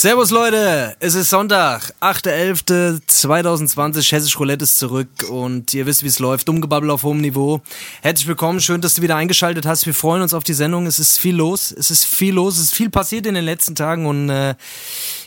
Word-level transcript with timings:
Servus 0.00 0.30
Leute, 0.30 0.96
es 0.98 1.14
ist 1.14 1.28
Sonntag, 1.28 1.92
8.11.2020, 2.00 4.12
Hessisch 4.12 4.40
Roulette 4.40 4.64
ist 4.64 4.78
zurück 4.78 5.10
und 5.28 5.74
ihr 5.74 5.84
wisst, 5.84 6.02
wie 6.02 6.06
es 6.06 6.18
läuft, 6.18 6.48
Dummgebabbel 6.48 6.88
auf 6.88 7.02
hohem 7.02 7.20
Niveau. 7.20 7.60
Herzlich 8.00 8.26
willkommen, 8.26 8.60
schön, 8.60 8.80
dass 8.80 8.94
du 8.94 9.02
wieder 9.02 9.16
eingeschaltet 9.16 9.66
hast, 9.66 9.84
wir 9.84 9.92
freuen 9.92 10.22
uns 10.22 10.32
auf 10.32 10.42
die 10.42 10.54
Sendung, 10.54 10.86
es 10.86 10.98
ist 10.98 11.18
viel 11.18 11.36
los, 11.36 11.70
es 11.70 11.90
ist 11.90 12.06
viel 12.06 12.32
los, 12.32 12.56
es 12.56 12.64
ist 12.64 12.74
viel 12.74 12.88
passiert 12.88 13.26
in 13.26 13.34
den 13.34 13.44
letzten 13.44 13.74
Tagen 13.74 14.06
und 14.06 14.30
äh, 14.30 14.54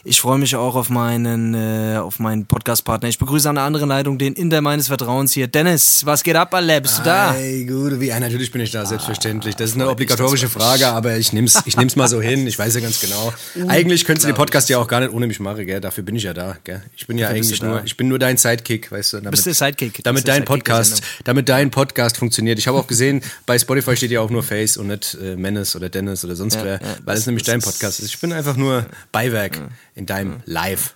ich 0.05 0.19
freue 0.19 0.37
mich 0.37 0.53
auch 0.57 0.75
auf 0.75 0.89
meinen, 0.89 1.53
äh, 1.53 1.97
auf 1.97 2.19
meinen 2.19 2.45
Podcast-Partner. 2.45 3.07
Ich 3.07 3.17
begrüße 3.17 3.47
an 3.47 3.55
der 3.55 3.63
anderen 3.63 3.87
Leitung 3.87 4.17
den 4.17 4.33
Inder 4.33 4.59
meines 4.59 4.87
Vertrauens 4.87 5.31
hier. 5.31 5.47
Dennis, 5.47 6.05
was 6.05 6.23
geht 6.23 6.35
ab, 6.35 6.53
Alle? 6.53 6.81
Bist 6.81 6.99
du 6.99 7.03
da? 7.03 7.33
Hey, 7.33 7.63
gut, 7.63 8.01
wie, 8.01 8.07
ja, 8.07 8.19
natürlich 8.19 8.51
bin 8.51 8.59
ich 8.59 8.71
da, 8.71 8.85
selbstverständlich. 8.85 9.55
Das 9.55 9.69
ist 9.69 9.75
eine 9.75 9.89
obligatorische 9.89 10.49
Frage, 10.49 10.87
aber 10.87 11.15
ich 11.15 11.31
nehm's, 11.31 11.61
ich 11.65 11.77
nehm's 11.77 11.95
mal 11.95 12.09
so 12.09 12.21
hin. 12.21 12.45
Ich 12.47 12.59
weiß 12.59 12.75
ja 12.75 12.81
ganz 12.81 12.99
genau. 12.99 13.33
Eigentlich 13.69 14.03
könntest 14.03 14.25
du 14.25 14.31
den 14.31 14.35
Podcast 14.35 14.67
ja 14.67 14.77
auch 14.77 14.87
gar 14.89 14.99
nicht 14.99 15.13
ohne 15.13 15.25
mich 15.25 15.39
machen, 15.39 15.65
gell? 15.65 15.79
Dafür 15.79 16.03
bin 16.03 16.17
ich 16.17 16.23
ja 16.23 16.33
da, 16.33 16.57
gell? 16.65 16.81
Ich 16.97 17.07
bin 17.07 17.17
ja 17.17 17.27
Dafür 17.27 17.37
eigentlich 17.37 17.59
du 17.59 17.65
nur, 17.65 17.85
ich 17.85 17.95
bin 17.95 18.09
nur 18.09 18.19
dein 18.19 18.35
Sidekick, 18.35 18.91
weißt 18.91 19.13
du? 19.13 19.17
Damit, 19.17 19.31
Bist 19.31 19.45
der 19.45 19.53
Sidekick. 19.53 19.93
Du 19.93 20.01
Damit 20.03 20.27
dein 20.27 20.41
Sidekick 20.41 20.47
Podcast, 20.65 21.01
damit 21.23 21.47
dein 21.47 21.71
Podcast 21.71 22.17
funktioniert. 22.17 22.59
Ich 22.59 22.67
habe 22.67 22.77
auch 22.77 22.87
gesehen, 22.87 23.21
bei 23.45 23.57
Spotify 23.57 23.95
steht 23.95 24.11
ja 24.11 24.19
auch 24.19 24.29
nur 24.29 24.43
Face 24.43 24.75
und 24.75 24.87
nicht 24.87 25.17
äh, 25.23 25.37
Menace 25.37 25.77
oder 25.77 25.87
Dennis 25.87 26.25
oder 26.25 26.35
sonst 26.35 26.55
Ja, 26.55 26.63
wer, 26.65 26.73
ja, 26.73 26.97
weil 27.05 27.17
es 27.17 27.25
nämlich 27.25 27.45
dein 27.45 27.61
Podcast 27.61 28.01
ist. 28.01 28.07
Ich 28.07 28.19
bin 28.19 28.33
einfach 28.33 28.57
nur 28.57 28.85
Beiwerk 29.13 29.61
in 29.95 30.05
deinem 30.05 30.41
Live. 30.45 30.95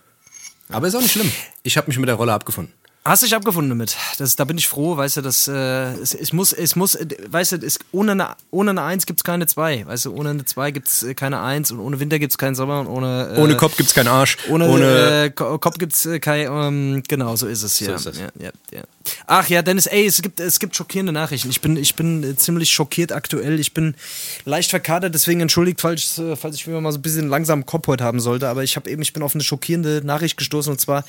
Aber 0.69 0.87
ist 0.87 0.95
auch 0.95 1.01
nicht 1.01 1.13
schlimm. 1.13 1.31
Ich 1.63 1.77
habe 1.77 1.87
mich 1.87 1.97
mit 1.97 2.09
der 2.09 2.15
Rolle 2.15 2.33
abgefunden. 2.33 2.73
Hast 3.07 3.23
dich 3.23 3.33
abgefunden 3.35 3.69
damit. 3.69 3.95
Das, 4.17 4.35
da 4.35 4.43
bin 4.43 4.57
ich 4.57 4.67
froh, 4.67 4.97
weißt 4.97 5.17
du, 5.17 5.21
dass 5.21 5.47
äh, 5.47 5.53
es, 6.01 6.13
es 6.13 6.33
muss, 6.33 6.51
es 6.51 6.75
muss, 6.75 6.97
weißt 7.29 7.53
du, 7.53 7.55
es, 7.65 7.79
ohne 7.91 8.11
eine, 8.11 8.35
ohne 8.51 8.71
eine 8.71 8.81
Eins 8.83 9.05
gibt's 9.05 9.23
keine 9.23 9.47
zwei. 9.47 9.85
Weißt 9.87 10.05
du, 10.05 10.13
ohne 10.13 10.31
eine 10.31 10.45
zwei 10.45 10.71
gibt's 10.71 11.03
äh, 11.03 11.13
keine 11.13 11.41
Eins 11.41 11.71
und 11.71 11.79
ohne 11.79 11.99
Winter 11.99 12.19
gibt's 12.19 12.37
keinen 12.37 12.55
Sommer 12.55 12.81
und 12.81 12.87
ohne 12.87 13.33
äh, 13.35 13.39
Ohne 13.39 13.55
Kopf 13.55 13.77
gibt's 13.77 13.93
keinen 13.93 14.09
Arsch. 14.09 14.37
Ohne, 14.49 14.67
Ohne 14.69 15.23
äh, 15.25 15.29
Ko- 15.29 15.57
Kopf 15.57 15.77
gibt's 15.77 16.05
äh, 16.05 16.19
kein, 16.19 16.47
ähm, 16.51 17.03
genau, 17.07 17.35
so 17.35 17.47
ist 17.47 17.63
es, 17.63 17.79
ja. 17.79 17.95
ist 17.95 18.07
es. 18.07 18.17
Ja, 18.19 18.27
ja, 18.39 18.51
ja. 18.73 18.83
Ach 19.25 19.47
ja, 19.47 19.61
Dennis, 19.61 19.85
ey, 19.85 20.05
es 20.05 20.21
gibt, 20.21 20.39
es 20.41 20.59
gibt 20.59 20.75
schockierende 20.75 21.13
Nachrichten. 21.13 21.49
Ich 21.49 21.61
bin, 21.61 21.77
ich 21.77 21.95
bin 21.95 22.23
äh, 22.23 22.35
ziemlich 22.35 22.71
schockiert 22.71 23.13
aktuell. 23.13 23.59
Ich 23.59 23.73
bin 23.73 23.95
leicht 24.43 24.69
verkatert, 24.69 25.13
deswegen 25.15 25.39
entschuldigt, 25.39 25.79
falls, 25.79 26.17
äh, 26.17 26.35
falls 26.35 26.55
ich 26.57 26.67
wieder 26.67 26.81
mal 26.81 26.91
so 26.91 26.99
ein 26.99 27.03
bisschen 27.03 27.29
langsam 27.29 27.65
Kopf 27.65 27.87
heute 27.87 28.03
haben 28.03 28.19
sollte. 28.19 28.49
Aber 28.49 28.63
ich 28.63 28.75
habe 28.75 28.89
eben, 28.89 29.01
ich 29.01 29.13
bin 29.13 29.23
auf 29.23 29.33
eine 29.33 29.43
schockierende 29.43 30.01
Nachricht 30.03 30.35
gestoßen 30.35 30.71
und 30.71 30.79
zwar 30.81 31.05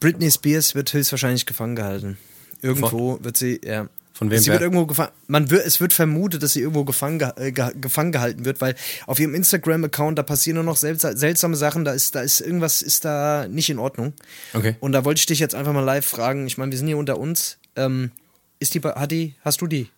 Britney 0.00 0.30
Spears 0.30 0.74
wird 0.74 0.92
höchstwahrscheinlich 0.92 1.46
gefangen 1.46 1.76
gehalten. 1.76 2.18
Irgendwo 2.62 3.18
wird 3.22 3.36
sie, 3.36 3.60
ja. 3.64 3.88
Von 4.12 4.32
wem 4.32 4.40
Sie 4.40 4.50
wird 4.50 4.62
irgendwo 4.62 4.84
gefangen. 4.84 5.12
Man 5.28 5.48
wird, 5.48 5.64
es 5.64 5.80
wird 5.80 5.92
vermutet, 5.92 6.42
dass 6.42 6.54
sie 6.54 6.60
irgendwo 6.60 6.84
gefangen, 6.84 7.20
ge 7.20 7.30
äh, 7.36 7.52
ge 7.52 7.70
gefangen 7.80 8.10
gehalten 8.10 8.44
wird, 8.44 8.60
weil 8.60 8.74
auf 9.06 9.20
ihrem 9.20 9.32
Instagram-Account 9.32 10.18
da 10.18 10.24
passieren 10.24 10.56
nur 10.56 10.64
noch 10.64 10.76
seltsa 10.76 11.16
seltsame 11.16 11.54
Sachen. 11.54 11.84
Da 11.84 11.92
ist, 11.92 12.16
da 12.16 12.20
ist 12.22 12.40
irgendwas 12.40 12.82
ist 12.82 13.04
da 13.04 13.46
nicht 13.48 13.70
in 13.70 13.78
Ordnung. 13.78 14.14
Okay. 14.54 14.74
Und 14.80 14.90
da 14.90 15.04
wollte 15.04 15.20
ich 15.20 15.26
dich 15.26 15.38
jetzt 15.38 15.54
einfach 15.54 15.72
mal 15.72 15.84
live 15.84 16.04
fragen. 16.04 16.48
Ich 16.48 16.58
meine, 16.58 16.72
wir 16.72 16.78
sind 16.78 16.88
hier 16.88 16.98
unter 16.98 17.16
uns. 17.16 17.58
Ähm, 17.76 18.10
ist 18.58 18.74
die, 18.74 18.80
hat 18.80 19.12
die, 19.12 19.36
hast 19.44 19.60
du 19.60 19.68
die 19.68 19.88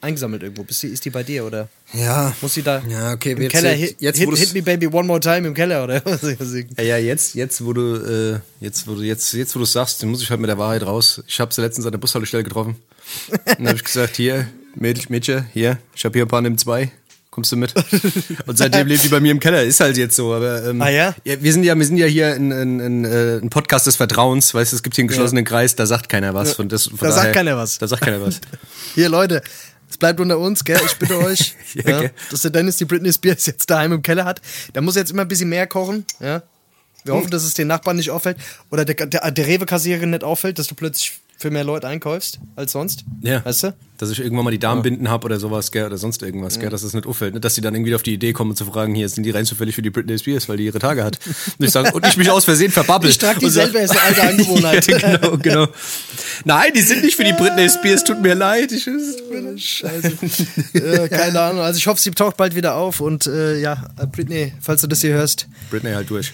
eingesammelt 0.00 0.42
irgendwo? 0.42 0.62
Bist 0.64 0.82
die, 0.82 0.88
ist 0.88 1.04
die 1.04 1.10
bei 1.10 1.22
dir 1.22 1.44
oder 1.44 1.68
Ja. 1.92 2.34
muss 2.40 2.54
sie 2.54 2.62
da 2.62 2.82
Ja, 2.88 3.12
okay, 3.12 3.32
im 3.32 3.42
jetzt- 3.42 3.52
Keller 3.52 3.70
hit, 3.72 3.96
jetzt, 3.98 4.18
hit, 4.18 4.28
hit 4.36 4.54
me 4.54 4.62
baby 4.62 4.86
one 4.86 5.06
more 5.06 5.20
time 5.20 5.46
im 5.48 5.54
Keller 5.54 5.84
oder 5.84 6.00
was? 6.04 6.22
Ja, 6.76 6.82
ja, 6.82 6.96
jetzt, 6.98 7.34
jetzt, 7.34 7.64
wo 7.64 7.72
du, 7.72 7.94
äh, 7.96 8.40
jetzt, 8.64 8.86
wo 8.86 8.94
du, 8.94 9.02
jetzt, 9.02 9.32
jetzt, 9.32 9.54
wo 9.54 9.60
du 9.60 9.64
sagst, 9.64 10.04
muss 10.04 10.22
ich 10.22 10.30
halt 10.30 10.40
mit 10.40 10.48
der 10.50 10.58
Wahrheit 10.58 10.84
raus. 10.84 11.22
Ich 11.26 11.40
habe 11.40 11.52
sie 11.52 11.60
letztens 11.62 11.86
an 11.86 11.92
der 11.92 11.98
Bushaltestelle 11.98 12.44
getroffen. 12.44 12.76
Dann 13.46 13.66
habe 13.68 13.76
ich 13.76 13.84
gesagt, 13.84 14.16
hier, 14.16 14.48
Mädel, 14.74 15.04
Mädchen, 15.08 15.46
hier, 15.52 15.78
ich 15.94 16.04
habe 16.04 16.12
hier 16.18 16.24
ein 16.26 16.28
paar 16.28 16.42
nimm 16.42 16.58
zwei. 16.58 16.90
Kommst 17.30 17.52
du 17.52 17.56
mit? 17.56 17.74
Und 18.46 18.56
seitdem 18.56 18.86
lebt 18.86 19.04
die 19.04 19.08
bei 19.08 19.20
mir 19.20 19.30
im 19.30 19.40
Keller. 19.40 19.62
Ist 19.62 19.80
halt 19.80 19.98
jetzt 19.98 20.16
so. 20.16 20.32
Aber 20.32 20.64
ähm, 20.70 20.80
Ah, 20.80 20.88
ja? 20.88 21.14
wir 21.22 21.52
sind 21.52 21.64
ja, 21.64 21.74
wir 21.76 21.84
sind 21.84 21.98
ja 21.98 22.06
hier 22.06 22.28
ein, 22.34 22.50
ein, 22.50 22.80
ein, 22.80 23.04
äh, 23.04 23.36
ein 23.42 23.50
Podcast 23.50 23.86
des 23.86 23.96
Vertrauens. 23.96 24.54
Weißt 24.54 24.72
du, 24.72 24.76
es 24.76 24.82
gibt 24.82 24.96
hier 24.96 25.02
einen 25.02 25.08
geschlossenen 25.08 25.44
Kreis. 25.44 25.76
Da 25.76 25.84
sagt 25.84 26.08
keiner 26.08 26.32
was. 26.32 26.54
Von 26.54 26.70
das, 26.70 26.88
Da 26.98 27.12
sagt 27.12 27.34
keiner 27.34 27.58
was. 27.58 27.76
Da 27.76 27.88
sagt 27.88 28.00
keiner 28.02 28.22
was. 28.22 28.40
Hier, 28.94 29.10
Leute, 29.10 29.42
es 29.88 29.96
bleibt 29.98 30.20
unter 30.20 30.38
uns, 30.38 30.64
gell? 30.64 30.80
Ich 30.84 30.96
bitte 30.96 31.18
euch, 31.18 31.54
Ja, 31.74 32.02
ja, 32.02 32.10
dass 32.30 32.42
der 32.42 32.50
Dennis 32.50 32.76
die 32.76 32.84
Britney 32.84 33.12
Spears 33.12 33.46
jetzt 33.46 33.68
daheim 33.70 33.92
im 33.92 34.02
Keller 34.02 34.24
hat. 34.24 34.40
Der 34.74 34.82
muss 34.82 34.96
jetzt 34.96 35.10
immer 35.10 35.22
ein 35.22 35.28
bisschen 35.28 35.48
mehr 35.48 35.66
kochen, 35.66 36.04
ja? 36.20 36.42
Wir 37.04 37.12
Hm. 37.14 37.20
hoffen, 37.20 37.30
dass 37.30 37.44
es 37.44 37.54
den 37.54 37.68
Nachbarn 37.68 37.96
nicht 37.96 38.10
auffällt 38.10 38.36
oder 38.70 38.84
der, 38.84 39.06
der, 39.06 39.30
der 39.30 39.46
Rewe-Kassiererin 39.46 40.10
nicht 40.10 40.24
auffällt, 40.24 40.58
dass 40.58 40.66
du 40.66 40.74
plötzlich 40.74 41.20
für 41.38 41.50
mehr 41.50 41.64
Leute 41.64 41.86
einkaufst 41.86 42.38
als 42.56 42.72
sonst. 42.72 43.04
Ja. 43.20 43.44
Weißt 43.44 43.64
du? 43.64 43.74
Dass 43.98 44.10
ich 44.10 44.20
irgendwann 44.20 44.44
mal 44.44 44.50
die 44.50 44.58
Darmbinden 44.58 45.10
hab 45.10 45.24
oder 45.24 45.38
sowas, 45.38 45.70
gell, 45.70 45.86
oder 45.86 45.98
sonst 45.98 46.22
irgendwas, 46.22 46.58
gell, 46.58 46.70
dass 46.70 46.82
es 46.82 46.92
nicht 46.92 47.06
auffällt. 47.06 47.34
Nicht, 47.34 47.44
dass 47.44 47.54
die 47.54 47.60
dann 47.60 47.74
irgendwie 47.74 47.94
auf 47.94 48.02
die 48.02 48.14
Idee 48.14 48.32
kommen 48.32 48.56
zu 48.56 48.64
fragen, 48.64 48.94
hier 48.94 49.08
sind 49.08 49.24
die 49.24 49.30
rein 49.30 49.44
zufällig 49.44 49.74
für 49.74 49.82
die 49.82 49.90
Britney 49.90 50.18
Spears, 50.18 50.48
weil 50.48 50.56
die 50.56 50.64
ihre 50.64 50.78
Tage 50.78 51.04
hat. 51.04 51.18
Und 51.58 51.64
ich 51.64 51.70
sag, 51.70 51.94
und 51.94 52.06
ich 52.06 52.16
mich 52.16 52.30
aus 52.30 52.44
Versehen 52.44 52.70
verbabbel. 52.70 53.10
Ich 53.10 53.18
trag 53.18 53.38
die 53.38 53.48
selber, 53.48 53.80
ist 53.80 53.90
eine 53.90 54.02
alte 54.02 54.22
Angewohnheit. 54.22 54.86
ja, 54.90 55.16
genau, 55.16 55.36
genau. 55.38 55.68
Nein, 56.44 56.72
die 56.74 56.82
sind 56.82 57.04
nicht 57.04 57.16
für 57.16 57.24
die 57.24 57.32
Britney 57.32 57.68
Spears, 57.68 58.04
tut 58.04 58.20
mir 58.20 58.34
leid. 58.34 58.72
Ich, 58.72 58.84
Scheiße. 58.84 60.12
äh, 60.74 61.08
keine 61.08 61.40
Ahnung. 61.40 61.62
Also 61.62 61.78
ich 61.78 61.86
hoffe, 61.86 62.00
sie 62.00 62.10
taucht 62.10 62.36
bald 62.36 62.54
wieder 62.54 62.76
auf 62.76 63.00
und 63.00 63.26
äh, 63.26 63.60
ja, 63.60 63.84
Britney, 64.12 64.52
falls 64.60 64.80
du 64.80 64.86
das 64.86 65.00
hier 65.00 65.14
hörst, 65.14 65.48
Britney 65.70 65.92
halt 65.92 66.08
durch. 66.10 66.32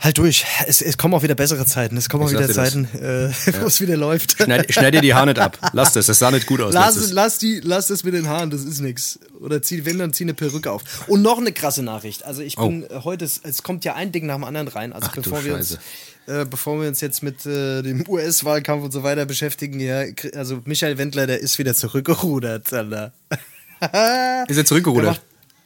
Halt 0.00 0.18
durch. 0.18 0.44
Es, 0.66 0.80
es 0.80 0.96
kommen 0.96 1.14
auch 1.14 1.22
wieder 1.22 1.34
bessere 1.34 1.66
Zeiten. 1.66 1.96
Es 1.96 2.08
kommen 2.08 2.24
auch 2.24 2.28
Ich 2.28 2.34
wieder 2.34 2.46
dir 2.46 2.54
das. 2.54 2.72
Zeiten, 2.72 2.84
äh, 2.96 3.30
wo 3.60 3.66
es 3.66 3.80
wieder 3.80 3.96
läuft. 3.96 4.42
Schneid, 4.42 4.72
schneid 4.72 4.94
dir 4.94 5.00
die 5.00 5.14
Haare 5.14 5.26
nicht 5.26 5.38
ab. 5.38 5.58
Lass 5.72 5.92
das, 5.92 6.06
das 6.06 6.18
sah 6.18 6.30
nicht 6.30 6.46
gut 6.46 6.60
aus. 6.60 6.72
Lass, 6.72 6.94
letztes. 6.94 7.12
lass, 7.12 7.38
die, 7.38 7.60
lass 7.62 7.88
das 7.88 8.04
mit 8.04 8.14
den 8.14 8.28
Haaren, 8.28 8.50
das 8.50 8.62
ist 8.62 8.80
nix. 8.80 9.18
Oder 9.40 9.62
zieh, 9.62 9.84
wenn, 9.84 9.98
dann 9.98 10.12
zieh 10.12 10.24
eine 10.24 10.34
Perücke 10.34 10.70
auf. 10.70 10.82
Und 11.08 11.22
noch 11.22 11.38
eine 11.38 11.52
krasse 11.52 11.82
Nachricht. 11.82 12.24
Also 12.24 12.42
ich 12.42 12.56
bin 12.56 12.84
äh, 12.84 13.00
heute, 13.04 13.24
es, 13.24 13.40
es 13.42 13.62
kommt 13.62 13.84
ja 13.84 13.94
ein 13.94 14.12
Ding 14.12 14.26
nach 14.26 14.36
dem 14.36 14.44
anderen 14.44 14.68
rein. 14.68 14.92
Also 14.92 15.08
Oh. 15.08 15.10
Ach 15.10 15.14
du 15.14 15.22
bevor 15.22 15.44
wir 15.44 15.54
uns, 15.54 15.78
äh, 16.26 16.44
bevor 16.44 16.80
wir 16.80 16.88
uns 16.88 17.00
jetzt 17.00 17.22
mit 17.22 17.46
äh, 17.46 17.82
dem 17.82 18.04
US-Wahlkampf 18.08 18.84
und 18.84 18.92
so 18.92 19.02
weiter 19.02 19.24
beschäftigen, 19.26 19.80
ja, 19.80 20.04
also 20.34 20.60
Michael 20.64 20.98
Wendler, 20.98 21.26
der 21.26 21.40
ist 21.40 21.58
wieder 21.58 21.74
zurückgerudert, 21.74 22.72
Alter. 22.72 23.12
Ist 24.48 24.56
er 24.56 24.64
zurückgerudert? 24.64 25.20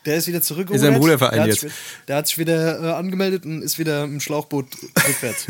Der, 0.05 0.17
ist 0.17 0.27
wieder 0.27 0.43
zurückgerudert. 0.43 0.83
Ist 0.83 0.89
er 0.89 0.95
im 0.97 1.01
Ruderverein 1.01 1.35
der 1.35 1.43
hat 1.43 1.49
jetzt? 1.49 1.61
Sich, 1.61 1.73
der 2.09 2.17
hat 2.17 2.27
sich 2.27 2.39
wieder 2.39 2.83
äh, 2.83 2.93
angemeldet 2.95 3.45
und 3.45 3.63
ist 3.63 3.79
wieder 3.79 4.05
im 4.05 4.19
Schlauchboot 4.21 4.67
rückwärts. 5.09 5.47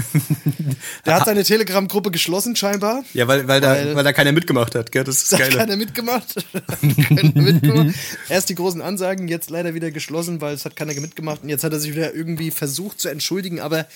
der 1.07 1.15
hat 1.15 1.25
seine 1.25 1.43
Telegram-Gruppe 1.43 2.11
geschlossen 2.11 2.55
scheinbar. 2.55 3.03
Ja, 3.15 3.27
weil, 3.29 3.49
weil, 3.49 3.61
da, 3.61 3.71
Weil- 3.71 3.97
weil 3.97 4.05
da 4.05 4.13
keiner 4.13 4.33
mitgemacht 4.33 4.75
hat, 4.75 4.93
gell? 4.93 5.05
Das 5.05 5.23
ist 5.23 5.33
Da 5.33 5.39
hat 5.39 5.49
geil. 5.51 5.57
keiner 5.59 5.77
mitgemacht. 5.77 6.35
keiner 7.09 7.43
mitgemacht. 7.43 7.95
Erst 8.29 8.49
die 8.51 8.55
großen 8.55 8.83
Ansagen, 8.83 9.29
jetzt 9.29 9.49
leider 9.51 9.75
wieder 9.75 9.91
geschlossen, 9.91 10.41
weil 10.41 10.55
es 10.55 10.65
hat 10.65 10.77
keiner 10.77 10.93
mitgemacht. 11.01 11.43
Und 11.43 11.49
jetzt 11.49 11.65
hat 11.65 11.73
er 11.73 11.81
sich 11.81 11.93
wieder 11.93 12.15
irgendwie 12.15 12.51
versucht 12.51 13.01
zu 13.01 13.09
entschuldigen, 13.09 13.61
aber 13.61 13.87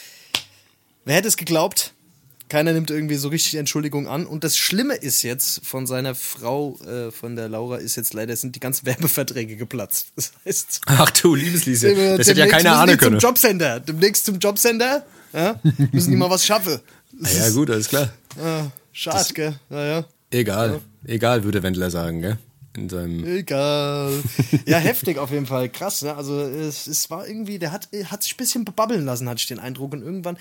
wer 1.05 1.17
hätte 1.17 1.28
es 1.28 1.37
geglaubt? 1.37 1.93
Keiner 2.49 2.73
nimmt 2.73 2.91
irgendwie 2.91 3.17
so 3.17 3.29
richtig 3.29 3.57
Entschuldigung 3.57 4.07
an. 4.07 4.25
Und 4.25 4.45
das 4.45 4.57
Schlimme 4.57 4.95
ist 4.95 5.23
jetzt, 5.23 5.67
von 5.67 5.87
seiner 5.87 6.15
Frau, 6.15 6.79
äh, 6.87 7.11
von 7.11 7.34
der 7.34 7.49
Laura, 7.49 7.77
ist 7.79 7.97
jetzt 7.97 8.15
leider, 8.15 8.37
sind 8.37 8.55
die 8.55 8.61
ganzen 8.61 8.87
Werbeverträge 8.87 9.57
geplatzt. 9.57 10.09
Das 10.15 10.33
heißt, 10.45 10.81
Ach 10.87 11.11
du, 11.11 11.35
Liebesliese. 11.35 12.17
Das 12.17 12.29
hätte 12.29 12.41
ja 12.47 12.56
ahnen 12.56 12.93
die 12.93 12.97
können. 12.97 13.21
zum 13.21 13.29
Jobcenter. 13.31 13.81
Demnächst 13.81 14.27
zum 14.27 14.39
Jobcenter. 14.39 15.05
Ja? 15.33 15.61
Müssen 15.93 16.11
die 16.11 16.17
mal 16.17 16.31
was 16.31 16.45
schaffen. 16.47 16.81
Ah, 17.23 17.29
ja, 17.37 17.51
gut, 17.51 17.71
alles 17.71 17.89
klar. 17.89 18.11
Ah, 18.41 18.67
schade, 18.93 19.32
gell? 19.35 19.55
Naja. 19.69 20.05
Egal. 20.31 20.81
Egal, 21.05 21.44
würde 21.44 21.62
Wendler 21.62 21.91
sagen, 21.91 22.20
gell? 22.20 22.38
In 22.76 22.88
seinem. 22.88 23.25
Egal. 23.25 24.23
Ja, 24.67 24.78
heftig 24.78 25.19
auf 25.19 25.31
jeden 25.31 25.46
Fall. 25.46 25.69
Krass, 25.69 26.02
ne? 26.02 26.14
Also 26.14 26.40
es, 26.40 26.87
es 26.87 27.11
war 27.11 27.26
irgendwie, 27.26 27.58
der 27.58 27.73
hat, 27.73 27.88
hat 28.11 28.23
sich 28.23 28.34
ein 28.34 28.37
bisschen 28.37 28.64
bebabbeln 28.64 29.05
lassen, 29.05 29.28
hatte 29.28 29.38
ich 29.38 29.46
den 29.46 29.58
Eindruck. 29.58 29.93
Und 29.93 30.02
irgendwann, 30.02 30.37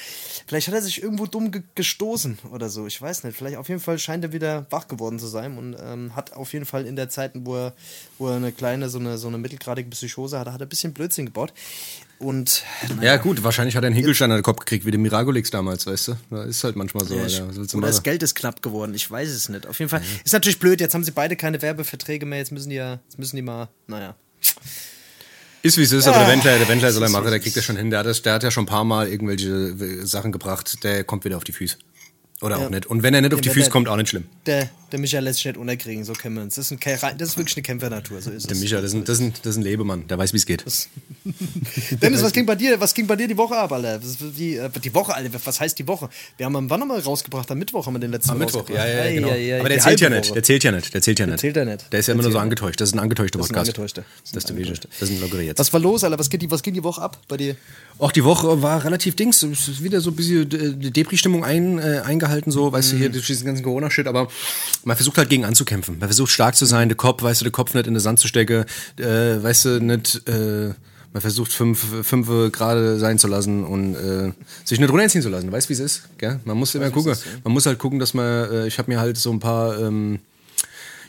vielleicht 0.47 0.67
hat 0.67 0.73
er 0.73 0.81
sich 0.81 1.01
irgendwo 1.01 1.25
dumm 1.25 1.51
ge 1.51 1.61
gestoßen 1.75 2.39
oder 2.51 2.69
so. 2.69 2.87
Ich 2.87 3.01
weiß 3.01 3.23
nicht. 3.23 3.37
Vielleicht 3.37 3.57
auf 3.57 3.69
jeden 3.69 3.81
Fall 3.81 3.99
scheint 3.99 4.23
er 4.23 4.33
wieder 4.33 4.65
wach 4.69 4.87
geworden 4.87 5.19
zu 5.19 5.27
sein 5.27 5.57
und 5.57 5.75
ähm, 5.79 6.15
hat 6.15 6.33
auf 6.33 6.53
jeden 6.53 6.65
Fall 6.65 6.85
in 6.85 6.95
der 6.95 7.09
Zeit, 7.09 7.31
wo 7.35 7.55
er, 7.55 7.73
wo 8.17 8.29
er 8.29 8.35
eine 8.35 8.51
kleine, 8.51 8.89
so 8.89 8.99
eine, 8.99 9.17
so 9.17 9.27
eine 9.27 9.37
mittelgradige 9.37 9.89
Psychose 9.89 10.39
hatte, 10.39 10.53
hat 10.53 10.61
er 10.61 10.65
ein 10.65 10.69
bisschen 10.69 10.93
Blödsinn 10.93 11.25
gebaut. 11.25 11.53
Und 12.17 12.63
Ja, 13.01 13.17
gut, 13.17 13.43
wahrscheinlich 13.43 13.75
hat 13.75 13.83
er 13.83 13.87
einen 13.87 13.95
Hinkelstein 13.95 14.31
an 14.31 14.37
den 14.37 14.43
Kopf 14.43 14.59
gekriegt, 14.59 14.85
wie 14.85 14.91
der 14.91 14.99
Miragolix 14.99 15.51
damals, 15.51 15.85
weißt 15.85 16.07
du? 16.09 16.15
Da 16.31 16.43
ist 16.43 16.63
halt 16.63 16.75
manchmal 16.75 17.05
so, 17.05 17.15
Ja, 17.15 17.27
du 17.27 17.77
Oder 17.77 17.87
das? 17.87 18.03
Geld 18.03 18.23
ist 18.23 18.35
knapp 18.35 18.61
geworden. 18.61 18.93
Ich 18.93 19.09
weiß 19.11 19.29
es 19.29 19.49
nicht. 19.49 19.67
Auf 19.67 19.79
jeden 19.79 19.89
Fall. 19.89 20.01
Ist 20.23 20.31
natürlich 20.33 20.59
blöd. 20.59 20.79
Jetzt 20.79 20.93
haben 20.93 21.03
sie 21.03 21.11
beide 21.11 21.35
keine 21.35 21.61
Werbeverträge 21.61 22.25
mehr. 22.25 22.39
Jetzt 22.39 22.51
müssen 22.51 22.69
die 22.69 22.77
ja, 22.77 22.99
jetzt 23.03 23.19
müssen 23.19 23.35
die 23.35 23.41
mal, 23.41 23.67
naja. 23.87 24.15
Ist 25.61 25.77
wie 25.77 25.83
es 25.83 25.91
ist, 25.91 26.07
aber 26.07 26.17
Ah. 26.17 26.19
der 26.25 26.29
Wendler, 26.33 26.57
der 26.59 26.67
Wendler 26.67 26.91
soll 26.91 27.01
er 27.03 27.09
machen, 27.09 27.29
der 27.29 27.39
kriegt 27.39 27.57
das 27.57 27.65
schon 27.65 27.75
hin. 27.75 27.89
Der 27.89 27.99
hat, 27.99 28.05
das, 28.05 28.21
der 28.21 28.33
hat 28.33 28.43
ja 28.43 28.51
schon 28.51 28.63
ein 28.63 28.67
paar 28.67 28.83
Mal 28.83 29.07
irgendwelche 29.07 29.49
äh, 29.49 30.05
Sachen 30.05 30.31
gebracht, 30.31 30.83
der 30.83 31.03
kommt 31.03 31.25
wieder 31.25 31.37
auf 31.37 31.43
die 31.43 31.53
Füße. 31.53 31.77
Oder 32.41 32.59
Ja. 32.59 32.65
auch 32.65 32.69
nicht. 32.69 32.85
Und 32.85 33.01
wenn 33.01 33.13
er 33.13 33.21
nicht 33.21 33.33
auf 33.33 33.39
die 33.41 33.47
Füße 33.49 33.65
der- 33.65 33.71
kommt, 33.71 33.87
auch 33.87 33.95
nicht 33.95 34.09
schlimm. 34.09 34.25
Der, 34.45 34.69
der 34.91 34.99
Michael 34.99 35.23
lässt 35.23 35.37
sich 35.37 35.45
nicht 35.45 35.57
unterkriegen, 35.57 36.03
so 36.03 36.11
kennen 36.13 36.35
wir 36.35 36.43
uns. 36.43 36.55
Das 36.55 36.69
ist, 36.69 36.71
ein, 36.85 37.17
das 37.17 37.29
ist 37.29 37.37
wirklich 37.37 37.55
eine 37.55 37.63
Kämpfernatur, 37.63 38.21
so 38.21 38.29
ist 38.29 38.47
Der 38.49 38.55
es. 38.57 38.61
Micha, 38.61 38.75
das 38.81 38.85
ist, 38.91 38.93
ein, 38.93 39.05
das, 39.05 39.17
ist 39.19 39.21
ein, 39.23 39.33
das 39.41 39.51
ist 39.51 39.57
ein 39.57 39.63
Lebemann, 39.63 40.05
der 40.07 40.17
weiß, 40.17 40.33
wie 40.33 40.37
es 40.37 40.45
geht. 40.45 40.65
Dennis, 42.01 42.21
was 42.23 42.31
ging 42.33 42.45
bei 42.45 42.55
dir? 42.55 42.79
Was 42.79 42.93
ging 42.93 43.07
bei 43.07 43.15
dir 43.15 43.27
die 43.27 43.37
Woche 43.37 43.55
ab, 43.55 43.71
Alter? 43.71 43.99
Die, 44.37 44.57
äh, 44.57 44.69
die 44.83 44.93
Woche, 44.93 45.15
Alter, 45.15 45.39
was 45.45 45.59
heißt 45.59 45.79
die 45.79 45.87
Woche? 45.87 46.09
Wir 46.37 46.45
haben 46.45 46.55
am 46.55 46.69
wann 46.69 46.85
wir 46.87 47.03
rausgebracht? 47.03 47.49
Am 47.51 47.57
Mittwoch 47.57 47.85
haben 47.85 47.93
wir 47.95 47.99
den 47.99 48.11
letzten 48.11 48.31
Am 48.31 48.37
Mittwoch, 48.39 48.69
ja, 48.69 48.85
ja, 48.85 49.01
Ei, 49.03 49.13
genau. 49.15 49.29
ei, 49.29 49.53
ei, 49.55 49.59
Aber 49.59 49.69
der 49.69 49.79
zählt 49.79 50.01
ja 50.01 50.09
nicht, 50.09 50.25
Woche. 50.25 50.33
der 50.33 50.43
zählt 50.43 50.63
ja 50.63 50.71
nicht, 50.71 50.93
der 50.93 51.01
zählt 51.01 51.19
ja 51.19 51.25
nicht. 51.25 51.39
zählt 51.39 51.57
er 51.57 51.65
nicht. 51.65 51.91
Der 51.93 51.99
ist 51.99 52.07
ja 52.07 52.13
immer 52.13 52.23
Der 52.23 52.29
nur 52.31 52.33
so 52.39 52.39
angetäuscht. 52.39 52.81
Das 52.81 52.89
ist 52.89 52.95
ein 52.95 52.99
angetäuschter 52.99 53.37
Das 53.39 53.47
ist 53.47 53.51
ein 53.51 53.55
Podcast. 53.55 53.69
angetäuschter. 53.79 54.03
Das 54.21 54.43
ist 54.43 54.49
der. 54.49 54.89
Das 54.99 55.09
ist 55.09 55.15
ein 55.15 55.21
Lockere 55.21 55.41
jetzt. 55.41 55.59
Was 55.59 55.71
war 55.73 55.79
los, 55.79 56.03
Alter? 56.03 56.19
Was, 56.19 56.29
geht 56.29 56.41
die, 56.41 56.51
was 56.51 56.61
ging 56.61 56.73
die 56.73 56.83
Woche 56.83 57.01
ab 57.01 57.19
bei 57.27 57.37
dir? 57.37 57.55
Auch 57.97 58.11
die 58.11 58.23
Woche 58.23 58.61
war 58.61 58.83
relativ 58.83 59.15
dings. 59.15 59.41
Es 59.43 59.67
ist 59.67 59.83
wieder 59.83 60.01
so 60.01 60.09
ein 60.09 60.15
bisschen 60.15 60.51
äh, 60.51 60.91
Depri-Stimmung 60.91 61.45
ein, 61.45 61.79
äh, 61.79 62.01
eingehalten, 62.03 62.51
so, 62.51 62.71
weißt 62.71 62.91
du, 62.91 62.97
hier 62.97 63.09
durch 63.09 63.27
diesen 63.27 63.45
ganzen 63.45 63.63
Corona-Shit. 63.63 64.07
Aber 64.07 64.27
man 64.83 64.95
versucht 64.97 65.17
halt 65.17 65.29
gegen 65.29 65.45
anzukämpfen. 65.45 65.99
Man 65.99 66.09
versucht 66.09 66.31
stark 66.31 66.55
zu 66.55 66.65
sein, 66.65 66.89
der 66.89 66.97
Kopf, 66.97 67.23
weißt 67.23 67.41
du, 67.41 67.45
der 67.45 67.51
Kopf 67.51 67.73
nicht 67.73 67.87
in 67.87 67.93
den 67.93 68.01
Sand 68.01 68.19
zu 68.19 68.27
stecken, 68.27 68.65
äh, 68.97 69.41
weißt 69.41 69.65
du, 69.65 69.79
nicht, 69.79 70.27
äh, 70.27 70.73
man 71.13 71.21
versucht 71.21 71.53
fünf, 71.53 71.85
fünf 72.03 72.27
gerade 72.51 72.99
sein 72.99 73.17
zu 73.17 73.27
lassen 73.27 73.63
und 73.63 73.95
äh, 73.95 74.33
sich 74.65 74.81
nicht 74.81 74.89
runterziehen 74.89 75.21
zu 75.21 75.29
lassen. 75.29 75.49
Weißt 75.49 75.67
du, 75.67 75.69
wie 75.69 75.73
es 75.75 75.79
ist? 75.79 76.03
Gell? 76.17 76.41
Man 76.43 76.57
muss 76.57 76.75
immer 76.75 76.89
gucken. 76.89 77.15
Man 77.45 77.53
muss 77.53 77.65
halt 77.65 77.79
gucken, 77.79 77.99
dass 77.99 78.13
man, 78.13 78.51
äh, 78.51 78.67
ich 78.67 78.77
habe 78.77 78.91
mir 78.91 78.99
halt 78.99 79.17
so 79.17 79.31
ein 79.31 79.39
paar 79.39 79.79
ähm, 79.79 80.19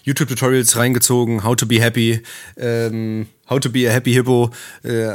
YouTube-Tutorials 0.06 0.76
reingezogen, 0.76 1.43
how 1.43 1.56
to 1.56 1.67
be 1.67 1.81
happy, 1.81 2.23
ähm, 2.56 3.26
how 3.50 3.58
to 3.58 3.69
be 3.69 3.88
a 3.88 3.93
happy 3.93 4.12
hippo, 4.12 4.50
äh, 4.85 5.08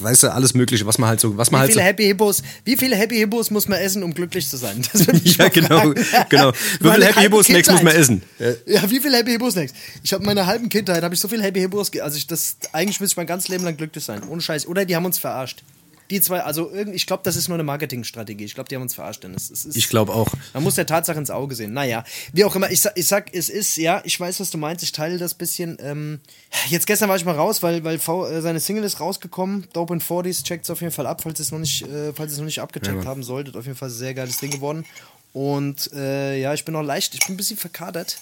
weißt 0.00 0.22
du, 0.22 0.32
alles 0.32 0.54
mögliche, 0.54 0.86
was 0.86 0.98
man 0.98 1.08
halt 1.08 1.20
so, 1.20 1.36
was 1.36 1.50
man 1.50 1.58
Wie 1.58 1.62
halt 1.62 1.72
so, 1.72 1.78
viele 1.80 1.88
Happy 1.88 2.04
Hippos, 2.04 2.42
wie 2.64 2.76
viele 2.76 2.94
Happy 2.94 3.16
Hippos 3.16 3.50
muss 3.50 3.66
man 3.66 3.80
essen, 3.80 4.04
um 4.04 4.14
glücklich 4.14 4.48
zu 4.48 4.56
sein? 4.56 4.80
Das 4.92 5.06
würde 5.06 5.20
mich 5.20 5.36
ja 5.36 5.48
genau, 5.48 5.92
genau. 6.28 6.52
Wie 6.80 6.90
viele 6.90 7.06
Happy 7.06 7.20
Hippo 7.22 7.42
Snacks 7.42 7.70
muss 7.70 7.82
man 7.82 7.94
essen? 7.94 8.22
Ja, 8.66 8.88
wie 8.88 9.00
viele 9.00 9.16
Happy 9.16 9.32
Hippo 9.32 9.50
Snacks? 9.50 9.72
Ich 10.02 10.12
habe 10.12 10.22
in 10.22 10.26
meiner 10.26 10.46
halben 10.46 10.68
Kindheit 10.68 11.02
habe 11.02 11.14
ich 11.14 11.20
so 11.20 11.28
viele 11.28 11.42
Happy 11.42 11.60
Hippos, 11.60 11.90
also 12.00 12.16
ich 12.16 12.26
das 12.26 12.56
eigentlich 12.72 13.00
müsste 13.00 13.14
ich 13.14 13.16
mein 13.16 13.26
ganzes 13.26 13.48
Leben 13.48 13.64
lang 13.64 13.76
glücklich 13.76 14.04
sein, 14.04 14.22
ohne 14.28 14.40
Scheiß. 14.40 14.66
Oder 14.66 14.84
die 14.84 14.94
haben 14.94 15.04
uns 15.04 15.18
verarscht. 15.18 15.62
Die 16.10 16.20
zwei, 16.22 16.40
also 16.40 16.72
ich 16.72 17.06
glaube, 17.06 17.22
das 17.22 17.36
ist 17.36 17.48
nur 17.48 17.56
eine 17.56 17.64
Marketingstrategie. 17.64 18.44
Ich 18.44 18.54
glaube, 18.54 18.68
die 18.68 18.74
haben 18.76 18.82
uns 18.82 18.94
verarscht, 18.94 19.22
Dennis. 19.22 19.50
Es 19.50 19.66
ist, 19.66 19.76
Ich 19.76 19.88
glaube 19.88 20.14
auch. 20.14 20.28
Man 20.54 20.62
muss 20.62 20.74
der 20.74 20.86
Tatsache 20.86 21.18
ins 21.18 21.30
Auge 21.30 21.54
sehen. 21.54 21.74
Naja, 21.74 22.02
wie 22.32 22.44
auch 22.44 22.56
immer, 22.56 22.70
ich 22.70 22.80
sag, 22.80 22.96
ich 22.96 23.06
sag, 23.06 23.34
es 23.34 23.50
ist, 23.50 23.76
ja, 23.76 24.00
ich 24.04 24.18
weiß, 24.18 24.40
was 24.40 24.50
du 24.50 24.56
meinst, 24.56 24.82
ich 24.82 24.92
teile 24.92 25.18
das 25.18 25.34
bisschen. 25.34 25.76
Ähm, 25.82 26.20
jetzt 26.68 26.86
gestern 26.86 27.10
war 27.10 27.16
ich 27.16 27.24
mal 27.26 27.34
raus, 27.34 27.62
weil, 27.62 27.84
weil 27.84 27.98
v, 27.98 28.26
äh, 28.26 28.40
seine 28.40 28.60
Single 28.60 28.84
ist 28.84 29.00
rausgekommen. 29.00 29.68
Dope 29.74 29.92
in 29.92 30.00
40s, 30.00 30.44
checkt 30.44 30.64
es 30.64 30.70
auf 30.70 30.80
jeden 30.80 30.92
Fall 30.92 31.06
ab, 31.06 31.20
falls 31.22 31.38
ihr 31.40 31.42
es 31.42 31.52
noch 31.52 31.58
nicht, 31.58 31.82
äh, 31.82 32.12
falls 32.14 32.32
es 32.32 32.38
noch 32.38 32.46
nicht 32.46 32.60
abgecheckt 32.60 33.04
haben 33.04 33.22
solltet. 33.22 33.56
Auf 33.56 33.66
jeden 33.66 33.76
Fall 33.76 33.90
sehr 33.90 34.14
geiles 34.14 34.38
Ding 34.38 34.50
geworden. 34.50 34.86
Und 35.34 35.92
äh, 35.92 36.40
ja, 36.40 36.54
ich 36.54 36.64
bin 36.64 36.72
noch 36.72 36.82
leicht, 36.82 37.12
ich 37.14 37.20
bin 37.20 37.34
ein 37.34 37.36
bisschen 37.36 37.58
verkadert. 37.58 38.18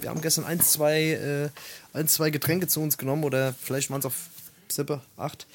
Wir 0.00 0.10
haben 0.10 0.20
gestern 0.20 0.44
ein, 0.44 0.60
zwei, 0.60 1.12
äh, 1.12 1.48
ein, 1.96 2.08
zwei 2.08 2.30
Getränke 2.30 2.66
zu 2.66 2.80
uns 2.80 2.98
genommen 2.98 3.22
oder 3.24 3.54
vielleicht 3.62 3.88
waren 3.90 4.00
es 4.00 4.06
auf 4.06 4.14
Sippe, 4.68 5.00
acht. 5.16 5.46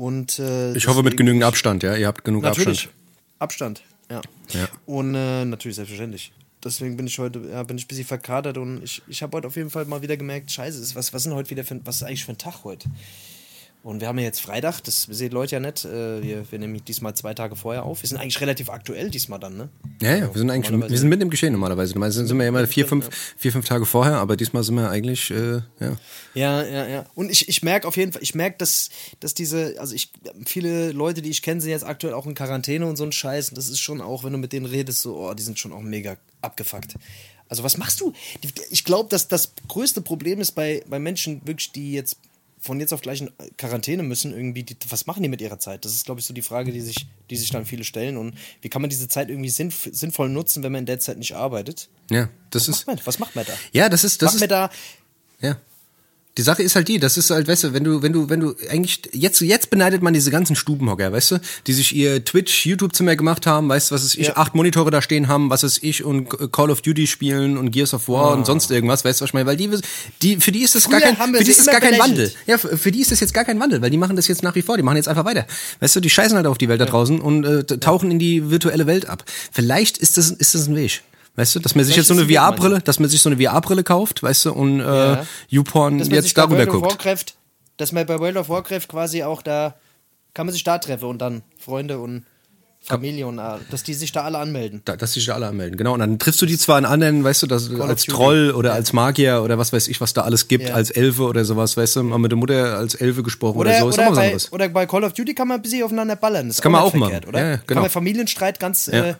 Und, 0.00 0.38
äh, 0.38 0.72
Ich 0.74 0.86
hoffe 0.86 1.02
mit 1.02 1.18
genügend 1.18 1.44
Abstand, 1.44 1.82
ja. 1.82 1.94
Ihr 1.94 2.06
habt 2.06 2.24
genug 2.24 2.42
Natürlich. 2.42 2.88
Abstand. 3.38 3.80
Abstand, 3.80 3.82
ja. 4.10 4.20
Ja. 4.58 4.68
Und 4.86 5.14
äh, 5.14 5.44
natürlich, 5.44 5.76
selbstverständlich. 5.76 6.32
Deswegen 6.64 6.96
bin 6.96 7.06
ich 7.06 7.18
heute, 7.18 7.40
ja, 7.52 7.62
bin 7.64 7.76
ich 7.76 7.84
ein 7.84 7.88
bisschen 7.88 8.06
verkadert 8.06 8.56
und 8.56 8.82
ich, 8.82 9.02
ich 9.08 9.22
habe 9.22 9.36
heute 9.36 9.46
auf 9.48 9.56
jeden 9.56 9.68
Fall 9.68 9.84
mal 9.84 10.00
wieder 10.00 10.16
gemerkt, 10.16 10.50
scheiße, 10.50 10.80
ist- 10.80 10.94
was, 10.94 11.12
was, 11.12 11.24
sind 11.24 11.34
heute 11.34 11.50
wieder 11.50 11.64
für, 11.64 11.78
was 11.84 11.96
ist 11.96 12.02
eigentlich 12.04 12.24
für 12.24 12.32
ein 12.32 12.38
Tag 12.38 12.64
heute? 12.64 12.88
Und 13.82 14.00
wir 14.00 14.08
haben 14.08 14.18
ja 14.18 14.24
jetzt 14.24 14.42
Freitag, 14.42 14.80
das 14.82 15.04
sehen 15.04 15.32
Leute 15.32 15.56
ja 15.56 15.60
nicht. 15.60 15.86
Äh, 15.86 16.22
wir, 16.22 16.50
wir 16.50 16.58
nehmen 16.58 16.84
diesmal 16.84 17.14
zwei 17.14 17.32
Tage 17.32 17.56
vorher 17.56 17.84
auf. 17.84 18.02
Wir 18.02 18.08
sind 18.08 18.18
eigentlich 18.18 18.40
relativ 18.40 18.68
aktuell 18.68 19.08
diesmal 19.10 19.40
dann, 19.40 19.56
ne? 19.56 19.68
Ja, 20.02 20.16
ja, 20.16 20.34
wir 20.34 20.38
sind 20.38 20.50
eigentlich, 20.50 20.90
wir 20.90 20.98
sind 20.98 21.08
mitten 21.08 21.22
im 21.22 21.30
Geschehen 21.30 21.52
normalerweise. 21.54 21.94
Normalerweise 21.94 22.26
sind 22.26 22.36
wir 22.36 22.44
ja 22.44 22.50
immer 22.50 22.66
vier, 22.66 22.86
fünf, 22.86 23.08
vier, 23.38 23.52
fünf 23.52 23.66
Tage 23.66 23.86
vorher, 23.86 24.16
aber 24.16 24.36
diesmal 24.36 24.64
sind 24.64 24.74
wir 24.74 24.90
eigentlich, 24.90 25.30
äh, 25.30 25.62
ja. 25.80 25.96
Ja, 26.34 26.62
ja, 26.62 26.88
ja. 26.88 27.06
Und 27.14 27.30
ich, 27.30 27.48
ich 27.48 27.62
merke 27.62 27.88
auf 27.88 27.96
jeden 27.96 28.12
Fall, 28.12 28.22
ich 28.22 28.34
merke, 28.34 28.58
dass, 28.58 28.90
dass 29.18 29.32
diese, 29.32 29.76
also 29.80 29.94
ich, 29.94 30.12
viele 30.44 30.92
Leute, 30.92 31.22
die 31.22 31.30
ich 31.30 31.40
kenne, 31.40 31.62
sind 31.62 31.70
jetzt 31.70 31.86
aktuell 31.86 32.12
auch 32.12 32.26
in 32.26 32.34
Quarantäne 32.34 32.84
und 32.84 32.96
so 32.96 33.04
ein 33.04 33.12
Scheiß. 33.12 33.48
Und 33.48 33.56
das 33.56 33.70
ist 33.70 33.80
schon 33.80 34.02
auch, 34.02 34.24
wenn 34.24 34.32
du 34.32 34.38
mit 34.38 34.52
denen 34.52 34.66
redest, 34.66 35.00
so, 35.00 35.16
oh, 35.16 35.32
die 35.32 35.42
sind 35.42 35.58
schon 35.58 35.72
auch 35.72 35.80
mega 35.80 36.18
abgefuckt. 36.42 36.96
Also 37.48 37.64
was 37.64 37.78
machst 37.78 38.00
du? 38.00 38.12
Ich 38.70 38.84
glaube, 38.84 39.08
dass 39.08 39.26
das 39.26 39.52
größte 39.66 40.02
Problem 40.02 40.40
ist 40.40 40.52
bei, 40.52 40.84
bei 40.88 40.98
Menschen 40.98 41.40
wirklich, 41.46 41.72
die 41.72 41.92
jetzt 41.92 42.16
von 42.60 42.78
jetzt 42.78 42.92
auf 42.92 43.00
gleich 43.00 43.22
in 43.22 43.30
Quarantäne 43.56 44.02
müssen, 44.02 44.32
irgendwie, 44.32 44.62
die, 44.62 44.76
was 44.88 45.06
machen 45.06 45.22
die 45.22 45.28
mit 45.28 45.40
ihrer 45.40 45.58
Zeit? 45.58 45.84
Das 45.84 45.94
ist, 45.94 46.04
glaube 46.04 46.20
ich, 46.20 46.26
so 46.26 46.34
die 46.34 46.42
Frage, 46.42 46.72
die 46.72 46.80
sich, 46.80 47.06
die 47.30 47.36
sich 47.36 47.50
dann 47.50 47.64
viele 47.64 47.84
stellen. 47.84 48.16
Und 48.16 48.34
wie 48.60 48.68
kann 48.68 48.82
man 48.82 48.90
diese 48.90 49.08
Zeit 49.08 49.30
irgendwie 49.30 49.48
sinnf 49.48 49.88
sinnvoll 49.90 50.28
nutzen, 50.28 50.62
wenn 50.62 50.72
man 50.72 50.80
in 50.80 50.86
der 50.86 51.00
Zeit 51.00 51.18
nicht 51.18 51.34
arbeitet? 51.34 51.88
Ja, 52.10 52.28
das 52.50 52.68
Was 52.68 52.68
ist, 52.68 52.86
macht 52.86 52.96
man, 52.98 53.06
was 53.06 53.18
macht 53.18 53.36
man 53.36 53.46
da? 53.46 53.52
ja, 53.72 53.88
das 53.88 54.04
ist, 54.04 54.20
das 54.22 54.34
macht 54.34 54.50
man 54.50 54.62
ist, 54.64 54.72
da 55.40 55.48
ja. 55.48 55.56
Die 56.38 56.42
Sache 56.42 56.62
ist 56.62 56.76
halt 56.76 56.86
die, 56.86 57.00
das 57.00 57.16
ist 57.16 57.30
halt, 57.30 57.48
weißt 57.48 57.64
du, 57.64 57.72
wenn 57.72 57.82
du, 57.82 58.02
wenn 58.02 58.12
du, 58.12 58.30
wenn 58.30 58.38
du 58.38 58.54
eigentlich, 58.70 59.02
jetzt, 59.12 59.40
jetzt 59.40 59.68
beneidet 59.68 60.00
man 60.00 60.14
diese 60.14 60.30
ganzen 60.30 60.54
Stubenhocker, 60.54 61.12
weißt 61.12 61.32
du, 61.32 61.40
die 61.66 61.72
sich 61.72 61.94
ihr 61.94 62.24
Twitch, 62.24 62.66
YouTube-Zimmer 62.66 63.16
gemacht 63.16 63.46
haben, 63.48 63.68
weißt 63.68 63.90
du, 63.90 63.94
was 63.96 64.04
ist 64.04 64.14
ich, 64.14 64.28
Ja. 64.28 64.36
acht 64.36 64.54
Monitore 64.54 64.92
da 64.92 65.02
stehen 65.02 65.26
haben, 65.26 65.50
was 65.50 65.64
ist 65.64 65.82
ich 65.82 66.04
und 66.04 66.28
Call 66.52 66.70
of 66.70 66.82
Duty 66.82 67.08
spielen 67.08 67.58
und 67.58 67.72
Gears 67.72 67.94
of 67.94 68.08
War 68.08 68.32
und 68.32 68.46
sonst 68.46 68.70
irgendwas, 68.70 69.04
weißt 69.04 69.20
du, 69.20 69.24
was 69.24 69.30
ich 69.30 69.34
meine, 69.34 69.46
weil 69.46 69.56
die, 69.56 69.70
die, 70.22 70.36
für 70.36 70.52
die 70.52 70.60
ist 70.62 70.76
das 70.76 70.88
gar 70.88 71.00
Früher 71.00 71.08
kein, 71.08 71.18
haben 71.18 71.32
wir 71.32 71.38
für 71.40 71.44
die 71.44 71.50
ist 71.50 71.58
das 71.60 71.66
gar 71.66 71.80
kein. 71.80 71.98
Wandel. 71.98 72.32
Ja, 72.46 72.58
für, 72.58 72.76
für 72.78 72.92
die 72.92 73.00
ist 73.00 73.10
das 73.10 73.18
jetzt 73.20 73.34
gar 73.34 73.44
kein 73.44 73.58
Wandel, 73.58 73.82
weil 73.82 73.90
die 73.90 73.98
machen 73.98 74.14
das 74.14 74.28
jetzt 74.28 74.42
nach 74.44 74.54
wie 74.54 74.62
vor, 74.62 74.76
die 74.76 74.84
machen 74.84 74.96
jetzt 74.96 75.08
einfach 75.08 75.24
weiter. 75.24 75.46
Weißt 75.80 75.96
du, 75.96 76.00
die 76.00 76.10
scheißen 76.10 76.36
halt 76.36 76.46
auf 76.46 76.58
die 76.58 76.68
Welt 76.68 76.80
da 76.80 76.86
draußen 76.86 77.20
und 77.20 77.44
äh, 77.44 77.64
tauchen 77.64 78.10
in 78.12 78.20
die 78.20 78.50
virtuelle 78.50 78.86
Welt 78.86 79.06
ab. 79.06 79.24
Vielleicht 79.50 79.98
ist 79.98 80.16
das, 80.16 80.30
ist 80.30 80.54
das 80.54 80.68
ein 80.68 80.76
Weg. 80.76 81.02
Weißt 81.36 81.54
du, 81.54 81.60
dass 81.60 81.74
man 81.74 81.84
sich 81.84 81.96
jetzt 81.96 82.08
so 82.08 82.14
eine 82.14 82.26
VR-Brille, 82.26 82.80
dass 82.80 82.98
man 82.98 83.08
sich 83.08 83.22
so 83.22 83.30
eine 83.30 83.40
VR-Brille 83.42 83.84
kauft, 83.84 84.22
weißt 84.22 84.46
du, 84.46 84.52
und 84.52 84.80
äh, 84.80 84.84
Ja. 84.84 85.26
YouPorn 85.48 85.98
jetzt 86.00 86.36
darüber 86.36 86.56
World 86.56 86.68
of 86.68 86.74
guckt. 86.74 86.86
Warcraft, 87.04 87.24
dass 87.76 87.92
man 87.92 88.04
bei 88.06 88.18
World 88.18 88.36
of 88.36 88.48
Warcraft 88.48 88.88
quasi 88.88 89.22
auch 89.22 89.42
da 89.42 89.74
kann 90.34 90.46
man 90.46 90.52
sich 90.52 90.62
da 90.64 90.78
treffen 90.78 91.06
und 91.06 91.18
dann 91.18 91.42
Freunde 91.58 91.98
und 91.98 92.24
Familie 92.82 93.26
und 93.26 93.38
äh, 93.38 93.58
dass 93.70 93.82
die 93.82 93.92
sich 93.94 94.10
da 94.12 94.22
alle 94.22 94.38
anmelden. 94.38 94.80
Da, 94.86 94.96
dass 94.96 95.12
sich 95.12 95.26
da 95.26 95.34
alle 95.34 95.46
anmelden, 95.48 95.76
genau. 95.76 95.92
Und 95.92 96.00
dann 96.00 96.18
triffst 96.18 96.40
du 96.40 96.46
die 96.46 96.56
zwar 96.56 96.78
in 96.78 96.84
anderen, 96.86 97.22
weißt 97.24 97.42
du, 97.42 97.46
das, 97.46 97.70
als. 97.78 98.04
Troll 98.06 98.52
oder 98.52 98.72
als 98.72 98.92
Magier 98.94 99.42
oder 99.42 99.58
was 99.58 99.72
weiß 99.72 99.88
ich, 99.88 100.00
was 100.00 100.14
da 100.14 100.22
alles 100.22 100.48
gibt, 100.48 100.68
Ja. 100.68 100.74
als 100.74 100.90
Elfe 100.90 101.24
oder 101.24 101.44
sowas, 101.44 101.76
weißt 101.76 101.96
du, 101.96 102.02
mal 102.04 102.18
mit 102.18 102.30
der 102.32 102.38
Mutter 102.38 102.78
als 102.78 102.94
Elfe 102.94 103.22
gesprochen 103.22 103.58
oder, 103.58 103.78
so, 103.78 103.88
ist 103.90 103.98
auch 103.98 104.02
oder, 104.04 104.10
was 104.12 104.16
bei, 104.18 104.24
anderes. 104.24 104.52
oder 104.52 104.68
bei 104.70 104.86
Call 104.86 105.04
of 105.04 105.12
Duty 105.12 105.34
kann 105.34 105.48
man 105.48 105.58
ein 105.58 105.62
bisschen 105.62 105.82
aufeinander 105.84 106.16
ballern. 106.16 106.48
Das, 106.48 106.56
ist 106.56 106.62
kann 106.62 106.72
man 106.72 106.80
auch 106.82 106.94
machen. 106.94 107.10
verkehrt, 107.10 107.28
Oder? 107.28 107.38
Ja, 107.40 107.46
ja, 107.50 107.56
Kann 107.58 107.66
genau. 107.66 107.80
man 107.82 107.90
Familienstreit 107.90 108.58
ganz, 108.58 108.86
Ja. 108.86 109.04
äh, 109.08 109.14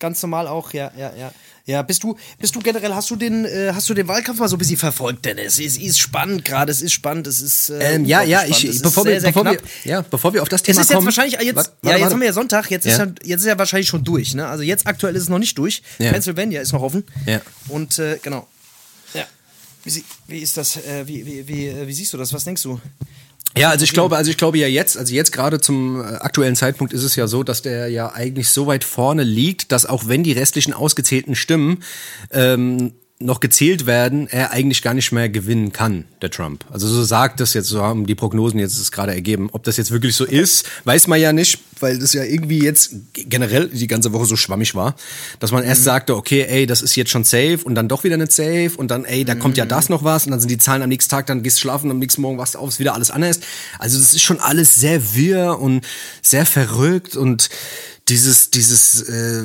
ganz 0.00 0.20
normal 0.22 0.48
auch, 0.48 0.72
ja, 0.72 0.90
ja, 0.98 1.12
ja. 1.16 1.32
Ja, 1.66 1.80
bist 1.80 2.02
du, 2.02 2.14
bist 2.38 2.54
du 2.54 2.60
generell, 2.60 2.92
hast 2.94 3.08
du 3.10 3.16
den, 3.16 3.46
äh, 3.46 3.72
hast 3.74 3.88
du 3.88 3.94
den 3.94 4.06
Wahlkampf 4.06 4.38
mal 4.38 4.48
so 4.48 4.56
ein 4.56 4.58
bisschen 4.58 4.76
verfolgt, 4.76 5.24
Dennis? 5.24 5.58
Es 5.58 5.78
ist 5.78 5.98
spannend 5.98 6.44
gerade, 6.44 6.70
es 6.70 6.82
ist 6.82 6.92
spannend, 6.92 7.26
es 7.26 7.40
ist. 7.40 7.70
Äh, 7.70 7.94
Ähm, 7.94 8.04
ja, 8.04 8.22
ja, 8.22 8.40
spannend. 8.40 8.56
ich, 8.58 8.64
Es 8.70 8.82
bevor, 8.82 9.02
sehr, 9.04 9.12
wir, 9.14 9.20
sehr 9.22 9.32
bevor, 9.32 9.44
wir, 9.50 9.58
ja, 9.84 10.02
bevor 10.02 10.34
wir 10.34 10.42
auf 10.42 10.48
das 10.50 10.60
Es 10.60 10.66
Thema 10.66 10.80
ist 10.82 10.88
jetzt 10.90 10.94
kommen. 10.96 11.06
wahrscheinlich, 11.06 11.40
jetzt, 11.40 11.56
Warte, 11.56 11.70
ja, 11.82 11.90
jetzt 11.92 12.00
warte. 12.02 12.12
haben 12.14 12.20
wir 12.20 12.26
ja 12.26 12.32
Sonntag, 12.34 12.70
jetzt, 12.70 12.84
ist 12.84 12.98
Ja. 12.98 13.04
ja, 13.06 13.12
jetzt 13.24 13.40
ist 13.40 13.46
ja 13.46 13.58
wahrscheinlich 13.58 13.88
schon 13.88 14.04
durch, 14.04 14.34
ne? 14.34 14.46
Also 14.46 14.62
jetzt 14.62 14.86
aktuell 14.86 15.16
ist 15.16 15.22
es 15.22 15.28
noch 15.30 15.38
nicht 15.38 15.56
durch. 15.56 15.82
Ja. 15.98 16.12
Pennsylvania 16.12 16.60
ist 16.60 16.72
noch 16.74 16.82
offen. 16.82 17.02
Ja. 17.24 17.40
Und 17.68 17.98
äh, 17.98 18.18
genau. 18.22 18.46
Ja. 19.14 19.24
Wie, 19.84 20.04
wie 20.26 20.38
ist 20.40 20.58
das, 20.58 20.76
äh, 20.76 21.06
wie, 21.08 21.24
wie, 21.24 21.48
wie, 21.48 21.66
äh, 21.68 21.86
wie 21.88 21.94
siehst 21.94 22.12
du 22.12 22.18
das? 22.18 22.30
Was 22.34 22.44
denkst 22.44 22.62
du? 22.62 22.78
Ja, 23.56 23.70
also 23.70 23.84
ich 23.84 23.92
glaube, 23.92 24.16
also 24.16 24.30
ich 24.30 24.36
glaube 24.36 24.58
ja 24.58 24.66
jetzt, 24.66 24.98
also 24.98 25.14
jetzt 25.14 25.30
gerade 25.30 25.60
zum 25.60 26.00
äh, 26.00 26.04
aktuellen 26.04 26.56
Zeitpunkt 26.56 26.92
ist 26.92 27.04
es 27.04 27.14
ja 27.14 27.28
so, 27.28 27.44
dass 27.44 27.62
der 27.62 27.88
ja 27.88 28.12
eigentlich 28.12 28.48
so 28.48 28.66
weit 28.66 28.82
vorne 28.82 29.22
liegt, 29.22 29.70
dass 29.70 29.86
auch 29.86 30.08
wenn 30.08 30.24
die 30.24 30.32
restlichen 30.32 30.72
ausgezählten 30.72 31.36
Stimmen 31.36 31.84
ähm, 32.32 32.94
noch 33.20 33.38
gezählt 33.38 33.86
werden, 33.86 34.26
er 34.28 34.50
eigentlich 34.50 34.82
gar 34.82 34.92
nicht 34.92 35.12
mehr 35.12 35.28
gewinnen 35.28 35.72
kann, 35.72 36.04
der 36.20 36.30
Trump. 36.30 36.64
Also 36.70 36.88
so 36.88 37.04
sagt 37.04 37.38
das 37.38 37.54
jetzt, 37.54 37.68
so 37.68 37.80
haben 37.80 38.06
die 38.06 38.16
Prognosen 38.16 38.58
jetzt 38.58 38.76
es 38.76 38.90
gerade 38.90 39.14
ergeben. 39.14 39.50
Ob 39.52 39.62
das 39.62 39.76
jetzt 39.76 39.92
wirklich 39.92 40.16
so 40.16 40.24
ist, 40.24 40.66
weiß 40.82 41.06
man 41.06 41.20
ja 41.20 41.32
nicht, 41.32 41.60
weil 41.78 41.98
das 42.00 42.12
ja 42.12 42.24
irgendwie 42.24 42.62
jetzt 42.62 42.96
generell 43.14 43.68
die 43.68 43.86
ganze 43.86 44.12
Woche 44.12 44.26
so 44.26 44.34
schwammig 44.34 44.74
war, 44.74 44.96
dass 45.38 45.52
man 45.52 45.62
erst 45.62 45.84
sagte, 45.84 46.16
okay, 46.16 46.42
ey, 46.42 46.66
das 46.66 46.82
ist 46.82 46.96
jetzt 46.96 47.10
schon 47.10 47.22
safe 47.22 47.60
und 47.62 47.76
dann 47.76 47.86
doch 47.86 48.02
wieder 48.02 48.16
nicht 48.16 48.32
safe 48.32 48.72
und 48.76 48.90
dann, 48.90 49.04
ey, 49.04 49.24
da 49.24 49.36
kommt 49.36 49.56
ja 49.56 49.64
das 49.64 49.88
noch 49.88 50.02
was 50.02 50.26
und 50.26 50.32
dann 50.32 50.40
sind 50.40 50.50
die 50.50 50.58
Zahlen 50.58 50.82
am 50.82 50.88
nächsten 50.88 51.10
Tag, 51.10 51.26
dann 51.26 51.44
gehst 51.44 51.58
du 51.58 51.60
schlafen, 51.60 51.92
am 51.92 52.00
nächsten 52.00 52.20
Morgen 52.20 52.38
wachst 52.38 52.56
du 52.56 52.58
auf, 52.58 52.68
ist 52.68 52.80
wieder 52.80 52.94
alles 52.94 53.12
anders. 53.12 53.38
Also 53.78 53.96
das 53.96 54.12
ist 54.12 54.22
schon 54.22 54.40
alles 54.40 54.74
sehr 54.74 55.14
wirr 55.14 55.60
und 55.60 55.86
sehr 56.20 56.46
verrückt 56.46 57.16
und 57.16 57.48
dieses, 58.08 58.50
dieses, 58.50 59.02
äh, 59.02 59.44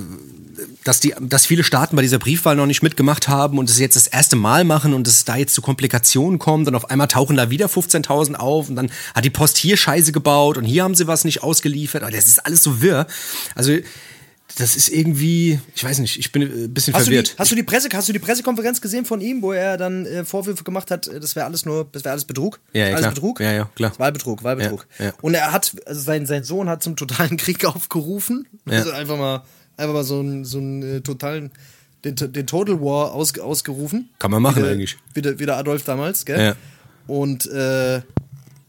dass 0.84 1.00
die, 1.00 1.14
dass 1.20 1.46
viele 1.46 1.64
Staaten 1.64 1.96
bei 1.96 2.02
dieser 2.02 2.20
Briefwahl 2.20 2.56
noch 2.56 2.66
nicht 2.66 2.84
mitgemacht 2.84 3.28
haben 3.28 3.58
und 3.58 3.70
es 3.70 3.80
jetzt 3.80 3.96
das 3.96 4.08
erste 4.08 4.36
Mal 4.36 4.64
machen 4.64 4.94
und 4.94 5.08
es 5.08 5.26
da 5.26 5.36
jetzt 5.36 5.54
zu 5.54 5.62
Komplikationen 5.62 6.40
kommt 6.40 6.68
und 6.68 6.76
auf 6.76 6.90
einmal 6.90 7.08
tauchen 7.08 7.38
da 7.38 7.50
wieder 7.50 7.68
15.000 7.68 8.36
auf 8.36 8.70
und 8.70 8.76
dann 8.76 8.92
hat 9.14 9.26
die 9.26 9.30
Post 9.30 9.58
hier 9.58 9.78
Scheiße 9.78 10.12
gebaut 10.12 10.58
und 10.58 10.66
hier 10.66 10.84
haben 10.84 10.96
sie 10.96 11.08
was 11.08 11.26
nicht 11.26 11.44
ausgeliefert. 11.44 12.04
Aber 12.04 12.12
das 12.12 12.28
ist 12.28 12.46
alles 12.46 12.64
so 12.64 12.82
wirr. 12.82 13.08
Also 13.56 13.74
das 14.58 14.76
ist 14.76 14.90
irgendwie, 14.90 15.60
ich 15.76 15.84
weiß 15.84 16.00
nicht, 16.00 16.20
ich 16.20 16.32
bin 16.32 16.42
äh, 16.42 16.46
ein 16.46 16.74
bisschen 16.74 16.94
Hast 16.94 17.08
du, 17.08 17.12
die, 17.12 17.18
verwirrt. 17.18 17.36
hast, 17.38 17.52
du 17.52 17.56
die 17.56 17.64
Presse, 17.64 17.90
hast 17.94 18.10
du 18.10 18.14
die 18.14 18.20
Pressekonferenz 18.20 18.82
gesehen 18.82 19.06
von 19.06 19.22
ihm, 19.22 19.42
wo 19.42 19.52
er 19.52 19.78
dann 19.78 20.06
äh, 20.06 20.26
Vorwürfe 20.26 20.64
gemacht 20.64 20.92
hat, 20.92 21.08
das 21.08 21.36
wäre 21.36 21.46
alles 21.46 21.66
nur, 21.66 21.88
das 21.92 22.04
wäre 22.04 22.12
alles 22.14 22.26
Betrug? 22.26 22.60
Ja, 22.74 22.82
ja, 22.82 22.88
alles 22.88 23.00
klar. 23.02 23.14
Betrug? 23.14 23.40
Ja, 23.40 23.52
ja, 23.52 23.70
klar. 23.76 23.94
Wahlbetrug, 23.98 24.44
Wahlbetrug. 24.44 24.88
Ja, 24.98 25.06
ja. 25.06 25.14
Und 25.22 25.34
er 25.34 25.52
hat, 25.52 25.76
also 25.86 26.02
sein, 26.02 26.26
sein 26.26 26.44
Sohn 26.44 26.68
hat 26.68 26.84
zum 26.84 26.96
totalen 26.96 27.38
Krieg 27.38 27.64
aufgerufen. 27.66 28.48
Also 28.66 28.92
einfach 28.92 29.18
mal, 29.18 29.44
Einfach 29.80 29.94
mal 29.94 30.04
so 30.04 30.20
einen, 30.20 30.46
so 30.46 30.58
einen 30.60 30.98
äh, 30.98 31.02
totalen, 31.02 31.52
den, 32.04 32.16
den 32.16 32.46
Total 32.46 32.80
War 32.82 33.14
aus, 33.14 33.38
ausgerufen. 33.40 34.10
Kann 34.20 34.32
man 34.32 34.42
machen 34.42 34.58
Wie 34.58 34.62
der- 34.64 34.72
eigentlich. 34.74 34.98
Wie 35.14 35.22
der, 35.22 35.40
wie 35.40 35.46
der 35.46 35.58
Adolf 35.58 35.84
damals, 35.84 36.26
gell? 36.26 36.40
Ja. 36.40 36.56
Und 37.08 37.46
äh, 37.48 37.96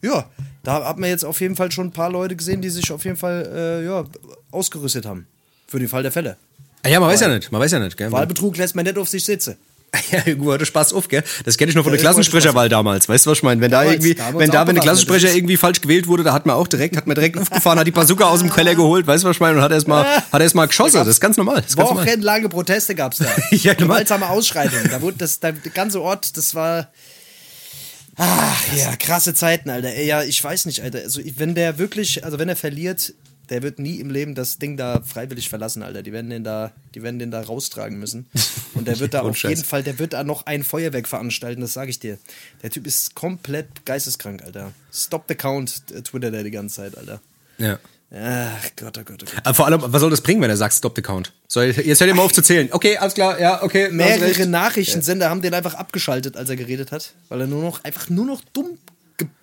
ja, 0.01 0.25
da 0.63 0.85
hat 0.85 0.97
man 0.97 1.09
jetzt 1.09 1.23
auf 1.25 1.39
jeden 1.41 1.55
Fall 1.55 1.71
schon 1.71 1.87
ein 1.87 1.91
paar 1.91 2.09
Leute 2.11 2.35
gesehen, 2.35 2.61
die 2.61 2.69
sich 2.69 2.91
auf 2.91 3.03
jeden 3.05 3.17
Fall 3.17 3.47
äh, 3.53 3.85
ja, 3.85 4.05
ausgerüstet 4.51 5.05
haben. 5.05 5.27
Für 5.67 5.79
den 5.79 5.87
Fall 5.89 6.03
der 6.03 6.11
Fälle. 6.11 6.37
Ah, 6.83 6.89
ja, 6.89 6.99
man 6.99 7.09
weiß 7.09 7.19
ja 7.21 7.27
nicht, 7.27 7.51
man 7.51 7.61
weiß 7.61 7.71
ja 7.73 7.79
nicht, 7.79 7.95
gell? 7.95 8.11
Wahlbetrug 8.11 8.57
lässt 8.57 8.75
man 8.75 8.85
nicht 8.85 8.97
auf 8.97 9.07
sich 9.07 9.23
sitzen. 9.23 9.55
Ja, 10.11 10.25
Hugo 10.25 10.53
hatte 10.53 10.65
Spaß 10.65 10.93
auf, 10.93 11.07
gell? 11.09 11.23
Das 11.45 11.57
kenne 11.57 11.69
ich 11.69 11.75
noch 11.75 11.83
von 11.83 11.91
der 11.91 12.01
Ja, 12.01 12.07
hatte 12.07 12.15
Klassensprecherwahl 12.15 12.69
damals. 12.69 13.09
Weißt 13.09 13.25
du, 13.25 13.29
was 13.31 13.39
ich 13.39 13.43
meine? 13.43 13.59
Wenn 13.61 13.71
da 13.71 13.79
Damals, 13.81 13.95
irgendwie, 13.95 14.15
da 14.15 14.33
wenn 14.39 14.49
da, 14.51 14.65
wenn 14.67 14.75
der. 14.75 14.83
Klassensprecher 14.83 15.29
ist- 15.29 15.35
irgendwie 15.35 15.57
falsch 15.57 15.81
gewählt 15.81 16.07
wurde, 16.07 16.23
da 16.23 16.31
hat 16.33 16.45
man 16.45 16.55
auch 16.55 16.67
direkt, 16.67 16.95
hat 16.97 17.07
man 17.07 17.15
direkt 17.15 17.37
aufgefahren, 17.37 17.77
hat 17.77 17.87
die 17.87 17.91
Bazooka 17.91 18.25
aus 18.25 18.39
dem 18.39 18.49
Keller 18.51 18.75
geholt, 18.75 19.05
weißt 19.05 19.23
du, 19.23 19.27
was 19.29 19.35
ich 19.35 19.41
meine? 19.41 19.57
Und 19.57 19.61
hat 19.63 19.71
erstmal, 19.71 20.05
hat 20.31 20.41
erstmal 20.41 20.67
geschossen. 20.67 20.97
Das 20.97 21.07
ist 21.07 21.19
ganz 21.19 21.35
normal. 21.37 21.61
Das. 21.61 21.75
Wochenlange 21.77 22.47
Proteste 22.49 22.95
gab 22.95 23.11
es 23.13 23.19
da. 23.19 23.25
Ja, 23.51 23.73
normal. 23.73 23.87
Gewaltsame 23.87 24.29
Ausschreitungen. 24.29 24.89
Da 24.89 25.01
wurde 25.01 25.17
das, 25.17 25.39
da, 25.39 25.51
der 25.51 25.71
ganze 25.71 26.01
Ort, 26.01 26.37
das 26.37 26.55
war. 26.55 26.87
Ach 28.17 28.61
ja, 28.75 28.95
krasse 28.97 29.33
Zeiten, 29.33 29.69
Alter. 29.69 29.97
Ja, 30.01 30.21
ich 30.23 30.43
weiß 30.43 30.65
nicht, 30.65 30.81
Alter. 30.83 30.99
Also, 30.99 31.21
wenn 31.37 31.55
der 31.55 31.77
wirklich, 31.77 32.23
also 32.25 32.39
wenn 32.39 32.49
er 32.49 32.55
verliert, 32.55 33.13
der 33.51 33.61
wird 33.61 33.79
nie 33.79 33.99
im 33.99 34.09
Leben 34.09 34.33
das 34.33 34.57
Ding 34.59 34.77
da 34.77 35.01
freiwillig 35.01 35.49
verlassen, 35.49 35.83
Alter. 35.83 36.01
Die 36.01 36.13
werden 36.13 36.29
den 36.29 36.43
da, 36.43 36.71
die 36.95 37.03
werden 37.03 37.19
den 37.19 37.31
da 37.31 37.41
raustragen 37.41 37.99
müssen. 37.99 38.25
Und 38.73 38.87
der 38.87 38.99
wird 38.99 39.13
da 39.13 39.21
auf 39.21 39.37
jeden 39.43 39.63
Fall, 39.63 39.83
der 39.83 39.99
wird 39.99 40.13
da 40.13 40.23
noch 40.23 40.45
ein 40.45 40.63
Feuerwerk 40.63 41.07
veranstalten, 41.07 41.61
das 41.61 41.73
sage 41.73 41.89
ich 41.89 41.99
dir. 41.99 42.17
Der 42.63 42.69
Typ 42.69 42.87
ist 42.87 43.13
komplett 43.13 43.85
geisteskrank, 43.85 44.41
Alter. 44.43 44.71
Stop 44.93 45.25
the 45.27 45.35
count, 45.35 45.83
äh, 45.93 46.01
twittert 46.01 46.33
er 46.33 46.43
die 46.43 46.51
ganze 46.51 46.77
Zeit, 46.77 46.97
Alter. 46.97 47.19
Ja. 47.57 47.77
Ach 48.13 48.69
Gott, 48.77 48.97
oh 48.97 49.03
Gott, 49.03 49.23
oh 49.23 49.25
Gott. 49.25 49.41
Aber 49.43 49.53
vor 49.53 49.65
allem, 49.65 49.81
was 49.83 49.99
soll 49.99 50.09
das 50.09 50.21
bringen, 50.21 50.41
wenn 50.41 50.49
er 50.49 50.57
sagt, 50.57 50.73
stop 50.73 50.95
the 50.95 51.01
count? 51.01 51.33
Soll, 51.49 51.65
jetzt 51.65 51.99
hört 51.99 52.07
ihr 52.07 52.15
mal 52.15 52.23
auf 52.23 52.33
zu 52.33 52.41
zählen. 52.41 52.69
Okay, 52.71 52.97
alles 52.97 53.13
klar, 53.13 53.39
ja, 53.39 53.61
okay. 53.63 53.89
Mehrere. 53.91 54.47
Nachrichtensender 54.47 55.29
haben 55.29 55.41
den 55.41 55.53
einfach 55.53 55.73
abgeschaltet, 55.73 56.37
als 56.37 56.49
er 56.49 56.55
geredet 56.55 56.93
hat, 56.93 57.13
weil 57.27 57.41
er 57.41 57.47
nur 57.47 57.61
noch 57.61 57.83
einfach 57.83 58.09
nur 58.09 58.25
noch 58.25 58.41
dumm, 58.53 58.77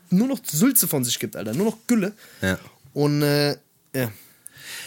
nur 0.08 0.28
noch 0.28 0.40
Sülze 0.50 0.88
von 0.88 1.04
sich 1.04 1.18
gibt, 1.18 1.36
Alter, 1.36 1.52
nur 1.52 1.66
noch 1.66 1.76
Gülle. 1.86 2.12
Ja. 2.40 2.58
Und 2.94 3.22
äh, 3.22 3.56
ja, 4.02 4.12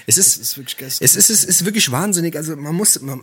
Es 0.08 0.18
ist, 0.18 0.38
ist 0.38 0.58
wirklich 0.58 0.78
es 0.82 1.16
ist, 1.16 1.30
es 1.30 1.44
ist 1.44 1.66
wirklich 1.66 1.92
wahnsinnig. 1.92 2.36
Also 2.36 2.56
man 2.56 2.76
muss, 2.76 3.02
man, 3.02 3.22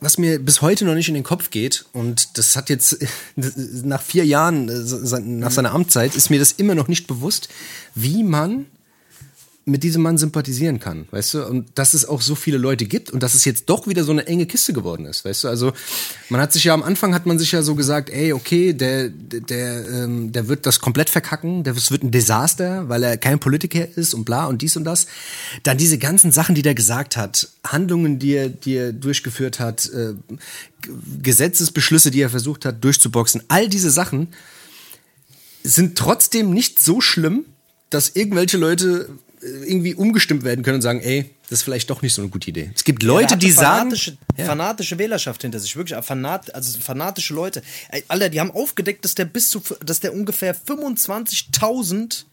was 0.00 0.18
mir 0.18 0.38
bis 0.38 0.62
heute 0.62 0.84
noch 0.84 0.94
nicht 0.94 1.08
in 1.08 1.14
den 1.14 1.24
Kopf 1.24 1.50
geht 1.50 1.86
und 1.92 2.38
das 2.38 2.56
hat 2.56 2.70
jetzt 2.70 2.98
nach 3.36 4.02
vier 4.02 4.24
Jahren 4.24 4.68
äh, 4.68 5.20
nach 5.20 5.50
seiner 5.50 5.72
Amtszeit 5.72 6.14
ist 6.14 6.30
mir 6.30 6.38
das 6.38 6.52
immer 6.52 6.74
noch 6.74 6.88
nicht 6.88 7.06
bewusst, 7.06 7.48
wie 7.94 8.22
man 8.22 8.66
mit 9.66 9.82
diesem 9.82 10.02
Mann 10.02 10.18
sympathisieren 10.18 10.78
kann, 10.78 11.06
weißt 11.10 11.34
du? 11.34 11.46
Und 11.46 11.78
dass 11.78 11.94
es 11.94 12.04
auch 12.06 12.20
so 12.20 12.34
viele 12.34 12.58
Leute 12.58 12.84
gibt 12.84 13.10
und 13.10 13.22
dass 13.22 13.34
es 13.34 13.46
jetzt 13.46 13.70
doch 13.70 13.86
wieder 13.86 14.04
so 14.04 14.12
eine 14.12 14.26
enge 14.26 14.44
Kiste 14.44 14.74
geworden 14.74 15.06
ist, 15.06 15.24
weißt 15.24 15.44
du? 15.44 15.48
Also 15.48 15.72
man 16.28 16.40
hat 16.40 16.52
sich 16.52 16.64
ja 16.64 16.74
am 16.74 16.82
Anfang 16.82 17.14
hat 17.14 17.24
man 17.24 17.38
sich 17.38 17.52
ja 17.52 17.62
so 17.62 17.74
gesagt, 17.74 18.10
ey, 18.10 18.34
okay, 18.34 18.74
der 18.74 19.08
der 19.08 19.88
ähm, 19.88 20.32
der 20.32 20.48
wird 20.48 20.66
das 20.66 20.80
komplett 20.80 21.08
verkacken, 21.08 21.64
der 21.64 21.76
wird 21.76 22.02
ein 22.02 22.10
Desaster, 22.10 22.90
weil 22.90 23.02
er 23.02 23.16
kein 23.16 23.38
Politiker 23.38 23.86
ist 23.96 24.12
und 24.12 24.24
bla 24.26 24.46
und 24.46 24.60
dies 24.60 24.76
und 24.76 24.84
das. 24.84 25.06
Dann 25.62 25.78
diese 25.78 25.96
ganzen 25.96 26.30
Sachen, 26.30 26.54
die 26.54 26.62
der 26.62 26.74
gesagt 26.74 27.16
hat, 27.16 27.48
Handlungen, 27.66 28.18
die 28.18 28.32
er 28.34 28.50
die 28.50 28.74
er 28.74 28.92
durchgeführt 28.92 29.60
hat, 29.60 29.88
äh, 29.90 30.12
Gesetzesbeschlüsse, 31.22 32.10
die 32.10 32.20
er 32.20 32.28
versucht 32.28 32.66
hat 32.66 32.84
durchzuboxen, 32.84 33.42
all 33.48 33.70
diese 33.70 33.90
Sachen 33.90 34.28
sind 35.62 35.96
trotzdem 35.96 36.50
nicht 36.50 36.80
so 36.80 37.00
schlimm, 37.00 37.46
dass 37.88 38.10
irgendwelche 38.14 38.58
Leute 38.58 39.08
irgendwie 39.44 39.94
umgestimmt 39.94 40.42
werden 40.42 40.64
können 40.64 40.76
und 40.76 40.82
sagen, 40.82 41.00
ey, 41.00 41.30
das 41.42 41.58
ist 41.58 41.62
vielleicht 41.64 41.90
doch 41.90 42.00
nicht 42.02 42.14
so 42.14 42.22
eine 42.22 42.30
gute 42.30 42.48
Idee. 42.48 42.70
Es 42.74 42.84
gibt 42.84 43.02
Leute, 43.02 43.34
hat 43.34 43.42
die 43.42 43.46
eine 43.46 43.54
sagen, 43.54 43.78
fanatische, 43.90 44.16
Ja. 44.38 44.44
fanatische 44.46 44.98
Wählerschaft 44.98 45.42
hinter 45.42 45.60
sich, 45.60 45.76
wirklich, 45.76 46.02
fanat, 46.04 46.54
also 46.54 46.78
fanatische 46.80 47.34
Leute. 47.34 47.62
Ey, 47.90 48.02
Alter, 48.08 48.30
die 48.30 48.40
haben 48.40 48.50
aufgedeckt, 48.50 49.04
dass 49.04 49.14
der 49.14 49.26
bis 49.26 49.50
zu, 49.50 49.62
dass 49.84 50.00
der 50.00 50.14
ungefähr 50.14 50.54
25.000 50.56 52.24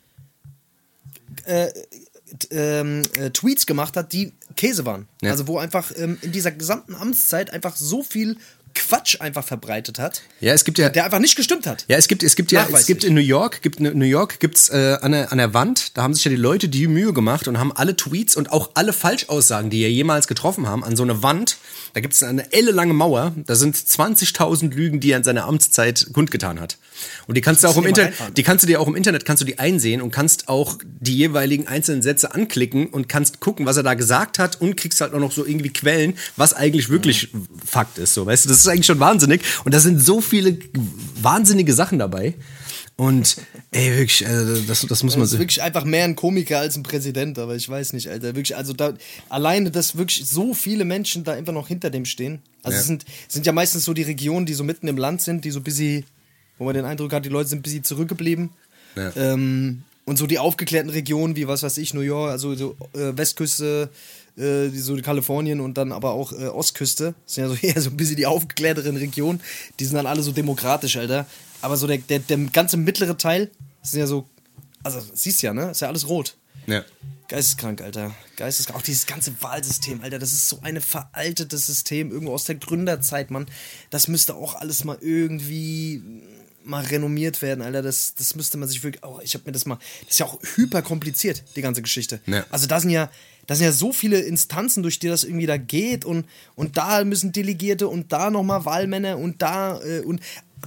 äh, 1.45 1.67
ähm, 2.51 3.01
äh, 3.17 3.29
Tweets 3.31 3.65
gemacht 3.65 3.97
hat, 3.97 4.13
die 4.13 4.31
Käse 4.55 4.85
waren. 4.85 5.07
Ja. 5.21 5.31
Also 5.31 5.47
wo 5.47 5.57
einfach 5.57 5.91
ähm, 5.97 6.17
in 6.21 6.31
dieser 6.31 6.51
gesamten 6.51 6.95
Amtszeit 6.95 7.51
einfach 7.51 7.75
so 7.75 8.03
viel 8.03 8.37
Quatsch 8.91 9.21
einfach 9.21 9.45
verbreitet 9.45 9.99
hat, 9.99 10.21
ja, 10.41 10.51
es 10.51 10.65
gibt 10.65 10.77
ja, 10.77 10.89
der 10.89 11.05
einfach 11.05 11.19
nicht 11.19 11.37
gestimmt 11.37 11.65
hat. 11.65 11.85
Ja, 11.87 11.95
es 11.95 12.09
gibt, 12.09 12.23
es 12.23 12.35
gibt 12.35 12.51
ja, 12.51 12.67
es 12.73 12.87
gibt 12.87 13.05
in 13.05 13.13
New 13.13 13.21
York, 13.21 13.61
gibt 13.61 13.79
in 13.79 13.97
New 13.97 14.03
York 14.03 14.41
gibt's 14.41 14.67
äh, 14.67 14.97
an, 14.99 15.13
der, 15.13 15.31
an 15.31 15.37
der 15.37 15.53
Wand, 15.53 15.95
da 15.95 16.03
haben 16.03 16.13
sich 16.13 16.25
ja 16.25 16.29
die 16.29 16.35
Leute 16.35 16.67
die 16.67 16.87
Mühe 16.87 17.13
gemacht 17.13 17.47
und 17.47 17.57
haben 17.57 17.71
alle 17.71 17.95
Tweets 17.95 18.35
und 18.35 18.51
auch 18.51 18.71
alle 18.73 18.91
Falschaussagen, 18.91 19.69
die 19.69 19.81
er 19.81 19.89
jemals 19.89 20.27
getroffen 20.27 20.67
haben, 20.67 20.83
an 20.83 20.97
so 20.97 21.03
eine 21.03 21.23
Wand. 21.23 21.55
Da 21.93 21.99
gibt's 21.99 22.23
eine 22.23 22.51
ellenlange 22.53 22.93
Mauer. 22.93 23.33
Da 23.45 23.55
sind 23.55 23.75
20.000 23.75 24.73
Lügen, 24.73 24.99
die 24.99 25.11
er 25.11 25.17
in 25.17 25.23
seiner 25.23 25.45
Amtszeit 25.45 26.07
kundgetan 26.13 26.59
hat. 26.59 26.77
Und 27.27 27.35
die 27.35 27.41
kannst 27.41 27.63
du 27.63 27.67
auch 27.67 27.77
im 27.77 27.85
Internet, 27.85 28.13
die 28.37 28.43
kannst 28.43 28.63
du 28.63 28.67
dir 28.67 28.79
auch 28.79 28.87
im 28.87 28.95
Internet 28.95 29.25
kannst 29.25 29.41
du 29.41 29.45
die 29.45 29.59
einsehen 29.59 30.01
und 30.01 30.11
kannst 30.11 30.47
auch 30.47 30.77
die 30.83 31.15
jeweiligen 31.15 31.67
einzelnen 31.67 32.01
Sätze 32.01 32.33
anklicken 32.33 32.87
und 32.87 33.09
kannst 33.09 33.39
gucken, 33.39 33.65
was 33.65 33.77
er 33.77 33.83
da 33.83 33.93
gesagt 33.93 34.39
hat 34.39 34.61
und 34.61 34.77
kriegst 34.77 35.01
halt 35.01 35.13
auch 35.13 35.19
noch 35.19 35.31
so 35.31 35.45
irgendwie 35.45 35.69
Quellen, 35.69 36.15
was 36.37 36.53
eigentlich 36.53 36.89
wirklich 36.89 37.29
Fakt 37.65 37.97
ist. 37.97 38.13
So, 38.13 38.25
weißt 38.25 38.45
du, 38.45 38.49
das 38.49 38.59
ist 38.59 38.67
eigentlich 38.67 38.85
schon 38.85 38.99
wahnsinnig. 38.99 39.41
Und 39.65 39.73
da 39.73 39.79
sind 39.79 40.01
so 40.01 40.21
viele 40.21 40.57
wahnsinnige 41.21 41.73
Sachen 41.73 41.99
dabei. 41.99 42.35
Und 43.01 43.37
ey, 43.71 43.97
wirklich, 43.97 44.27
also 44.27 44.61
das, 44.61 44.81
das 44.87 45.01
muss 45.01 45.13
man 45.15 45.21
Das 45.21 45.29
ist 45.29 45.31
sich. 45.31 45.39
wirklich 45.39 45.61
einfach 45.63 45.85
mehr 45.85 46.03
ein 46.03 46.15
Komiker 46.15 46.59
als 46.59 46.75
ein 46.77 46.83
Präsident, 46.83 47.39
aber 47.39 47.55
ich 47.55 47.67
weiß 47.67 47.93
nicht, 47.93 48.07
Alter. 48.07 48.35
Wirklich, 48.35 48.55
also 48.55 48.73
da 48.73 48.93
alleine, 49.27 49.71
dass 49.71 49.97
wirklich 49.97 50.23
so 50.25 50.53
viele 50.53 50.85
Menschen 50.85 51.23
da 51.23 51.31
einfach 51.33 51.51
noch 51.53 51.67
hinter 51.67 51.89
dem 51.89 52.05
stehen. 52.05 52.43
Also 52.61 52.75
Ja. 52.75 52.81
es 52.81 52.85
sind, 52.87 53.05
sind 53.27 53.45
ja 53.47 53.53
meistens 53.53 53.85
so 53.85 53.93
die 53.95 54.03
Regionen, 54.03 54.45
die 54.45 54.53
so 54.53 54.63
mitten 54.63 54.87
im 54.87 54.97
Land 54.97 55.23
sind, 55.23 55.45
die 55.45 55.49
so 55.51 55.61
ein 55.61 55.63
bisschen, 55.63 56.05
wo 56.59 56.65
man 56.65 56.75
den 56.75 56.85
Eindruck 56.85 57.11
hat, 57.11 57.25
die 57.25 57.29
Leute 57.29 57.49
sind 57.49 57.59
ein 57.59 57.63
bisschen 57.63 57.83
zurückgeblieben. 57.83 58.51
Ja. 58.95 59.11
Ähm, 59.15 59.81
und 60.05 60.17
so 60.17 60.27
die 60.27 60.37
aufgeklärten 60.37 60.91
Regionen, 60.91 61.35
wie 61.35 61.47
was 61.47 61.63
weiß 61.63 61.77
ich, 61.79 61.95
New 61.95 62.01
York, 62.01 62.29
also 62.29 62.53
so 62.53 62.75
äh, 62.93 63.17
Westküste, 63.17 63.89
äh, 64.37 64.69
die- 64.69 64.77
so 64.77 64.95
Kalifornien 64.97 65.59
und 65.59 65.75
dann 65.75 65.91
aber 65.91 66.11
auch 66.11 66.33
äh, 66.33 66.45
Ostküste, 66.49 67.15
das 67.25 67.33
sind 67.33 67.43
ja 67.45 67.49
so 67.49 67.55
eher 67.67 67.81
so 67.81 67.89
ein 67.89 67.97
bisschen 67.97 68.17
die 68.17 68.27
aufgeklärteren 68.27 68.95
Regionen, 68.97 69.41
die 69.79 69.85
sind 69.85 69.95
dann 69.95 70.05
alle 70.05 70.21
so 70.21 70.31
demokratisch, 70.31 70.97
Alter. 70.97 71.25
Aber 71.61 71.77
so 71.77 71.87
der, 71.87 71.97
der, 71.97 72.19
der 72.19 72.37
ganze 72.37 72.77
mittlere 72.77 73.17
Teil, 73.17 73.51
das 73.81 73.91
sind 73.91 73.99
ja 73.99 74.07
so, 74.07 74.27
also 74.83 74.99
siehst 75.13 75.41
ja, 75.41 75.53
ne? 75.53 75.71
Ist 75.71 75.81
ja 75.81 75.87
alles 75.87 76.07
rot. 76.07 76.35
Ja. 76.67 76.83
Geisteskrank, 77.27 77.81
Alter. 77.81 78.13
Geisteskrank. 78.35 78.77
Auch 78.77 78.83
dieses 78.83 79.05
ganze 79.05 79.33
Wahlsystem, 79.41 80.01
Alter. 80.01 80.19
Das 80.19 80.33
ist 80.33 80.49
so 80.49 80.59
ein 80.63 80.81
veraltetes 80.81 81.65
System, 81.65 82.11
irgendwo 82.11 82.33
aus 82.33 82.43
der 82.45 82.55
Gründerzeit, 82.55 83.31
Mann. 83.31 83.47
Das 83.89 84.07
müsste 84.07 84.35
auch 84.35 84.55
alles 84.55 84.83
mal 84.83 84.97
irgendwie 84.99 86.03
mal 86.63 86.83
renommiert 86.83 87.41
werden, 87.41 87.61
Alter. 87.61 87.81
Das, 87.81 88.15
das 88.15 88.35
müsste 88.35 88.57
man 88.57 88.67
sich 88.67 88.83
wirklich. 88.83 89.03
Oh, 89.03 89.19
ich 89.23 89.33
habe 89.33 89.45
mir 89.45 89.53
das 89.53 89.65
mal. 89.65 89.77
Das 90.01 90.11
ist 90.11 90.19
ja 90.19 90.25
auch 90.25 90.39
hyper 90.55 90.81
kompliziert, 90.81 91.43
die 91.55 91.61
ganze 91.61 91.81
Geschichte. 91.81 92.19
Ja. 92.25 92.45
Also 92.49 92.67
da 92.67 92.79
sind 92.79 92.89
ja. 92.89 93.09
Da 93.47 93.55
sind 93.55 93.65
ja 93.65 93.71
so 93.71 93.91
viele 93.91 94.19
Instanzen, 94.19 94.83
durch 94.83 94.99
die 94.99 95.07
das 95.07 95.23
irgendwie 95.23 95.45
da 95.45 95.57
geht 95.57 96.05
und, 96.05 96.25
und 96.55 96.77
da 96.77 97.03
müssen 97.03 97.31
Delegierte 97.31 97.87
und 97.87 98.11
da 98.11 98.29
nochmal 98.29 98.65
Wahlmänner 98.65 99.17
und 99.17 99.41
da 99.41 99.81
äh, 99.81 100.01
und 100.01 100.21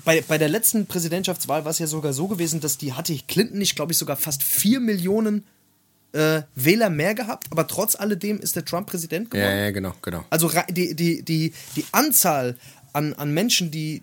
bei, 0.04 0.23
bei 0.26 0.38
der 0.38 0.49
letzten 0.49 0.87
Präsidentschaftswahl 0.87 1.64
war 1.64 1.71
es 1.71 1.78
ja 1.78 1.87
sogar 1.87 2.12
so 2.12 2.26
gewesen, 2.26 2.61
dass 2.61 2.78
die 2.78 2.93
hatte 2.93 3.16
Clinton 3.28 3.59
nicht, 3.59 3.76
glaube 3.76 3.93
ich, 3.93 3.99
sogar 3.99 4.16
fast 4.16 4.43
vier 4.43 4.81
Millionen 4.81 5.45
äh, 6.12 6.43
Wähler 6.54 6.90
mehr 6.90 7.14
gehabt, 7.14 7.49
aber 7.50 7.66
trotz 7.66 7.97
alledem 7.97 8.38
ist 8.38 8.57
der 8.57 8.64
Trump 8.64 8.88
Präsident 8.88 9.31
geworden. 9.31 9.50
Ja, 9.50 9.64
ja, 9.64 9.71
genau, 9.71 9.95
genau. 10.02 10.25
Also 10.31 10.50
die, 10.71 10.95
die, 10.95 11.23
die, 11.23 11.52
die 11.76 11.85
Anzahl 11.93 12.57
an, 12.93 13.14
an 13.14 13.33
Menschen, 13.33 13.71
die, 13.71 14.02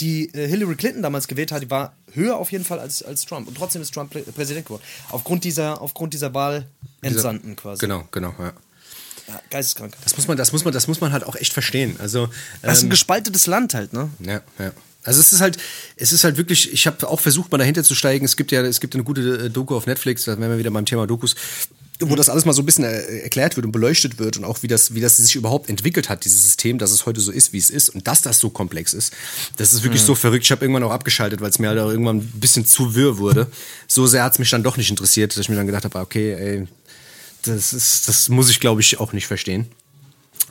die 0.00 0.32
äh, 0.34 0.48
Hillary 0.48 0.76
Clinton 0.76 1.02
damals 1.02 1.28
gewählt 1.28 1.52
hat, 1.52 1.62
die 1.62 1.70
war 1.70 1.94
höher 2.12 2.36
auf 2.36 2.52
jeden 2.52 2.64
Fall 2.64 2.78
als, 2.78 3.02
als 3.02 3.24
Trump. 3.24 3.48
Und 3.48 3.56
trotzdem 3.56 3.82
ist 3.82 3.92
Trump 3.92 4.10
Prä 4.10 4.22
Präsident 4.22 4.66
geworden. 4.66 4.82
Aufgrund 5.10 5.44
dieser, 5.44 5.80
aufgrund 5.80 6.14
dieser 6.14 6.34
Wahl 6.34 6.66
entsandten 7.02 7.56
quasi. 7.56 7.80
Genau, 7.80 8.04
genau, 8.10 8.34
ja. 8.38 8.52
Ja, 9.28 9.40
geisteskrank. 9.50 9.94
Das 10.02 10.16
muss 10.16 10.26
man, 10.26 10.36
das 10.36 10.52
muss 10.52 10.64
man, 10.64 10.72
das 10.72 10.88
muss 10.88 11.00
man 11.00 11.12
halt 11.12 11.24
auch 11.24 11.36
echt 11.36 11.52
verstehen. 11.52 11.96
Also, 12.00 12.28
Das 12.62 12.78
ist 12.78 12.82
ein 12.82 12.86
ähm, 12.86 12.90
gespaltetes 12.90 13.46
Land 13.46 13.74
halt, 13.74 13.92
ne? 13.92 14.10
Ja, 14.20 14.40
ja. 14.58 14.72
Also 15.02 15.20
es 15.20 15.32
ist 15.32 15.40
halt, 15.40 15.56
es 15.96 16.12
ist 16.12 16.24
halt 16.24 16.36
wirklich, 16.36 16.72
ich 16.72 16.86
habe 16.86 17.08
auch 17.08 17.20
versucht, 17.20 17.50
mal 17.50 17.58
dahinter 17.58 17.82
zu 17.82 17.94
steigen. 17.94 18.24
Es 18.24 18.36
gibt 18.36 18.52
ja, 18.52 18.60
es 18.62 18.80
gibt 18.80 18.94
eine 18.94 19.04
gute 19.04 19.46
äh, 19.46 19.50
Doku 19.50 19.74
auf 19.74 19.86
Netflix, 19.86 20.24
da 20.24 20.38
wären 20.38 20.50
wir 20.50 20.58
wieder 20.58 20.70
beim 20.70 20.84
Thema 20.84 21.06
Dokus, 21.06 21.36
wo 22.00 22.16
das 22.16 22.28
alles 22.28 22.44
mal 22.44 22.52
so 22.52 22.62
ein 22.62 22.66
bisschen 22.66 22.84
äh, 22.84 23.18
erklärt 23.20 23.56
wird 23.56 23.66
und 23.66 23.72
beleuchtet 23.72 24.18
wird 24.18 24.36
und 24.36 24.44
auch 24.44 24.62
wie 24.62 24.68
das, 24.68 24.94
wie 24.94 25.00
das 25.00 25.16
sich 25.16 25.36
überhaupt 25.36 25.68
entwickelt 25.68 26.08
hat, 26.08 26.24
dieses 26.24 26.42
System, 26.44 26.78
dass 26.78 26.90
es 26.90 27.06
heute 27.06 27.20
so 27.20 27.30
ist, 27.30 27.52
wie 27.52 27.58
es 27.58 27.70
ist 27.70 27.90
und 27.90 28.06
dass 28.06 28.22
das 28.22 28.38
so 28.38 28.50
komplex 28.50 28.94
ist. 28.94 29.12
Das 29.56 29.72
ist 29.72 29.82
wirklich 29.82 30.02
so 30.02 30.14
verrückt. 30.14 30.44
Ich 30.44 30.50
habe 30.50 30.64
irgendwann 30.64 30.82
auch 30.82 30.92
abgeschaltet, 30.92 31.40
weil 31.40 31.50
es 31.50 31.58
mir 31.58 31.68
halt 31.68 31.78
auch 31.78 31.90
irgendwann 31.90 32.18
ein 32.18 32.32
bisschen 32.40 32.66
zu 32.66 32.94
wirr 32.94 33.18
wurde. 33.18 33.46
So 33.86 34.06
sehr 34.06 34.24
hat 34.24 34.32
es 34.32 34.38
mich 34.38 34.50
dann 34.50 34.62
doch 34.62 34.76
nicht 34.76 34.90
interessiert, 34.90 35.32
dass 35.32 35.38
ich 35.40 35.48
mir 35.48 35.56
dann 35.56 35.66
gedacht 35.66 35.84
habe, 35.84 35.98
ah, 35.98 36.02
okay, 36.02 36.32
ey, 36.32 36.66
das 37.42 37.72
ist, 37.72 38.08
das 38.08 38.28
muss 38.28 38.50
ich, 38.50 38.60
glaube 38.60 38.80
ich, 38.80 39.00
auch 39.00 39.12
nicht 39.12 39.26
verstehen. 39.26 39.66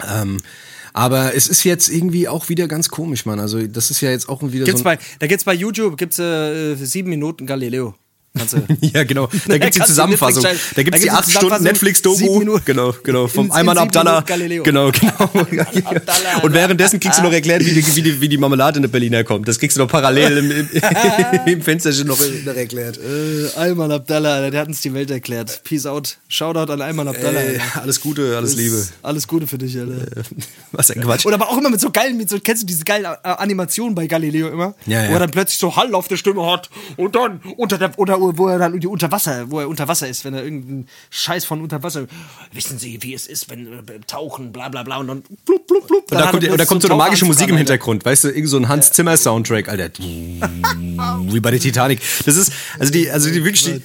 Ähm, 0.07 0.37
aber 0.93 1.35
es 1.35 1.47
ist 1.47 1.63
jetzt 1.63 1.89
irgendwie 1.89 2.27
auch 2.27 2.49
wieder 2.49 2.67
ganz 2.67 2.89
komisch, 2.89 3.25
Mann. 3.25 3.39
Also 3.39 3.65
das 3.67 3.91
ist 3.91 4.01
ja 4.01 4.09
jetzt 4.09 4.27
auch 4.27 4.41
wieder 4.41 4.65
Gibt's 4.65 4.79
so. 4.79 4.83
bei, 4.83 4.97
da 5.19 5.27
gibt's 5.27 5.43
bei 5.43 5.53
YouTube 5.53 5.97
gibt's, 5.97 6.19
äh, 6.19 6.75
sieben 6.75 7.09
Minuten 7.09 7.45
Galileo. 7.45 7.95
Ja, 8.81 9.03
genau. 9.03 9.27
Da 9.47 9.57
gibt's 9.57 9.75
die 9.75 9.79
kannst 9.79 9.79
du 9.79 9.83
Zusammenfassung. 9.85 10.43
Da 10.43 10.49
gibt's 10.49 10.75
da 10.75 10.81
die 10.81 10.89
gibt's 10.89 11.09
8 11.09 11.27
die 11.27 11.31
Stunden 11.31 11.63
Netflix-Doku. 11.63 12.59
Genau, 12.65 12.93
genau. 13.03 13.27
Vom 13.27 13.51
Ayman 13.51 13.77
Abdallah. 13.77 14.23
Minuten. 14.37 14.63
Genau, 14.63 14.91
genau. 14.91 15.13
Abdallah. 15.23 16.43
Und 16.43 16.53
währenddessen 16.53 16.99
kriegst 16.99 17.19
du 17.19 17.23
noch 17.23 17.31
erklärt, 17.31 17.65
wie 17.65 17.73
die, 17.73 17.95
wie 17.95 18.01
die, 18.01 18.21
wie 18.21 18.29
die 18.29 18.37
Marmelade 18.37 18.77
in 18.77 18.83
der 18.83 18.89
Berliner 18.89 19.23
kommt. 19.23 19.47
Das 19.47 19.59
kriegst 19.59 19.77
du 19.77 19.81
noch 19.81 19.89
parallel 19.89 20.37
im, 20.37 20.51
im, 20.51 20.69
im 21.45 21.61
Fensterchen 21.61 22.07
noch, 22.07 22.19
noch 22.45 22.55
erklärt. 22.55 22.97
Äh, 22.97 23.59
Ayman 23.59 23.91
Abdallah, 23.91 24.49
der 24.49 24.61
hat 24.61 24.67
uns 24.67 24.81
die 24.81 24.93
Welt 24.93 25.11
erklärt. 25.11 25.61
Peace 25.63 25.85
out. 25.85 26.17
Shoutout 26.27 26.71
an 26.71 26.81
Ayman 26.81 27.07
Abdallah. 27.07 27.39
Ey, 27.39 27.59
alles 27.81 27.99
Gute, 28.01 28.35
alles 28.37 28.55
Liebe. 28.55 28.87
Alles 29.01 29.27
Gute 29.27 29.47
für 29.47 29.57
dich, 29.57 29.77
Alter. 29.77 30.05
Was 30.71 30.91
ein 30.91 31.01
Quatsch. 31.01 31.25
Oder 31.25 31.35
aber 31.35 31.49
auch 31.49 31.57
immer 31.57 31.69
mit 31.69 31.79
so 31.79 31.89
geilen, 31.91 32.17
mit 32.17 32.29
so, 32.29 32.39
kennst 32.39 32.63
du 32.63 32.67
diese 32.67 32.83
geilen 32.83 33.05
äh, 33.05 33.17
Animationen 33.23 33.95
bei 33.95 34.07
Galileo 34.07 34.49
immer? 34.49 34.75
Ja, 34.85 35.03
ja. 35.03 35.09
Wo 35.09 35.13
er 35.13 35.19
dann 35.19 35.31
plötzlich 35.31 35.57
so 35.57 35.75
Hall 35.75 35.93
auf 35.95 36.07
der 36.07 36.17
Stimme 36.17 36.45
hat 36.45 36.69
und 36.97 37.15
dann 37.15 37.41
unter 37.57 37.77
der, 37.77 37.97
oder 37.97 38.19
wo 38.37 38.47
er 38.47 38.59
dann 38.59 38.73
irgendwie 38.73 38.87
unter 38.87 39.11
Wasser, 39.11 39.49
wo 39.49 39.59
er 39.59 39.69
unter 39.69 39.87
Wasser 39.87 40.07
ist, 40.07 40.25
wenn 40.25 40.33
er 40.33 40.43
irgendeinen 40.43 40.87
Scheiß 41.09 41.45
von 41.45 41.61
unter 41.61 41.81
Wasser, 41.83 42.07
wissen 42.51 42.79
Sie, 42.79 43.01
wie 43.01 43.13
es 43.13 43.27
ist, 43.27 43.49
wenn 43.49 43.67
äh, 43.67 43.99
tauchen, 44.07 44.51
bla 44.51 44.69
bla 44.69 44.83
bla 44.83 44.97
und 44.97 45.07
dann 45.07 45.23
blub, 45.45 45.67
blub, 45.67 45.87
blub. 45.87 46.11
Und 46.11 46.17
da 46.19 46.31
kommt, 46.31 46.47
und 46.47 46.57
da 46.57 46.65
kommt 46.65 46.81
so 46.81 46.87
eine 46.87 46.97
magische 46.97 47.25
Musik 47.25 47.49
im 47.49 47.57
Hintergrund, 47.57 48.05
weißt 48.05 48.25
du, 48.25 48.27
irgend 48.29 48.49
so 48.49 48.57
ein 48.57 48.67
Hans 48.67 48.91
Zimmer 48.91 49.17
Soundtrack, 49.17 49.69
Alter. 49.69 49.91
Wie 49.99 51.39
bei 51.39 51.51
der 51.51 51.59
Titanic. 51.59 51.99
Das 52.25 52.35
ist, 52.35 52.51
also 52.77 52.91
die, 52.91 53.09
also 53.09 53.29
die 53.29 53.43
wirklich, 53.43 53.63
die, 53.63 53.81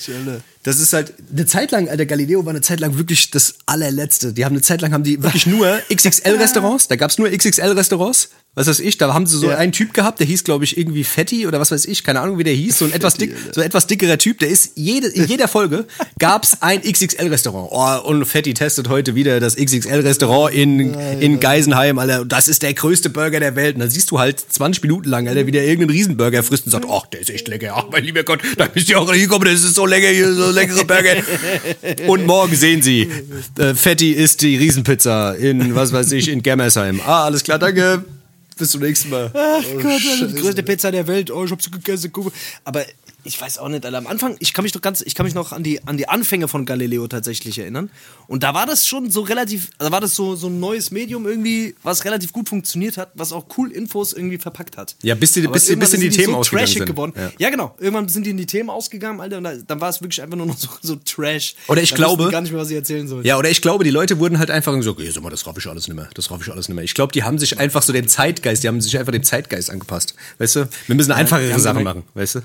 das 0.62 0.80
ist 0.80 0.92
halt, 0.92 1.14
eine 1.30 1.46
Zeit 1.46 1.70
lang, 1.72 1.88
Alter, 1.88 2.06
Galileo 2.06 2.44
war 2.44 2.50
eine 2.50 2.60
Zeit 2.60 2.80
lang 2.80 2.96
wirklich 2.96 3.30
das 3.30 3.56
allerletzte. 3.66 4.32
Die 4.32 4.44
haben 4.44 4.52
eine 4.52 4.62
Zeit 4.62 4.80
lang, 4.80 4.92
haben 4.92 5.04
die 5.04 5.22
wirklich 5.22 5.46
nur 5.46 5.80
XXL-Restaurants, 5.94 6.88
da 6.88 6.96
gab's 6.96 7.18
nur 7.18 7.30
XXL-Restaurants. 7.30 8.30
Was 8.56 8.68
weiß 8.68 8.78
ich, 8.80 8.98
da 8.98 9.12
haben 9.12 9.26
sie 9.26 9.36
so 9.36 9.48
Ja. 9.50 9.56
einen 9.56 9.72
Typ 9.72 9.92
gehabt, 9.94 10.20
der 10.20 10.26
hieß, 10.28 10.44
glaube 10.44 10.64
ich, 10.64 10.78
irgendwie 10.78 11.02
Fetti 11.02 11.46
oder 11.46 11.58
was 11.58 11.72
weiß 11.72 11.86
ich, 11.86 12.04
keine 12.04 12.20
Ahnung, 12.20 12.38
wie 12.38 12.44
der 12.44 12.52
hieß, 12.54 12.78
so 12.78 12.84
ein 12.84 12.92
etwas 12.92 13.14
dick, 13.14 13.34
so 13.52 13.60
ein 13.60 13.66
etwas 13.66 13.86
dickerer 13.88 14.16
Typ, 14.16 14.38
der 14.38 14.48
ist 14.48 14.72
jede, 14.76 15.08
in 15.08 15.26
jeder 15.26 15.48
Folge 15.48 15.86
gab's 16.20 16.58
ein 16.60 16.80
XXL-Restaurant. 16.82 17.68
Oh, 17.72 18.08
und 18.08 18.24
Fetti 18.26 18.54
testet 18.54 18.88
heute 18.88 19.14
wieder 19.16 19.40
das 19.40 19.56
XXL-Restaurant 19.56 20.54
in, 20.54 20.94
in 21.20 21.40
Geisenheim, 21.40 21.98
Alter. 21.98 22.24
Das 22.24 22.46
ist 22.46 22.62
der 22.62 22.74
größte 22.74 23.10
Burger 23.10 23.40
der 23.40 23.56
Welt. 23.56 23.74
Und 23.74 23.80
dann 23.80 23.90
siehst 23.90 24.10
du 24.12 24.18
halt 24.20 24.38
20 24.40 24.82
Minuten 24.84 25.08
lang, 25.08 25.26
Alter, 25.26 25.46
wie 25.46 25.50
der 25.50 25.64
irgendeinen 25.64 25.90
Riesenburger 25.90 26.42
frisst 26.44 26.66
und 26.66 26.70
sagt, 26.72 26.86
ach, 26.88 27.06
der 27.06 27.20
ist 27.22 27.30
echt 27.30 27.48
lecker. 27.48 27.74
Ach, 27.76 27.86
mein 27.90 28.04
lieber 28.04 28.22
Gott, 28.22 28.40
da 28.56 28.66
bist 28.66 28.88
du 28.88 28.96
auch 28.96 29.12
hingekommen, 29.12 29.48
das 29.48 29.64
ist 29.64 29.74
so 29.74 29.84
lecker 29.84 30.08
hier, 30.08 30.32
so 30.32 30.50
leckere 30.52 30.84
Burger. 30.84 31.16
Und 32.06 32.24
morgen 32.26 32.54
sehen 32.54 32.82
Sie, 32.82 33.10
äh, 33.58 33.74
Fetti 33.74 34.12
isst 34.12 34.42
die 34.42 34.56
Riesenpizza 34.56 35.32
in, 35.34 35.74
was 35.74 35.92
weiß 35.92 36.12
ich, 36.12 36.28
in 36.28 36.42
Gemmersheim. 36.42 37.00
Ah, 37.04 37.24
alles 37.24 37.42
klar, 37.42 37.58
danke. 37.58 38.04
Bis 38.56 38.70
zum 38.70 38.82
nächsten 38.82 39.10
Mal. 39.10 39.30
Ach 39.34 39.64
Gott, 39.82 40.02
Alter, 40.10 40.26
die 40.28 40.40
größte 40.40 40.62
Pizza 40.62 40.92
der 40.92 41.06
Welt. 41.06 41.30
Oh, 41.30 41.44
ich 41.44 41.50
hab 41.50 41.60
sie 41.60 41.70
gegessen. 41.70 42.12
Aber 42.64 42.84
ich 43.24 43.40
weiß 43.40 43.58
auch 43.58 43.68
nicht, 43.68 43.84
Alter. 43.84 43.98
Am 43.98 44.06
Anfang, 44.06 44.36
ich 44.38 44.52
kann 44.52 44.62
mich 44.62 44.74
noch 44.74 44.80
ganz, 44.82 45.00
ich 45.02 45.14
kann 45.14 45.24
mich 45.24 45.34
noch 45.34 45.52
an 45.52 45.62
die, 45.62 45.82
an 45.86 45.96
die 45.96 46.08
Anfänge 46.08 46.46
von 46.48 46.64
Galileo 46.66 47.06
tatsächlich 47.08 47.58
erinnern. 47.58 47.90
Und 48.26 48.42
da 48.42 48.54
war 48.54 48.66
das 48.66 48.86
schon 48.86 49.10
so 49.10 49.22
relativ, 49.22 49.70
da 49.78 49.90
war 49.90 50.00
das 50.00 50.14
so, 50.14 50.36
so 50.36 50.48
ein 50.48 50.60
neues 50.60 50.90
Medium 50.90 51.26
irgendwie, 51.26 51.74
was 51.82 52.04
relativ 52.04 52.32
gut 52.32 52.48
funktioniert 52.48 52.96
hat, 52.98 53.10
was 53.14 53.32
auch 53.32 53.46
cool 53.58 53.72
Infos 53.72 54.12
irgendwie 54.12 54.38
verpackt 54.38 54.76
hat. 54.76 54.96
Ja, 55.02 55.14
bis 55.14 55.32
die- 55.32 55.40
bis 55.48 55.66
die- 55.66 55.76
bis 55.76 55.92
in 55.94 56.00
die 56.00 56.10
sind 56.10 56.20
Themen 56.20 56.32
so 56.34 56.38
ausgegangen 56.40 56.66
sind. 56.68 56.86
geworden. 56.86 57.12
Ja. 57.16 57.30
Ja. 57.38 57.50
genau. 57.50 57.74
Irgendwann 57.78 58.08
sind 58.08 58.24
die 58.26 58.30
in 58.30 58.36
die 58.36 58.46
Themen 58.46 58.70
ausgegangen, 58.70 59.20
Alter, 59.20 59.38
und 59.38 59.44
da, 59.44 59.54
dann 59.56 59.80
war 59.80 59.88
es 59.88 60.00
wirklich 60.00 60.22
einfach 60.22 60.36
nur 60.36 60.46
noch 60.46 60.56
so, 60.58 60.68
so 60.82 60.96
Trash. 60.96 61.54
Oder 61.68 61.82
ich 61.82 61.90
da 61.90 61.96
glaube- 61.96 62.24
die 62.26 62.30
gar 62.30 62.40
nicht 62.42 62.52
mehr, 62.52 62.60
was 62.60 62.68
sie 62.68 62.74
erzählen 62.76 63.08
sollen. 63.08 63.24
Ja, 63.24 63.38
oder 63.38 63.50
ich 63.50 63.60
glaube, 63.62 63.84
die 63.84 63.90
Leute 63.90 64.18
wurden 64.18 64.38
halt 64.38 64.50
einfach 64.50 64.74
so, 64.82 64.90
okay, 64.92 65.10
sag 65.10 65.22
mal, 65.22 65.30
das 65.30 65.46
raff 65.46 65.56
ich 65.58 65.66
alles 65.66 65.88
nicht 65.88 65.96
mehr, 65.96 66.08
das 66.14 66.30
raff 66.30 66.40
ich 66.46 66.52
alles 66.52 66.68
nicht 66.68 66.76
mehr. 66.76 66.84
Ich 66.84 66.94
glaube, 66.94 67.12
die 67.12 67.22
haben 67.22 67.38
sich 67.38 67.58
einfach 67.58 67.82
so 67.82 67.92
dem 67.92 68.08
Zeitgeist, 68.08 68.62
die 68.64 68.68
haben 68.68 68.80
sich 68.80 68.98
einfach 68.98 69.12
dem 69.12 69.22
Zeitgeist 69.24 69.70
angepasst. 69.70 70.14
Weißt 70.38 70.56
du? 70.56 70.68
Wir 70.86 70.94
müssen 70.96 71.12
einfachere 71.12 71.52
haben 71.52 71.60
Sachen 71.60 71.82
machen, 71.84 72.02
weißt 72.14 72.34
du? 72.36 72.40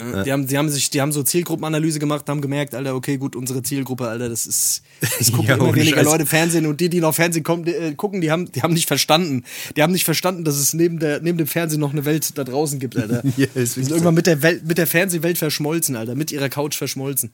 Die 0.00 0.32
haben, 0.32 0.46
die 0.46 0.58
haben 0.58 0.68
sich, 0.68 0.90
die 0.90 1.00
haben 1.00 1.12
so 1.12 1.22
Zielgruppenanalyse 1.22 1.98
gemacht, 1.98 2.28
haben 2.28 2.40
gemerkt, 2.40 2.74
Alter, 2.74 2.94
okay, 2.94 3.16
gut, 3.16 3.36
unsere 3.36 3.62
Zielgruppe, 3.62 4.08
Alter, 4.08 4.28
das 4.28 4.46
ist, 4.46 4.82
das 5.00 5.30
gucken 5.30 5.46
Ja, 5.48 5.54
immer 5.54 5.74
weniger 5.74 5.98
Scheiß. 5.98 6.04
Leute 6.04 6.26
Fernsehen 6.26 6.66
und 6.66 6.80
die, 6.80 6.88
die 6.88 7.00
noch 7.00 7.14
Fernsehen 7.14 7.44
kommen, 7.44 7.64
die, 7.64 7.72
äh, 7.72 7.94
gucken, 7.94 8.20
die 8.20 8.30
haben, 8.30 8.50
die 8.50 8.62
haben 8.62 8.74
nicht 8.74 8.88
verstanden. 8.88 9.44
Die 9.76 9.82
haben 9.82 9.92
nicht 9.92 10.04
verstanden, 10.04 10.44
dass 10.44 10.56
es 10.56 10.74
neben 10.74 10.98
der, 10.98 11.20
neben 11.20 11.38
dem 11.38 11.46
Fernsehen 11.46 11.80
noch 11.80 11.92
eine 11.92 12.04
Welt 12.04 12.36
da 12.36 12.44
draußen 12.44 12.78
gibt, 12.78 12.96
Alter. 12.96 13.22
Ja, 13.36 13.46
die 13.54 13.66
sind 13.66 13.90
irgendwann 13.90 14.14
mit 14.14 14.26
der 14.26 14.42
Welt, 14.42 14.64
mit 14.66 14.78
der 14.78 14.86
Fernsehwelt 14.86 15.38
verschmolzen, 15.38 15.96
Alter, 15.96 16.14
mit 16.14 16.30
ihrer 16.30 16.48
Couch 16.48 16.76
verschmolzen. 16.76 17.32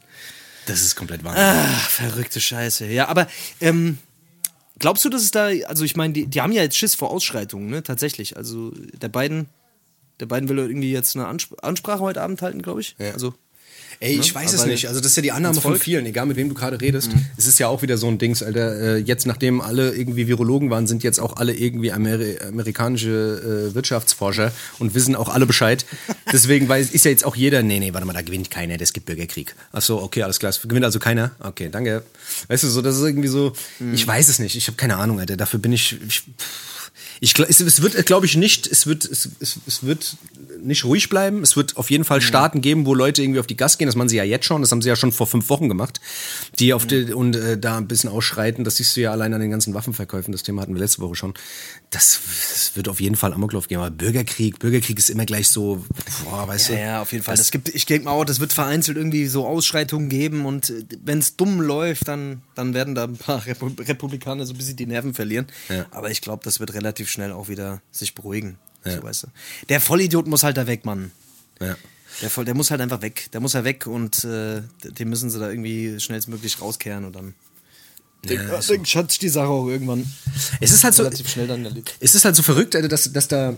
Das 0.67 0.83
ist 0.83 0.97
komplett 0.97 1.25
Wahnsinn. 1.25 1.43
Ach, 1.45 1.91
verrückte 1.91 2.41
Scheiße. 2.41 2.87
Ja, 2.87 3.09
aber 3.09 3.27
ähm, 3.61 3.99
glaubst 4.79 5.05
du, 5.05 5.09
dass 5.09 5.23
es 5.23 5.31
da, 5.31 5.51
also 5.67 5.85
ich 5.85 5.97
meine, 5.97 6.13
die, 6.13 6.27
die 6.27 6.41
haben 6.41 6.53
ja 6.53 6.63
jetzt 6.63 6.77
Schiss 6.77 6.95
vor 6.95 7.11
Ausschreitungen, 7.11 7.71
ne? 7.71 7.83
Tatsächlich. 7.83 8.37
Also 8.37 8.73
der 9.01 9.09
beiden, 9.09 9.47
der 10.21 10.27
beiden 10.27 10.49
will 10.49 10.59
irgendwie 10.59 10.93
jetzt 10.93 11.17
eine 11.17 11.27
Ansp 11.27 11.55
Ansprache 11.63 12.01
heute 12.01 12.23
Abend 12.23 12.43
halten, 12.43 12.63
glaube 12.63 12.81
ich. 12.81 12.97
Ja. 12.99 13.13
Also 13.13 13.35
Ey, 14.03 14.19
ich 14.19 14.35
weiß 14.35 14.55
es 14.55 14.63
Aber 14.63 14.71
nicht. 14.71 14.89
Also 14.89 15.01
das 15.01 15.11
ist 15.11 15.17
ja 15.17 15.23
die 15.23 15.33
Annahme 15.33 15.61
von 15.61 15.77
vielen, 15.77 16.07
egal 16.07 16.25
mit 16.25 16.39
wem 16.39 16.49
du 16.49 16.55
gerade 16.55 16.81
redest. 16.81 17.11
Es 17.37 17.47
ist 17.47 17.59
ja 17.59 17.69
auch 17.69 17.83
wieder 17.83 17.99
so 17.99 18.09
ein 18.09 18.17
Dings, 18.17 18.43
Alter. 18.43 18.97
Äh, 18.97 18.97
jetzt, 18.97 19.27
nachdem 19.27 19.61
alle 19.61 19.95
irgendwie 19.95 20.27
Virologen 20.27 20.71
waren, 20.71 20.87
sind 20.87 21.03
jetzt 21.03 21.21
auch 21.21 21.37
alle 21.37 21.53
irgendwie 21.53 21.93
Ameri 21.93 22.39
amerikanische 22.49 23.69
äh, 23.71 23.75
Wirtschaftsforscher 23.75 24.53
und 24.79 24.95
wissen 24.95 25.15
auch 25.15 25.29
alle 25.29 25.45
Bescheid. 25.45 25.85
Deswegen 26.33 26.67
weiß, 26.67 26.93
ist 26.93 27.05
ja 27.05 27.11
jetzt 27.11 27.27
auch 27.27 27.37
jeder, 27.37 27.63
nee, 27.63 27.79
nee, 27.79 27.93
warte 27.93 28.07
mal, 28.07 28.15
da 28.15 28.23
gewinnt 28.23 28.51
keiner, 28.51 28.79
das 28.79 28.95
gibt 28.95 29.05
Bürgerkrieg. 29.05 29.55
Ach 29.71 29.83
so, 29.83 30.01
okay, 30.01 30.23
alles 30.23 30.39
klar. 30.39 30.49
Es 30.49 30.63
gewinnt 30.63 30.87
also 30.87 30.99
keiner? 30.99 31.33
Okay, 31.39 31.69
danke. 31.71 32.03
Weißt 32.49 32.63
du, 32.63 32.69
so, 32.69 32.81
das 32.81 32.97
ist 32.97 33.03
irgendwie 33.03 33.29
so, 33.29 33.53
ich 33.93 34.07
weiß 34.07 34.31
es 34.31 34.39
nicht. 34.39 34.57
Ich 34.57 34.67
habe 34.69 34.77
keine 34.77 34.97
Ahnung, 34.97 35.21
Alter. 35.21 35.37
Dafür 35.37 35.61
bin 35.61 35.75
ich, 35.75 35.99
ich 36.09 36.23
ich, 37.21 37.39
es, 37.39 37.61
es 37.61 37.83
wird, 37.83 38.07
glaube 38.07 38.25
ich, 38.27 38.37
nicht, 38.37 38.67
es 38.67 38.87
wird, 38.87 39.05
es, 39.05 39.29
es, 39.41 39.59
es 39.67 39.83
wird 39.85 40.17
nicht 40.63 40.85
ruhig 40.85 41.09
bleiben. 41.09 41.43
Es 41.43 41.55
wird 41.57 41.77
auf 41.77 41.91
jeden 41.91 42.05
Fall 42.05 42.21
Staaten 42.21 42.61
geben, 42.61 42.87
wo 42.87 42.95
Leute 42.95 43.23
irgendwie 43.23 43.41
auf 43.41 43.47
die 43.47 43.57
Gas 43.57 43.77
gehen. 43.79 43.87
Das 43.87 43.97
machen 43.97 44.09
sie 44.09 44.17
ja 44.17 44.25
jetzt 44.25 44.47
schon. 44.47 44.63
Das 44.63 44.73
haben 44.73 44.81
sie 44.83 44.89
ja 44.89 44.97
schon 44.97 45.13
vor 45.13 45.27
fünf 45.27 45.49
Wochen 45.51 45.69
gemacht. 45.69 46.01
Die 46.59 46.73
auf 46.73 46.87
die, 46.87 47.13
und 47.13 47.37
äh, 47.37 47.59
da 47.59 47.77
ein 47.77 47.89
bisschen 47.89 48.09
ausschreiten. 48.11 48.65
Das 48.65 48.77
siehst 48.77 48.97
du 48.97 49.03
ja 49.03 49.13
allein 49.13 49.35
an 49.35 49.41
den 49.41 49.51
ganzen 49.51 49.75
Waffenverkäufen. 49.75 50.33
Das 50.33 50.43
Thema 50.43 50.63
hatten 50.63 50.75
wir 50.75 50.81
letzte 50.81 51.01
Woche 51.03 51.15
schon. 51.15 51.35
Das, 51.91 52.21
das 52.53 52.77
wird 52.77 52.89
auf 52.89 53.01
jeden 53.01 53.17
Fall 53.17 53.33
Amoklauf 53.35 53.69
gehen. 53.69 53.79
Aber 53.79 53.91
Bürgerkrieg, 53.91 54.59
Bürgerkrieg 54.59 54.99
ist 54.99 55.11
immer 55.11 55.27
gleich 55.27 55.49
so, 55.49 55.85
boah, 56.25 56.49
weißt 56.49 56.71
Ja, 56.71 56.75
du. 56.75 56.81
ja, 56.81 57.03
auf 57.03 57.13
jeden 57.13 57.25
Fall. 57.25 57.37
Das 57.37 57.51
gibt, 57.51 57.69
ich 57.69 57.85
denke 57.85 58.07
mal 58.07 58.13
auch, 58.13 58.25
das 58.25 58.41
wird 58.41 58.53
vereinzelt 58.53 58.97
irgendwie 58.97 59.27
so 59.27 59.47
Ausschreitungen 59.47 60.09
geben 60.09 60.47
und 60.47 60.73
wenn 61.05 61.19
es 61.19 61.37
dumm 61.37 61.61
läuft, 61.61 62.09
dann, 62.09 62.43
dann 62.55 62.75
werden 62.75 62.95
da 62.95 63.05
ein 63.05 63.17
paar 63.17 63.45
Repu 63.45 63.71
Republikaner 63.79 64.47
so 64.47 64.55
ein 64.55 64.57
bisschen 64.57 64.77
die 64.77 64.87
Nerven 64.87 65.15
verlieren. 65.15 65.47
Ja. 65.69 65.87
Aber 65.91 66.11
ich 66.11 66.21
glaube, 66.21 66.43
das 66.45 66.61
wird 66.61 66.75
relativ 66.75 67.10
schnell 67.11 67.33
auch 67.33 67.49
wieder 67.49 67.83
sich 67.91 68.15
beruhigen. 68.15 68.59
Ja. 68.85 68.97
So, 68.97 69.03
weißt 69.03 69.23
du. 69.25 69.27
Der 69.69 69.81
Vollidiot 69.81 70.27
muss 70.27 70.43
halt 70.43 70.57
da 70.57 70.67
weg, 70.67 70.85
Mann. 70.85 71.11
Ja. 71.61 71.77
Der, 72.23 72.31
Voll, 72.31 72.45
der 72.45 72.55
muss 72.55 72.71
halt 72.71 72.81
einfach 72.81 73.03
weg. 73.03 73.29
Der 73.33 73.41
muss 73.41 73.53
ja 73.53 73.65
weg 73.65 73.87
und 73.87 74.25
äh, 74.25 74.63
den 74.85 75.09
müssen 75.09 75.31
sie 75.31 75.39
da 75.39 75.49
irgendwie 75.49 76.01
schnellstmöglich 76.01 76.61
rauskehren 76.61 77.05
und 77.05 77.15
dann. 77.15 77.35
Ja, 78.27 78.37
denk, 78.61 78.87
hat 78.95 79.11
sich 79.11 79.19
die 79.19 79.31
Sache 79.31 79.49
auch 79.49 79.67
irgendwann 79.69 80.07
Es 80.61 80.73
ist 80.73 80.85
halt 80.85 80.93
so, 80.93 81.05
relativ 81.05 81.27
schnell 81.27 81.47
dann 81.47 81.65
erledigt. 81.65 81.97
es 82.01 82.15
ist 82.15 82.27
halt 82.27 82.37
so 82.37 82.43
verrückt, 82.43 82.77
Alter, 82.77 82.89
dass, 82.89 83.11
dass 83.11 83.29
da, 83.29 83.57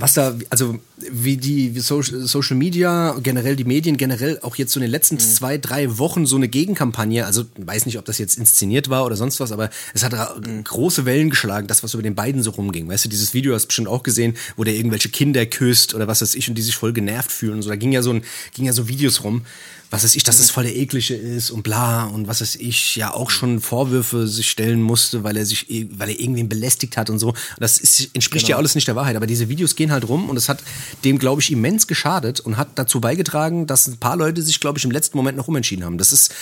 was 0.00 0.14
da, 0.14 0.36
also 0.50 0.78
wie 1.10 1.36
die 1.36 1.74
wie 1.74 1.80
Social, 1.80 2.26
Social 2.26 2.56
Media, 2.56 3.16
generell 3.22 3.56
die 3.56 3.64
Medien, 3.64 3.96
generell 3.96 4.38
auch 4.42 4.56
jetzt 4.56 4.72
so 4.72 4.80
in 4.80 4.82
den 4.82 4.90
letzten 4.90 5.18
zwei, 5.18 5.58
drei 5.58 5.98
Wochen 5.98 6.26
so 6.26 6.36
eine 6.36 6.48
Gegenkampagne, 6.48 7.24
also 7.26 7.44
weiß 7.56 7.86
nicht, 7.86 7.98
ob 7.98 8.04
das 8.04 8.18
jetzt 8.18 8.38
inszeniert 8.38 8.90
war 8.90 9.04
oder 9.06 9.16
sonst 9.16 9.40
was, 9.40 9.52
aber 9.52 9.70
es 9.94 10.04
hat 10.04 10.14
ra- 10.14 10.36
große 10.64 11.04
Wellen 11.04 11.30
geschlagen, 11.30 11.66
das, 11.66 11.82
was 11.82 11.94
über 11.94 12.02
den 12.02 12.14
beiden 12.14 12.42
so 12.42 12.50
rumging. 12.50 12.88
Weißt 12.88 13.04
du, 13.04 13.08
dieses 13.08 13.34
Video 13.34 13.54
hast 13.54 13.64
du 13.64 13.68
bestimmt 13.68 13.88
auch 13.88 14.02
gesehen, 14.02 14.34
wo 14.56 14.64
der 14.64 14.74
irgendwelche 14.74 15.08
Kinder 15.08 15.44
küsst 15.46 15.94
oder 15.94 16.06
was 16.06 16.22
weiß 16.22 16.34
ich 16.34 16.48
und 16.48 16.56
die 16.56 16.62
sich 16.62 16.76
voll 16.76 16.92
genervt 16.92 17.30
fühlen 17.32 17.54
und 17.54 17.62
so. 17.62 17.68
Da 17.68 17.76
ging 17.76 17.92
ja 17.92 18.02
so 18.02 18.12
ein, 18.12 18.22
ging 18.54 18.64
ja 18.66 18.72
so 18.72 18.88
Videos 18.88 19.24
rum 19.24 19.42
was 19.90 20.04
weiß 20.04 20.16
ich, 20.16 20.22
dass 20.22 20.36
das 20.38 20.50
voll 20.50 20.64
der 20.64 20.76
eklige 20.76 21.14
ist 21.14 21.50
und 21.50 21.62
bla 21.62 22.04
und 22.04 22.28
was 22.28 22.40
weiß 22.42 22.56
ich, 22.56 22.96
ja 22.96 23.14
auch 23.14 23.30
schon 23.30 23.60
Vorwürfe 23.60 24.28
sich 24.28 24.50
stellen 24.50 24.82
musste, 24.82 25.24
weil 25.24 25.36
er 25.36 25.46
sich, 25.46 25.70
eh- 25.70 25.88
weil 25.92 26.10
er 26.10 26.20
irgendwen 26.20 26.48
belästigt 26.48 26.96
hat 26.96 27.08
und 27.08 27.18
so. 27.18 27.34
Das 27.58 27.78
ist, 27.78 28.10
entspricht 28.14 28.48
ja 28.48 28.56
alles 28.56 28.74
nicht 28.74 28.86
der 28.86 28.96
Wahrheit, 28.96 29.16
aber 29.16 29.26
diese 29.26 29.48
Videos 29.48 29.76
gehen 29.76 29.90
halt 29.90 30.06
rum 30.08 30.28
und 30.28 30.36
es 30.36 30.48
hat 30.48 30.62
dem, 31.04 31.18
glaube 31.18 31.40
ich, 31.40 31.50
immens 31.50 31.86
geschadet 31.86 32.40
und 32.40 32.56
hat 32.58 32.68
dazu 32.74 33.00
beigetragen, 33.00 33.66
dass 33.66 33.86
ein 33.86 33.96
paar 33.96 34.16
Leute 34.16 34.42
sich, 34.42 34.60
glaube 34.60 34.78
ich, 34.78 34.84
im 34.84 34.90
letzten 34.90 35.16
Moment 35.16 35.38
noch 35.38 35.48
umentschieden 35.48 35.84
haben. 35.84 35.96
Das 35.96 36.12
ist, 36.12 36.34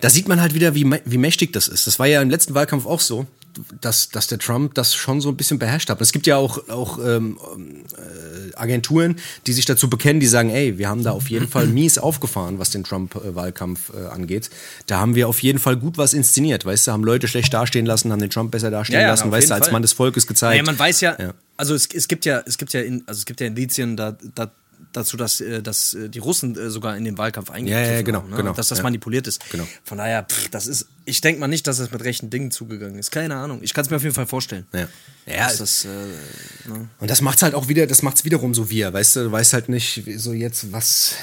da 0.00 0.08
sieht 0.08 0.28
man 0.28 0.40
halt 0.40 0.54
wieder, 0.54 0.74
wie, 0.74 0.90
wie 1.04 1.18
mächtig 1.18 1.52
das 1.52 1.68
ist. 1.68 1.86
Das 1.86 1.98
war 1.98 2.06
ja 2.06 2.22
im 2.22 2.30
letzten 2.30 2.54
Wahlkampf 2.54 2.86
auch 2.86 3.00
so, 3.00 3.26
dass, 3.80 4.08
dass 4.08 4.26
der 4.26 4.38
Trump 4.38 4.74
das 4.74 4.94
schon 4.94 5.20
so 5.20 5.28
ein 5.28 5.36
bisschen 5.36 5.58
beherrscht 5.58 5.88
hat. 5.90 5.98
Und 5.98 6.02
es 6.02 6.12
gibt 6.12 6.26
ja 6.26 6.36
auch, 6.36 6.68
auch 6.68 6.98
ähm, 6.98 7.38
äh, 7.96 8.54
Agenturen, 8.56 9.16
die 9.46 9.52
sich 9.52 9.64
dazu 9.64 9.88
bekennen, 9.90 10.20
die 10.20 10.26
sagen, 10.26 10.50
ey, 10.50 10.78
wir 10.78 10.88
haben 10.88 11.02
da 11.02 11.12
auf 11.12 11.28
jeden 11.30 11.48
Fall 11.48 11.66
mies 11.66 11.98
aufgefahren, 11.98 12.58
was 12.58 12.70
den 12.70 12.84
Trump-Wahlkampf 12.84 13.92
äh, 13.94 14.06
angeht. 14.06 14.50
Da 14.86 15.00
haben 15.00 15.14
wir 15.14 15.28
auf 15.28 15.42
jeden 15.42 15.58
Fall 15.58 15.76
gut 15.76 15.98
was 15.98 16.14
inszeniert, 16.14 16.64
weißt 16.64 16.86
du, 16.86 16.92
haben 16.92 17.04
Leute 17.04 17.28
schlecht 17.28 17.52
dastehen 17.52 17.86
lassen, 17.86 18.12
haben 18.12 18.20
den 18.20 18.30
Trump 18.30 18.50
besser 18.50 18.70
dastehen 18.70 18.94
Ja, 18.94 19.02
ja, 19.02 19.08
lassen, 19.08 19.30
weißt 19.30 19.50
du, 19.50 19.54
als. 19.54 19.70
Mann 19.70 19.82
des 19.82 19.92
Volkes 19.92 20.26
gezeigt. 20.26 20.52
Naja, 20.52 20.62
man 20.62 20.78
weiß 20.78 21.00
ja, 21.00 21.16
Ja. 21.20 21.34
also 21.56 21.74
es, 21.74 21.88
es 21.92 22.06
gibt 22.06 22.24
ja, 22.24 22.42
es 22.46 22.58
gibt 22.58 22.72
ja, 22.72 22.80
in, 22.80 23.02
also 23.06 23.18
es 23.18 23.24
gibt 23.24 23.40
ja 23.40 23.46
Indizien 23.46 23.96
da, 23.96 24.16
da, 24.34 24.50
dazu, 24.92 25.16
dass, 25.16 25.40
äh, 25.40 25.62
dass 25.62 25.94
äh, 25.94 26.08
die 26.08 26.18
Russen 26.18 26.56
äh, 26.56 26.70
sogar 26.70 26.96
in 26.96 27.04
den 27.04 27.18
Wahlkampf 27.18 27.50
eingegriffen 27.50 27.86
Ja, 27.86 27.92
ja, 27.96 28.02
genau, 28.02 28.22
haben, 28.22 28.30
ne? 28.30 28.36
genau, 28.36 28.52
dass 28.52 28.68
das 28.68 28.78
ja. 28.78 28.84
manipuliert 28.84 29.26
ist. 29.26 29.48
Genau. 29.50 29.66
Von 29.84 29.98
daher, 29.98 30.24
pff, 30.24 30.48
das 30.50 30.66
ist, 30.66 30.86
ich 31.04 31.20
denke 31.20 31.40
mal 31.40 31.48
nicht, 31.48 31.66
dass 31.66 31.78
es 31.78 31.90
mit 31.90 32.02
rechten 32.04 32.30
Dingen 32.30 32.50
zugegangen 32.50 32.98
ist. 32.98 33.10
Keine 33.10 33.36
Ahnung. 33.36 33.60
Ich 33.62 33.74
kann 33.74 33.84
es 33.84 33.90
mir 33.90 33.96
auf 33.96 34.02
jeden 34.02 34.14
Fall 34.14 34.26
vorstellen. 34.26 34.66
Ja. 34.72 34.88
Ja, 35.26 35.52
das, 35.52 35.84
äh, 35.84 35.88
ne? 36.68 36.88
Und 36.98 37.10
das 37.10 37.22
macht's 37.22 37.42
halt 37.42 37.54
auch 37.54 37.68
wieder, 37.68 37.86
das 37.86 38.02
macht's 38.02 38.24
wiederum 38.24 38.52
so 38.52 38.68
wir, 38.68 38.92
weißt 38.92 39.16
du, 39.16 39.24
du 39.24 39.32
weißt 39.32 39.54
halt 39.54 39.68
nicht 39.68 40.02
so 40.16 40.32
jetzt, 40.32 40.72
was. 40.72 41.14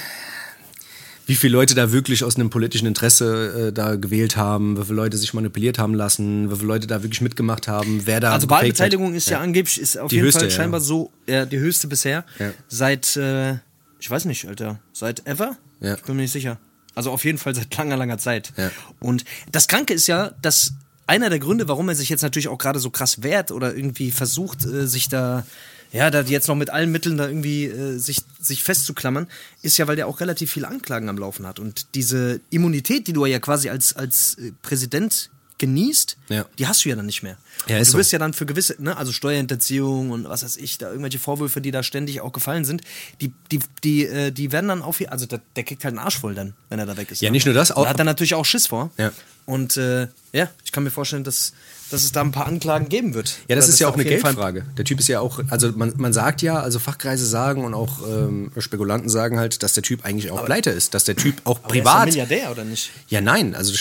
Wie 1.32 1.36
viele 1.36 1.54
Leute 1.54 1.74
da 1.74 1.92
wirklich 1.92 2.24
aus 2.24 2.36
einem 2.36 2.50
politischen 2.50 2.84
Interesse 2.84 3.68
äh, 3.68 3.72
da 3.72 3.96
gewählt 3.96 4.36
haben, 4.36 4.78
wie 4.78 4.84
viele 4.84 4.96
Leute 4.96 5.16
sich 5.16 5.32
manipuliert 5.32 5.78
haben 5.78 5.94
lassen, 5.94 6.50
wie 6.50 6.56
viele 6.56 6.66
Leute 6.66 6.86
da 6.86 7.02
wirklich 7.02 7.22
mitgemacht 7.22 7.68
haben, 7.68 8.02
wer 8.04 8.20
da 8.20 8.32
Also 8.32 8.50
Wahlbeteiligung 8.50 9.14
ist 9.14 9.30
ja, 9.30 9.40
angeblich 9.40 9.80
ist 9.80 9.96
auf 9.96 10.10
Die 10.10 10.16
jeden 10.16 10.26
höchste, 10.26 10.40
Fall 10.40 10.50
ja. 10.50 10.54
scheinbar 10.54 10.80
so 10.80 11.10
ja, 11.26 11.46
die 11.46 11.58
höchste 11.58 11.88
bisher. 11.88 12.26
Ja. 12.38 12.52
Seit, 12.68 13.16
äh, 13.16 13.52
ich 13.98 14.10
weiß 14.10 14.26
nicht, 14.26 14.46
Alter, 14.46 14.78
seit 14.92 15.26
ever? 15.26 15.56
Ja. 15.80 15.94
Ich 15.94 16.02
bin 16.02 16.16
mir 16.16 16.22
nicht 16.22 16.32
sicher. 16.32 16.58
Also 16.94 17.10
auf 17.10 17.24
jeden 17.24 17.38
Fall 17.38 17.54
seit 17.54 17.74
langer, 17.78 17.96
langer 17.96 18.18
Zeit. 18.18 18.52
Ja. 18.58 18.70
Und 19.00 19.24
das 19.50 19.68
Kranke 19.68 19.94
ist 19.94 20.08
ja, 20.08 20.32
dass 20.42 20.74
einer 21.06 21.30
der 21.30 21.38
Gründe, 21.38 21.66
warum 21.66 21.88
er 21.88 21.94
sich 21.94 22.10
jetzt 22.10 22.20
natürlich 22.20 22.48
auch 22.48 22.58
gerade 22.58 22.78
so 22.78 22.90
krass 22.90 23.22
wehrt 23.22 23.52
oder 23.52 23.74
irgendwie 23.74 24.10
versucht, 24.10 24.66
äh, 24.66 24.86
sich 24.86 25.08
da, 25.08 25.46
ja, 25.92 26.10
da 26.10 26.22
jetzt 26.22 26.48
noch 26.48 26.56
mit 26.56 26.70
allen 26.70 26.90
Mitteln 26.90 27.16
da 27.18 27.28
irgendwie 27.28 27.66
äh, 27.66 27.98
sich, 27.98 28.18
sich 28.40 28.62
festzuklammern, 28.64 29.26
ist 29.62 29.76
ja, 29.78 29.86
weil 29.86 29.96
der 29.96 30.06
auch 30.08 30.20
relativ 30.20 30.50
viele 30.52 30.66
Anklagen 30.68 31.08
am 31.08 31.18
Laufen 31.18 31.46
hat. 31.46 31.58
Und 31.60 31.86
diese 31.94 32.40
Immunität, 32.50 33.06
die 33.06 33.12
du 33.12 33.24
ja 33.26 33.38
quasi 33.38 33.68
als, 33.68 33.94
als 33.94 34.36
äh, 34.38 34.52
Präsident 34.62 35.30
genießt, 35.58 36.16
Ja. 36.28 36.44
die 36.58 36.66
hast 36.66 36.84
du 36.84 36.88
ja 36.88 36.96
dann 36.96 37.06
nicht 37.06 37.22
mehr. 37.22 37.36
Ja, 37.68 37.78
du 37.78 37.84
so. 37.84 37.96
bist 37.96 38.10
ja 38.10 38.18
dann 38.18 38.32
für 38.32 38.46
gewisse, 38.46 38.74
ne, 38.82 38.96
also 38.96 39.12
Steuerhinterziehung 39.12 40.10
und 40.10 40.28
was 40.28 40.42
weiß 40.42 40.56
ich, 40.56 40.78
da 40.78 40.88
irgendwelche 40.88 41.20
Vorwürfe, 41.20 41.60
die 41.60 41.70
da 41.70 41.84
ständig 41.84 42.20
auch 42.20 42.32
gefallen 42.32 42.64
sind, 42.64 42.82
die, 43.20 43.32
die, 43.52 43.60
die, 43.84 44.06
äh, 44.06 44.32
die 44.32 44.50
werden 44.50 44.66
dann 44.68 44.82
auf, 44.82 45.00
also 45.08 45.26
der, 45.26 45.40
der 45.54 45.62
kriegt 45.62 45.84
halt 45.84 45.92
einen 45.92 46.04
Arsch 46.04 46.18
voll 46.18 46.34
dann, 46.34 46.54
wenn 46.68 46.80
er 46.80 46.86
da 46.86 46.96
weg 46.96 47.12
ist. 47.12 47.22
Ja, 47.22 47.28
ne? 47.28 47.32
nicht 47.34 47.44
nur 47.46 47.54
das, 47.54 47.70
auch- 47.70 47.84
Da 47.84 47.90
hat 47.90 47.98
er 47.98 48.04
natürlich 48.04 48.34
auch 48.34 48.44
Schiss 48.44 48.66
vor. 48.66 48.90
Ja. 48.98 49.12
Und 49.46 49.76
äh, 49.76 50.08
ja, 50.32 50.50
ich 50.64 50.72
kann 50.72 50.82
mir 50.82 50.90
vorstellen, 50.90 51.22
dass, 51.22 51.52
dass 51.92 52.04
es 52.04 52.12
da 52.12 52.22
ein 52.22 52.32
paar 52.32 52.46
Anklagen 52.46 52.88
geben 52.88 53.14
wird. 53.14 53.38
Ja, 53.48 53.56
das 53.56 53.68
ist 53.68 53.78
ja 53.78 53.88
auch 53.88 53.94
eine 53.94 54.04
Geldfrage. 54.04 54.64
Der 54.76 54.84
Typ 54.84 54.98
ist 55.00 55.08
ja 55.08 55.20
auch, 55.20 55.40
also 55.50 55.72
man, 55.72 55.92
man 55.96 56.12
sagt 56.12 56.42
ja, 56.42 56.60
also 56.60 56.78
Fachkreise 56.78 57.26
sagen 57.26 57.64
und 57.64 57.74
auch 57.74 58.00
ähm, 58.08 58.50
Spekulanten 58.58 59.08
sagen 59.08 59.38
halt, 59.38 59.62
dass 59.62 59.74
der 59.74 59.82
Typ 59.82 60.04
eigentlich 60.04 60.30
auch 60.30 60.44
pleite 60.44 60.70
ist, 60.70 60.94
dass 60.94 61.04
der 61.04 61.16
Typ 61.16 61.36
auch 61.44 61.60
Aber 61.62 61.74
er 61.74 61.80
ist 61.80 61.84
privat. 61.84 62.14
ja 62.14 62.24
Milliardär, 62.24 62.50
oder 62.50 62.64
nicht? 62.64 62.90
Ja, 63.08 63.20
nein, 63.20 63.54
also 63.54 63.72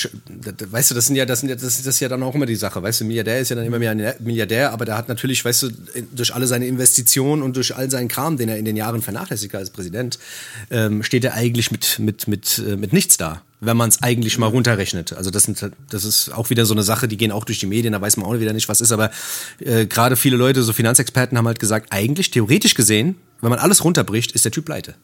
weißt 0.69 0.91
du, 0.91 0.95
das 0.95 1.07
sind 1.07 1.15
ja, 1.15 1.25
das 1.25 1.39
sind 1.39 1.49
ja, 1.49 1.55
das 1.55 1.63
ist 1.63 1.87
das 1.87 1.95
ist 1.95 1.99
ja 1.99 2.09
dann 2.09 2.21
auch 2.23 2.35
immer 2.35 2.45
die 2.45 2.55
Sache, 2.55 2.81
weißt 2.81 3.01
du, 3.01 3.05
Milliardär 3.05 3.39
ist 3.39 3.49
ja 3.49 3.55
dann 3.55 3.65
immer 3.65 3.79
mehr 3.79 4.15
Milliardär, 4.19 4.71
aber 4.71 4.85
der 4.85 4.97
hat 4.97 5.07
natürlich, 5.07 5.43
weißt 5.43 5.63
du, 5.63 5.69
durch 6.11 6.33
alle 6.33 6.47
seine 6.47 6.67
Investitionen 6.67 7.41
und 7.41 7.55
durch 7.55 7.75
all 7.75 7.89
seinen 7.89 8.07
Kram, 8.07 8.37
den 8.37 8.49
er 8.49 8.57
in 8.57 8.65
den 8.65 8.75
Jahren 8.75 9.01
vernachlässigt 9.01 9.55
als 9.55 9.69
Präsident, 9.69 10.19
ähm, 10.69 11.03
steht 11.03 11.23
er 11.23 11.33
eigentlich 11.33 11.71
mit 11.71 11.99
mit 11.99 12.27
mit 12.27 12.59
äh, 12.59 12.75
mit 12.75 12.93
nichts 12.93 13.17
da, 13.17 13.41
wenn 13.61 13.77
man 13.77 13.89
es 13.89 14.01
eigentlich 14.01 14.37
mal 14.39 14.47
runterrechnet. 14.47 15.13
Also 15.13 15.29
das 15.29 15.43
sind, 15.43 15.71
das 15.89 16.03
ist 16.03 16.33
auch 16.33 16.49
wieder 16.49 16.65
so 16.65 16.73
eine 16.73 16.83
Sache, 16.83 17.07
die 17.07 17.15
gehen 17.15 17.31
auch 17.31 17.45
durch 17.45 17.59
die 17.59 17.67
Medien, 17.67 17.93
da 17.93 18.01
weiß 18.01 18.17
man 18.17 18.25
auch 18.25 18.37
wieder 18.39 18.53
nicht, 18.53 18.67
was 18.67 18.81
ist, 18.81 18.91
aber 18.91 19.11
äh, 19.59 19.85
gerade 19.85 20.15
viele 20.15 20.35
Leute, 20.35 20.63
so 20.63 20.73
Finanzexperten 20.73 21.37
haben 21.37 21.47
halt 21.47 21.59
gesagt, 21.59 21.93
eigentlich 21.93 22.31
theoretisch 22.31 22.73
gesehen, 22.73 23.15
wenn 23.39 23.51
man 23.51 23.59
alles 23.59 23.83
runterbricht, 23.83 24.31
ist 24.31 24.45
der 24.45 24.51
Typ 24.51 24.65
pleite. 24.65 24.95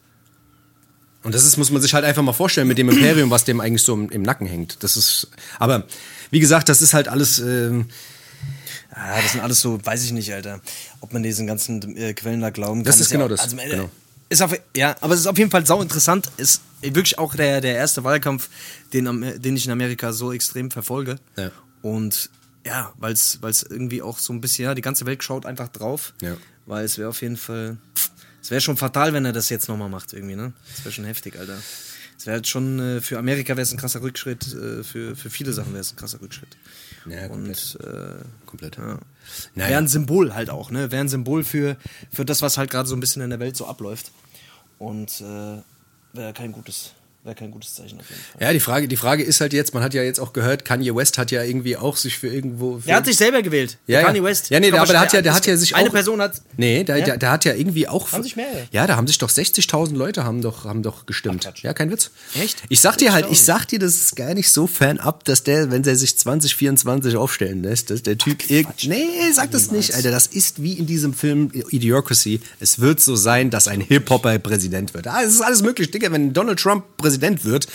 Und 1.24 1.36
das 1.36 1.46
ist, 1.46 1.58
muss 1.58 1.72
man 1.72 1.82
sich 1.82 1.93
halt 1.93 2.04
einfach 2.04 2.24
mal 2.24 2.34
vorstellen 2.34 2.67
mit 2.67 2.78
dem 2.78 2.89
Imperium, 2.89 3.30
was 3.30 3.43
dem 3.43 3.62
eigentlich 3.62 3.84
so 3.84 3.93
im, 3.93 4.10
im 4.10 4.22
Nacken 4.24 4.48
hängt. 4.48 4.84
Das 4.84 4.98
ist, 4.98 5.30
aber 5.60 5.86
wie 6.32 6.39
gesagt, 6.39 6.70
das 6.70 6.82
ist 6.82 6.93
halt 6.93 7.08
alles. 7.08 7.39
Ähm, 7.39 7.88
Ah, 9.00 9.22
das 9.22 9.34
sind 9.34 9.41
alles 9.41 9.62
so, 9.62 9.80
weiß 9.86 10.04
ich 10.06 10.12
nicht, 10.12 10.34
Alter, 10.34 10.60
ob 11.02 11.13
man 11.13 11.22
diesen 11.22 11.46
ganzen 11.46 11.96
äh, 11.96 12.13
Quellen 12.13 12.41
da 12.41 12.50
glauben 12.50 12.80
kann. 12.80 12.86
Das 12.86 13.00
ist 13.00 13.12
genau 13.12 13.26
ja, 13.26 13.30
das, 13.30 13.41
Also, 13.41 13.58
äh, 13.58 13.70
genau. 13.70 13.89
Ist 14.30 14.41
auf, 14.41 14.54
ja, 14.76 14.96
aber 15.02 15.13
es 15.13 15.22
ist 15.22 15.28
auf 15.28 15.38
jeden 15.38 15.52
Fall 15.52 15.65
sau 15.67 15.82
interessant. 15.82 16.32
Ist 16.38 16.62
wirklich 16.82 17.18
auch 17.18 17.36
der, 17.36 17.62
der 17.62 17.76
erste 17.76 18.04
Wahlkampf, 18.04 18.50
den, 18.94 19.42
den 19.42 19.56
ich 19.56 19.66
in 19.66 19.72
Amerika 19.72 20.13
so 20.13 20.32
extrem 20.32 20.72
verfolge. 20.72 21.18
Ja. 21.38 21.52
Und 21.82 22.30
ja, 22.66 22.94
weil 22.98 23.13
es 23.13 23.38
irgendwie 23.70 24.02
auch 24.02 24.20
so 24.20 24.34
ein 24.34 24.42
bisschen, 24.42 24.66
ja, 24.66 24.76
die 24.76 24.82
ganze 24.82 25.06
Welt 25.06 25.24
schaut 25.24 25.46
einfach 25.46 25.70
drauf. 25.70 26.13
Ja. 26.22 26.36
Weil 26.66 26.84
es 26.84 26.98
wäre 26.98 27.10
auf 27.10 27.22
jeden 27.22 27.38
Fall, 27.38 27.78
es 28.42 28.52
wäre 28.52 28.60
schon 28.60 28.76
fatal, 28.76 29.13
wenn 29.13 29.24
er 29.24 29.32
das 29.32 29.50
jetzt 29.50 29.70
nochmal 29.70 29.90
macht 29.90 30.12
irgendwie, 30.12 30.36
ne? 30.36 30.52
Das 30.76 30.84
wäre 30.84 30.92
schon 30.92 31.06
heftig, 31.06 31.40
Alter. 31.40 31.58
Es 32.18 32.26
wäre 32.26 32.36
halt 32.36 32.48
schon, 32.48 32.80
äh, 32.80 33.02
für 33.02 33.20
Amerika 33.20 33.54
wäre 33.54 33.62
es 33.62 33.72
ein 33.72 33.78
krasser 33.78 34.02
Rückschritt, 34.02 34.54
äh, 34.54 34.84
für, 34.84 35.16
für 35.16 35.30
viele 35.30 35.54
Sachen 35.54 35.72
wäre 35.72 35.82
es 35.82 35.94
ein 35.94 35.96
krasser 35.96 36.20
Rückschritt. 36.20 36.58
Ja, 37.06 37.30
komplett. 37.30 37.78
Und 37.80 37.88
äh, 37.88 38.16
komplett. 38.46 38.78
ja. 38.78 39.00
Naja. 39.56 39.70
Wäre 39.70 39.78
ein 39.78 39.88
Symbol 39.88 40.34
halt 40.34 40.50
auch, 40.50 40.72
ne? 40.72 40.92
Wäre 40.92 41.02
ein 41.02 41.10
Symbol 41.10 41.46
für, 41.46 41.78
für 42.12 42.26
das, 42.26 42.42
was 42.42 42.58
halt 42.58 42.70
gerade 42.70 42.90
so 42.90 42.96
ein 42.96 43.00
bisschen 43.00 43.22
in 43.22 43.30
der 43.30 43.40
Welt 43.40 43.56
so 43.56 43.66
abläuft. 43.66 44.12
Und 44.78 45.22
äh, 45.22 45.62
wäre 46.13 46.34
kein 46.34 46.52
gutes, 46.52 46.93
wäre 47.28 47.36
kein 47.36 47.52
gutes 47.52 47.76
Zeichen 47.76 48.00
auf 48.00 48.10
jeden 48.10 48.22
Fall. 48.22 48.42
Ja, 48.42 48.52
die 48.54 48.60
Frage, 48.60 48.88
die 48.88 48.98
Frage 48.98 49.22
ist 49.24 49.40
halt 49.42 49.54
jetzt, 49.54 49.74
man 49.76 49.84
hat 49.84 49.94
ja 49.94 50.02
jetzt 50.02 50.20
auch 50.20 50.34
gehört, 50.34 50.66
Kanye 50.66 50.96
West 50.96 51.18
hat 51.20 51.30
ja 51.32 51.44
irgendwie 51.44 51.78
auch 51.78 51.96
sich 51.98 52.18
für 52.18 52.28
irgendwo. 52.28 52.80
Für 52.80 52.90
Er 52.90 52.96
hat 52.98 53.06
sich 53.06 53.18
selber 53.18 53.42
gewählt. 53.44 53.78
Ja, 53.86 54.02
Kanye 54.02 54.18
ja. 54.20 54.24
West. 54.24 54.50
Ja, 54.50 54.60
nee, 54.60 54.72
Aber 54.72 54.86
der 54.92 55.00
hat 55.00 55.13
ja- 55.13 55.22
der 55.22 55.34
hat 55.36 55.46
ja 55.46 55.56
sich 55.58 55.76
Eine 55.76 55.90
auch- 55.90 55.94
Person 55.94 56.22
hat. 56.22 56.42
Nee, 56.58 56.84
der, 56.84 56.98
Ja? 56.98 57.06
der, 57.06 57.18
der 57.18 57.32
hat 57.32 57.46
ja 57.46 57.54
irgendwie 57.54 57.88
auch. 57.88 58.12
Haben 58.12 58.24
sich 58.24 58.36
mehrere. 58.36 58.68
Ja, 58.72 58.88
da 58.88 58.96
haben 58.96 59.06
sich 59.08 59.18
doch 59.20 59.30
60.000 59.30 59.96
Leute 59.98 60.24
haben 60.24 60.42
doch, 60.42 60.63
haben 60.66 60.82
doch 60.84 61.06
gestimmt. 61.06 61.48
Ach, 61.54 61.58
ja, 61.63 61.74
kein 61.74 61.92
Witz. 61.92 62.10
Echt? 62.42 62.63
Ich 62.70 62.80
sag 62.82 62.98
dir 62.98 63.13
halt, 63.13 63.26
ich 63.30 63.40
60.000? 63.40 63.46
sag 63.46 63.68
dir, 63.68 63.80
das 63.80 63.96
ist 63.96 64.16
gar 64.16 64.34
nicht 64.34 64.50
so 64.52 64.66
fernab, 64.68 65.24
dass 65.26 65.44
der, 65.44 65.70
wenn 65.72 65.84
der 65.84 65.96
sich 65.96 66.18
2024 66.18 67.16
aufstellen 67.18 67.62
lässt, 67.63 67.90
dass 67.90 68.04
der 68.04 68.18
Typ 68.18 68.50
irgend. 68.50 68.88
Nee, 68.88 69.06
sag 69.34 69.52
das 69.52 69.72
nicht, 69.72 69.94
Alter. 69.94 70.12
Das 70.12 70.28
ist 70.28 70.62
wie 70.62 70.74
in 70.74 70.86
diesem 70.86 71.13
Film 71.13 71.52
Idiocracy. 71.70 72.40
Es 72.60 72.80
wird 72.80 73.00
so 73.02 73.16
sein, 73.16 73.50
dass 73.50 73.68
ein 73.68 73.82
Hip-Hopper 73.82 74.40
Präsident 74.40 74.94
wird. 74.94 75.08
Ah, 75.08 75.22
es 75.24 75.34
ist 75.34 75.42
alles 75.42 75.62
möglich, 75.62 75.92
Digga. 75.92 76.12
Wenn 76.12 76.34
Donald 76.34 76.60
Trump 76.60 76.84
Präsident 76.98 77.17
wird, 77.44 77.68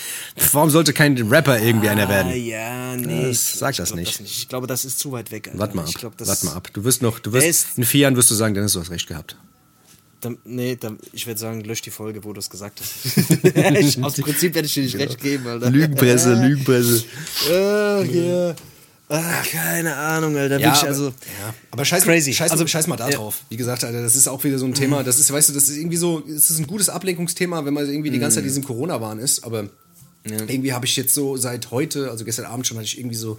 warum 0.53 0.71
sollte 0.71 0.93
kein 0.93 1.17
Rapper 1.29 1.59
irgendwie 1.61 1.89
einer 1.89 2.07
Ah, 2.07 2.09
werden? 2.09 2.45
ja, 2.45 2.97
nee. 2.97 3.29
Das- 3.29 3.31
ich- 3.53 3.59
sag 3.59 3.77
das 3.77 3.89
glaub 3.89 3.99
nicht. 4.01 4.21
Ich 4.21 4.49
glaube, 4.49 4.67
das 4.67 4.85
ist 4.85 4.99
zu 4.99 5.13
weit 5.13 5.31
weg. 5.31 5.49
Alter. 5.49 5.59
Warte 5.59 5.77
mal 5.77 5.85
ab. 5.85 5.95
Glaub, 5.95 6.17
das 6.17 6.29
Warte 6.29 6.47
mal 6.47 6.55
ab. 6.55 6.69
Du 6.73 6.85
wirst 6.85 7.03
noch, 7.03 7.19
du 7.19 7.33
wirst, 7.33 7.79
in 7.79 7.85
vier 7.85 8.01
Jahren 8.03 8.17
wirst 8.17 8.31
du 8.31 8.35
sagen, 8.35 8.55
Dennis, 8.55 8.73
du 8.73 8.81
hast 8.81 8.91
recht 8.91 9.07
gehabt. 9.09 9.37
Dann, 10.21 10.39
nee, 10.45 10.77
dann, 10.77 10.99
ich 11.13 11.27
werde 11.27 11.41
sagen, 11.41 11.63
lösch 11.65 11.83
die 11.83 11.91
Folge, 11.91 12.23
wo 12.23 12.33
du 12.33 12.39
es 12.39 12.49
gesagt 12.49 12.81
hast. 12.81 13.45
ich, 13.77 14.03
aus 14.05 14.15
Prinzip 14.15 14.55
werde 14.55 14.67
ich 14.67 14.75
dir 14.75 14.85
nicht 14.85 14.97
recht 14.97 15.21
geben, 15.21 15.49
Alter. 15.49 15.69
Lügenpresse, 15.71 16.35
Lügenpresse. 16.47 17.05
Ach, 17.49 18.05
ja. 18.05 18.55
Ach, 19.15 19.47
keine 19.51 19.95
Ahnung, 19.95 20.37
Alter. 20.39 20.59
Ja, 20.59 20.73
aber, 20.73 20.87
also. 20.89 21.09
ja, 21.09 21.55
aber 21.71 21.85
scheiß, 21.85 22.05
crazy. 22.05 22.33
Scheiß, 22.33 22.51
Also, 22.51 22.67
scheiß 22.67 22.87
mal 22.87 22.97
da 22.97 23.11
ja. 23.11 23.17
drauf. 23.19 23.43
Wie 23.51 23.59
gesagt, 23.59 23.85
Alter, 23.85 24.01
das 24.01 24.17
ist 24.17 24.27
auch 24.27 24.43
wieder 24.43 24.59
so 24.59 24.65
ein 24.65 24.73
Thema. 24.73 25.03
Das 25.05 25.19
ist, 25.19 25.31
weißt 25.31 25.51
du, 25.51 25.53
das 25.53 25.65
ist 25.69 25.77
irgendwie 25.77 25.99
so, 25.99 26.23
es 26.27 26.49
ist 26.49 26.59
ein 26.59 26.67
gutes 26.67 26.89
Ablenkungsthema, 26.89 27.67
wenn 27.67 27.75
man 27.75 27.87
irgendwie 27.87 28.11
die 28.11 28.19
ganze 28.19 28.37
Zeit 28.37 28.45
in 28.45 28.49
diesem 28.49 28.65
Corona-Wahn 28.65 29.19
ist. 29.19 29.45
Aber 29.45 29.69
irgendwie 30.25 30.73
habe 30.73 30.87
ich 30.87 30.97
jetzt 30.97 31.13
so 31.13 31.37
seit 31.37 31.71
heute, 31.71 32.11
also 32.11 32.25
gestern 32.25 32.47
Abend 32.47 32.67
schon, 32.67 32.79
hatte 32.79 32.87
ich 32.87 32.99
irgendwie 32.99 33.17
so, 33.17 33.39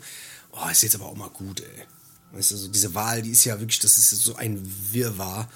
oh, 0.52 0.70
ist 0.72 0.84
jetzt 0.84 0.94
aber 0.94 1.06
auch 1.06 1.16
mal 1.16 1.30
gut, 1.30 1.62
ey. 1.62 2.38
Weißt 2.38 2.52
du, 2.52 2.58
so 2.58 2.68
diese 2.68 2.94
Wahl, 2.94 3.24
die 3.24 3.32
ist 3.32 3.44
ja 3.46 3.60
wirklich, 3.60 3.80
das 3.80 3.98
ist 3.98 4.10
so 4.12 4.36
ein 4.36 4.62
Wirrwarr. 4.92 5.50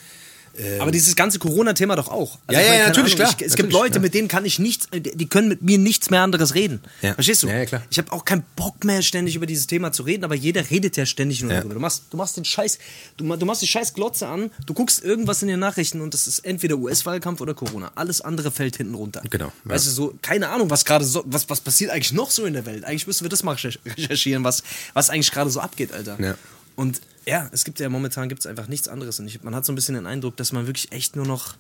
Aber 0.80 0.92
dieses 0.92 1.16
ganze 1.16 1.40
Corona-Thema 1.40 1.96
doch 1.96 2.08
auch. 2.08 2.40
Ja, 2.50 2.54
ja, 2.54 2.60
ich 2.62 2.66
meine, 2.68 2.78
keine 2.84 2.88
natürlich, 2.90 3.16
klar. 3.16 3.30
Ich, 3.30 3.46
es 3.46 3.56
gibt 3.56 3.70
Natürlich, 3.70 3.74
Leute, 3.74 3.96
ja. 3.96 4.02
mit 4.02 4.14
denen 4.14 4.28
kann 4.28 4.46
ich 4.46 4.60
nichts, 4.60 4.88
die 4.94 5.02
die 5.02 5.28
können 5.28 5.48
mit 5.50 5.62
mir 5.62 5.78
nichts 5.78 6.10
mehr 6.10 6.22
anderes 6.22 6.56
reden. 6.56 6.82
Ja. 7.02 7.14
Verstehst 7.14 7.44
du? 7.44 7.48
Ja, 7.48 7.58
ja, 7.58 7.66
klar. 7.66 7.84
Ich 7.90 7.98
habe 8.00 8.12
auch 8.12 8.26
keinen 8.26 8.44
Bock 8.56 8.84
mehr, 8.84 9.02
ständig 9.02 9.36
über 9.36 9.46
dieses 9.46 9.68
Thema 9.68 9.92
zu 9.92 10.04
reden, 10.04 10.24
aber 10.24 10.36
jeder 10.36 10.70
redet 10.70 10.98
ja 10.98 11.06
ständig 11.06 11.42
nur 11.42 11.52
Ja. 11.52 11.58
darüber. 11.60 11.76
Du 11.76 11.80
machst, 11.80 12.06
du 12.10 12.18
machst 12.18 12.38
den 12.38 12.46
Scheiß, 12.46 12.80
du, 13.18 13.36
du 13.36 13.46
machst 13.46 13.62
die 13.62 13.68
Scheiß 13.68 13.94
Glotze 13.94 14.28
an, 14.28 14.50
du 14.66 14.74
guckst 14.74 15.04
irgendwas 15.04 15.42
in 15.42 15.48
den 15.48 15.60
Nachrichten 15.60 16.02
und 16.02 16.14
das 16.14 16.28
ist 16.28 16.40
entweder 16.40 16.78
US-Wahlkampf 16.78 17.42
oder 17.42 17.54
Corona. 17.54 17.92
Alles 17.96 18.22
andere 18.22 18.52
fällt 18.52 18.78
hinten 18.78 18.96
runter. 18.96 19.22
Genau, 19.30 19.46
ja. 19.66 19.72
Weißt 19.72 19.86
du, 19.88 19.92
so, 19.92 20.16
keine 20.22 20.50
Ahnung, 20.50 20.70
was 20.70 20.86
gerade 20.86 21.06
so, 21.06 21.24
was, 21.28 21.50
was 21.50 21.62
passiert 21.62 21.92
eigentlich 21.92 22.14
noch 22.14 22.32
so 22.32 22.46
in 22.46 22.54
der 22.54 22.66
Welt? 22.66 22.84
Eigentlich 22.84 23.06
müssen 23.08 23.24
wir 23.26 23.30
das 23.30 23.44
mal 23.44 23.56
recher- 23.56 23.78
recherchieren, 23.86 24.44
was, 24.44 24.64
was 24.94 25.10
eigentlich 25.10 25.32
gerade 25.32 25.50
so 25.50 25.60
abgeht, 25.60 25.92
Alter. 25.94 26.18
Ja. 26.20 26.36
Und 26.76 27.00
ja, 27.28 27.50
es 27.52 27.66
gibt 27.66 27.80
ja 27.80 27.90
momentan 27.90 28.30
gibt's 28.30 28.48
einfach 28.48 28.68
nichts 28.68 28.88
anderes. 28.88 29.20
Und 29.20 29.28
ich, 29.28 29.44
man 29.44 29.54
hat 29.54 29.66
so 29.66 29.74
ein 29.74 29.76
bisschen 29.76 29.96
den 29.96 30.06
Eindruck, 30.06 30.38
dass 30.38 30.54
man 30.54 30.66
wirklich 30.66 30.94
echt 30.94 31.18
nur 31.18 31.28
noch, 31.28 31.56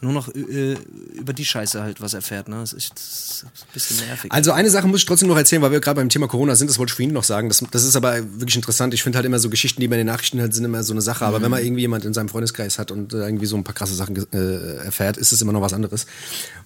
nur 0.00 0.12
noch 0.12 0.32
äh, 0.32 0.76
über 1.14 1.32
die 1.32 1.44
Scheiße 1.44 1.82
halt 1.82 2.00
was 2.00 2.14
erfährt. 2.14 2.48
Ne? 2.48 2.60
Das, 2.60 2.72
ist, 2.72 2.92
das 2.94 3.02
ist 3.02 3.44
ein 3.44 3.72
bisschen 3.74 4.06
nervig. 4.06 4.30
Also 4.30 4.52
eine 4.52 4.70
Sache 4.70 4.86
muss 4.86 5.00
ich 5.00 5.06
trotzdem 5.06 5.28
noch 5.28 5.36
erzählen, 5.36 5.62
weil 5.62 5.72
wir 5.72 5.80
gerade 5.80 5.96
beim 5.96 6.08
Thema 6.10 6.28
Corona 6.28 6.54
sind, 6.54 6.70
das 6.70 6.78
wollte 6.78 6.92
ich 6.92 6.94
vorhin 6.94 7.12
noch 7.12 7.24
sagen. 7.24 7.48
Das, 7.48 7.62
das 7.72 7.82
ist 7.82 7.96
aber 7.96 8.18
wirklich 8.40 8.54
interessant. 8.54 8.94
Ich 8.94 9.02
finde 9.02 9.16
halt 9.16 9.26
immer 9.26 9.40
so 9.40 9.50
Geschichten, 9.50 9.80
die 9.80 9.88
man 9.88 9.98
in 9.98 10.06
den 10.06 10.12
Nachrichten 10.12 10.38
hört, 10.38 10.54
sind 10.54 10.64
immer 10.64 10.84
so 10.84 10.92
eine 10.92 11.02
Sache. 11.02 11.26
Aber 11.26 11.42
wenn 11.42 11.50
man 11.50 11.64
irgendwie 11.64 11.82
jemand 11.82 12.04
in 12.04 12.14
seinem 12.14 12.28
Freundeskreis 12.28 12.78
hat 12.78 12.92
und 12.92 13.12
äh, 13.12 13.16
irgendwie 13.16 13.46
so 13.46 13.56
ein 13.56 13.64
paar 13.64 13.74
krasse 13.74 13.96
Sachen 13.96 14.16
äh, 14.32 14.76
erfährt, 14.84 15.16
ist 15.16 15.32
es 15.32 15.42
immer 15.42 15.52
noch 15.52 15.60
was 15.60 15.72
anderes. 15.72 16.06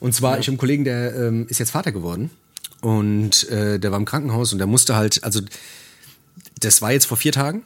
Und 0.01 0.15
zwar, 0.15 0.39
ich 0.39 0.47
habe 0.47 0.53
einen 0.53 0.59
Kollegen, 0.59 0.85
der 0.85 1.15
ähm, 1.17 1.47
ist 1.49 1.61
jetzt 1.61 1.71
Vater 1.71 1.93
geworden 1.93 2.31
und 2.83 3.49
äh, 3.49 3.79
der 3.79 3.91
war 3.91 3.99
im 3.99 4.05
Krankenhaus 4.05 4.53
und 4.53 4.59
der 4.59 4.67
musste 4.67 4.97
halt, 4.97 5.25
also 5.25 5.41
das 6.61 6.83
war 6.83 6.93
jetzt 6.93 7.07
vor 7.07 7.17
vier 7.17 7.33
Tagen 7.33 7.63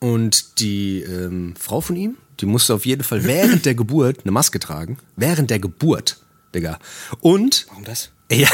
und 0.00 0.60
die 0.60 1.02
ähm, 1.02 1.54
Frau 1.58 1.80
von 1.80 1.96
ihm, 1.96 2.16
die 2.40 2.46
musste 2.46 2.74
auf 2.74 2.86
jeden 2.86 3.02
Fall 3.02 3.24
während 3.24 3.64
der 3.64 3.74
Geburt 3.74 4.20
eine 4.24 4.32
Maske 4.32 4.58
tragen. 4.58 4.98
Während 5.16 5.50
der 5.50 5.58
Geburt, 5.58 6.18
Digga. 6.54 6.78
Und 7.20 7.66
Warum 7.68 7.84
das? 7.84 8.10
ja, 8.32 8.48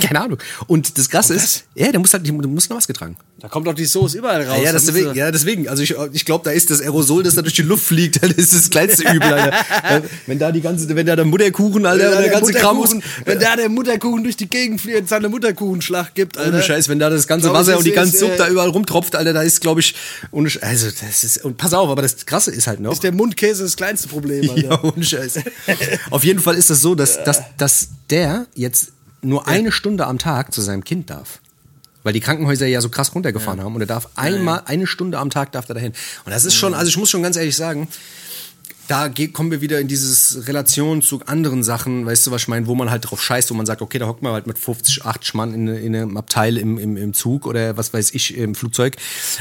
keine 0.00 0.20
Ahnung. 0.20 0.38
Und 0.66 0.98
das 0.98 1.08
Krasse 1.08 1.34
ist, 1.34 1.64
ja, 1.76 1.92
der 1.92 2.00
muss 2.00 2.12
halt, 2.12 2.26
der 2.26 2.32
muss 2.32 2.68
eine 2.68 2.74
Maske 2.74 2.92
tragen. 2.92 3.16
Da 3.38 3.46
kommt 3.46 3.66
doch 3.66 3.74
die 3.74 3.84
Soße 3.84 4.18
überall 4.18 4.42
raus. 4.42 4.58
Ja, 4.64 4.72
deswegen, 4.72 5.14
ja, 5.14 5.30
deswegen. 5.30 5.68
Also 5.68 5.84
ich, 5.84 5.94
ich 6.12 6.24
glaube, 6.24 6.42
da 6.42 6.50
ist 6.50 6.70
das 6.70 6.80
Aerosol, 6.80 7.22
das 7.22 7.36
da 7.36 7.42
durch 7.42 7.54
die 7.54 7.62
Luft 7.62 7.84
fliegt, 7.84 8.20
das 8.22 8.32
ist 8.32 8.52
das 8.52 8.68
kleinste 8.70 9.02
Übel, 9.12 9.32
Alter. 9.32 10.02
Wenn 10.26 10.40
da 10.40 10.50
die 10.50 10.60
ganze, 10.60 10.88
wenn 10.96 11.06
da 11.06 11.14
der 11.14 11.24
Mutterkuchen, 11.24 11.86
Alter, 11.86 12.04
Wenn 12.04 12.12
da 12.12 12.20
der 12.22 12.30
ganze 12.30 12.52
Kram 12.54 12.76
muss, 12.78 12.96
wenn 13.24 13.38
da 13.38 13.54
der 13.54 13.68
Mutterkuchen 13.68 14.24
durch 14.24 14.36
die 14.36 14.48
Gegend 14.48 14.80
fliegt 14.80 14.98
und 14.98 15.08
seine 15.08 15.28
Mutterkuchenschlag 15.28 16.14
gibt, 16.14 16.36
Alter. 16.36 16.54
ohne 16.54 16.62
Scheiß, 16.62 16.88
wenn 16.88 16.98
da 16.98 17.08
das 17.08 17.28
ganze 17.28 17.46
Glaub 17.46 17.58
Wasser 17.58 17.72
das 17.72 17.78
und 17.78 17.86
die 17.86 17.92
ganze 17.92 18.18
Suppe 18.18 18.34
äh, 18.34 18.38
da 18.38 18.48
überall 18.48 18.70
rumtropft, 18.70 19.14
Alter, 19.14 19.34
da 19.34 19.42
ist, 19.42 19.60
glaube 19.60 19.80
ich, 19.80 19.94
ohne 20.32 20.50
Sch 20.50 20.58
also 20.62 20.88
das 20.90 21.22
ist, 21.22 21.44
und 21.44 21.58
pass 21.58 21.74
auf, 21.74 21.88
aber 21.88 22.02
das 22.02 22.26
Krasse 22.26 22.50
ist 22.50 22.66
halt 22.66 22.80
noch. 22.80 22.92
Ist 22.92 23.04
der 23.04 23.12
Mundkäse 23.12 23.62
das 23.62 23.76
kleinste 23.76 24.08
Problem, 24.08 24.50
Alter. 24.50 24.62
Ja, 24.62 24.82
ohne 24.82 25.04
Scheiß. 25.04 25.40
Auf 26.10 26.24
jeden 26.24 26.40
Fall 26.40 26.56
ist 26.56 26.70
das 26.70 26.80
so, 26.80 26.96
dass, 26.96 27.22
dass, 27.22 27.42
dass 27.56 27.88
der 28.10 28.46
jetzt 28.54 28.95
nur 29.26 29.46
eine 29.48 29.72
Stunde 29.72 30.06
am 30.06 30.18
Tag 30.18 30.52
zu 30.52 30.60
seinem 30.62 30.84
Kind 30.84 31.10
darf. 31.10 31.40
Weil 32.02 32.12
die 32.12 32.20
Krankenhäuser 32.20 32.66
ja 32.66 32.80
so 32.80 32.88
krass 32.88 33.14
runtergefahren 33.14 33.60
haben 33.60 33.74
und 33.74 33.80
er 33.80 33.86
darf 33.86 34.08
einmal, 34.14 34.62
eine 34.66 34.86
Stunde 34.86 35.18
am 35.18 35.30
Tag 35.30 35.50
darf 35.52 35.68
er 35.68 35.74
dahin. 35.74 35.92
Und 36.24 36.30
das 36.30 36.44
ist 36.44 36.54
schon, 36.54 36.72
also 36.72 36.88
ich 36.88 36.96
muss 36.96 37.10
schon 37.10 37.22
ganz 37.22 37.36
ehrlich 37.36 37.56
sagen, 37.56 37.88
da 38.88 39.08
kommen 39.32 39.50
wir 39.50 39.60
wieder 39.60 39.80
in 39.80 39.88
dieses 39.88 40.46
Relation 40.46 41.02
zu 41.02 41.20
anderen 41.26 41.62
Sachen, 41.62 42.06
weißt 42.06 42.26
du, 42.26 42.30
was 42.30 42.42
ich 42.42 42.48
meine, 42.48 42.66
wo 42.66 42.74
man 42.74 42.90
halt 42.90 43.10
drauf 43.10 43.22
scheißt, 43.22 43.50
wo 43.50 43.54
man 43.54 43.66
sagt, 43.66 43.82
okay, 43.82 43.98
da 43.98 44.06
hockt 44.06 44.22
man 44.22 44.32
halt 44.32 44.46
mit 44.46 44.58
50, 44.58 45.04
80 45.04 45.34
Mann 45.34 45.54
in, 45.54 45.68
in 45.68 45.96
einem 45.96 46.16
Abteil 46.16 46.56
im, 46.56 46.78
im, 46.78 46.96
im 46.96 47.14
Zug 47.14 47.46
oder 47.46 47.76
was 47.76 47.92
weiß 47.92 48.12
ich, 48.14 48.36
im 48.36 48.54
Flugzeug, 48.54 48.96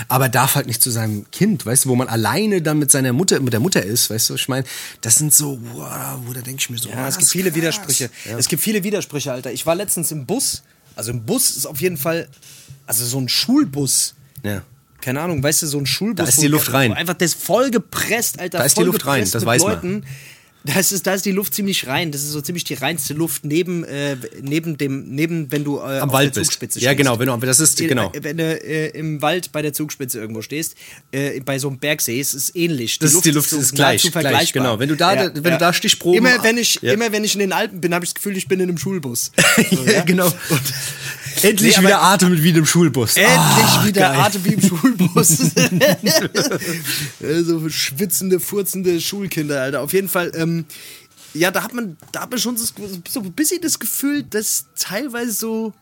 aber 0.08 0.30
darf 0.30 0.56
halt 0.56 0.68
nicht 0.68 0.82
zu 0.82 0.90
seinem 0.90 1.30
Kind, 1.32 1.66
weißt 1.66 1.86
du, 1.86 1.90
wo 1.90 1.96
man 1.96 2.08
alleine 2.08 2.62
dann 2.62 2.80
mit 2.80 2.92
seiner 2.92 3.14
Mutter, 3.14 3.40
mit 3.40 3.54
der 3.54 3.60
Mutter 3.60 3.84
ist, 3.84 4.10
weißt 4.10 4.32
du, 4.32 4.36
ich 4.36 4.48
meine, 4.48 4.66
das 5.02 5.16
sind 5.16 5.34
so, 5.34 5.60
wow, 5.74 6.20
wo 6.26 6.34
da 6.34 6.42
denke 6.42 6.62
ich 6.62 6.70
mir 6.70 6.78
so, 6.78 6.90
Ja, 6.90 7.04
wow, 7.04 7.08
es 7.08 7.18
gibt 7.18 7.30
viele 7.30 7.50
krass. 7.50 7.58
Widersprüche. 7.58 8.10
Es 8.38 8.48
gibt 8.48 8.62
viele 8.62 8.84
Widersprüche, 8.84 9.32
Alter. 9.32 9.52
Ich 9.52 9.66
war 9.66 9.76
letztens 9.76 10.12
im 10.12 10.26
Bus. 10.26 10.64
Also 10.96 11.12
im 11.12 11.26
Bus 11.26 11.52
ist 11.52 11.66
auf 11.66 11.82
jeden 11.82 11.98
Fall, 11.98 12.28
also 12.86 13.06
so 13.06 13.20
ein 13.20 13.30
Schulbus. 13.30 14.16
Ja. 14.44 14.64
Keine 15.06 15.22
Ahnung, 15.22 15.44
weißt 15.44 15.62
du, 15.62 15.68
so 15.68 15.78
ein 15.78 15.86
Schulbus. 15.86 16.26
Da 16.26 16.30
ist 16.30 16.42
die 16.42 16.48
Luft 16.48 16.74
rein. 16.74 16.92
Einfach 16.92 17.14
das 17.14 17.36
voll 17.36 17.70
gepresst, 17.70 18.40
Alter. 18.40 18.58
Da 18.58 18.64
ist 18.64 18.76
die 18.76 18.82
Luft 18.82 19.06
rein, 19.06 19.30
das 19.32 19.46
weiß 19.46 19.62
man. 19.62 20.04
Da 20.66 20.80
ist, 20.80 21.06
da 21.06 21.14
ist 21.14 21.26
die 21.26 21.32
Luft 21.32 21.54
ziemlich 21.54 21.86
rein. 21.88 22.12
Das 22.12 22.24
ist 22.24 22.32
so 22.32 22.42
ziemlich 22.42 22.64
die 22.64 22.74
reinste 22.74 23.14
Luft 23.14 23.46
neben, 23.46 23.84
äh, 23.84 24.18
neben 24.42 24.78
dem, 24.78 25.06
neben, 25.10 25.52
wenn 25.52 25.64
du 25.64 25.78
äh, 25.78 26.00
Am 26.00 26.12
Wald 26.12 26.34
bist. 26.34 26.48
Zugspitze 26.52 26.80
Ja, 26.80 26.90
stehst. 26.90 26.98
genau, 26.98 27.20
wenn 27.20 27.28
du, 27.28 27.38
das 27.46 27.60
ist, 27.60 27.78
genau. 27.78 28.12
Wenn 28.20 28.38
du 28.38 28.44
äh, 28.44 28.88
im 28.98 29.22
Wald 29.22 29.52
bei 29.52 29.62
der 29.62 29.74
Zugspitze 29.74 30.20
irgendwo 30.20 30.42
stehst, 30.42 30.76
äh, 31.12 31.40
bei 31.42 31.60
so 31.60 31.68
einem 31.68 31.78
Bergsee, 31.78 32.20
ist 32.20 32.34
es 32.34 32.56
ähnlich. 32.56 32.98
Das 33.00 33.14
ist 33.14 33.24
die 33.26 33.32
Luft 33.32 33.50
so 33.52 33.58
ist 33.58 33.76
gleich, 33.76 34.02
gleich, 34.12 34.54
genau. 34.54 34.80
Wenn 34.80 34.90
du 34.90 34.96
da- 34.96 35.32
wenn 35.36 35.44
du 35.44 35.58
da 35.58 35.72
Stichproben- 35.72 36.18
Immer 36.18 36.44
wenn 36.44 36.58
ich, 36.58 36.80
Ja. 36.82 36.94
immer 36.94 37.12
wenn 37.12 37.24
ich 37.24 37.34
in 37.36 37.40
den 37.42 37.54
Alpen 37.54 37.80
bin, 37.80 37.94
habe 37.94 38.04
ich 38.04 38.10
das 38.12 38.16
Gefühl, 38.16 38.36
ich 38.36 38.48
bin 38.48 38.60
in 38.60 38.70
einem 38.70 38.78
Schulbus. 38.78 39.32
So, 39.72 39.84
ja, 39.86 40.02
genau. 40.04 40.32
Endlich 41.42 41.78
Nee, 41.78 41.84
wieder 41.84 42.02
Atem 42.02 42.42
wie 42.42 42.50
im 42.50 42.66
Schulbus. 42.66 43.18
Endlich 43.18 43.36
Ah, 43.38 43.86
wieder 43.86 44.02
geil. 44.02 44.20
Atem 44.20 44.46
wie 44.46 44.54
im 44.54 44.62
Schulbus. 44.62 45.38
so 47.44 47.70
schwitzende, 47.70 48.40
furzende 48.40 49.02
Schulkinder, 49.02 49.62
Alter. 49.62 49.82
Auf 49.82 49.94
jeden 49.94 50.08
Fall, 50.10 50.32
ähm, 50.36 50.55
ja, 51.34 51.52
da 51.52 51.64
hat 51.64 51.74
man, 51.74 51.98
da 52.12 52.22
hat 52.22 52.30
man 52.30 52.40
schon 52.40 52.56
so, 52.58 52.66
so 53.10 53.20
ein 53.20 53.34
bisschen 53.34 53.62
das 53.62 53.78
Gefühl, 53.80 54.24
dass 54.24 54.66
teilweise 54.78 55.32
so 55.34 55.74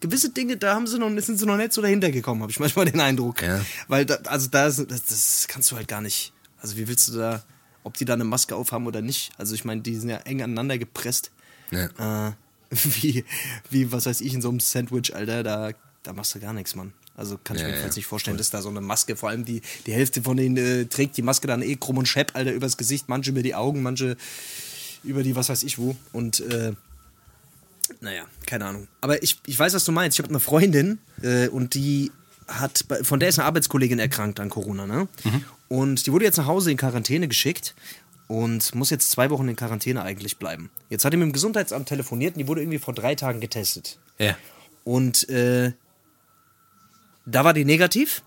gewisse 0.00 0.30
Dinge, 0.30 0.56
da 0.56 0.74
haben 0.74 0.86
sie 0.86 0.98
noch, 0.98 1.08
sind 1.20 1.38
sie 1.38 1.46
noch 1.46 1.56
nicht 1.56 1.72
so 1.72 1.80
dahinter 1.80 2.10
gekommen, 2.10 2.42
habe 2.42 2.50
ich 2.52 2.58
manchmal 2.60 2.86
den 2.86 3.00
Eindruck. 3.00 3.40
Ja. 3.42 3.64
Weil, 3.88 4.04
da, 4.04 4.16
also 4.26 4.48
da, 4.50 4.66
ist- 4.66 4.84
das, 4.90 5.04
das 5.04 5.46
kannst 5.48 5.70
du 5.70 5.76
halt 5.76 5.88
gar 5.88 6.00
nicht. 6.00 6.32
Also 6.60 6.76
wie 6.76 6.86
willst 6.88 7.08
du 7.08 7.12
da, 7.18 7.42
ob 7.84 7.96
die 7.96 8.04
da 8.04 8.14
eine 8.14 8.24
Maske 8.24 8.54
aufhaben 8.56 8.86
oder 8.86 9.00
nicht? 9.00 9.30
Also 9.38 9.54
ich 9.54 9.64
meine, 9.64 9.80
die 9.80 9.94
sind 9.96 10.08
ja 10.10 10.16
eng 10.18 10.42
aneinander 10.42 10.76
gepresst. 10.78 11.30
Ja. 11.70 12.28
Äh, 12.28 12.32
wie, 12.70 13.24
wie, 13.70 13.92
was 13.92 14.06
weiß 14.06 14.20
ich, 14.22 14.34
in 14.34 14.42
so 14.42 14.48
einem 14.48 14.60
Sandwich, 14.60 15.14
Alter, 15.14 15.42
da, 15.42 15.70
da 16.02 16.12
machst 16.12 16.34
du 16.34 16.40
gar 16.40 16.52
nichts, 16.52 16.74
Mann. 16.74 16.92
Also 17.16 17.38
kann 17.42 17.56
ich 17.56 17.62
Ja, 17.62 17.68
mir 17.68 17.74
jedenfalls 17.74 17.96
ja, 17.96 18.00
nicht 18.00 18.06
vorstellen, 18.06 18.38
dass 18.38 18.50
da 18.50 18.62
so 18.62 18.68
eine 18.70 18.80
Maske, 18.80 19.16
vor 19.16 19.28
allem 19.28 19.44
die, 19.44 19.60
die 19.86 19.92
Hälfte 19.92 20.22
von 20.22 20.36
denen 20.36 20.56
äh, 20.56 20.86
trägt 20.86 21.16
die 21.16 21.22
Maske 21.22 21.46
dann 21.46 21.62
eh 21.62 21.76
krumm 21.76 21.98
und 21.98 22.06
schepp, 22.06 22.34
Alter, 22.34 22.52
übers 22.52 22.76
Gesicht, 22.76 23.08
manche 23.08 23.30
über 23.30 23.42
die 23.42 23.54
Augen, 23.54 23.82
manche 23.82 24.16
über 25.04 25.22
die 25.22 25.36
was 25.36 25.48
weiß 25.48 25.62
ich 25.64 25.78
wo. 25.78 25.94
Und 26.12 26.40
äh, 26.40 26.72
naja, 28.00 28.24
keine 28.46 28.64
Ahnung. 28.64 28.88
Aber 29.00 29.22
ich, 29.22 29.38
ich 29.46 29.58
weiß, 29.58 29.74
was 29.74 29.84
du 29.84 29.92
meinst. 29.92 30.16
Ich 30.18 30.22
habe 30.22 30.30
eine 30.30 30.40
Freundin 30.40 30.98
äh, 31.22 31.48
und 31.48 31.74
die 31.74 32.10
hat, 32.48 32.84
von 33.02 33.20
der 33.20 33.28
ist 33.28 33.38
eine 33.38 33.46
Arbeitskollegin 33.46 33.98
erkrankt 33.98 34.40
an 34.40 34.48
Corona, 34.50 34.86
ne? 34.86 35.08
Und 35.68 36.06
die 36.06 36.12
wurde 36.12 36.24
jetzt 36.24 36.36
nach 36.36 36.46
Hause 36.46 36.70
in 36.70 36.76
Quarantäne 36.76 37.28
geschickt 37.28 37.74
und 38.26 38.74
muss 38.74 38.90
jetzt 38.90 39.10
zwei 39.10 39.30
Wochen 39.30 39.48
in 39.48 39.56
Quarantäne 39.56 40.02
eigentlich 40.02 40.36
bleiben. 40.38 40.70
Jetzt 40.90 41.04
hat 41.04 41.12
die 41.12 41.16
mit 41.16 41.26
dem 41.28 41.32
Gesundheitsamt 41.32 41.88
telefoniert 41.88 42.34
und 42.34 42.40
die 42.40 42.48
wurde 42.48 42.60
irgendwie 42.62 42.78
vor 42.78 42.94
drei 42.94 43.14
Tagen 43.14 43.40
getestet. 43.40 43.98
Ja. 44.18 44.36
Und 44.84 45.28
äh, 45.28 45.72
da 47.26 47.44
war 47.44 47.54
die 47.54 47.64
negativ. 47.64 48.22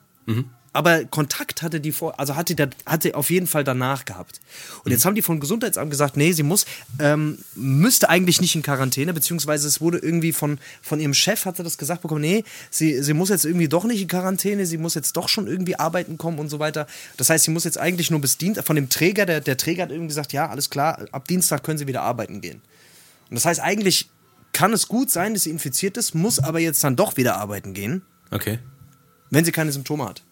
Aber 0.73 1.05
Kontakt 1.05 1.61
hatte 1.61 1.79
die 1.79 1.93
vor, 1.93 2.19
also 2.19 2.35
hatte, 2.35 2.53
da, 2.53 2.67
hatte 2.85 3.15
auf 3.15 3.29
jeden 3.29 3.47
Fall 3.47 3.63
danach 3.63 4.03
gehabt. 4.03 4.41
Und 4.83 4.91
jetzt 4.91 5.05
haben 5.05 5.15
die 5.15 5.21
vom 5.21 5.39
Gesundheitsamt 5.39 5.89
gesagt, 5.89 6.17
nee, 6.17 6.33
sie 6.33 6.43
muss, 6.43 6.65
ähm, 6.99 7.37
müsste 7.55 8.09
eigentlich 8.09 8.41
nicht 8.41 8.55
in 8.55 8.61
Quarantäne, 8.61 9.13
beziehungsweise 9.13 9.69
es 9.69 9.79
wurde 9.79 9.99
irgendwie 9.99 10.33
von, 10.33 10.59
von 10.81 10.99
ihrem 10.99 11.13
Chef 11.13 11.45
hatte 11.45 11.63
das 11.63 11.77
gesagt 11.77 12.01
bekommen, 12.01 12.19
nee, 12.19 12.43
sie, 12.71 13.01
sie 13.01 13.13
muss 13.13 13.29
jetzt 13.29 13.45
irgendwie 13.45 13.69
doch 13.69 13.85
nicht 13.85 14.01
in 14.01 14.09
Quarantäne, 14.09 14.65
sie 14.65 14.77
muss 14.77 14.95
jetzt 14.95 15.15
doch 15.15 15.29
schon 15.29 15.47
irgendwie 15.47 15.79
arbeiten 15.79 16.17
kommen 16.17 16.39
und 16.39 16.49
so 16.49 16.59
weiter. 16.59 16.87
Das 17.15 17.29
heißt, 17.29 17.45
sie 17.45 17.51
muss 17.51 17.63
jetzt 17.63 17.77
eigentlich 17.77 18.11
nur 18.11 18.19
bis 18.19 18.37
Dienstag, 18.37 18.65
von 18.65 18.75
dem 18.75 18.89
Träger, 18.89 19.25
der, 19.25 19.39
der 19.39 19.55
Träger 19.55 19.83
hat 19.83 19.91
irgendwie 19.91 20.09
gesagt, 20.09 20.33
ja, 20.33 20.49
alles 20.49 20.69
klar, 20.69 21.05
ab 21.13 21.25
Dienstag 21.29 21.63
können 21.63 21.77
sie 21.77 21.87
wieder 21.87 22.01
arbeiten 22.01 22.41
gehen. 22.41 22.61
Und 23.29 23.35
das 23.35 23.45
heißt, 23.45 23.61
eigentlich 23.61 24.09
kann 24.51 24.73
es 24.73 24.89
gut 24.89 25.09
sein, 25.09 25.35
dass 25.35 25.43
sie 25.43 25.51
infiziert 25.51 25.95
ist, 25.95 26.15
muss 26.15 26.37
aber 26.39 26.59
jetzt 26.59 26.83
dann 26.83 26.97
doch 26.97 27.15
wieder 27.15 27.37
arbeiten 27.37 27.73
gehen, 27.73 28.01
Okay. 28.31 28.59
Wenn 29.29 29.45
sie 29.45 29.51
keine 29.51 29.71
Symptome 29.71 30.05
hat. 30.05 30.23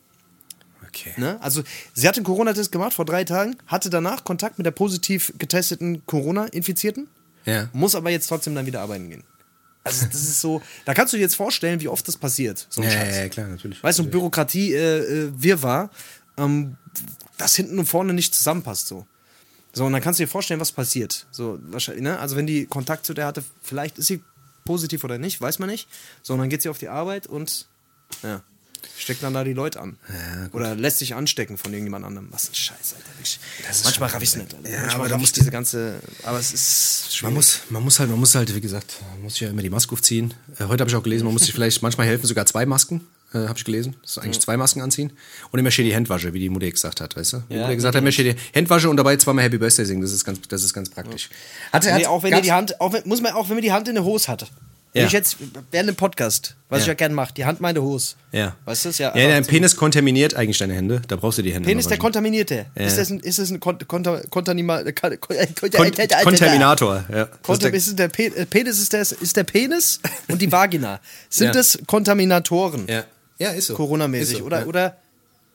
Okay. 0.88 1.14
Ne? 1.18 1.38
Also 1.42 1.64
sie 1.94 2.08
hatte 2.08 2.18
einen 2.18 2.26
Corona-Test 2.26 2.72
gemacht 2.72 2.94
vor 2.94 3.06
drei 3.06 3.24
Tagen, 3.24 3.56
hatte 3.68 3.90
danach 3.90 4.24
Kontakt 4.24 4.58
mit 4.60 4.66
der 4.66 4.72
positiv 4.72 5.34
getesteten 5.40 6.06
Corona-Infizierten, 6.06 7.08
Ja. 7.46 7.70
muss 7.74 7.96
aber 7.96 8.10
jetzt 8.12 8.28
trotzdem 8.28 8.54
dann 8.56 8.66
wieder 8.66 8.82
arbeiten 8.82 9.10
gehen. 9.10 9.24
Also 9.84 10.06
das 10.06 10.16
ist 10.22 10.40
so, 10.40 10.62
da 10.86 10.94
kannst 10.94 11.12
du 11.14 11.18
dir 11.18 11.24
jetzt 11.24 11.36
vorstellen, 11.36 11.82
wie 11.82 11.88
oft 11.90 12.08
das 12.08 12.16
passiert. 12.16 12.68
So 12.70 12.82
ein 12.82 12.88
Ja, 12.88 12.94
Scheiß. 12.94 13.16
ja, 13.16 13.22
ja, 13.24 13.30
klar, 13.30 13.48
natürlich. 13.48 13.84
Weißt 13.84 14.00
du, 14.00 14.06
Bürokratie, 14.06 14.74
äh, 14.74 15.00
äh, 15.26 15.32
Wirrwarr, 15.36 15.90
ähm, 16.38 16.78
das 17.38 17.56
hinten 17.56 17.80
und 17.80 17.86
vorne 17.86 18.14
nicht 18.14 18.34
zusammenpasst 18.34 18.88
so. 18.88 19.06
So, 19.74 19.86
und 19.86 19.94
dann 19.94 20.02
kannst 20.02 20.20
du 20.20 20.24
dir 20.24 20.28
vorstellen, 20.30 20.60
was 20.60 20.72
passiert. 20.72 21.26
So, 21.32 21.60
wahrscheinlich, 21.64 22.04
ne? 22.04 22.20
Also 22.20 22.36
wenn 22.36 22.46
die 22.46 22.68
Kontakt 22.68 23.06
zu 23.08 23.16
der 23.16 23.26
hatte, 23.26 23.44
vielleicht 23.64 23.98
ist 23.98 24.06
sie 24.08 24.22
positiv 24.66 25.04
oder 25.04 25.18
nicht, 25.18 25.42
weiß 25.42 25.58
man 25.60 25.68
nicht. 25.70 25.90
So, 26.22 26.34
und 26.34 26.40
dann 26.40 26.50
geht 26.50 26.62
sie 26.62 26.70
auf 26.70 26.78
die 26.78 26.90
Arbeit 26.90 27.26
und 27.28 27.68
ja, 28.22 28.42
steckt 28.98 29.24
dann 29.24 29.34
da 29.34 29.44
die 29.44 29.54
Leute 29.54 29.80
an. 29.82 29.98
oder 30.52 30.76
lässt 30.76 31.00
sich 31.00 31.16
anstecken 31.16 31.58
von 31.58 31.72
irgendjemand 31.74 32.06
anderem. 32.06 32.28
Was 32.32 32.50
ein 32.50 32.56
Scheiß, 32.56 32.96
Alter. 32.96 33.10
Wirklich. 33.18 33.40
Manchmal 33.84 34.10
raff 34.10 34.24
ich's 34.24 34.36
nicht, 34.36 34.54
Alter. 34.54 34.70
Ja, 34.70 34.80
Manchmal 34.82 35.00
aber 35.02 35.10
da 35.10 35.18
muss 35.18 35.30
ich 35.30 35.34
diese 35.34 35.52
ganze. 35.52 36.00
Aber 36.24 36.40
es 36.40 36.54
ist 36.54 37.16
schwierig. 37.16 37.24
Man 37.24 37.34
muss, 37.34 37.60
man 37.70 37.84
muss 37.84 38.00
halt, 38.00 38.10
man 38.10 38.20
muss 38.20 38.36
halt, 38.36 38.54
wie 38.56 38.62
gesagt, 38.62 38.96
man 39.14 39.24
muss 39.24 39.40
ja 39.40 39.50
immer 39.50 39.62
die 39.62 39.70
Maske 39.70 39.94
aufziehen. 39.94 40.34
Äh, 40.60 40.66
heute 40.66 40.82
habe 40.82 40.90
ich 40.90 40.96
auch 40.96 41.04
gelesen, 41.04 41.26
man 41.26 41.34
muss 41.34 41.44
sich 41.44 41.54
vielleicht 41.54 41.82
manchmal 41.82 42.08
helfen, 42.08 42.26
sogar 42.28 42.46
zwei 42.46 42.66
Masken, 42.66 43.02
äh, 43.34 43.48
habe 43.48 43.58
ich 43.58 43.66
gelesen. 43.66 43.96
Das 44.02 44.12
ist 44.12 44.18
eigentlich 44.20 44.40
zwei 44.40 44.58
Masken 44.58 44.82
anziehen. 44.82 45.12
Und 45.52 45.60
immer 45.60 45.72
schön 45.72 45.86
die 45.86 45.94
Hände 45.94 46.10
wie 46.34 46.40
die 46.40 46.50
Mutter 46.50 46.70
gesagt 46.70 47.02
hat, 47.02 47.16
weißt 47.16 47.34
du? 47.34 47.44
Die 47.50 47.56
Ja, 47.56 47.62
Mutter 47.62 47.76
gesagt 47.76 47.96
hat, 47.96 48.02
immer 48.02 48.12
schön 48.12 48.26
die 48.26 48.36
Hände 48.54 48.90
und 48.90 48.98
dabei 48.98 49.18
zweimal 49.18 49.44
Happy 49.44 49.58
Birthday 49.58 49.86
singen. 49.86 50.02
Das 50.02 50.12
ist 50.12 50.26
ganz, 50.26 50.40
das 50.48 50.64
ist 50.64 50.74
ganz 50.74 50.90
praktisch. 50.90 51.30
Hat, 51.72 51.84
Nee, 51.84 52.06
auch 52.08 52.24
wenn 52.24 52.34
ihr 52.34 52.42
die 52.42 52.52
Hand, 52.52 52.80
auch 52.80 52.94
wenn, 52.94 53.08
muss 53.08 53.22
man 53.22 53.34
auch 53.34 53.50
wenn 53.50 53.56
man 53.56 53.64
die 53.64 53.72
Hand 53.72 53.88
in 53.88 53.96
der 53.96 54.04
Hose 54.04 54.28
hat. 54.28 54.50
Wenn 54.94 55.02
Ja. 55.02 55.08
ich 55.08 55.14
jetzt 55.14 55.38
während 55.72 55.90
dem 55.90 55.96
Podcast, 55.96 56.56
was 56.70 56.80
Ja. 56.80 56.84
ich 56.84 56.88
ja 56.90 56.94
gerne 56.94 57.16
mache, 57.16 57.34
die 57.34 57.46
Hand 57.46 57.60
meine 57.60 57.82
Hose. 57.82 58.14
Ja. 58.32 58.56
Weißt 58.66 58.86
du 58.86 58.90
das? 58.90 59.00
Ja, 59.00 59.18
Ja, 59.18 59.28
dein 59.30 59.44
Penis 59.44 59.76
kontaminiert 59.76 60.36
eigentlich 60.36 60.60
deine 60.60 60.76
Hände. 60.76 61.02
Da 61.08 61.16
brauchst 61.16 61.40
du 61.40 61.42
die 61.42 61.52
Hände. 61.52 61.68
Penis 61.68 61.88
der. 61.88 61.98
Kontaminierte. 61.98 62.68
Ja. 62.78 62.86
Ist 62.86 63.00
das 63.00 63.10
ein, 63.10 63.20
ist 63.20 63.40
das 63.40 63.50
ein 63.50 63.60
Kon 63.60 63.80
Kon 63.88 64.04
Kon 64.04 64.22
Kon 64.30 64.46
Kontaminator. 66.24 67.06
Ja. 67.12 67.24
Ist 67.48 67.62
der- 67.64 67.74
ist 67.74 67.88
es 67.88 67.96
der 67.96 68.08
Pe 68.08 68.24
äh, 68.36 68.46
Penis 68.46 68.80
ist, 68.80 68.94
der, 68.94 69.02
ist 69.02 69.36
der 69.36 69.44
Penis 69.44 70.00
und 70.28 70.42
die 70.42 70.52
Vagina. 70.52 71.00
Sind 71.30 71.56
das 71.56 71.80
Kontaminatoren? 71.88 72.86
ja. 72.88 73.04
ja, 73.40 73.50
ist 73.52 73.68
so. 73.68 73.74
Corona-mäßig. 73.76 74.38
So, 74.40 74.44
oder, 74.46 74.68
oder, 74.68 74.98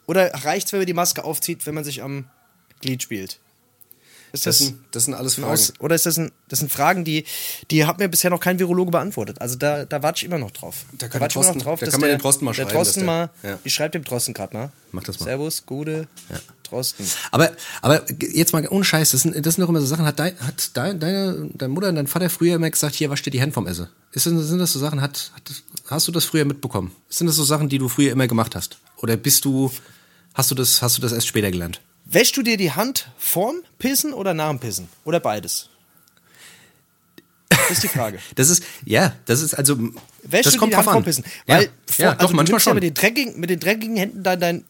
oder 0.06 0.34
reicht 0.44 0.72
wenn 0.72 0.80
man 0.80 0.86
die 0.86 0.94
Maske 0.94 1.22
aufzieht, 1.24 1.64
wenn 1.66 1.74
man 1.74 1.84
sich 1.84 2.02
am 2.02 2.24
Glied 2.80 3.02
spielt? 3.04 3.38
Ist 4.32 4.46
Das 4.46 4.58
das, 4.58 4.66
sind, 4.66 4.78
das 4.90 5.04
sind 5.04 5.14
alles 5.14 5.34
Fragen. 5.36 5.52
Aus, 5.52 5.72
oder 5.80 5.94
ist 5.94 6.06
das 6.06 6.18
ein, 6.18 6.32
das 6.48 6.58
sind 6.60 6.70
Fragen, 6.72 7.04
die, 7.04 7.24
die 7.70 7.86
hat 7.86 7.98
mir 7.98 8.08
bisher 8.08 8.30
noch 8.30 8.40
kein 8.40 8.58
Virologe 8.58 8.90
beantwortet. 8.90 9.40
Also 9.40 9.56
da, 9.56 9.84
da 9.84 10.02
warte 10.02 10.18
ich 10.18 10.24
immer 10.24 10.38
noch 10.38 10.50
drauf. 10.50 10.84
Da 10.98 11.08
kann 11.08 11.20
immer 11.20 11.28
Drosten- 11.28 11.58
noch 11.58 11.62
drauf, 11.64 11.80
da 11.80 11.86
kann 11.86 12.00
man 12.00 12.08
der, 12.10 12.16
den 12.18 12.22
Drosten 12.22 12.44
mal 12.44 12.52
der 12.52 12.62
schreiben, 12.64 12.74
Drosten 12.76 13.00
dass 13.02 13.06
mal, 13.06 13.30
der- 13.42 13.50
ja. 13.52 13.58
ich 13.64 13.72
schreibe 13.74 13.92
dem 13.92 14.04
Drosten 14.04 14.34
gerade 14.34 14.56
mal. 14.56 14.72
Mach 14.92 15.02
das 15.04 15.18
mal. 15.20 15.24
Servus, 15.26 15.64
Gude, 15.66 16.06
Ja. 16.30 16.36
Drosten. 16.64 17.06
Aber, 17.30 17.50
aber 17.80 18.04
jetzt 18.20 18.52
mal 18.52 18.66
ohne 18.68 18.84
Scheiß, 18.84 19.12
das 19.12 19.22
sind, 19.22 19.34
das 19.46 19.54
sind 19.54 19.62
doch 19.62 19.70
immer 19.70 19.80
so 19.80 19.86
Sachen, 19.86 20.04
hat, 20.04 20.18
dein, 20.18 20.38
hat 20.40 20.70
dein, 20.76 21.00
deine, 21.00 21.48
deine 21.54 21.72
Mutter 21.72 21.88
und 21.88 21.94
dein 21.94 22.06
Vater 22.06 22.28
früher 22.28 22.56
immer 22.56 22.68
gesagt, 22.70 22.94
hier, 22.94 23.08
wasch 23.08 23.22
dir 23.22 23.30
die 23.30 23.40
Hände 23.40 23.54
vom 23.54 23.66
Essen. 23.66 23.88
Ist, 24.12 24.26
das- 24.26 24.32
sind 24.34 24.58
das 24.58 24.72
so 24.72 24.78
Sachen, 24.78 25.00
hat, 25.00 25.32
hat, 25.34 25.50
hast 25.86 26.06
du 26.08 26.12
das 26.12 26.26
früher 26.26 26.44
mitbekommen? 26.44 26.92
Sind 27.08 27.26
das 27.26 27.36
so 27.36 27.44
Sachen, 27.44 27.68
die 27.70 27.78
du 27.78 27.88
früher 27.88 28.12
immer 28.12 28.26
gemacht 28.28 28.54
hast? 28.54 28.76
Oder 28.98 29.16
bist 29.16 29.46
du, 29.46 29.70
hast 30.34 30.50
du 30.50 30.54
das, 30.54 30.82
hast 30.82 30.98
du 30.98 31.00
das 31.02 31.12
erst 31.12 31.26
später 31.26 31.50
gelernt? 31.50 31.80
Wäschst 32.10 32.36
du 32.36 32.42
dir 32.42 32.56
die 32.56 32.72
Hand 32.72 33.10
vorm 33.18 33.56
Pissen 33.78 34.12
oder 34.14 34.32
nach 34.34 34.48
dem 34.48 34.58
Pissen? 34.60 34.88
Oder 35.04 35.20
beides? 35.20 35.68
Das 37.50 37.70
ist 37.70 37.82
die 37.82 37.88
Frage. 37.88 38.18
Das 38.34 38.48
ist, 38.48 38.62
ja, 38.84 39.14
das 39.26 39.42
ist 39.42 39.54
also, 39.54 39.76
Wäschst 40.22 40.46
das 40.46 40.54
du 40.54 40.58
kommt 40.58 40.72
dir 40.72 40.76
die 40.76 40.86
Hand 40.86 40.90
vorm. 40.92 41.04
Pissen? 41.04 41.24
Ja, 41.46 41.56
Weil 41.56 41.64
ja 41.64 41.68
vor- 41.86 42.04
doch, 42.06 42.12
also 42.20 42.26
du 42.28 42.36
manchmal 42.36 42.44
nimmst 42.44 42.50
ja 42.52 42.60
schon. 42.70 42.74
Mit 42.74 42.82
den, 42.84 42.94
dreckigen, 42.94 43.40
mit 43.40 43.50
den 43.50 43.60
dreckigen 43.60 43.96
Händen 43.96 44.22
dein, 44.22 44.40
dein, 44.40 44.64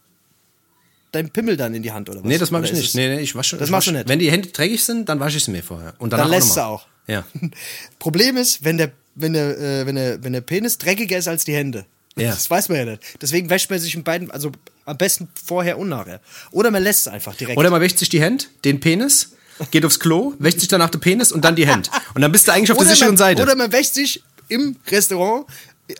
dein 1.13 1.31
Pimmel 1.31 1.57
dann 1.57 1.75
in 1.75 1.83
die 1.83 1.93
Hand, 1.93 2.09
oder 2.09 2.21
was? 2.21 2.27
Nee, 2.27 2.39
das 2.39 2.51
mache 2.51 2.65
ich 2.65 2.73
nicht. 2.73 2.95
Nee, 2.95 3.09
nee, 3.17 3.21
ich 3.23 3.35
wasche 3.37 3.57
Das 3.57 3.69
ich 3.69 3.73
machst 3.73 3.87
du 3.89 3.93
nicht. 3.93 4.09
Wenn 4.09 4.19
die 4.19 4.31
Hände 4.31 4.49
dreckig 4.49 4.83
sind, 4.85 5.09
dann 5.09 5.21
wasche 5.21 5.37
ich 5.37 5.45
sie 5.45 5.51
mir 5.53 5.63
vorher. 5.63 5.95
Und 5.99 6.13
Dann 6.13 6.29
lässt 6.29 6.57
du 6.57 6.61
nochmal. 6.61 6.75
auch. 6.75 6.87
Ja. 7.07 7.25
Problem 8.01 8.37
ist, 8.37 8.65
wenn 8.65 8.79
der, 8.79 8.91
wenn 9.15 9.33
der, 9.33 9.59
äh, 9.59 9.87
wenn 9.87 9.95
der, 9.95 10.23
wenn 10.25 10.33
der 10.33 10.41
Penis 10.41 10.79
dreckiger 10.79 11.19
ist 11.19 11.29
als 11.29 11.45
die 11.45 11.55
Hände. 11.55 11.87
Ja. 12.21 12.31
Das 12.31 12.51
weiß 12.51 12.69
man 12.69 12.79
ja 12.79 12.85
nicht. 12.85 13.03
Deswegen 13.21 13.51
wäscht 13.51 13.71
man 13.71 13.79
sich 13.79 13.95
in 13.95 14.05
beiden, 14.05 14.31
also 14.31 14.53
am 14.85 14.97
besten 14.97 15.29
vorher 15.45 15.79
und 15.79 15.89
nachher. 15.89 16.21
Oder 16.51 16.71
man 16.71 16.83
lässt 16.83 17.01
es 17.01 17.09
einfach 17.09 17.35
direkt. 17.35 17.59
Oder 17.59 17.71
man 17.71 17.81
wäscht 17.81 17.99
sich 17.99 18.09
die 18.09 18.21
Hände, 18.21 18.45
den 18.65 18.81
Penis, 18.81 19.33
geht 19.71 19.85
aufs 19.85 20.01
Klo, 20.01 20.35
wäscht 20.39 20.61
sich 20.61 20.69
danach 20.69 20.91
den 20.91 21.01
Penis 21.01 21.33
und 21.33 21.45
dann 21.45 21.57
die 21.57 21.67
Hände. 21.67 21.91
Und 22.15 22.23
dann 22.23 22.33
bist 22.33 22.49
du 22.49 22.53
eigentlich 22.53 22.73
auf 22.73 22.79
der 22.79 22.87
sicheren 22.87 23.11
man, 23.11 23.17
Seite. 23.19 23.43
Oder 23.43 23.57
man 23.57 23.73
wäscht 23.73 23.95
sich 23.95 24.23
im 24.49 24.77
Restaurant 24.89 25.47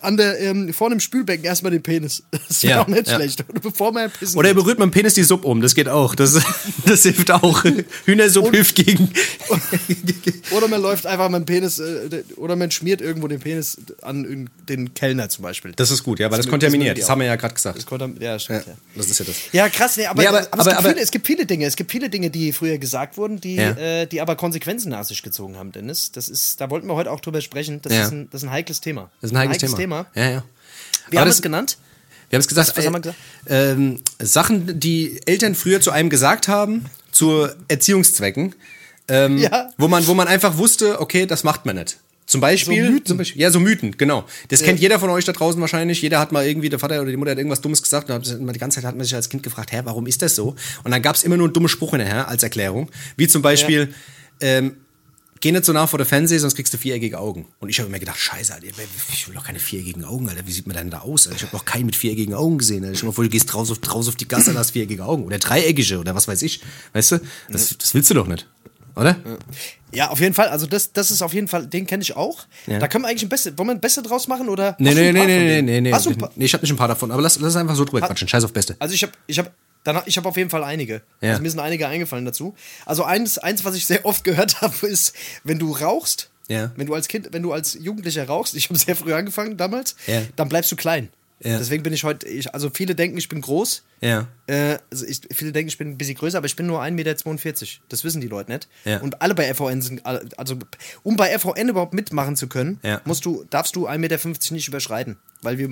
an 0.01 0.17
der, 0.17 0.39
ähm, 0.39 0.73
vor 0.73 0.89
dem 0.89 0.99
Spülbecken 0.99 1.45
erstmal 1.45 1.71
den 1.71 1.81
Penis. 1.83 2.23
Das 2.47 2.63
wäre 2.63 2.73
Ja, 2.73 2.81
auch 2.83 2.87
nicht 2.87 3.07
ja. 3.07 3.15
schlecht. 3.15 3.43
Oder 3.49 3.59
bevor 3.59 3.91
man 3.91 4.09
pissen 4.11 4.37
Oder 4.37 4.49
er 4.49 4.53
berührt 4.55 4.79
mit 4.79 4.85
dem 4.87 4.91
Penis 4.91 5.13
die 5.13 5.23
Suppe 5.23 5.47
um, 5.47 5.61
das 5.61 5.75
geht 5.75 5.87
auch. 5.87 6.15
Das, 6.15 6.39
das 6.85 7.03
hilft 7.03 7.31
auch. 7.31 7.63
Hühnersuppe 8.05 8.51
hilft 8.51 8.75
gegen. 8.75 9.09
Oder 10.51 10.67
man 10.67 10.81
läuft 10.81 11.05
einfach 11.05 11.29
mit 11.29 11.41
dem 11.41 11.45
Penis, 11.45 11.79
äh, 11.79 12.23
oder 12.37 12.55
man 12.55 12.71
schmiert 12.71 13.01
irgendwo 13.01 13.27
den 13.27 13.39
Penis 13.39 13.77
an 14.01 14.49
den 14.67 14.93
Kellner 14.93 15.29
zum 15.29 15.43
Beispiel. 15.43 15.71
Das 15.75 15.91
ist 15.91 16.03
gut, 16.03 16.19
ja, 16.19 16.29
weil 16.31 16.37
das 16.37 16.45
Das 16.45 16.51
kontaminiert. 16.51 16.97
Das 16.97 17.09
haben 17.09 17.19
wir 17.21 17.27
ja 17.27 17.35
gerade 17.35 17.53
gesagt. 17.53 17.85
Ja, 18.19 18.39
stimmt, 18.39 18.67
ja. 18.67 18.73
Das 18.95 19.09
ist 19.09 19.19
ja 19.19 19.25
das. 19.25 19.35
Ja, 19.51 19.69
krass, 19.69 19.97
nee, 19.97 20.05
aber, 20.05 20.21
Nee, 20.21 20.27
aber- 20.27 20.47
aber, 20.51 20.61
es, 20.61 20.65
gibt 20.67 20.77
aber- 20.77 20.89
viele, 20.89 21.01
es 21.01 21.11
gibt 21.11 21.27
viele 21.27 21.45
Dinge, 21.45 21.65
es 21.65 21.75
gibt 21.75 21.91
viele 21.91 22.09
Dinge, 22.09 22.29
die 22.29 22.51
früher 22.51 22.77
gesagt 22.77 23.17
wurden, 23.17 23.39
die, 23.39 23.57
äh, 23.57 24.05
die 24.07 24.21
aber 24.21 24.35
Konsequenzen 24.35 24.89
nach 24.89 25.03
sich 25.05 25.21
gezogen 25.23 25.57
haben, 25.57 25.71
Dennis. 25.71 26.11
Das 26.11 26.29
ist, 26.29 26.59
da 26.61 26.69
wollten 26.69 26.87
wir 26.87 26.95
heute 26.95 27.11
auch 27.11 27.19
drüber 27.21 27.41
sprechen. 27.41 27.81
Das, 27.81 27.93
ist, 27.93 28.11
ein, 28.11 28.29
das 28.31 28.41
ist 28.43 28.47
ein 28.49 28.51
heikles 28.51 28.81
Thema. 28.81 29.09
Das 29.21 29.31
ist 29.31 29.35
ein 29.35 29.39
heikles, 29.39 29.59
Thema. 29.59 29.77
Ja, 29.79 30.01
ja. 30.15 30.29
Wir 30.31 30.31
Aber 30.31 31.19
haben 31.21 31.27
das- 31.27 31.35
es 31.35 31.41
genannt. 31.41 31.77
Wir 32.29 32.37
haben 32.37 32.41
es 32.41 32.47
gesagt, 32.47 32.69
Was 32.77 32.83
äh, 32.83 32.85
haben 32.87 32.93
wir 32.93 32.99
gesagt? 32.99 33.17
Ähm, 33.47 34.01
Sachen, 34.19 34.79
die 34.79 35.19
Eltern 35.25 35.55
früher 35.55 35.81
zu 35.81 35.89
einem 35.91 36.09
gesagt 36.09 36.47
haben, 36.47 36.85
zu 37.11 37.47
Erziehungszwecken, 37.67 38.53
ähm, 39.07 39.37
Ja. 39.39 39.69
wo, 39.77 39.87
man, 39.87 40.05
wo 40.05 40.13
man 40.13 40.27
einfach 40.27 40.57
wusste, 40.57 41.01
okay, 41.01 41.25
das 41.25 41.43
macht 41.43 41.65
man 41.65 41.77
nicht. 41.77 41.97
Zum 42.27 42.41
Beispiel, 42.41 42.85
So 42.85 42.91
Mythen. 42.91 43.05
Zum 43.07 43.17
Beispiel 43.17 43.41
ja, 43.41 43.49
so 43.49 43.59
Mythen, 43.59 43.97
genau. 43.97 44.23
Das 44.49 44.61
kennt 44.61 44.79
jeder 44.79 44.99
von 44.99 45.09
euch 45.09 45.25
da 45.25 45.31
draußen 45.31 45.59
wahrscheinlich. 45.59 45.99
Jeder 46.03 46.19
hat 46.19 46.31
mal 46.31 46.45
irgendwie, 46.45 46.69
der 46.69 46.77
Vater 46.77 47.01
oder 47.01 47.09
die 47.09 47.17
Mutter 47.17 47.31
hat 47.31 47.39
irgendwas 47.39 47.61
Dummes 47.61 47.81
gesagt. 47.81 48.07
Und 48.11 48.29
hat 48.29 48.55
die 48.55 48.59
ganze 48.59 48.75
Zeit 48.75 48.83
hat 48.85 48.95
man 48.95 49.03
sich 49.03 49.15
als 49.15 49.29
Kind 49.29 49.41
gefragt, 49.41 49.71
hä, 49.71 49.81
warum 49.85 50.05
ist 50.05 50.21
das 50.21 50.35
so? 50.35 50.55
Und 50.83 50.91
dann 50.91 51.01
gab 51.01 51.15
es 51.15 51.23
immer 51.23 51.37
nur 51.37 51.47
einen 51.47 51.53
dummen 51.53 51.69
Spruch 51.69 51.89
hinterher 51.91 52.27
als 52.27 52.43
Erklärung. 52.43 52.91
Wie 53.17 53.27
zum 53.27 53.41
Beispiel, 53.41 53.91
ähm, 54.41 54.77
geh 55.41 55.51
nicht 55.51 55.65
so 55.65 55.73
nah 55.73 55.87
vor 55.87 55.97
der 55.97 56.05
Fernseher, 56.05 56.39
sonst 56.39 56.55
kriegst 56.55 56.73
du 56.73 56.77
viereckige 56.77 57.19
Augen. 57.19 57.47
Und 57.59 57.69
ich 57.69 57.79
habe 57.79 57.89
mir 57.89 57.99
gedacht, 57.99 58.19
scheiße, 58.19 58.53
Alter, 58.53 58.67
ich 58.67 59.27
will 59.27 59.35
doch 59.35 59.43
keine 59.43 59.59
viereckigen 59.59 60.05
Augen, 60.05 60.29
Alter. 60.29 60.45
Wie 60.45 60.51
sieht 60.51 60.67
man 60.67 60.75
denn 60.75 60.89
da 60.89 60.99
aus? 60.99 61.27
Alter? 61.27 61.37
Ich 61.37 61.43
habe 61.43 61.55
noch 61.55 61.65
keinen 61.65 61.85
mit 61.85 61.95
viereckigen 61.95 62.33
Augen 62.33 62.57
gesehen. 62.57 62.83
Alter. 62.83 62.99
Dir 62.99 63.05
mal 63.05 63.11
vor, 63.11 63.23
du 63.23 63.29
gehst 63.29 63.53
raus 63.53 63.71
auf, 63.71 63.77
raus 63.93 64.07
auf 64.07 64.15
die 64.15 64.27
Gasse 64.27 64.51
und 64.51 64.57
hast 64.57 64.71
viereckige 64.71 65.03
Augen. 65.03 65.25
Oder 65.25 65.39
dreieckige 65.39 65.99
oder 65.99 66.15
was 66.15 66.27
weiß 66.27 66.41
ich. 66.41 66.61
Weißt 66.93 67.11
du? 67.13 67.19
Das, 67.49 67.77
das 67.77 67.93
willst 67.93 68.09
du 68.09 68.13
doch 68.13 68.27
nicht. 68.27 68.47
Oder? 68.95 69.15
Ja, 69.93 70.09
auf 70.09 70.19
jeden 70.19 70.33
Fall. 70.33 70.49
Also 70.49 70.67
das, 70.67 70.91
das 70.91 71.09
ist 71.09 71.21
auf 71.21 71.33
jeden 71.33 71.47
Fall, 71.47 71.65
den 71.67 71.87
kenne 71.87 72.03
ich 72.03 72.15
auch. 72.15 72.45
Ja. 72.67 72.79
Da 72.79 72.87
können 72.87 73.03
wir 73.03 73.09
eigentlich 73.09 73.23
ein 73.23 73.29
Beste, 73.29 73.57
wollen 73.57 73.69
wir 73.69 73.75
ein 73.75 73.79
Beste 73.79 74.01
draus 74.01 74.27
machen 74.27 74.49
oder? 74.49 74.75
Nee, 74.77 74.93
nee, 74.93 75.11
nee, 75.11 75.25
nee, 75.25 75.61
nee, 75.61 75.61
nee, 75.61 75.81
nee. 75.81 75.91
Nee. 75.91 76.45
Ich 76.45 76.53
habe 76.53 76.63
nicht 76.63 76.71
ein 76.71 76.77
paar 76.77 76.87
davon, 76.87 77.11
aber 77.11 77.21
lass, 77.21 77.39
lass 77.39 77.55
einfach 77.55 77.75
so 77.75 77.85
drüber 77.85 78.01
quatschen. 78.01 78.27
Scheiß 78.27 78.43
auf 78.43 78.53
Beste. 78.53 78.75
Also 78.79 78.93
ich 78.93 79.03
habe, 79.03 79.13
ich 79.25 79.39
habe, 79.39 79.51
danach, 79.83 80.05
ich 80.07 80.17
habe 80.17 80.27
auf 80.29 80.37
jeden 80.37 80.49
Fall 80.49 80.63
einige. 80.63 81.01
Ja. 81.21 81.31
Also 81.31 81.41
mir 81.41 81.49
sind 81.49 81.59
einige 81.59 81.87
eingefallen 81.87 82.25
dazu. 82.25 82.55
Also 82.85 83.03
eins, 83.03 83.37
eins, 83.37 83.65
was 83.65 83.75
ich 83.75 83.85
sehr 83.85 84.05
oft 84.05 84.23
gehört 84.23 84.61
habe, 84.61 84.87
ist, 84.87 85.13
wenn 85.43 85.59
du 85.59 85.71
rauchst, 85.71 86.29
Ja. 86.47 86.71
wenn 86.75 86.87
du 86.87 86.93
als 86.93 87.07
Kind, 87.07 87.29
wenn 87.31 87.43
du 87.43 87.53
als 87.53 87.73
Jugendlicher 87.75 88.25
rauchst, 88.27 88.55
ich 88.55 88.69
habe 88.69 88.79
sehr 88.79 88.95
früh 88.95 89.13
angefangen 89.13 89.57
damals, 89.57 89.95
Ja. 90.07 90.21
dann 90.35 90.49
bleibst 90.49 90.71
du 90.71 90.75
klein. 90.75 91.09
Deswegen 91.41 91.83
bin 91.83 91.93
ich 91.93 92.03
heute, 92.03 92.27
ich, 92.27 92.53
also 92.53 92.69
viele 92.69 92.95
denken, 92.95 93.17
ich 93.17 93.29
bin 93.29 93.39
groß. 93.39 93.83
Ja. 94.01 94.27
Äh, 94.47 94.77
also 94.91 95.05
ich, 95.05 95.21
viele 95.31 95.53
denken, 95.53 95.69
ich 95.69 95.77
bin 95.77 95.91
ein 95.91 95.97
bisschen 95.97 96.15
größer, 96.17 96.37
aber 96.37 96.47
ich 96.47 96.57
bin 96.57 96.65
nur 96.67 96.81
1,42 96.81 96.91
Meter. 96.91 97.65
Das 97.87 98.03
wissen 98.03 98.19
die 98.19 98.27
Leute 98.27 98.51
nicht. 98.51 98.67
Und 99.01 99.21
alle 99.21 99.35
bei 99.35 99.53
FVN 99.53 99.81
sind, 99.81 100.05
also 100.05 100.57
um 101.03 101.15
bei 101.15 101.29
FVN 101.39 101.69
überhaupt 101.69 101.93
mitmachen 101.93 102.35
zu 102.35 102.47
können, 102.49 102.81
musst 103.05 103.23
du, 103.23 103.45
darfst 103.49 103.77
du 103.77 103.87
1,50 103.87 103.97
Meter 103.99 104.19
nicht 104.53 104.67
überschreiten, 104.67 105.15
weil 105.41 105.57
wir 105.57 105.69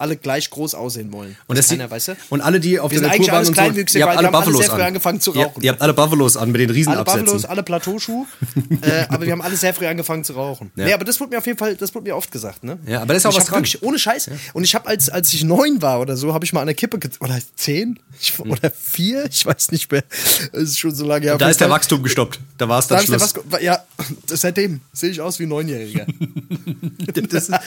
alle 0.00 0.16
gleich 0.16 0.50
groß 0.50 0.74
aussehen 0.74 1.12
wollen. 1.12 1.36
Und, 1.46 1.58
das 1.58 1.68
keiner, 1.68 1.90
weißt 1.90 2.08
du? 2.08 2.16
und 2.30 2.40
alle, 2.40 2.60
die 2.60 2.80
auf 2.80 2.90
Wir 2.90 3.00
der 3.00 3.12
Tour 3.12 3.26
waren 3.28 3.46
und 3.46 3.90
so, 3.90 3.98
ihr 3.98 4.04
habt 4.06 4.16
alle 4.16 4.28
alle 4.28 4.30
Buffalos 4.30 4.60
sehr 4.60 4.70
früh 4.70 4.80
an. 4.80 4.86
angefangen 4.88 5.20
zu 5.20 5.34
Ihr, 5.34 5.44
rauchen. 5.44 5.62
ihr 5.62 5.70
habt 5.72 5.82
alle 5.82 5.94
Buffalos 5.94 6.36
an 6.36 6.50
mit 6.50 6.60
den 6.60 6.68
alle 6.68 6.76
Riesenabsätzen. 6.76 7.24
Buffalos, 7.24 7.44
alle 7.44 7.62
Plateauschuhe, 7.62 8.26
äh, 8.82 9.04
aber 9.08 9.26
wir 9.26 9.32
haben 9.32 9.42
alle 9.42 9.56
sehr 9.56 9.74
früh 9.74 9.86
angefangen 9.86 10.24
zu 10.24 10.32
rauchen. 10.32 10.70
Ja. 10.76 10.86
Nee, 10.86 10.92
aber 10.94 11.04
das 11.04 11.20
wurde 11.20 11.30
mir 11.32 11.38
auf 11.38 11.46
jeden 11.46 11.58
Fall, 11.58 11.76
das 11.76 11.94
wurde 11.94 12.08
mir 12.08 12.16
oft 12.16 12.30
gesagt, 12.32 12.64
ne? 12.64 12.78
Ja, 12.86 12.98
aber 13.02 13.08
da 13.08 13.14
ist 13.14 13.26
auch 13.26 13.36
was 13.36 13.44
dran. 13.46 13.60
Wirklich, 13.60 13.82
ohne 13.82 13.98
Scheiß. 13.98 14.30
Und 14.52 14.64
ich 14.64 14.74
habe, 14.74 14.88
als, 14.88 15.08
als 15.08 15.32
ich 15.32 15.44
neun 15.44 15.82
war 15.82 16.00
oder 16.00 16.16
so, 16.16 16.34
habe 16.34 16.44
ich 16.44 16.52
mal 16.52 16.60
an 16.60 16.66
der 16.66 16.74
Kippe, 16.74 16.98
oder 17.20 17.38
zehn? 17.56 17.98
Ich, 18.20 18.38
oder 18.40 18.70
vier? 18.70 19.26
Ich 19.30 19.44
weiß 19.46 19.70
nicht 19.72 19.90
mehr. 19.92 20.02
Das 20.52 20.62
ist 20.62 20.78
schon 20.78 20.94
so 20.94 21.06
lange 21.06 21.24
her. 21.24 21.32
Hm. 21.32 21.38
Da 21.38 21.48
ist 21.48 21.60
der 21.60 21.70
Wachstum 21.70 22.02
gestoppt. 22.02 22.40
Da 22.58 22.68
war 22.68 22.78
es 22.78 22.86
Da 22.86 22.96
dann 22.96 23.04
ist 23.04 23.12
der 23.12 23.18
Schluss. 23.18 23.34
was, 23.50 23.62
ja, 23.62 23.78
seitdem 24.26 24.80
sehe 24.92 25.10
ich 25.10 25.20
aus 25.20 25.38
wie 25.38 25.44
ein 25.44 25.48
Neunjähriger. 25.50 26.06
das, 27.30 27.48
Äh, 27.48 27.58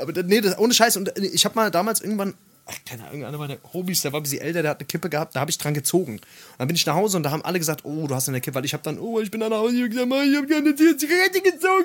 aber 0.00 0.12
das- 0.12 0.19
nee, 0.24 0.40
das, 0.40 0.58
ohne 0.58 0.74
Scheiß. 0.74 0.96
Und 0.96 1.12
ich 1.18 1.44
habe 1.44 1.54
mal 1.54 1.70
damals 1.70 2.00
irgendwann, 2.00 2.34
ach, 2.66 2.74
keine 2.88 3.06
Ahnung, 3.06 3.24
einer 3.24 3.38
meiner 3.38 3.56
Hobbys, 3.72 4.02
der 4.02 4.12
war 4.12 4.20
ein 4.20 4.22
bisschen 4.22 4.40
älter, 4.40 4.62
der 4.62 4.70
hat 4.72 4.78
eine 4.78 4.86
Kippe 4.86 5.08
gehabt, 5.08 5.34
da 5.34 5.40
habe 5.40 5.50
ich 5.50 5.58
dran 5.58 5.74
gezogen. 5.74 6.14
Und 6.14 6.22
dann 6.58 6.68
bin 6.68 6.76
ich 6.76 6.86
nach 6.86 6.94
Hause 6.94 7.16
und 7.16 7.22
da 7.24 7.30
haben 7.30 7.44
alle 7.44 7.58
gesagt, 7.58 7.84
oh, 7.84 8.06
du 8.06 8.14
hast 8.14 8.28
eine 8.28 8.40
Kippe, 8.40 8.54
weil 8.54 8.64
ich 8.64 8.72
habe 8.72 8.82
dann, 8.82 8.98
oh, 8.98 9.18
ich 9.20 9.30
bin 9.30 9.40
dann 9.40 9.50
nach 9.50 9.58
Hause 9.58 9.76
ich 9.76 9.82
habe 9.82 10.46
gerne 10.46 10.70
eine 10.70 10.96
Zigarette 10.96 11.40
gezogen. 11.40 11.84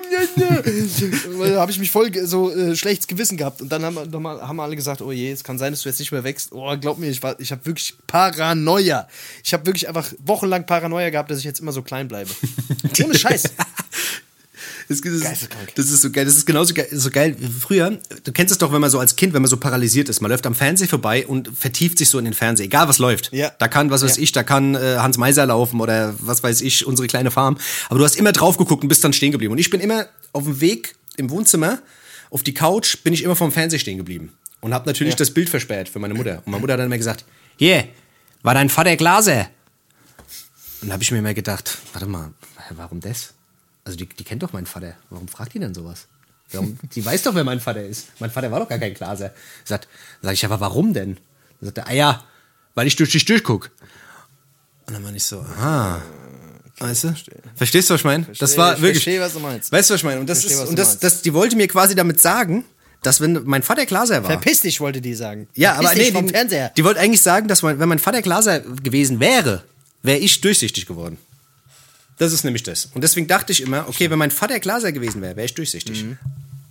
Da 1.56 1.60
habe 1.60 1.70
ich 1.70 1.78
mich 1.78 1.90
voll 1.90 2.12
so 2.26 2.52
äh, 2.54 2.76
schlechtes 2.76 3.06
Gewissen 3.06 3.36
gehabt. 3.36 3.60
Und 3.62 3.70
dann 3.70 3.84
haben, 3.84 4.10
noch 4.10 4.20
mal, 4.20 4.40
haben 4.46 4.60
alle 4.60 4.76
gesagt, 4.76 5.00
oh 5.02 5.12
je, 5.12 5.30
es 5.32 5.42
kann 5.44 5.58
sein, 5.58 5.72
dass 5.72 5.82
du 5.82 5.88
jetzt 5.88 5.98
nicht 5.98 6.12
mehr 6.12 6.24
wächst. 6.24 6.52
Oh, 6.52 6.76
glaub 6.78 6.98
mir, 6.98 7.08
ich, 7.08 7.22
war- 7.22 7.38
ich 7.40 7.50
habe 7.52 7.64
wirklich 7.66 7.94
Paranoia. 8.06 9.08
Ich 9.42 9.52
habe 9.52 9.66
wirklich 9.66 9.88
einfach 9.88 10.12
wochenlang 10.24 10.66
Paranoia 10.66 11.10
gehabt, 11.10 11.30
dass 11.30 11.38
ich 11.38 11.44
jetzt 11.44 11.60
immer 11.60 11.72
so 11.72 11.82
klein 11.82 12.08
bleibe. 12.08 12.30
Ohne 13.04 13.18
Scheiß. 13.18 13.44
Das, 14.88 15.00
das, 15.00 15.48
das 15.74 15.88
ist 15.90 16.00
so 16.02 16.10
geil. 16.10 16.24
Das 16.24 16.36
ist 16.36 16.46
genauso 16.46 16.72
geil, 16.72 16.86
so 16.92 17.10
geil 17.10 17.34
wie 17.38 17.48
früher. 17.48 17.98
Du 18.22 18.30
kennst 18.32 18.52
es 18.52 18.58
doch, 18.58 18.72
wenn 18.72 18.80
man 18.80 18.88
so 18.90 19.00
als 19.00 19.16
Kind, 19.16 19.32
wenn 19.34 19.42
man 19.42 19.48
so 19.50 19.56
paralysiert 19.56 20.08
ist. 20.08 20.20
Man 20.20 20.30
läuft 20.30 20.46
am 20.46 20.54
Fernseher 20.54 20.86
vorbei 20.88 21.26
und 21.26 21.50
vertieft 21.56 21.98
sich 21.98 22.08
so 22.08 22.18
in 22.18 22.24
den 22.24 22.34
Fernseher. 22.34 22.66
Egal 22.66 22.86
was 22.88 22.98
läuft. 22.98 23.32
Ja. 23.32 23.50
Da 23.58 23.66
kann, 23.66 23.90
was 23.90 24.02
weiß 24.02 24.16
Ja. 24.16 24.22
ich, 24.22 24.32
da 24.32 24.44
kann 24.44 24.74
äh, 24.76 24.96
Hans 24.98 25.18
Meiser 25.18 25.44
laufen 25.46 25.80
oder 25.80 26.14
was 26.20 26.42
weiß 26.42 26.60
ich, 26.60 26.86
unsere 26.86 27.08
kleine 27.08 27.30
Farm. 27.32 27.58
Aber 27.88 27.98
du 27.98 28.04
hast 28.04 28.16
immer 28.16 28.30
drauf 28.32 28.58
geguckt 28.58 28.82
und 28.84 28.88
bist 28.88 29.02
dann 29.02 29.12
stehen 29.12 29.32
geblieben. 29.32 29.52
Und 29.52 29.58
ich 29.58 29.70
bin 29.70 29.80
immer 29.80 30.06
auf 30.32 30.44
dem 30.44 30.60
Weg 30.60 30.94
im 31.16 31.30
Wohnzimmer, 31.30 31.80
auf 32.30 32.42
die 32.44 32.54
Couch, 32.54 32.98
bin 33.02 33.12
ich 33.12 33.22
immer 33.24 33.34
vom 33.36 33.50
Fernseher 33.50 33.78
stehen 33.80 33.98
geblieben. 33.98 34.32
Und 34.60 34.72
habe 34.72 34.86
natürlich 34.86 35.14
Ja. 35.14 35.18
das 35.18 35.30
Bild 35.32 35.48
versperrt 35.48 35.88
für 35.88 35.98
meine 35.98 36.14
Mutter. 36.14 36.42
Und 36.44 36.48
meine 36.52 36.60
Mutter 36.60 36.74
hat 36.74 36.80
dann 36.80 36.86
immer 36.86 36.96
gesagt, 36.98 37.24
hier, 37.56 37.88
war 38.42 38.54
dein 38.54 38.68
Vater 38.68 38.94
Glaser? 38.96 39.48
Und 40.82 40.88
da 40.88 40.92
habe 40.94 41.02
ich 41.02 41.10
mir 41.10 41.18
immer 41.18 41.34
gedacht, 41.34 41.78
warte 41.92 42.06
mal, 42.06 42.30
warum 42.76 43.00
das? 43.00 43.32
Also 43.86 43.96
die, 43.96 44.06
die 44.08 44.24
kennt 44.24 44.42
doch 44.42 44.52
meinen 44.52 44.66
Vater. 44.66 44.96
Warum 45.10 45.28
fragt 45.28 45.54
die 45.54 45.60
denn 45.60 45.72
sowas? 45.72 46.08
Warum? 46.50 46.76
Die 46.92 47.06
weiß 47.06 47.22
doch, 47.22 47.36
wer 47.36 47.44
mein 47.44 47.60
Vater 47.60 47.84
ist. 47.84 48.08
Mein 48.18 48.32
Vater 48.32 48.50
war 48.50 48.58
doch 48.58 48.68
gar 48.68 48.80
kein 48.80 48.94
Glaser. 48.94 49.32
Sagt, 49.64 49.86
sag 50.22 50.32
ich, 50.32 50.44
aber 50.44 50.58
warum 50.58 50.92
denn? 50.92 51.14
Dann 51.60 51.66
sagt 51.66 51.78
er, 51.78 51.86
ah 51.86 51.92
ja, 51.92 52.24
weil 52.74 52.88
ich 52.88 52.96
durch 52.96 53.12
dich 53.12 53.24
durchguck. 53.24 53.70
Und 54.86 54.94
dann 54.94 55.04
war 55.04 55.14
ich 55.14 55.22
so, 55.22 55.38
aha. 55.38 56.02
Weißt 56.78 57.04
du? 57.04 57.14
Verstehst 57.54 57.88
du, 57.88 57.94
was 57.94 58.00
ich 58.00 58.04
meine? 58.04 58.26
Das 58.36 58.58
war 58.58 58.74
ich 58.74 58.82
wirklich. 58.82 59.04
verstehe, 59.04 59.20
was 59.20 59.34
du 59.34 59.38
meinst. 59.38 59.70
Weißt 59.70 59.88
du, 59.88 59.94
was 59.94 60.00
ich 60.00 60.04
meine? 60.04 60.18
Und 60.18 60.28
das 60.28 60.40
Verstehe, 60.40 60.64
ist, 60.64 60.68
und 60.68 60.76
das, 60.76 60.98
das, 60.98 61.22
die 61.22 61.32
wollte 61.32 61.54
mir 61.54 61.68
quasi 61.68 61.94
damit 61.94 62.20
sagen, 62.20 62.64
dass 63.02 63.20
wenn 63.20 63.44
mein 63.44 63.62
Vater 63.62 63.86
Glaser 63.86 64.24
war. 64.24 64.30
Verpiss 64.32 64.62
dich, 64.62 64.80
wollte 64.80 65.00
die 65.00 65.14
sagen. 65.14 65.46
Ja, 65.54 65.74
Verpiss 65.74 65.90
aber 65.90 65.98
nee, 66.00 66.12
vom 66.12 66.26
die, 66.26 66.32
Fernseher. 66.32 66.72
die 66.76 66.82
wollte 66.82 66.98
eigentlich 66.98 67.22
sagen, 67.22 67.46
dass 67.46 67.62
mein, 67.62 67.78
wenn 67.78 67.88
mein 67.88 68.00
Vater 68.00 68.20
Glaser 68.20 68.60
gewesen 68.60 69.20
wäre, 69.20 69.62
wäre 70.02 70.18
ich 70.18 70.40
durchsichtig 70.40 70.86
geworden. 70.86 71.18
Das 72.18 72.32
ist 72.32 72.44
nämlich 72.44 72.62
das. 72.62 72.86
Und 72.94 73.02
deswegen 73.04 73.26
dachte 73.26 73.52
ich 73.52 73.60
immer, 73.62 73.88
okay, 73.88 74.10
wenn 74.10 74.18
mein 74.18 74.30
Vater 74.30 74.58
Glaser 74.60 74.92
gewesen 74.92 75.20
wäre, 75.22 75.36
wäre 75.36 75.44
ich 75.46 75.54
durchsichtig. 75.54 76.04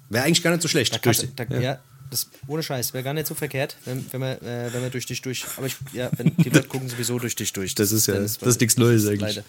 Wäre 0.10 0.26
eigentlich 0.26 0.44
gar 0.44 0.52
nicht 0.52 0.62
so 0.62 0.68
schlecht. 0.68 0.94
Mhm. 0.94 0.98
Da 1.04 1.10
Durchsi- 1.12 1.28
da, 1.36 1.60
ja. 1.60 1.80
das 2.12 2.28
ohne 2.48 2.62
Scheiß, 2.64 2.94
wäre 2.94 3.04
gar 3.04 3.14
nicht 3.14 3.26
so 3.28 3.34
verkehrt, 3.36 3.76
wenn, 3.86 4.06
wenn, 4.12 4.22
wir, 4.22 4.42
äh, 4.44 4.72
wenn 4.74 4.82
wir 4.84 4.90
durch 4.92 5.06
dich 5.08 5.22
durch. 5.22 5.46
Aber 5.58 5.66
ich, 5.68 5.76
ja, 5.94 6.10
wenn 6.18 6.36
die 6.38 6.50
Leute 6.50 6.68
gucken 6.68 6.88
sowieso 6.90 7.18
durch 7.20 7.36
dich 7.36 7.54
durch. 7.54 7.74
Das 7.76 7.92
ist 7.92 8.08
ja- 8.08 8.14
Dennis, 8.16 8.38
das 8.38 8.50
ist 8.50 8.62
nichts 8.62 8.78
Neues 8.78 9.06
eigentlich. 9.08 9.22
Leider. 9.22 9.44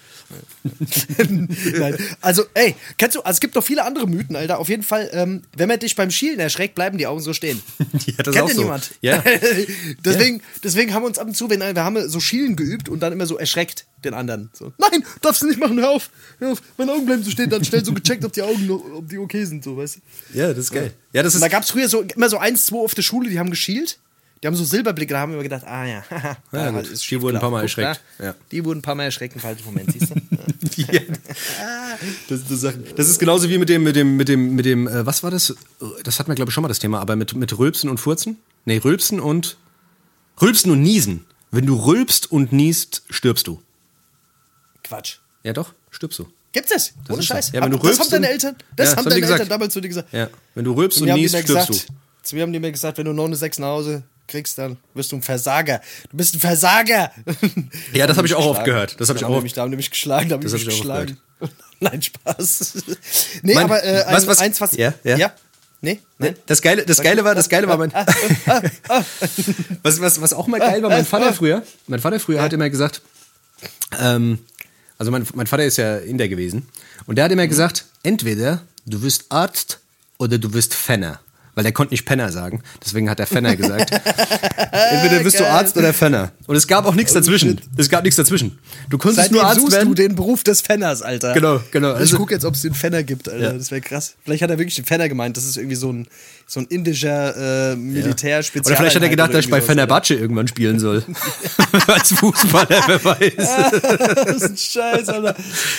Nein. 1.78 1.96
Also, 2.20 2.44
ey, 2.54 2.74
kennst 2.98 3.16
du, 3.16 3.20
also 3.20 3.36
es 3.36 3.40
gibt 3.40 3.54
noch 3.54 3.64
viele 3.64 3.84
andere 3.84 4.06
Mythen, 4.06 4.36
Alter. 4.36 4.58
Auf 4.58 4.68
jeden 4.68 4.82
Fall, 4.82 5.08
ähm, 5.12 5.42
wenn 5.56 5.68
man 5.68 5.78
dich 5.78 5.94
beim 5.96 6.10
Schielen 6.10 6.40
erschreckt, 6.40 6.74
bleiben 6.74 6.98
die 6.98 7.06
Augen 7.06 7.20
so 7.20 7.32
stehen. 7.32 7.60
Ja, 8.06 8.22
das 8.22 8.34
Kennt 8.34 8.44
auch 8.44 8.48
ja 8.48 8.54
so. 8.54 8.62
niemand. 8.62 8.90
Ja. 9.00 9.22
deswegen, 10.04 10.42
deswegen 10.62 10.92
haben 10.94 11.02
wir 11.02 11.06
uns 11.08 11.18
ab 11.18 11.26
und 11.26 11.34
zu, 11.36 11.50
wenn 11.50 11.60
wir 11.60 11.84
haben 11.84 12.08
so 12.08 12.20
Schielen 12.20 12.56
geübt 12.56 12.88
und 12.88 13.00
dann 13.00 13.12
immer 13.12 13.26
so 13.26 13.36
erschreckt 13.36 13.84
den 14.04 14.14
anderen. 14.14 14.50
So, 14.52 14.72
nein, 14.78 15.02
darfst 15.20 15.42
du 15.42 15.46
nicht 15.46 15.58
machen, 15.58 15.78
hör 15.78 15.90
auf, 15.90 16.10
hör 16.38 16.52
auf, 16.52 16.62
meine 16.76 16.92
Augen 16.92 17.06
bleiben 17.06 17.22
so 17.22 17.30
stehen, 17.30 17.50
dann 17.50 17.64
schnell 17.64 17.84
so 17.84 17.92
gecheckt, 17.92 18.24
ob 18.24 18.32
die 18.32 18.42
Augen 18.42 18.66
noch, 18.66 18.82
ob 18.94 19.08
die 19.08 19.18
okay 19.18 19.44
sind, 19.44 19.64
so, 19.64 19.76
weißt 19.76 19.96
du. 20.32 20.38
Ja, 20.38 20.48
das 20.48 20.58
ist 20.58 20.70
geil. 20.72 20.92
Ja, 21.12 21.22
das 21.22 21.34
Und 21.34 21.38
ist. 21.38 21.42
da 21.42 21.48
gab 21.48 21.62
es 21.62 21.70
früher 21.70 21.88
so 21.88 22.02
immer 22.02 22.28
so 22.28 22.38
eins, 22.38 22.66
zwei 22.66 22.78
auf 22.78 22.94
der 22.94 23.02
Schule, 23.02 23.28
die 23.30 23.38
haben 23.38 23.50
geschielt. 23.50 23.98
Die 24.42 24.46
haben 24.48 24.54
so 24.54 24.64
Silberblicke, 24.64 25.14
da 25.14 25.20
haben 25.20 25.32
wir 25.32 25.36
immer 25.36 25.42
gedacht, 25.44 25.64
ah 25.66 25.86
ja, 25.86 26.04
haha, 26.10 26.36
Ja, 26.52 26.70
da 26.70 26.70
gut. 26.72 26.88
ist 26.90 27.10
Die 27.10 27.20
wurden 27.22 27.36
ein 27.36 27.40
paar 27.40 27.50
Mal 27.50 27.62
erschreckt. 27.62 28.00
da. 28.18 28.24
Ja. 28.24 28.34
Die 28.52 28.62
wurden 28.66 28.80
ein 28.80 28.82
paar 28.82 28.94
Mal 28.94 29.04
erschreckt 29.04 29.34
im 29.34 29.40
falschen 29.40 29.64
Moment, 29.64 29.90
siehst 29.92 30.10
du? 30.10 30.14
Ja. 30.92 31.00
Das, 32.28 32.40
das, 32.46 32.62
ist- 32.62 32.78
das 32.96 33.08
ist 33.08 33.18
genauso 33.18 33.48
wie 33.48 33.56
mit 33.56 33.68
dem, 33.70 33.82
mit 33.82 33.96
dem, 33.96 34.16
mit 34.16 34.28
dem, 34.28 34.54
mit 34.54 34.66
dem, 34.66 34.86
äh, 34.86 35.06
was 35.06 35.22
war 35.22 35.30
das? 35.30 35.54
Das 36.04 36.18
hatten 36.18 36.30
wir, 36.30 36.34
glaube 36.34 36.50
ich, 36.50 36.54
schon 36.54 36.60
mal 36.62 36.68
das 36.68 36.78
Thema, 36.80 37.00
aber 37.00 37.16
mit, 37.16 37.34
mit 37.34 37.56
Rülpsen 37.58 37.88
und 37.88 37.98
Furzen? 37.98 38.36
Nee, 38.66 38.76
Rülpsen 38.78 39.20
und. 39.20 39.56
Rülpsen 40.40 40.70
und 40.70 40.82
Niesen. 40.82 41.24
Wenn 41.50 41.64
du 41.64 41.74
rülpst 41.76 42.30
und 42.30 42.52
niest, 42.52 43.04
stirbst 43.08 43.46
du. 43.46 43.62
Quatsch. 44.86 45.16
Ja, 45.42 45.52
doch, 45.52 45.72
stirbst 45.90 46.18
du. 46.18 46.26
Gibt's 46.52 46.72
das? 46.72 46.92
Ohne 47.08 47.18
ist 47.20 47.28
so. 47.28 47.34
Scheiß. 47.34 47.52
Ja, 47.52 47.62
wenn 47.62 47.70
du 47.70 47.76
Hab- 47.76 47.82
das 47.82 47.90
rülpst 47.90 48.00
haben 48.00 48.10
deine 48.22 48.28
Eltern, 48.30 48.56
das 48.76 48.90
Ja, 48.92 48.96
haben 48.96 49.04
das 49.04 49.14
deine 49.14 49.26
Eltern 49.26 49.48
damals 49.48 49.72
zu 49.74 49.80
dir 49.80 49.88
gesagt. 49.88 50.12
Ja. 50.12 50.28
Wenn 50.54 50.64
du 50.64 50.72
rülpst 50.72 51.00
und 51.02 51.08
niest, 51.12 51.34
stirbst 51.36 51.48
gesagt, 51.48 51.68
du. 51.70 51.94
zu 52.22 52.34
mir 52.36 52.42
haben 52.42 52.52
die 52.52 52.58
mir 52.60 52.72
gesagt, 52.72 52.98
wenn 52.98 53.04
du 53.04 53.12
noch 53.12 53.26
eine 53.26 53.36
6 53.36 53.58
nach 53.58 53.68
Hause 53.68 54.02
kriegst, 54.26 54.58
dann 54.58 54.76
wirst 54.94 55.12
du 55.12 55.16
ein 55.16 55.22
Versager. 55.22 55.80
Du 56.10 56.16
bist 56.16 56.34
ein 56.34 56.40
Versager. 56.40 57.12
Ja, 57.92 58.06
das 58.06 58.16
habe 58.16 58.26
ich 58.26 58.34
auch 58.34 58.46
oft 58.46 58.64
gehört. 58.64 58.98
Das 59.00 59.08
habe 59.08 59.18
ich 59.18 59.22
Da 59.22 59.28
auch 59.28 59.42
mich, 59.42 59.52
da 59.52 59.62
haben 59.62 59.70
die 59.70 59.76
mich 59.76 59.90
geschlagen, 59.90 60.28
da 60.30 60.34
haben 60.34 60.42
Das 60.42 60.52
mich 60.52 60.62
hab 60.62 60.68
ich 60.72 60.76
geschlagen. 60.78 61.18
Nein, 61.80 62.00
Spaß. 62.02 62.74
nee, 63.42 63.54
Mein- 63.54 63.64
aber 63.66 63.84
äh, 63.84 64.04
was- 64.10 64.26
was- 64.26 64.38
eins, 64.40 64.60
was. 64.60 64.72
Ja, 64.76 64.94
ja. 65.04 65.32
Nee, 65.82 66.00
nein. 66.18 66.34
Das 66.46 66.62
Geile, 66.62 66.86
das 66.86 67.02
Geile 67.02 67.22
war, 67.22 67.34
das 67.34 67.50
Geile 67.50 67.68
war 67.68 67.76
mein. 67.76 67.94
Ah, 67.94 68.06
Was, 69.82 70.00
was, 70.00 70.20
was 70.22 70.32
auch 70.32 70.46
mal 70.46 70.58
geil 70.58 70.82
war, 70.82 70.88
mein 70.88 71.04
Vater 71.04 71.34
früher, 71.34 71.62
mein 71.86 72.00
Vater 72.00 72.18
früher 72.18 72.40
hat 72.40 72.52
immer 72.54 72.70
gesagt, 72.70 73.02
ähm, 74.00 74.38
also 74.98 75.12
mein, 75.12 75.26
mein 75.34 75.46
Vater 75.46 75.64
ist 75.64 75.76
ja 75.76 75.98
Inder 75.98 76.28
gewesen 76.28 76.66
und 77.06 77.16
der 77.16 77.24
hat 77.24 77.32
immer 77.32 77.46
gesagt, 77.46 77.84
entweder 78.02 78.62
du 78.86 79.02
wirst 79.02 79.26
Arzt 79.30 79.80
oder 80.18 80.38
du 80.38 80.52
wirst 80.52 80.74
Fenner. 80.74 81.20
Weil 81.56 81.62
der 81.64 81.72
konnte 81.72 81.94
nicht 81.94 82.04
Penner 82.04 82.30
sagen, 82.30 82.62
deswegen 82.84 83.08
hat 83.08 83.18
er 83.18 83.26
Fenner 83.26 83.56
gesagt. 83.56 83.90
Entweder 84.70 85.24
wirst 85.24 85.38
du 85.38 85.42
Geil. 85.42 85.52
Arzt 85.52 85.74
oder 85.76 85.94
Fenner. 85.94 86.32
Und 86.46 86.54
es 86.54 86.66
gab 86.66 86.84
auch 86.84 86.94
nichts 86.94 87.14
dazwischen. 87.14 87.58
Es 87.78 87.88
gab 87.88 88.04
nichts 88.04 88.16
dazwischen. 88.16 88.58
Du 88.90 88.98
konntest 88.98 89.22
Seitdem 89.22 89.38
nur 89.38 89.46
Arzt 89.46 89.60
suchst 89.60 89.72
werden. 89.72 89.88
du 89.88 89.94
den 89.94 90.14
Beruf 90.14 90.44
des 90.44 90.60
Fenners, 90.60 91.00
Alter. 91.00 91.32
Genau, 91.32 91.60
genau. 91.70 91.94
ich 91.94 92.00
Also- 92.00 92.18
gucke 92.18 92.34
jetzt, 92.34 92.44
ob 92.44 92.54
es 92.54 92.60
den 92.60 92.74
Fenner 92.74 93.02
gibt, 93.02 93.28
Alter. 93.30 93.42
Ja. 93.42 93.52
Das 93.54 93.70
wäre 93.70 93.80
krass. 93.80 94.16
Vielleicht 94.22 94.42
hat 94.42 94.50
er 94.50 94.58
wirklich 94.58 94.74
den 94.74 94.84
Fenner 94.84 95.08
gemeint. 95.08 95.38
Das 95.38 95.44
ist 95.46 95.56
irgendwie 95.56 95.76
so 95.76 95.90
ein, 95.90 96.06
so 96.46 96.60
ein 96.60 96.66
indischer 96.66 97.72
äh, 97.72 97.76
Militär-Spezial. 97.76 98.72
Oder 98.72 98.76
vielleicht 98.76 98.96
hat 98.96 99.02
er 99.02 99.08
gedacht, 99.08 99.32
dass 99.32 99.46
ich 99.46 99.50
bei 99.50 99.62
Fenerbahce 99.62 100.12
irgendwann 100.14 100.48
spielen 100.48 100.78
soll. 100.78 101.04
Als 101.86 102.12
Fußballer, 102.12 102.82
wer 102.86 103.02
weiß. 103.04 103.32
Das 104.26 104.36
ist 104.36 104.50
ein 104.50 104.56
Scheiß, 104.58 105.08
Alter. 105.08 105.34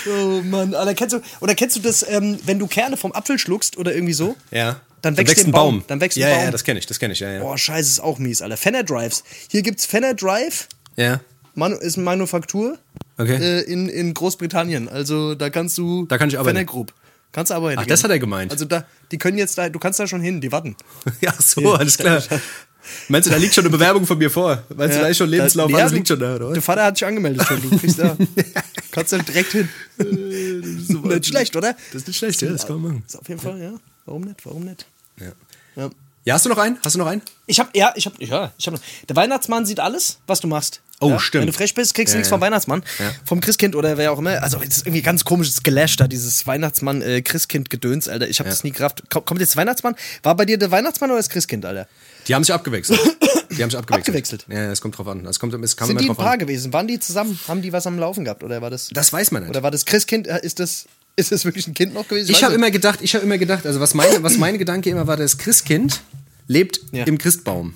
Oh 0.07 0.41
Mann. 0.41 0.73
Alter, 0.73 0.95
kennst 0.95 1.13
du, 1.13 1.19
oder 1.39 1.53
kennst 1.53 1.75
du 1.75 1.81
das, 1.81 2.03
ähm, 2.09 2.39
wenn 2.45 2.57
du 2.57 2.65
Kerne 2.65 2.97
vom 2.97 3.11
Apfel 3.11 3.37
schluckst 3.37 3.77
oder 3.77 3.93
irgendwie 3.93 4.13
so? 4.13 4.35
Ja. 4.49 4.81
Dann 5.01 5.15
wächst 5.17 5.37
ein 5.39 5.45
ein 5.47 5.51
Baum. 5.51 5.83
Dann 5.87 6.01
wächst 6.01 6.17
ein 6.17 6.21
ja, 6.21 6.29
Baum. 6.35 6.45
Ja, 6.45 6.51
das 6.51 6.63
kenne 6.63 6.79
ich, 6.79 6.85
das 6.85 6.99
kenne 6.99 7.13
ich, 7.13 7.19
ja, 7.19 7.31
ja. 7.31 7.39
Boah, 7.41 7.57
Scheiße, 7.57 7.89
ist 7.89 7.99
auch 7.99 8.17
mies, 8.19 8.41
Alter. 8.41 8.57
Fenner 8.57 8.83
Drives. 8.83 9.23
Hier 9.49 9.61
gibt's 9.61 9.85
Fenner 9.85 10.13
Drive. 10.13 10.67
Ja. 10.95 11.19
Manu 11.55 11.75
ist 11.77 11.95
eine 11.97 12.05
Manufaktur 12.05 12.77
Okay. 13.19 13.35
äh, 13.35 13.61
in, 13.61 13.89
in 13.89 14.13
Großbritannien. 14.13 14.89
Also 14.89 15.33
da 15.35 15.49
kannst 15.49 15.77
du. 15.77 16.05
Da 16.05 16.17
kann 16.17 16.29
ich 16.29 16.37
arbeiten. 16.37 16.55
Fenner 16.57 16.65
Group. 16.65 16.93
Kannst 17.31 17.49
du 17.51 17.55
arbeiten. 17.55 17.79
Ach, 17.79 17.85
das 17.85 18.03
hat 18.03 18.11
er 18.11 18.19
gemeint. 18.19 18.51
Also 18.51 18.65
da, 18.65 18.85
die 19.11 19.17
können 19.17 19.37
jetzt 19.37 19.57
da, 19.57 19.69
du 19.69 19.79
kannst 19.79 19.99
da 19.99 20.07
schon 20.07 20.21
hin, 20.21 20.39
die 20.41 20.51
warten. 20.51 20.75
Ja, 21.21 21.33
so, 21.39 21.73
alles 21.73 21.97
klar. 21.97 22.21
Meinst 23.09 23.27
du, 23.27 23.31
da 23.33 23.37
liegt 23.37 23.53
schon 23.53 23.65
eine 23.65 23.69
Bewerbung 23.71 24.05
von 24.05 24.17
mir 24.17 24.29
vor? 24.31 24.63
Meinst 24.75 24.95
du, 24.97 25.01
da 25.01 25.07
ist 25.07 25.17
schon 25.17 25.29
Lebenslauf, 25.29 25.69
Ja, 25.69 25.77
alles 25.77 25.91
du- 25.91 25.95
liegt 25.97 26.07
schon 26.07 26.19
da, 26.19 26.35
oder 26.35 26.53
Der? 26.53 26.61
Vater 26.61 26.85
hat 26.85 26.97
sich 26.97 27.05
angemeldet 27.05 27.45
schon, 27.45 27.61
du 27.61 27.77
kriegst 27.77 27.99
da. 27.99 28.15
kannst 28.91 29.11
da 29.11 29.17
direkt 29.17 29.51
hin. 29.51 29.67
nicht 29.97 31.25
schlecht, 31.25 31.55
oder? 31.55 31.73
Das 31.91 32.01
ist 32.03 32.07
nicht 32.07 32.17
schlecht, 32.17 32.41
ja, 32.41 32.49
das 32.49 32.65
kann 32.65 32.81
man 32.81 32.91
machen. 32.93 33.03
Ist 33.05 33.19
auf 33.19 33.27
jeden 33.27 33.41
Fall, 33.41 33.59
ja. 33.61 33.73
Warum 34.07 34.21
nicht? 34.23 34.43
Warum 34.45 34.63
nicht? 34.63 34.85
Ja. 35.19 35.31
Ja. 35.75 35.89
ja, 36.25 36.33
hast 36.33 36.45
du 36.45 36.49
noch 36.49 36.57
einen? 36.57 36.77
Hast 36.83 36.95
du 36.95 36.99
noch 36.99 37.07
einen? 37.07 37.21
Ich 37.45 37.59
hab, 37.59 37.75
ja, 37.75 37.93
ich 37.95 38.05
hab, 38.07 38.19
ja, 38.21 38.51
ich 38.57 38.65
hab 38.67 38.73
noch. 38.73 38.81
Der 39.07 39.15
Weihnachtsmann 39.15 39.65
sieht 39.67 39.79
alles, 39.79 40.17
was 40.27 40.39
du 40.39 40.47
machst. 40.47 40.81
Oh, 40.99 41.09
ja? 41.11 41.19
stimmt. 41.19 41.41
Wenn 41.43 41.47
du 41.47 41.53
frech 41.53 41.75
bist, 41.75 41.93
kriegst 41.93 42.13
du 42.13 42.15
Ja, 42.15 42.19
nichts 42.21 42.29
vom 42.29 42.41
Weihnachtsmann. 42.41 42.81
Vom 43.23 43.39
Christkind 43.39 43.75
oder 43.75 43.97
wer 43.99 44.11
auch 44.11 44.17
immer. 44.17 44.41
Also, 44.41 44.57
das 44.57 44.77
ist 44.77 44.87
irgendwie 44.87 45.03
ganz 45.03 45.23
komisches 45.25 45.61
Gelash 45.61 45.95
da, 45.97 46.07
dieses 46.07 46.47
Weihnachtsmann-Christkind-Gedöns, 46.47 48.07
Alter. 48.07 48.27
Ich 48.27 48.39
hab 48.39 48.47
das 48.47 48.63
nie 48.63 48.71
gerafft. 48.71 49.03
Ko- 49.11 49.21
Kommt 49.21 49.39
jetzt 49.39 49.55
Weihnachtsmann? 49.55 49.95
War 50.23 50.35
bei 50.35 50.45
dir 50.45 50.57
der 50.57 50.71
Weihnachtsmann 50.71 51.11
oder 51.11 51.19
das 51.19 51.29
Christkind, 51.29 51.65
Alter? 51.65 51.87
Die 52.27 52.33
haben 52.35 52.43
sich 52.43 52.53
abgewechselt. 52.53 52.99
Die 53.49 53.63
haben 53.63 53.69
sich 53.69 53.79
abgewechselt. 53.79 54.09
Abgewechselt? 54.09 54.45
Ja, 54.49 54.71
es 54.71 54.81
kommt 54.81 54.97
drauf 54.97 55.07
an. 55.07 55.25
Es, 55.25 55.39
kommt, 55.39 55.53
es 55.63 55.77
kam 55.77 55.87
Sind 55.87 56.01
die 56.01 56.09
ein 56.09 56.15
Paar 56.15 56.33
an. 56.33 56.39
gewesen? 56.39 56.73
Waren 56.73 56.87
die 56.87 56.99
zusammen? 56.99 57.39
Haben 57.47 57.61
die 57.61 57.71
was 57.71 57.87
am 57.87 57.97
Laufen 57.97 58.25
gehabt? 58.25 58.43
Oder 58.43 58.61
war 58.61 58.69
das. 58.69 58.89
Das 58.91 59.13
weiß 59.13 59.31
man 59.31 59.43
nicht. 59.43 59.49
Oder 59.51 59.63
war 59.63 59.71
das 59.71 59.85
Christkind? 59.85 60.27
äh, 60.27 60.39
Ist 60.43 60.59
das, 60.59 60.85
ist 61.17 61.31
das 61.31 61.43
wirklich 61.43 61.67
ein 61.67 61.73
Kind 61.73 61.93
noch 61.93 62.07
gewesen? 62.07 62.29
Ich 62.31 62.37
weiß 62.37 62.43
habe 62.43 62.55
immer 62.55 62.71
gedacht, 62.71 62.99
ich 63.01 63.13
habe 63.15 63.25
immer 63.25 63.37
gedacht, 63.37 63.65
also 63.65 63.79
was 63.81 63.93
meine, 63.93 64.23
was 64.23 64.37
meine 64.37 64.57
Gedanke 64.63 64.89
immer 64.89 65.07
war, 65.07 65.17
das 65.17 65.37
Christkind 65.37 66.01
lebt 66.47 66.79
Ja. 66.93 67.03
im 67.03 67.17
Christbaum. 67.17 67.73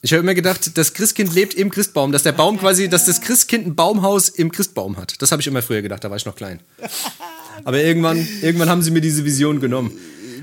Ich 0.00 0.12
habe 0.12 0.20
immer 0.20 0.34
gedacht, 0.34 0.76
das 0.78 0.94
Christkind 0.94 1.34
lebt 1.34 1.54
im 1.54 1.70
Christbaum, 1.70 2.12
dass 2.12 2.22
der 2.22 2.32
Baum 2.32 2.58
quasi, 2.58 2.88
dass 2.88 3.04
das 3.04 3.20
Christkind 3.20 3.66
ein 3.66 3.74
Baumhaus 3.74 4.28
im 4.28 4.50
Christbaum 4.52 4.96
hat. 4.96 5.20
Das 5.20 5.32
habe 5.32 5.42
ich 5.42 5.48
immer 5.48 5.60
früher 5.60 5.82
gedacht, 5.82 6.04
da 6.04 6.10
war 6.10 6.16
ich 6.16 6.24
noch 6.24 6.36
klein. 6.36 6.60
Aber 7.64 7.82
irgendwann, 7.82 8.26
irgendwann 8.40 8.68
haben 8.68 8.82
sie 8.82 8.90
mir 8.92 9.00
diese 9.00 9.24
Vision 9.24 9.60
genommen. 9.60 9.90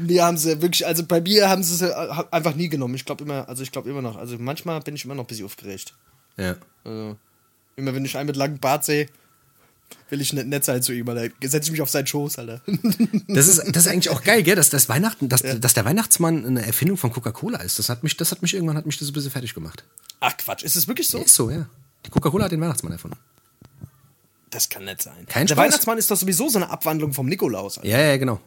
Nee, 0.06 0.20
haben 0.20 0.38
sie 0.38 0.62
wirklich, 0.62 0.86
also 0.86 1.06
bei 1.06 1.22
mir 1.22 1.50
haben 1.50 1.64
sie 1.64 1.74
es 1.76 1.82
äh, 1.82 1.94
einfach 2.32 2.54
nie 2.54 2.68
genommen. 2.68 2.96
Ich 2.96 3.06
glaube 3.06 3.24
immer, 3.24 3.48
also 3.48 3.64
ich 3.64 3.72
glaube 3.72 3.90
immer 3.90 4.02
noch. 4.02 4.18
Also 4.18 4.36
manchmal 4.38 4.82
bin 4.82 4.96
ich 4.96 5.06
immer 5.06 5.16
noch 5.16 5.24
ein 5.24 5.28
bisschen 5.28 5.46
aufgeregt. 5.46 5.94
Ja. 6.38 6.58
Also, 6.84 7.16
immer 7.78 7.96
wenn 7.96 8.04
ich 8.04 8.18
einen 8.18 8.28
mit 8.28 8.36
langem 8.36 8.60
Bart 8.60 8.84
sehe, 8.84 9.08
will 10.10 10.22
ich 10.22 10.34
nicht 10.34 10.48
nett 10.48 10.64
sein 10.66 10.82
zu 10.82 10.94
ihm, 10.94 11.08
Alter. 11.10 11.34
Setze 11.42 11.68
ich 11.68 11.72
mich 11.72 11.82
auf 11.82 11.90
seinen 11.90 12.08
Schoß, 12.08 12.40
Alter. 12.40 12.62
Das 13.28 13.48
ist, 13.48 13.64
das 13.76 13.86
ist 13.86 13.88
eigentlich 13.92 14.10
auch 14.10 14.24
geil, 14.24 14.44
gell? 14.44 14.56
Dass, 14.56 14.70
das 14.70 14.88
Weihnachten, 14.90 15.30
dass, 15.30 15.42
dass 15.42 15.74
der 15.74 15.86
Weihnachtsmann 15.86 16.46
eine 16.46 16.66
Erfindung 16.66 16.98
von 16.98 17.12
Coca-Cola 17.12 17.60
ist. 17.60 17.80
Das 17.80 17.90
hat 17.90 18.04
mich, 18.04 18.16
das 18.18 18.32
hat 18.32 18.42
mich 18.42 18.54
irgendwann 18.54 18.78
hat 18.78 18.86
mich 18.86 18.98
das 18.98 19.10
ein 19.10 19.14
bisschen 19.14 19.32
fertig 19.32 19.54
gemacht. 19.54 19.84
Ach 20.20 20.36
Quatsch, 20.38 20.64
ist 20.64 20.76
es 20.76 20.88
wirklich 20.88 21.08
so? 21.10 21.20
Ist 21.20 21.34
so, 21.36 21.50
ja. 21.50 21.68
Die 22.06 22.10
Coca-Cola 22.12 22.46
hat 22.46 22.52
den 22.52 22.62
Weihnachtsmann 22.62 22.94
erfunden. 22.94 23.18
Das 24.52 24.70
kann 24.70 24.86
nett 24.86 25.02
sein. 25.02 25.26
Kein 25.28 25.48
Der 25.48 25.56
Spaß. 25.56 25.66
Weihnachtsmann 25.66 25.98
ist 25.98 26.10
doch 26.10 26.16
sowieso 26.18 26.48
so 26.50 26.60
eine 26.60 26.70
Abwandlung 26.70 27.14
vom 27.14 27.26
Nikolaus. 27.28 27.78
Alter. 27.78 27.90
Ja, 27.90 28.00
ja, 28.00 28.18
genau. 28.18 28.40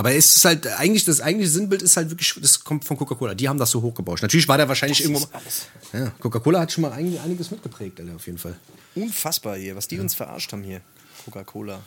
Aber 0.00 0.14
es 0.14 0.34
ist 0.36 0.44
halt, 0.46 0.66
eigentlich, 0.66 1.04
das 1.04 1.20
eigentliche 1.20 1.50
Sinnbild 1.52 1.82
ist 1.82 1.94
halt 1.98 2.08
wirklich, 2.08 2.34
das 2.40 2.64
kommt 2.64 2.86
von 2.86 2.96
Coca-Cola. 2.96 3.34
Die 3.34 3.50
haben 3.50 3.58
das 3.58 3.70
so 3.70 3.82
hochgebaut. 3.82 4.22
Natürlich 4.22 4.48
war 4.48 4.56
der 4.56 4.66
wahrscheinlich 4.66 5.02
irgendwo. 5.02 5.20
ist 5.24 5.34
alles. 5.34 5.66
Ja, 5.92 6.10
Coca-Cola 6.18 6.60
hat 6.60 6.72
schon 6.72 6.80
mal 6.82 6.92
ein, 6.92 7.18
einiges 7.22 7.50
mitgeprägt, 7.50 8.00
Alter, 8.00 8.16
auf 8.16 8.24
jeden 8.24 8.38
Fall. 8.38 8.56
Unfassbar 8.94 9.56
hier, 9.58 9.76
was 9.76 9.88
die 9.88 10.00
uns 10.00 10.14
verarscht 10.14 10.50
haben 10.54 10.62
hier. 10.62 10.80
Coca-Cola. 11.26 11.80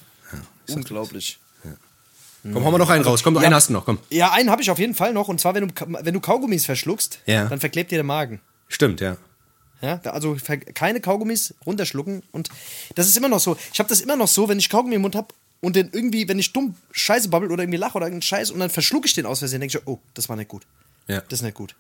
Unglaublich. 0.70 1.40
Komm, 2.44 2.64
hau 2.66 2.72
mal 2.72 2.78
noch 2.78 2.90
einen 2.90 3.04
raus. 3.04 3.24
Komm, 3.24 3.36
Ja. 3.36 3.42
einen 3.42 3.56
hast 3.56 3.70
du 3.70 3.74
noch, 3.74 3.86
komm. 3.86 3.98
Ja, 4.10 4.32
einen 4.34 4.52
habe 4.52 4.62
ich 4.62 4.70
auf 4.70 4.78
jeden 4.78 4.94
Fall 4.94 5.14
noch. 5.14 5.28
Und 5.30 5.40
zwar, 5.42 5.56
wenn 5.56 5.70
du, 5.70 5.74
wenn 5.88 6.14
du 6.14 6.20
Kaugummis 6.20 6.66
verschluckst, 6.66 7.20
Ja. 7.26 7.46
dann 7.46 7.60
verklebt 7.60 7.90
dir 7.90 7.96
der 7.96 8.04
Magen. 8.04 8.42
Stimmt, 8.68 9.02
ja. 9.02 9.18
Ja, 9.82 10.00
also 10.04 10.38
keine 10.76 11.02
Kaugummis 11.02 11.56
runterschlucken. 11.66 12.22
Und 12.32 12.50
das 12.96 13.08
ist 13.08 13.18
immer 13.18 13.28
noch 13.30 13.40
so. 13.40 13.58
Ich 13.74 13.80
habe 13.80 13.90
das 13.90 14.02
immer 14.02 14.16
noch 14.16 14.28
so, 14.28 14.48
wenn 14.50 14.60
ich 14.60 14.70
Kaugummi 14.70 14.96
im 14.96 15.02
Mund 15.02 15.16
habe 15.16 15.34
und 15.64 15.76
dann 15.78 15.90
irgendwie, 15.94 16.28
wenn 16.28 16.38
ich 16.40 16.52
dumm 16.52 16.76
Scheiße 16.92 17.30
babbel 17.30 17.50
oder 17.52 17.64
irgendwie 17.64 17.78
lache 17.80 17.96
oder 17.96 18.06
irgendeinen 18.08 18.22
Scheiß 18.24 18.52
und 18.52 18.60
dann 18.60 18.70
verschlucke 18.70 19.08
ich 19.08 19.14
den 19.14 19.26
aus 19.26 19.40
Versehen, 19.40 19.62
denke 19.62 19.78
ich, 19.78 19.88
oh, 19.88 20.00
das 20.14 20.28
war 20.28 20.36
nicht 20.36 20.50
gut. 20.50 20.66
Ja. 21.08 21.22
Das 21.22 21.40
ist 21.40 21.44
nicht 21.44 21.56
gut. 21.56 21.74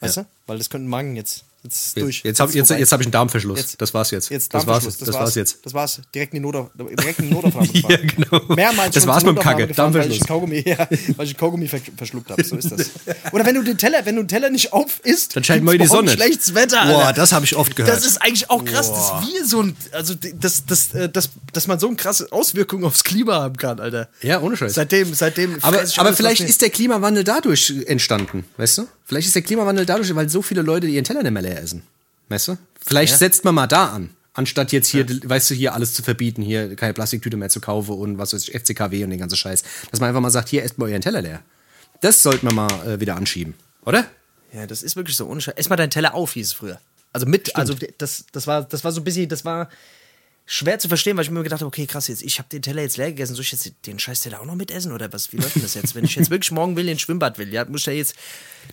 Weißt 0.00 0.16
Ja. 0.18 0.22
du? 0.24 0.28
Weil 0.46 0.58
das 0.58 0.68
könnte 0.68 0.88
Magen 0.88 1.16
jetzt, 1.16 1.44
jetzt 1.62 1.74
ist 1.86 1.96
Jetzt, 1.96 2.02
durch. 2.04 2.22
jetzt 2.24 2.40
habe 2.40 2.52
jetzt, 2.52 2.70
jetzt 2.70 2.92
hab 2.92 3.00
ich 3.00 3.06
einen 3.06 3.12
Darmverschluss. 3.12 3.58
Jetzt- 3.58 3.80
das 3.80 3.94
war's 3.94 4.10
jetzt. 4.10 4.30
Jetzt 4.30 4.52
das 4.54 4.66
war's, 4.66 4.84
Darmverschluss, 4.84 5.06
das, 5.06 5.14
war's 5.14 5.34
jetzt. 5.34 5.58
Das 5.64 5.74
war's. 5.74 6.00
Direkt 6.14 6.32
in 6.34 6.38
die 6.38 6.46
Notauf 6.46 6.70
direkt 6.76 7.18
in 7.20 7.28
die 7.28 7.34
Notaufnahme. 7.34 7.68
Ja, 7.90 7.96
genau. 7.96 8.54
Mehrmals 8.54 8.94
Das 8.94 9.06
war's 9.06 9.24
mit 9.24 9.36
dem 9.36 9.42
Kacke. 9.42 9.66
Gefahren, 9.66 9.92
weil 9.94 10.10
ich 10.10 10.18
Darmverschluss. 10.20 10.28
Kaugummi, 10.28 10.62
ja, 10.66 10.88
weil 11.16 11.26
ich 11.26 11.36
Kaugummi 11.36 11.68
ver 11.68 11.80
verschluckt 11.96 12.30
habe. 12.30 12.42
So 12.44 12.56
ist 12.56 12.70
das. 12.70 12.90
Oder 13.32 13.46
wenn 13.46 13.54
du 13.54 13.62
den 13.62 13.78
Teller, 13.78 14.04
wenn 14.04 14.16
du 14.16 14.22
den 14.22 14.28
Teller 14.28 14.50
nicht 14.50 14.72
auf 14.72 15.00
isst, 15.04 15.36
Dann 15.36 15.44
scheint 15.44 15.64
mal 15.64 15.76
die 15.78 15.86
Sonne. 15.86 16.10
Schlechtes 16.12 16.54
Wetter. 16.54 16.84
Boah, 16.86 17.12
das 17.12 17.32
hab 17.32 17.42
ich 17.44 17.56
oft 17.56 17.76
gehört. 17.76 17.94
Das 17.96 18.06
ist 18.06 18.20
eigentlich 18.22 18.48
auch 18.50 18.64
krass, 18.64 18.88
dass 18.92 19.12
wir 19.28 19.44
so 19.46 19.62
ein, 19.62 19.76
also 19.92 20.14
das, 20.14 20.64
das, 20.66 20.94
äh, 20.94 21.08
das, 21.08 21.30
dass 21.52 21.66
man 21.66 21.78
so 21.78 21.86
eine 21.88 21.96
krasse 21.96 22.28
Auswirkung 22.30 22.84
aufs 22.84 23.04
Klima 23.04 23.40
haben 23.40 23.56
kann, 23.56 23.80
Alter. 23.80 24.08
Ja, 24.22 24.40
ohne 24.40 24.56
Scheiß. 24.56 24.74
Seitdem, 24.74 25.14
seitdem. 25.14 25.58
Aber, 25.62 25.82
aber 25.96 26.12
vielleicht 26.14 26.40
ist 26.42 26.62
der 26.62 26.70
Klimawandel 26.70 27.24
dadurch 27.24 27.72
entstanden, 27.86 28.44
weißt 28.56 28.78
du? 28.78 28.88
Vielleicht 29.04 29.26
ist 29.26 29.34
der 29.34 29.42
Klimawandel 29.42 29.86
dadurch, 29.86 30.14
weil 30.14 30.28
so 30.28 30.40
viele 30.40 30.62
Leute 30.62 30.86
ihren 30.86 31.04
Teller 31.04 31.22
nicht 31.24 31.32
mehr 31.32 31.42
leer 31.42 31.49
essen. 31.58 31.82
Weißt 32.28 32.48
du? 32.48 32.58
Vielleicht 32.84 33.18
setzt 33.18 33.44
man 33.44 33.54
mal 33.54 33.66
da 33.66 33.86
an, 33.88 34.10
anstatt 34.34 34.72
jetzt 34.72 34.88
hier, 34.88 35.06
weißt 35.08 35.50
du, 35.50 35.54
hier 35.54 35.74
alles 35.74 35.94
zu 35.94 36.02
verbieten, 36.02 36.42
hier 36.42 36.76
keine 36.76 36.94
Plastiktüte 36.94 37.36
mehr 37.36 37.48
zu 37.48 37.60
kaufen 37.60 37.94
und 37.94 38.18
was 38.18 38.32
weiß 38.32 38.48
ich, 38.48 38.54
FCKW 38.54 39.04
und 39.04 39.10
den 39.10 39.18
ganzen 39.18 39.36
Scheiß. 39.36 39.62
Dass 39.90 40.00
man 40.00 40.08
einfach 40.08 40.20
mal 40.20 40.30
sagt, 40.30 40.48
hier 40.48 40.62
esst 40.62 40.78
mal 40.78 40.88
euren 40.88 41.02
Teller 41.02 41.22
leer. 41.22 41.42
Das 42.00 42.22
sollte 42.22 42.44
man 42.46 42.54
mal 42.54 42.88
äh, 42.88 43.00
wieder 43.00 43.16
anschieben, 43.16 43.54
oder? 43.84 44.06
Ja, 44.52 44.66
das 44.66 44.82
ist 44.82 44.96
wirklich 44.96 45.16
so. 45.16 45.38
Scheiß. 45.38 45.54
Ess 45.56 45.68
mal 45.68 45.76
deinen 45.76 45.90
Teller 45.90 46.14
auf, 46.14 46.32
hieß 46.32 46.48
es 46.48 46.52
früher. 46.52 46.80
Also 47.12 47.26
mit, 47.26 47.56
also 47.56 47.74
das, 47.98 48.24
das 48.32 48.46
war, 48.46 48.62
das 48.62 48.84
war 48.84 48.92
so 48.92 49.00
ein 49.00 49.04
bisschen, 49.04 49.28
das 49.28 49.44
war 49.44 49.68
schwer 50.52 50.80
zu 50.80 50.88
verstehen, 50.88 51.16
weil 51.16 51.22
ich 51.22 51.30
mir 51.30 51.44
gedacht 51.44 51.60
habe, 51.60 51.68
okay, 51.68 51.86
krass, 51.86 52.08
jetzt, 52.08 52.22
ich 52.22 52.40
habe 52.40 52.48
den 52.48 52.60
Teller 52.60 52.82
jetzt 52.82 52.96
leer 52.96 53.10
gegessen, 53.10 53.36
soll 53.36 53.42
ich 53.42 53.52
jetzt 53.52 53.72
den 53.86 54.00
Scheiß 54.00 54.18
Teller 54.18 54.40
auch 54.40 54.44
noch 54.44 54.56
mitessen 54.56 54.90
oder 54.90 55.12
was? 55.12 55.32
Wie 55.32 55.36
läuft 55.36 55.54
denn 55.54 55.62
das 55.62 55.74
jetzt? 55.74 55.94
Wenn 55.94 56.04
ich 56.04 56.16
jetzt 56.16 56.28
wirklich 56.28 56.50
morgen 56.50 56.74
will, 56.74 56.88
ins 56.88 57.02
Schwimmbad 57.02 57.38
will, 57.38 57.52
ja, 57.52 57.64
muss 57.66 57.82
ich 57.82 57.86
ja 57.86 57.92
jetzt. 57.92 58.16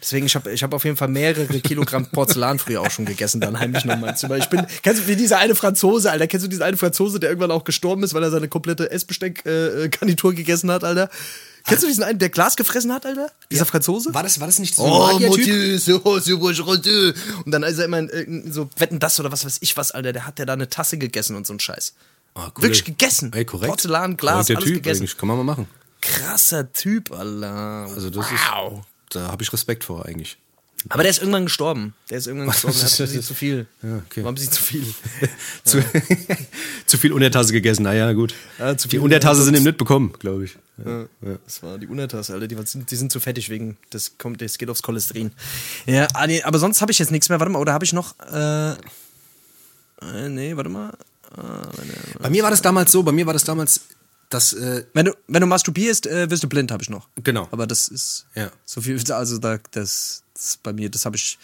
Deswegen, 0.01 0.25
ich 0.25 0.35
habe 0.35 0.51
ich 0.51 0.63
hab 0.63 0.73
auf 0.73 0.85
jeden 0.85 0.97
Fall 0.97 1.07
mehrere 1.07 1.59
Kilogramm 1.59 2.07
Porzellan 2.07 2.57
früher 2.57 2.81
auch 2.81 2.89
schon 2.89 3.05
gegessen, 3.05 3.41
dann 3.41 3.59
heimlich 3.59 3.85
nochmal 3.85 4.17
Zimmer. 4.17 4.37
Ich 4.37 4.47
bin, 4.47 4.65
kennst 4.81 5.03
du 5.03 5.07
wie 5.07 5.15
dieser 5.15 5.37
eine 5.37 5.53
Franzose, 5.53 6.09
Alter? 6.09 6.25
Kennst 6.25 6.47
du 6.47 6.49
diesen 6.49 6.63
einen 6.63 6.77
Franzose, 6.77 7.19
der 7.19 7.29
irgendwann 7.29 7.51
auch 7.51 7.63
gestorben 7.63 8.01
ist, 8.01 8.15
weil 8.15 8.23
er 8.23 8.31
seine 8.31 8.47
komplette 8.47 8.89
Essbesteck-Garnitur 8.89 10.33
gegessen 10.33 10.71
hat, 10.71 10.83
Alter? 10.83 11.11
Kennst 11.67 11.83
du 11.83 11.87
diesen 11.87 12.03
einen, 12.03 12.17
der 12.17 12.29
Glas 12.29 12.55
gefressen 12.55 12.91
hat, 12.93 13.05
Alter? 13.05 13.29
Dieser 13.51 13.65
Franzose? 13.65 14.13
War 14.13 14.23
das, 14.23 14.39
war 14.39 14.47
das 14.47 14.59
nicht 14.59 14.75
so 14.75 14.83
Oh, 14.83 15.03
ein 15.05 15.13
Magiertyp? 15.13 15.37
Mathieu, 15.39 15.77
so. 15.77 17.21
Und 17.45 17.51
dann 17.51 17.63
ist 17.63 17.77
er 17.77 17.85
immer 17.85 17.99
in, 17.99 18.09
in 18.09 18.51
so 18.51 18.69
Wetten 18.77 18.99
das 18.99 19.19
oder 19.19 19.31
was 19.31 19.45
weiß 19.45 19.57
ich 19.61 19.75
was, 19.77 19.91
Alter. 19.91 20.13
Der 20.13 20.25
hat 20.25 20.39
ja 20.39 20.45
da 20.45 20.53
eine 20.53 20.69
Tasse 20.69 20.97
gegessen 20.97 21.35
und 21.35 21.45
so 21.45 21.53
ein 21.53 21.59
Scheiß. 21.59 21.93
Ah, 22.35 22.51
cool. 22.55 22.63
Wirklich 22.63 22.85
gegessen. 22.85 23.31
Ey, 23.33 23.45
korrekt. 23.45 23.69
Porzellan, 23.69 24.15
Glas, 24.15 24.49
alles 24.49 24.63
typ 24.63 24.75
gegessen. 24.75 25.01
eigentlich. 25.01 25.17
Kann 25.17 25.27
man 25.27 25.37
mal 25.37 25.43
machen. 25.43 25.67
Krasser 26.01 26.71
Typ, 26.71 27.11
Alter. 27.11 27.87
Also 27.93 28.09
das 28.09 28.25
wow. 28.51 28.79
ist, 28.79 29.15
da 29.15 29.31
habe 29.31 29.43
ich 29.43 29.51
Respekt 29.51 29.83
vor 29.83 30.05
eigentlich. 30.05 30.37
Aber 30.89 31.03
der 31.03 31.09
ist 31.09 31.19
irgendwann 31.19 31.45
gestorben. 31.45 31.93
Der 32.09 32.17
ist 32.19 32.27
irgendwann 32.27 32.49
gestorben. 32.51 32.77
Ein 32.77 32.83
bisschen 32.83 33.23
zu 33.23 33.33
viel. 33.33 33.67
Ja, 33.83 33.97
okay. 33.97 34.23
War 34.23 34.31
ein 34.31 34.35
bisschen 34.35 34.51
zu 34.51 34.61
viel. 34.63 34.85
Zu, 35.63 35.83
zu 36.85 36.97
viel 36.97 37.11
Untertasse 37.11 37.51
gegessen, 37.51 37.83
naja, 37.83 38.13
gut. 38.13 38.33
Ja, 38.57 38.77
zu 38.77 38.87
die 38.87 38.95
viel 38.95 38.99
Untertasse 39.03 39.43
sind 39.43 39.55
ihm 39.55 39.63
nicht 39.63 39.77
bekommen, 39.77 40.13
glaube 40.19 40.45
ich. 40.45 40.57
Das 41.45 41.63
war 41.63 41.77
die 41.77 41.87
Untertasse, 41.87 42.33
Alter. 42.33 42.47
Die, 42.47 42.55
sind, 42.65 42.89
die 42.89 42.95
sind 42.95 43.11
zu 43.11 43.19
fettig 43.19 43.49
wegen, 43.49 43.77
das 43.89 44.17
kommt, 44.17 44.41
das 44.41 44.57
geht 44.57 44.69
aufs 44.69 44.83
Cholesterin. 44.83 45.31
Ja, 45.87 46.07
ah, 46.13 46.27
aber 46.43 46.59
sonst 46.59 46.81
habe 46.81 46.91
ich 46.91 46.99
jetzt 46.99 47.11
nichts 47.11 47.27
mehr. 47.29 47.39
Warte 47.39 47.51
mal, 47.51 47.59
oder 47.59 47.73
habe 47.73 47.83
ich 47.83 47.93
noch, 47.93 48.15
äh, 48.31 48.71
äh, 48.71 50.29
nee, 50.29 50.55
warte 50.55 50.69
mal. 50.69 50.93
Bei 52.19 52.29
mir 52.29 52.43
war 52.43 52.51
das 52.51 52.61
damals 52.61 52.91
so, 52.91 53.03
bei 53.03 53.11
mir 53.11 53.25
war 53.25 53.33
das 53.33 53.43
damals, 53.43 53.81
das, 54.29 54.53
äh, 54.53 54.85
Wenn 54.93 55.05
du, 55.05 55.13
wenn 55.27 55.41
du 55.41 55.47
masturbierst, 55.47 56.05
äh, 56.07 56.29
wirst 56.29 56.43
du 56.43 56.49
blind, 56.49 56.71
habe 56.71 56.83
ich 56.83 56.89
noch. 56.89 57.07
Genau. 57.15 57.47
Aber 57.51 57.65
das 57.65 57.87
ist 57.87 58.25
Ja. 58.35 58.51
so 58.65 58.81
viel, 58.81 58.99
also 59.11 59.37
da, 59.37 59.57
das, 59.71 60.23
das 60.37 60.57
bei 60.61 60.71
mir, 60.71 60.87
das 60.89 61.03
habe 61.05 61.15
ich, 61.15 61.37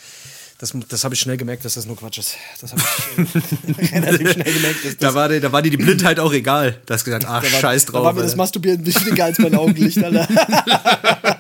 das, 0.60 0.72
das 0.88 1.04
habe 1.04 1.16
ich 1.16 1.20
schnell 1.20 1.36
gemerkt, 1.38 1.66
dass 1.66 1.74
das 1.74 1.86
nur 1.88 1.98
Quatsch 1.98 2.20
ist. 2.20 2.36
Das 2.62 2.72
habe 2.72 2.82
ich 2.82 3.92
relativ 3.92 4.32
schnell 4.34 4.54
gemerkt, 4.54 4.86
dass 4.86 4.92
das, 4.92 4.98
da 5.00 5.14
war, 5.16 5.30
dir, 5.30 5.42
da 5.42 5.52
war 5.52 5.62
dir 5.64 5.72
die 5.72 5.78
Blindheit 5.78 6.20
auch 6.20 6.32
egal. 6.32 6.80
Du 6.86 6.94
hast 6.94 7.04
gesagt, 7.04 7.26
ach, 7.28 7.42
war, 7.44 7.60
scheiß 7.60 7.86
drauf. 7.88 8.02
Da 8.02 8.06
war 8.06 8.14
mir 8.14 8.22
das. 8.22 8.36
Masturbieren 8.36 8.86
wichtiger 8.86 9.26
als 9.26 9.40
mein 9.40 9.56
Augenlicht, 9.56 9.98
Alter. 10.04 10.28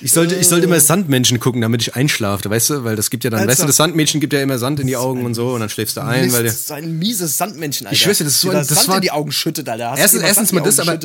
ich, 0.00 0.12
sollte, 0.12 0.34
ich 0.36 0.48
sollte 0.48 0.66
immer 0.66 0.80
Sandmenschen 0.80 1.40
gucken, 1.40 1.60
damit 1.60 1.82
ich 1.82 1.94
einschlafe, 1.94 2.48
weißt 2.48 2.70
du? 2.70 2.84
Weil 2.84 2.96
das 2.96 3.10
gibt 3.10 3.24
ja 3.24 3.30
dann, 3.30 3.40
Alter. 3.40 3.52
weißt 3.52 3.62
du, 3.62 3.66
das 3.66 3.76
Sandmädchen 3.76 4.20
gibt 4.20 4.32
ja 4.32 4.40
immer 4.42 4.58
Sand 4.58 4.80
in 4.80 4.86
die 4.86 4.96
Augen 4.96 5.24
und 5.24 5.34
so 5.34 5.52
und 5.54 5.60
dann 5.60 5.68
schläfst 5.68 5.96
du 5.96 6.02
ein, 6.02 6.24
Mist, 6.24 6.36
weil 6.36 6.42
der, 6.44 6.52
so 6.52 6.74
ein 6.74 6.98
mieses 6.98 7.36
Sandmännchen, 7.36 7.86
Alter. 7.86 7.94
Ich 7.94 8.02
schwör's 8.02 8.18
dir, 8.18 8.24
das 8.24 8.34
ist 8.34 8.40
so 8.40 8.50
ein- 8.50 8.56
das 8.56 8.68
Sand 8.68 8.88
war- 8.88 8.96
in 8.96 9.02
die 9.02 9.10
Augen 9.10 9.32
schüttet, 9.32 9.68
Alter. 9.68 9.92
Hast 9.92 10.00
Erstens, 10.00 10.22
erstens 10.22 10.52
mal 10.52 10.62
das, 10.62 10.78
aber? 10.80 10.98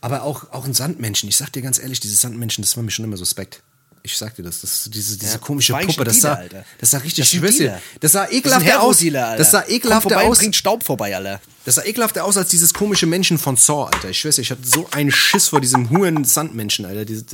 Aber 0.00 0.22
auch, 0.22 0.52
auch 0.52 0.64
ein 0.64 0.74
Sandmenschen. 0.74 1.28
Ich 1.28 1.36
sag 1.36 1.52
dir 1.52 1.62
ganz 1.62 1.78
ehrlich, 1.78 2.00
dieses 2.00 2.20
Sandmenschen, 2.20 2.62
das 2.62 2.76
war 2.76 2.82
mir 2.82 2.90
schon 2.90 3.04
immer 3.04 3.16
suspekt. 3.16 3.62
Ich 4.04 4.16
sag 4.16 4.36
dir 4.36 4.42
das, 4.44 4.60
das 4.60 4.88
diese, 4.92 5.18
diese 5.18 5.32
Ja, 5.32 5.38
komische 5.38 5.74
Puppe, 5.74 6.04
das 6.04 6.20
sah, 6.20 6.34
Alter. 6.34 6.64
das 6.78 6.92
sah 6.92 6.98
richtig, 6.98 7.30
Dealer. 7.30 7.80
das 8.00 8.12
sah 8.12 8.28
ekelhafter 8.30 8.80
aus. 8.80 8.98
Das 9.00 9.50
sah 9.50 9.64
ekelhafter 9.66 10.20
aus. 10.22 10.38
bringt 10.38 10.56
Staub 10.56 10.84
vorbei, 10.84 11.14
Alter. 11.16 11.40
Das 11.64 11.74
sah 11.74 11.84
ekelhafter 11.84 12.24
aus 12.24 12.36
als 12.36 12.48
dieses 12.48 12.72
komische 12.72 13.06
Menschen 13.06 13.38
von 13.38 13.56
Saw, 13.56 13.84
Alter. 13.92 14.10
Ich 14.10 14.20
schwör's 14.20 14.38
ich 14.38 14.50
hatte 14.50 14.64
so 14.64 14.88
einen 14.92 15.10
Schiss 15.10 15.48
vor 15.48 15.60
diesem 15.60 15.90
huren 15.90 16.24
Sandmenschen, 16.24 16.86
Alter. 16.86 17.04
Diese, 17.04 17.24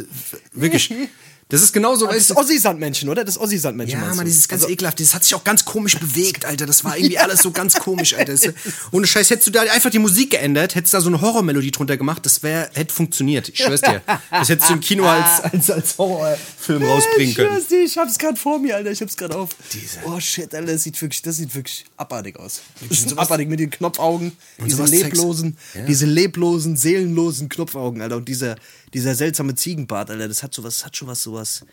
wirklich. 0.52 0.92
Das 1.50 1.62
ist 1.62 1.72
genauso, 1.74 2.06
Das 2.06 2.16
weißt 2.16 2.30
ist. 2.30 2.36
Ossi-Sandmännchen, 2.36 3.08
oder? 3.10 3.22
Das 3.24 3.38
Ossi-Sandmännchen. 3.38 4.00
Ja, 4.00 4.14
man, 4.14 4.24
dieses 4.24 4.48
ganz 4.48 4.62
Also- 4.62 4.72
ekelhaft, 4.72 4.98
das 4.98 5.14
hat 5.14 5.24
sich 5.24 5.34
auch 5.34 5.44
ganz 5.44 5.64
komisch 5.64 5.98
bewegt, 5.98 6.46
Alter. 6.46 6.64
Das 6.64 6.84
war 6.84 6.96
irgendwie 6.96 7.18
alles 7.18 7.40
so 7.42 7.50
ganz 7.50 7.74
komisch, 7.74 8.14
Alter. 8.14 8.32
Das, 8.32 8.42
ohne 8.92 9.06
Scheiß, 9.06 9.28
hättest 9.30 9.48
du 9.48 9.50
da 9.50 9.60
einfach 9.62 9.90
die 9.90 9.98
Musik 9.98 10.30
geändert, 10.30 10.74
hättest 10.74 10.94
da 10.94 11.00
so 11.02 11.08
eine 11.08 11.20
Horrormelodie 11.20 11.70
drunter 11.70 11.96
gemacht, 11.98 12.24
das 12.24 12.42
wäre, 12.42 12.70
hätte 12.72 12.94
funktioniert. 12.94 13.50
Ich 13.50 13.58
schwör's 13.58 13.82
dir. 13.82 14.00
Das 14.30 14.48
hättest 14.48 14.70
du 14.70 14.74
im 14.74 14.80
Kino 14.80 15.04
als, 15.06 15.42
als, 15.42 15.70
als 15.70 15.98
Horrorfilm 15.98 16.82
rausbringen 16.82 17.30
ich 17.30 17.36
können. 17.36 17.50
schwör's 17.50 17.66
dir, 17.68 17.84
ich 17.84 17.98
hab's 17.98 18.18
gerade 18.18 18.36
vor 18.38 18.58
mir, 18.58 18.76
Alter. 18.76 18.90
Ich 18.90 19.02
hab's 19.02 19.16
gerade 19.16 19.36
auf. 19.36 19.50
Diese- 19.72 19.98
Oh 20.06 20.18
shit, 20.20 20.54
Alter, 20.54 20.72
das 20.72 20.82
sieht 20.82 21.00
wirklich, 21.00 21.20
das 21.22 21.36
sieht 21.36 21.54
wirklich 21.54 21.84
abartig 21.98 22.38
aus. 22.38 22.62
Das 22.88 23.00
ist 23.00 23.18
abartig 23.18 23.48
mit 23.48 23.60
den 23.60 23.70
Knopfaugen, 23.70 24.32
diese 24.64 24.84
leblosen, 24.84 25.56
Ja. 25.74 25.82
diese 25.84 26.06
leblosen, 26.06 26.76
seelenlosen 26.76 27.48
Knopfaugen, 27.50 28.00
Alter. 28.00 28.16
Und 28.16 28.28
dieser, 28.28 28.56
dieser 28.94 29.14
seltsame 29.14 29.54
Ziegenbart, 29.54 30.10
Alter, 30.10 30.28
das 30.28 30.42
hat 30.42 30.54
sowas, 30.54 30.76
das 30.76 30.86
hat 30.86 30.96
schon 30.96 31.08
was, 31.08 31.22
sowas. 31.22 31.64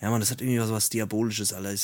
Ja, 0.00 0.10
man, 0.10 0.20
das 0.20 0.30
hat 0.30 0.40
irgendwie 0.40 0.60
was, 0.60 0.70
was 0.70 0.90
Diabolisches, 0.90 1.52
Alter. 1.52 1.72
Ich, 1.72 1.82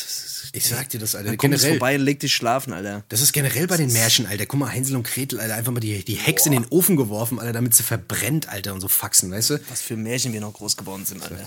Ich 0.53 0.67
sag 0.69 0.89
dir 0.89 1.01
das, 1.01 1.17
Alter. 1.17 1.31
Dann 1.31 1.37
kommst 1.37 1.63
Generell. 1.63 1.79
vorbei 1.79 1.97
und 1.97 2.03
leg 2.03 2.21
dich 2.21 2.33
schlafen, 2.33 2.73
Alter. 2.73 3.03
Das 3.09 3.21
ist 3.21 3.33
generell 3.33 3.67
bei 3.67 3.77
den 3.77 3.93
Märchen, 3.93 4.27
Alter. 4.27 4.47
Guck 4.47 4.61
mal, 4.61 4.69
Hänsel 4.71 4.95
und 4.95 5.03
Gretel, 5.03 5.41
Alter, 5.41 5.57
einfach 5.57 5.73
mal 5.73 5.81
die, 5.81 6.05
die 6.05 6.15
Hexe 6.15 6.49
in 6.49 6.53
den 6.53 6.65
Ofen 6.71 6.95
geworfen, 6.97 7.41
Alter, 7.41 7.53
damit 7.55 7.75
sie 7.75 7.83
verbrennt, 7.83 8.49
Alter, 8.49 8.73
und 8.73 8.81
so 8.81 8.87
Faxen, 8.87 9.33
weißt 9.33 9.51
du? 9.51 9.61
Was 9.69 9.83
für 9.83 9.97
Märchen 9.97 10.33
wir 10.33 10.41
noch 10.41 10.53
groß 10.53 10.77
geworden 10.77 11.05
sind, 11.05 11.25
Alter. 11.25 11.45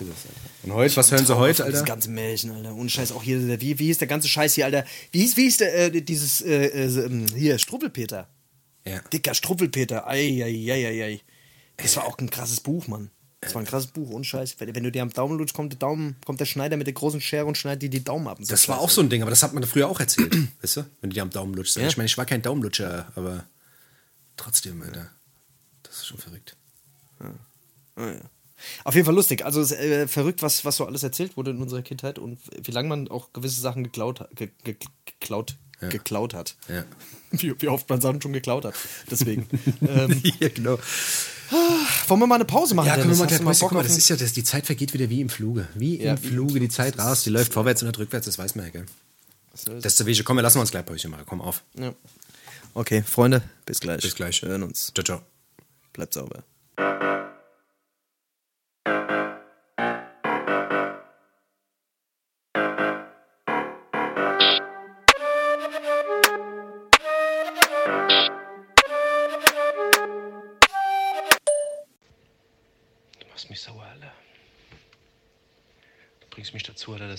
Und 0.63 0.74
heute, 0.74 0.93
was 0.97 1.09
hören 1.09 1.26
sie 1.26 1.38
heute, 1.38 1.63
Das 1.63 1.74
Alter? 1.74 1.84
ganze 1.86 2.09
Märchen, 2.09 2.51
Alter. 2.51 2.76
Ohne 2.76 2.89
Scheiß, 2.89 3.13
auch 3.13 3.24
hier, 3.24 3.39
der- 3.39 3.61
wie, 3.61 3.80
wie 3.80 3.86
hieß 3.86 3.99
der 3.99 4.07
ganze 4.09 4.28
Scheiß 4.28 4.55
hier, 4.55 4.65
Alter? 4.65 4.84
Wie 5.13 5.22
hieß, 5.22 5.38
wie 5.38 5.43
hieß 5.43 5.57
der, 5.57 5.93
äh, 5.95 6.01
dieses, 6.01 6.41
äh, 6.41 6.65
äh, 6.65 7.28
hier, 7.34 7.59
Struppelpeter. 7.59 8.28
Ja. 8.86 8.99
Dicker 9.13 9.34
Struppelpeter. 9.34 10.05
Ei, 10.05 10.43
ei, 10.43 10.70
ei, 10.74 11.03
ei. 11.03 11.22
Das 11.78 11.95
war 11.95 12.05
auch 12.05 12.17
ein 12.17 12.30
krasses 12.30 12.59
Buch, 12.59 12.88
Mann. 12.88 13.09
Das 13.41 13.53
war 13.53 13.61
ein 13.61 13.67
krasses 13.67 13.91
Buch, 13.91 14.09
ohne 14.09 14.23
Scheiß. 14.23 14.55
Wenn, 14.59 14.84
du 14.84 14.91
dir 14.91 15.03
am 15.03 15.11
Daumen 15.11 15.38
lutschst, 15.38 15.55
kommt 15.55 15.71
der, 15.73 15.80
Daumen, 15.80 16.15
kommt 16.25 16.39
der 16.39 16.45
Schneider 16.45 16.75
mit 16.75 16.88
der 16.88 16.95
großen 16.95 17.21
Schere 17.21 17.45
und 17.45 17.55
schneidet 17.55 17.84
dir 17.84 17.89
die 17.89 18.03
Daumen 18.03 18.28
ab. 18.28 18.39
Das 18.41 18.67
war 18.67 18.80
auch 18.80 18.89
so 18.89 19.01
ein 19.01 19.09
Ding, 19.09 19.21
aber 19.21 19.30
das 19.30 19.43
hat 19.43 19.53
man 19.53 19.63
früher 19.63 19.88
auch 19.88 19.99
erzählt, 19.99 20.36
weißt 20.61 20.78
du? 20.78 20.86
Wenn 21.01 21.11
du 21.11 21.13
dir 21.13 21.21
am 21.21 21.30
Daumen 21.30 21.53
lutschst. 21.53 21.78
Ich 21.78 21.97
meine, 21.97 22.07
ich 22.07 22.17
war 22.17 22.25
kein 22.25 22.41
Daumenlutscher, 22.41 23.11
aber 23.15 23.45
trotzdem, 24.38 24.82
Alter. 24.82 25.11
Das 25.84 25.97
ist 25.97 26.07
schon 26.07 26.17
verrückt. 26.17 26.57
Ah, 27.19 27.32
ja. 27.97 28.21
Auf 28.84 28.95
jeden 28.95 29.05
Fall 29.05 29.15
lustig. 29.15 29.45
Also 29.45 29.61
es 29.61 29.71
ist, 29.71 29.80
äh, 29.80 30.07
verrückt, 30.07 30.41
was, 30.41 30.65
was 30.65 30.78
so 30.78 30.86
alles 30.86 31.03
erzählt 31.03 31.38
wurde 31.38 31.51
in 31.51 31.61
unserer 31.61 31.84
Kindheit 31.84 32.17
und 32.17 32.39
wie 32.63 32.71
lange 32.71 32.89
man 32.89 33.07
auch 33.07 33.34
gewisse 33.34 33.61
Sachen 33.61 33.84
geklaut 33.84 34.19
hat. 34.19 34.36
Ge, 34.36 34.49
ge, 34.63 34.75
geklaut, 35.05 35.57
geklaut 35.80 36.34
hat. 36.34 36.55
Ja. 36.67 36.84
Wie, 37.32 37.53
wie 37.61 37.67
oft 37.67 37.89
man 37.89 37.99
Sachen 37.99 38.21
schon 38.21 38.32
geklaut 38.32 38.63
hat. 38.63 38.73
Deswegen. 39.11 39.47
ähm, 39.82 40.21
ja, 40.39 40.47
genau. 40.47 40.80
Wollen 42.08 42.20
wir 42.20 42.28
mal 42.28 42.36
eine 42.36 42.45
Pause 42.45 42.76
machen? 42.76 42.88
Ja, 42.88 42.95
können 42.95 43.10
wir 43.10 43.18
mal 43.18 43.28
gleich 43.28 43.41
mal, 43.41 43.52
auf 43.52 43.84
das 43.84 43.98
ist 43.98 44.10
ja, 44.10 44.16
das, 44.16 44.34
die 44.34 44.43
Zeit 44.43 44.66
vergeht 44.66 44.93
wieder 44.93 45.10
wie 45.10 45.22
im 45.22 45.30
Fluge. 45.30 45.68
Wie 45.76 46.02
Ja, 46.02 46.12
im 46.12 46.18
Fluge, 46.18 46.60
die 46.60 46.70
Zeit 46.70 46.98
rast, 46.98 47.26
die 47.26 47.30
läuft 47.30 47.54
vorwärts 47.54 47.82
und 47.82 47.88
nicht 47.88 48.00
rückwärts, 48.00 48.26
das 48.26 48.38
weiß 48.38 48.56
man 48.56 48.66
ja, 48.66 48.72
gell? 48.72 48.86
Das 49.66 49.93
ist 49.93 50.00
der 50.00 50.06
Wege. 50.06 50.24
Komm, 50.24 50.38
wir 50.38 50.43
lassen 50.43 50.60
uns 50.60 50.72
gleich 50.72 50.86
Päuschen 50.86 51.10
machen. 51.10 51.24
Komm 51.28 51.41
auf. 51.41 51.64
Ja. 51.76 51.93
Okay, 52.74 53.02
Freunde, 53.02 53.41
bis 53.66 53.80
gleich. 53.80 54.02
Bis 54.02 54.14
gleich. 54.14 54.41
Wir 54.43 54.50
hören 54.50 54.64
uns. 54.64 54.91
Ciao, 54.93 55.04
ciao. 55.04 55.22
Bleibt 55.93 56.14
sauber. 56.14 56.43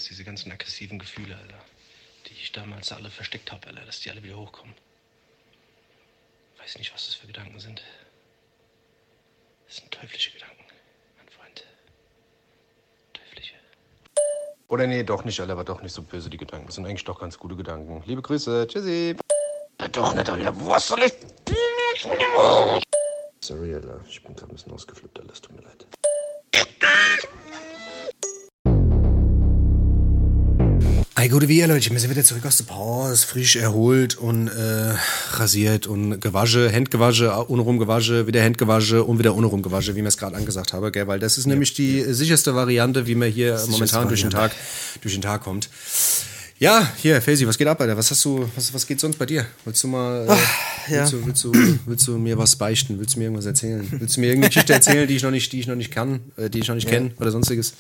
Diese 0.09 0.25
ganzen 0.25 0.51
aggressiven 0.53 0.99
Gefühle, 0.99 1.37
Alter, 1.37 1.61
die 2.27 2.35
ich 2.35 2.53
damals 2.53 2.93
alle 2.93 3.11
versteckt 3.11 3.53
habe, 3.53 3.67
Alter, 3.69 3.85
dass 3.85 4.01
die 4.01 4.11
alle 4.11 4.23
wieder 4.23 4.37
hochkommen. 4.37 4.75
Weiß 6.59 6.79
nicht, 6.79 6.93
was 6.93 7.07
das 7.07 7.15
für 7.15 7.27
Gedanken 7.27 7.59
sind. 7.61 7.83
Das 9.67 9.77
sind 9.77 9.91
teuflische 9.91 10.31
Gedanken, 10.33 10.65
mein 11.19 11.29
Freund. 11.29 11.65
Teuflische. 13.13 13.55
Oder 14.69 14.87
nee, 14.87 15.03
doch 15.03 15.25
nicht, 15.25 15.41
Alter, 15.41 15.57
war 15.57 15.65
doch 15.65 15.83
nicht 15.83 15.93
so 15.93 16.03
böse, 16.03 16.31
die 16.31 16.37
Gedanken. 16.37 16.67
Das 16.67 16.77
sind 16.77 16.87
eigentlich 16.87 17.05
doch 17.05 17.21
ganz 17.21 17.39
gute 17.39 17.57
Gedanken. 17.57 18.03
Liebe 18.07 18.23
Grüße, 18.23 18.67
tschüssi. 18.67 19.17
Doch 19.93 20.15
nicht, 20.15 20.29
Alter. 20.29 20.67
Was 20.67 20.89
soll 20.89 21.03
ich? 21.03 21.13
Sorry, 23.41 23.75
Alter, 23.75 24.01
ich 24.09 24.23
bin 24.23 24.35
gerade 24.35 24.53
ein 24.53 24.57
bisschen 24.57 24.73
ausgeflippt, 24.73 25.19
Alter, 25.21 25.33
es 25.33 25.41
tut 25.41 25.55
mir 25.55 25.63
leid. 25.63 25.87
Hey, 31.19 31.29
gute 31.29 31.49
wie 31.49 31.59
ihr 31.59 31.67
Leute, 31.67 31.91
wir 31.91 31.99
sind 31.99 32.11
wieder 32.11 32.23
zurück 32.23 32.47
aus 32.47 32.59
der 32.59 32.65
Pause, 32.67 33.27
frisch 33.27 33.57
erholt 33.57 34.17
und 34.17 34.47
äh, 34.47 34.95
rasiert 35.33 35.89
und 35.89 36.21
gewasche, 36.21 36.71
Handgewasche, 36.73 37.35
untenrum 37.35 37.81
gewasche, 37.81 38.29
wieder 38.29 38.41
Handgewasche 38.41 39.03
und 39.03 39.19
wieder 39.19 39.35
untenrum 39.35 39.61
gewasche, 39.61 39.97
wie 39.97 40.03
wir 40.03 40.07
es 40.07 40.17
gerade 40.17 40.37
angesagt 40.37 40.73
haben, 40.73 40.93
gell? 40.93 41.09
weil 41.09 41.19
das 41.19 41.37
ist 41.37 41.47
nämlich 41.47 41.75
die 41.75 42.05
sicherste 42.15 42.55
Variante, 42.55 43.09
wie 43.09 43.17
man 43.17 43.33
hier 43.33 43.61
momentan 43.67 44.07
durch 44.07 44.21
den 44.21 44.31
Tag 44.31 44.53
durch 45.01 45.13
den 45.13 45.23
Tag 45.23 45.43
kommt. 45.43 45.69
Ja, 46.61 46.89
hier, 46.99 47.21
Faisy, 47.21 47.49
was 47.49 47.59
geht 47.59 47.67
ab, 47.67 47.81
Alter? 47.81 47.97
Was 47.97 48.13
hast 48.13 48.25
du, 48.25 48.49
was, 48.55 48.73
was 48.73 48.87
geht 48.87 49.01
sonst 49.01 49.19
bei 49.19 49.27
dir? 49.27 49.45
Willst 49.65 49.83
du 49.83 49.89
mal, 49.89 50.25
äh, 50.25 50.95
ja. 50.95 51.01
willst, 51.01 51.13
du, 51.15 51.27
willst, 51.27 51.45
du, 51.45 51.53
willst 51.87 52.07
du 52.07 52.17
mir 52.17 52.39
was 52.39 52.55
beichten? 52.55 53.01
Willst 53.01 53.17
du 53.17 53.19
mir 53.19 53.25
irgendwas 53.25 53.47
erzählen? 53.47 53.85
Willst 53.91 54.17
du 54.17 54.21
mir 54.21 54.29
irgendeine 54.29 54.51
Geschichte 54.51 54.73
erzählen, 54.73 55.09
die 55.09 55.17
ich 55.17 55.25
noch 55.25 55.33
nicht, 55.33 55.51
die 55.51 55.59
ich 55.59 55.67
noch 55.67 55.75
nicht 55.75 55.91
kann, 55.91 56.21
äh, 56.37 56.49
die 56.49 56.61
ich 56.61 56.69
noch 56.69 56.77
nicht 56.77 56.89
kenne 56.89 57.11
oder 57.19 57.33
sonstiges? 57.33 57.75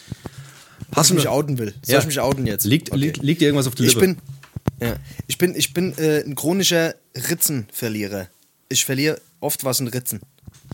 Hast 0.95 1.11
du 1.11 1.15
mich 1.15 1.29
outen 1.29 1.59
will. 1.59 1.75
Soll 1.83 1.95
Ja. 1.95 2.01
ich 2.01 2.07
mich 2.07 2.21
outen 2.21 2.47
jetzt? 2.47 2.65
Liegt, 2.65 2.91
Okay. 2.91 3.01
liegt, 3.01 3.23
liegt 3.23 3.41
dir 3.41 3.47
irgendwas 3.47 3.67
auf 3.67 3.75
der 3.75 3.87
Ich 3.87 3.95
Lippe? 3.95 4.07
bin, 4.07 4.19
ja, 4.81 4.97
ich 5.27 5.39
bin, 5.39 5.55
ich 5.57 5.73
bin 5.75 5.97
äh, 5.99 6.21
ein 6.25 6.35
chronischer 6.35 6.95
Ritzenverlierer. 7.43 8.29
Ich 8.69 8.85
verliere 8.85 9.21
oft 9.41 9.65
was 9.65 9.81
in 9.81 9.89
Ritzen. 9.89 10.21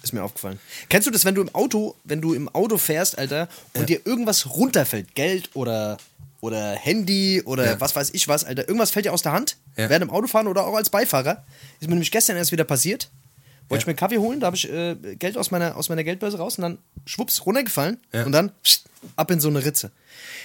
Ist 0.02 0.12
mir 0.12 0.22
aufgefallen. 0.22 0.59
Kennst 0.88 1.07
du 1.07 1.11
das, 1.11 1.24
wenn 1.24 1.34
du 1.34 1.40
im 1.42 1.55
Auto, 1.55 1.94
wenn 2.05 2.20
du 2.20 2.34
im 2.34 2.48
Auto 2.48 2.78
fährst, 2.78 3.18
Alter, 3.18 3.48
und 3.74 3.88
dir 3.88 4.00
irgendwas 4.05 4.46
runterfällt, 4.55 5.14
Geld 5.14 5.50
oder 5.55 5.96
oder 6.40 6.72
Handy 6.74 7.40
oder 7.46 7.64
Ja. 7.64 7.80
was 7.80 7.96
weiß 7.96 8.11
ich 8.12 8.28
was, 8.28 8.44
Alter, 8.44 8.68
irgendwas 8.68 8.90
fällt 8.90 9.07
dir 9.07 9.14
aus 9.14 9.22
der 9.22 9.32
Hand, 9.32 9.57
Ja. 9.78 9.88
während 9.88 10.02
im 10.02 10.11
Autofahren 10.11 10.46
oder 10.46 10.66
auch 10.66 10.74
als 10.74 10.90
Beifahrer. 10.90 11.42
Ist 11.80 11.88
mir 11.88 11.94
nämlich 11.94 12.11
gestern 12.11 12.36
erst 12.36 12.52
wieder 12.52 12.64
passiert. 12.64 13.09
Wollte 13.69 13.83
ich 13.83 13.87
mir 13.87 13.91
einen 13.93 13.99
Kaffee 13.99 14.19
holen, 14.19 14.41
da 14.41 14.47
habe 14.47 14.57
ich 14.57 14.71
äh, 14.71 14.95
Geld 15.17 15.37
aus 15.39 15.51
meiner, 15.51 15.77
aus 15.77 15.89
meiner 15.89 16.05
Geldbörse 16.05 16.37
raus 16.39 16.59
und 16.59 16.62
dann 16.62 16.79
schwupps 17.07 17.47
runtergefallen 17.47 17.99
und 18.27 18.33
dann 18.33 18.53
pst, 18.62 18.85
ab 19.17 19.31
in 19.31 19.41
so 19.41 19.49
eine 19.49 19.65
Ritze. 19.65 19.91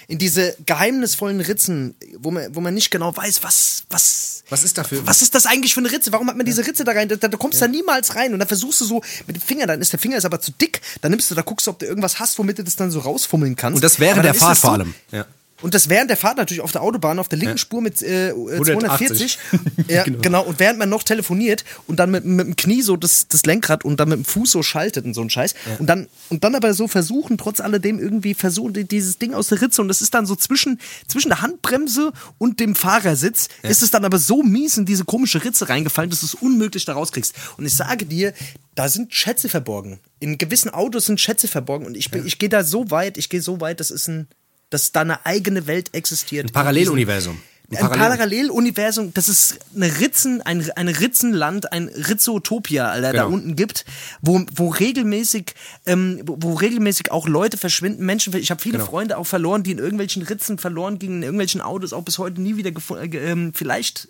In 0.08 0.18
diese 0.18 0.56
geheimnisvollen 0.66 1.40
Ritzen, 1.40 1.96
wo 2.18 2.32
man, 2.32 2.56
wo 2.56 2.62
man 2.62 2.74
nicht 2.74 2.90
genau 2.92 3.16
weiß, 3.16 3.44
was, 3.44 3.84
was, 3.90 4.44
Was 4.50 4.64
ist 4.64 4.78
dafür? 4.78 5.06
was 5.06 5.22
ist 5.22 5.36
das 5.36 5.46
eigentlich 5.46 5.74
für 5.74 5.82
eine 5.82 5.92
Ritze? 5.92 6.12
Warum 6.12 6.28
hat 6.28 6.38
man 6.38 6.46
diese 6.46 6.66
Ritze 6.66 6.84
da 6.84 6.94
rein? 6.94 7.08
Da, 7.08 7.16
da, 7.16 7.28
du 7.28 7.38
kommst 7.38 7.62
da 7.62 7.68
niemals 7.68 8.16
rein 8.16 8.34
und 8.34 8.40
dann 8.40 8.48
versuchst 8.48 8.82
du 8.82 8.86
so 8.86 9.02
mit 9.28 9.36
dem 9.36 9.42
Finger, 9.42 9.68
dann 9.68 9.82
ist 9.82 9.92
der 9.92 10.00
Finger 10.00 10.18
ist 10.18 10.26
aber 10.26 10.40
zu 10.42 10.52
dick, 10.52 10.82
dann 11.02 11.12
nimmst 11.12 11.30
du, 11.30 11.36
da 11.36 11.42
guckst 11.42 11.68
du, 11.68 11.72
ob 11.72 11.80
du 11.80 11.86
irgendwas 11.86 12.20
hast, 12.20 12.40
womit 12.40 12.58
du 12.58 12.64
das 12.64 12.76
dann 12.76 12.90
so 12.90 13.00
rausfummeln 13.00 13.56
kannst. 13.56 13.76
Und 13.76 13.84
das 13.84 14.00
wäre 14.00 14.14
Aber 14.14 14.24
der 14.24 14.32
dann 14.34 14.38
ist 14.38 14.44
Pfad 14.44 14.58
vor 14.58 14.72
allem. 14.74 14.96
Ja. 15.12 15.26
Und 15.62 15.74
das 15.74 15.90
während 15.90 16.10
der 16.10 16.18
Fahrt 16.18 16.38
natürlich 16.38 16.62
auf 16.62 16.72
der 16.72 16.82
Autobahn, 16.82 17.20
auf 17.20 17.28
der 17.28 17.38
linken 17.40 17.58
Spur 17.58 17.82
mit 17.82 18.02
äh, 18.02 18.32
240. 18.34 18.70
180. 18.70 19.40
ja, 19.90 20.04
Genau. 20.04 20.20
genau. 20.22 20.44
Und 20.44 20.60
während 20.60 20.80
man 20.80 20.90
noch 20.90 21.04
telefoniert 21.04 21.66
und 21.88 21.98
dann 22.00 22.12
mit, 22.12 22.24
mit 22.26 22.48
dem 22.48 22.56
Knie 22.56 22.82
so 22.82 22.96
das, 22.96 23.28
das 23.28 23.46
Lenkrad 23.46 23.84
und 23.84 24.00
dann 24.00 24.10
mit 24.10 24.18
dem 24.20 24.26
Fuß 24.26 24.52
so 24.52 24.64
schaltet 24.64 25.06
und 25.06 25.14
so 25.14 25.22
ein 25.22 25.30
Scheiß. 25.30 25.56
Und, 25.80 25.88
dann, 25.88 26.08
und 26.30 26.44
dann 26.44 26.56
aber 26.56 26.74
so 26.74 26.88
versuchen, 26.88 27.38
trotz 27.38 27.60
alledem 27.60 28.00
irgendwie 28.00 28.34
versuchen, 28.34 28.74
die- 28.74 28.86
dieses 28.88 29.18
Ding 29.18 29.34
aus 29.34 29.48
der 29.50 29.62
Ritze 29.62 29.82
und 29.82 29.88
das 29.90 30.02
ist 30.02 30.14
dann 30.14 30.26
so 30.26 30.36
zwischen, 30.36 30.80
zwischen 31.08 31.30
der 31.30 31.42
Handbremse 31.42 32.14
und 32.38 32.60
dem 32.60 32.76
Fahrersitz, 32.76 33.50
ist 33.64 33.82
es 33.84 33.92
dann 33.92 34.06
aber 34.06 34.18
so 34.18 34.44
mies 34.44 34.78
in 34.78 34.86
diese 34.86 35.04
komische 35.06 35.44
Ritze 35.44 35.68
reingefallen, 35.70 36.10
dass 36.10 36.22
du 36.22 36.26
es 36.26 36.36
unmöglich 36.36 36.86
da 36.86 36.94
rauskriegst. 36.94 37.34
Und 37.58 37.66
ich 37.66 37.76
sage 37.76 38.06
dir, 38.06 38.34
da 38.76 38.88
sind 38.88 39.14
Schätze 39.14 39.50
verborgen. 39.50 40.00
In 40.20 40.38
gewissen 40.38 40.70
Autos 40.70 41.06
sind 41.08 41.20
Schätze 41.20 41.48
verborgen 41.50 41.86
und 41.86 41.98
ich, 41.98 42.12
bin- 42.12 42.26
ich 42.26 42.40
gehe 42.40 42.50
da 42.50 42.64
so 42.64 42.92
weit, 42.92 43.18
ich 43.18 43.28
gehe 43.30 43.42
so 43.42 43.60
weit, 43.60 43.80
das 43.82 43.92
ist 43.92 44.08
ein, 44.08 44.28
dass 44.70 44.92
da 44.92 45.02
eine 45.02 45.26
eigene 45.26 45.68
Welt 45.68 45.90
existiert. 45.94 46.48
Ein 46.48 46.52
Paralleluniversum. 46.54 47.40
Ein 47.72 47.88
Paralleluniversum, 47.92 49.14
das 49.14 49.30
ist 49.30 49.60
eine 49.76 50.00
Ritzen, 50.00 50.42
ein, 50.42 50.68
ein 50.76 50.88
Ritzenland, 50.88 51.72
ein 51.72 51.88
Ritzotopia, 51.88 52.90
Alter, 52.90 53.14
da 53.14 53.24
Genau. 53.26 53.36
unten 53.36 53.56
gibt, 53.56 53.86
wo, 54.22 54.42
wo 54.56 54.70
regelmäßig, 54.70 55.54
ähm, 55.86 56.22
wo, 56.26 56.38
wo 56.40 56.54
regelmäßig 56.56 57.12
auch 57.12 57.28
Leute 57.28 57.58
verschwinden, 57.58 58.06
Menschen, 58.06 58.36
ich 58.36 58.50
habe 58.50 58.60
viele 58.60 58.80
Genau. 58.80 58.90
Freunde 58.90 59.18
auch 59.20 59.28
verloren, 59.28 59.62
die 59.62 59.72
in 59.72 59.78
irgendwelchen 59.78 60.24
Ritzen 60.24 60.58
verloren 60.58 60.98
gingen, 60.98 61.18
in 61.18 61.24
irgendwelchen 61.24 61.62
Autos 61.62 61.94
auch 61.94 62.02
bis 62.04 62.18
heute 62.18 62.42
nie 62.42 62.58
wieder 62.58 62.72
gefunden, 62.72 63.14
äh, 63.14 63.32
ähm, 63.32 63.52
vielleicht 63.54 64.08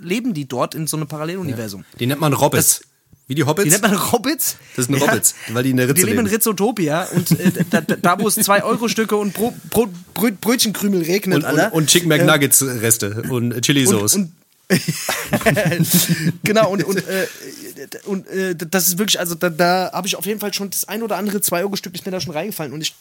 leben 0.00 0.32
die 0.32 0.46
dort 0.46 0.76
in 0.76 0.86
so 0.86 0.96
einem 0.96 1.08
Paralleluniversum. 1.08 1.84
Die 1.98 2.06
nennt 2.06 2.20
man 2.20 2.38
Hobbits. 2.40 2.82
Wie 3.30 3.36
die 3.36 3.44
Hobbits? 3.44 3.62
Die 3.62 3.70
nennt 3.70 3.82
man 3.82 4.10
Hobbits. 4.10 4.56
Das 4.74 4.86
sind 4.86 5.00
Hobbits, 5.00 5.36
weil 5.50 5.62
die 5.62 5.70
in 5.70 5.76
der 5.76 5.86
Ritze 5.86 6.00
Die 6.00 6.00
leben 6.00 6.18
in 6.18 6.24
leben. 6.24 6.34
Ritzotopia 6.34 7.04
und 7.14 7.30
äh, 7.38 7.52
da, 7.70 7.80
da, 7.80 8.18
wo 8.18 8.26
es 8.26 8.36
2-Euro-Stücke 8.36 9.14
und 9.14 9.34
Bro, 9.34 9.54
Bro, 9.70 9.88
Brö, 10.14 10.32
Brötchenkrümel 10.32 11.02
regnet, 11.02 11.36
und, 11.36 11.44
und, 11.44 11.48
Alter. 11.48 11.72
und 11.72 11.86
Chicken 11.86 12.10
und 13.30 13.60
Chili 13.62 13.86
Sauce. 13.86 14.16
Und, 14.16 14.32
und 14.68 15.86
genau, 16.42 16.72
und, 16.72 16.82
und, 16.82 17.06
äh, 17.06 17.28
und 18.06 18.26
äh, 18.26 18.56
das 18.56 18.88
ist 18.88 18.98
wirklich, 18.98 19.20
also 19.20 19.36
da, 19.36 19.48
da 19.48 19.92
habe 19.92 20.08
ich 20.08 20.16
auf 20.16 20.26
jeden 20.26 20.40
Fall 20.40 20.52
schon 20.52 20.70
das 20.70 20.88
ein 20.88 21.04
oder 21.04 21.16
andere 21.16 21.38
2-Euro-Stück 21.38 21.94
ist 21.94 22.04
mir 22.04 22.10
da 22.10 22.20
schon 22.20 22.32
reingefallen 22.32 22.72
und 22.72 22.80
ich. 22.80 22.96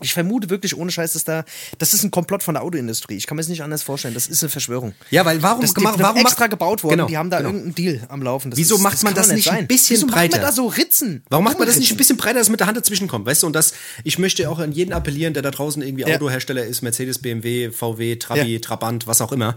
Ich 0.00 0.12
vermute 0.12 0.50
wirklich 0.50 0.76
ohne 0.76 0.90
Scheiß, 0.90 1.12
dass 1.12 1.24
da, 1.24 1.44
das 1.78 1.94
ist 1.94 2.02
ein 2.02 2.10
Komplott 2.10 2.42
von 2.42 2.54
der 2.54 2.62
Autoindustrie. 2.64 3.16
Ich 3.16 3.26
kann 3.26 3.36
mir 3.36 3.42
das 3.42 3.48
nicht 3.48 3.62
anders 3.62 3.82
vorstellen. 3.82 4.14
Das 4.14 4.26
ist 4.26 4.42
eine 4.42 4.50
Verschwörung. 4.50 4.92
Ja, 5.10 5.24
weil 5.24 5.40
warum- 5.42 5.60
das, 5.60 5.72
die, 5.72 5.84
warum- 5.84 6.00
warum 6.00 6.16
warum 6.16 6.26
extra 6.26 6.48
gebaut 6.48 6.82
worden? 6.82 6.96
Genau, 6.96 7.06
die 7.08 7.16
haben 7.16 7.30
da 7.30 7.38
genau. 7.38 7.50
irgendeinen 7.50 7.74
Deal 7.74 8.00
am 8.08 8.22
Laufen. 8.22 8.50
Das 8.50 8.58
Wieso 8.58 8.74
ist, 8.74 8.80
macht 8.82 9.02
man 9.02 9.14
das 9.14 9.28
nicht 9.28 9.48
ein 9.50 9.58
sein. 9.58 9.66
bisschen 9.68 9.96
Wieso 9.96 10.06
breiter? 10.08 10.36
macht 10.38 10.42
man 10.42 10.50
da 10.50 10.52
so 10.52 10.66
Ritzen? 10.66 11.22
Warum 11.30 11.44
macht 11.44 11.58
man 11.58 11.66
das 11.68 11.76
nicht 11.78 11.92
ein 11.92 11.96
bisschen 11.96 12.16
breiter, 12.16 12.40
dass 12.40 12.48
mit 12.48 12.60
der 12.60 12.66
Hand 12.66 12.76
dazwischen 12.76 13.08
kommt? 13.08 13.26
Weißt 13.26 13.42
du, 13.42 13.46
und 13.46 13.52
das, 13.54 13.72
ich 14.02 14.18
möchte 14.18 14.50
auch 14.50 14.58
an 14.58 14.72
jeden 14.72 14.92
appellieren, 14.92 15.32
der 15.34 15.42
da 15.42 15.50
draußen 15.50 15.82
irgendwie 15.82 16.04
Ja. 16.04 16.16
Autohersteller 16.16 16.64
ist, 16.64 16.82
Mercedes, 16.82 17.18
BMW, 17.18 17.70
VW, 17.70 18.16
Trabi, 18.16 18.54
Ja. 18.54 18.58
Trabant, 18.60 19.06
was 19.06 19.20
auch 19.20 19.32
immer. 19.32 19.54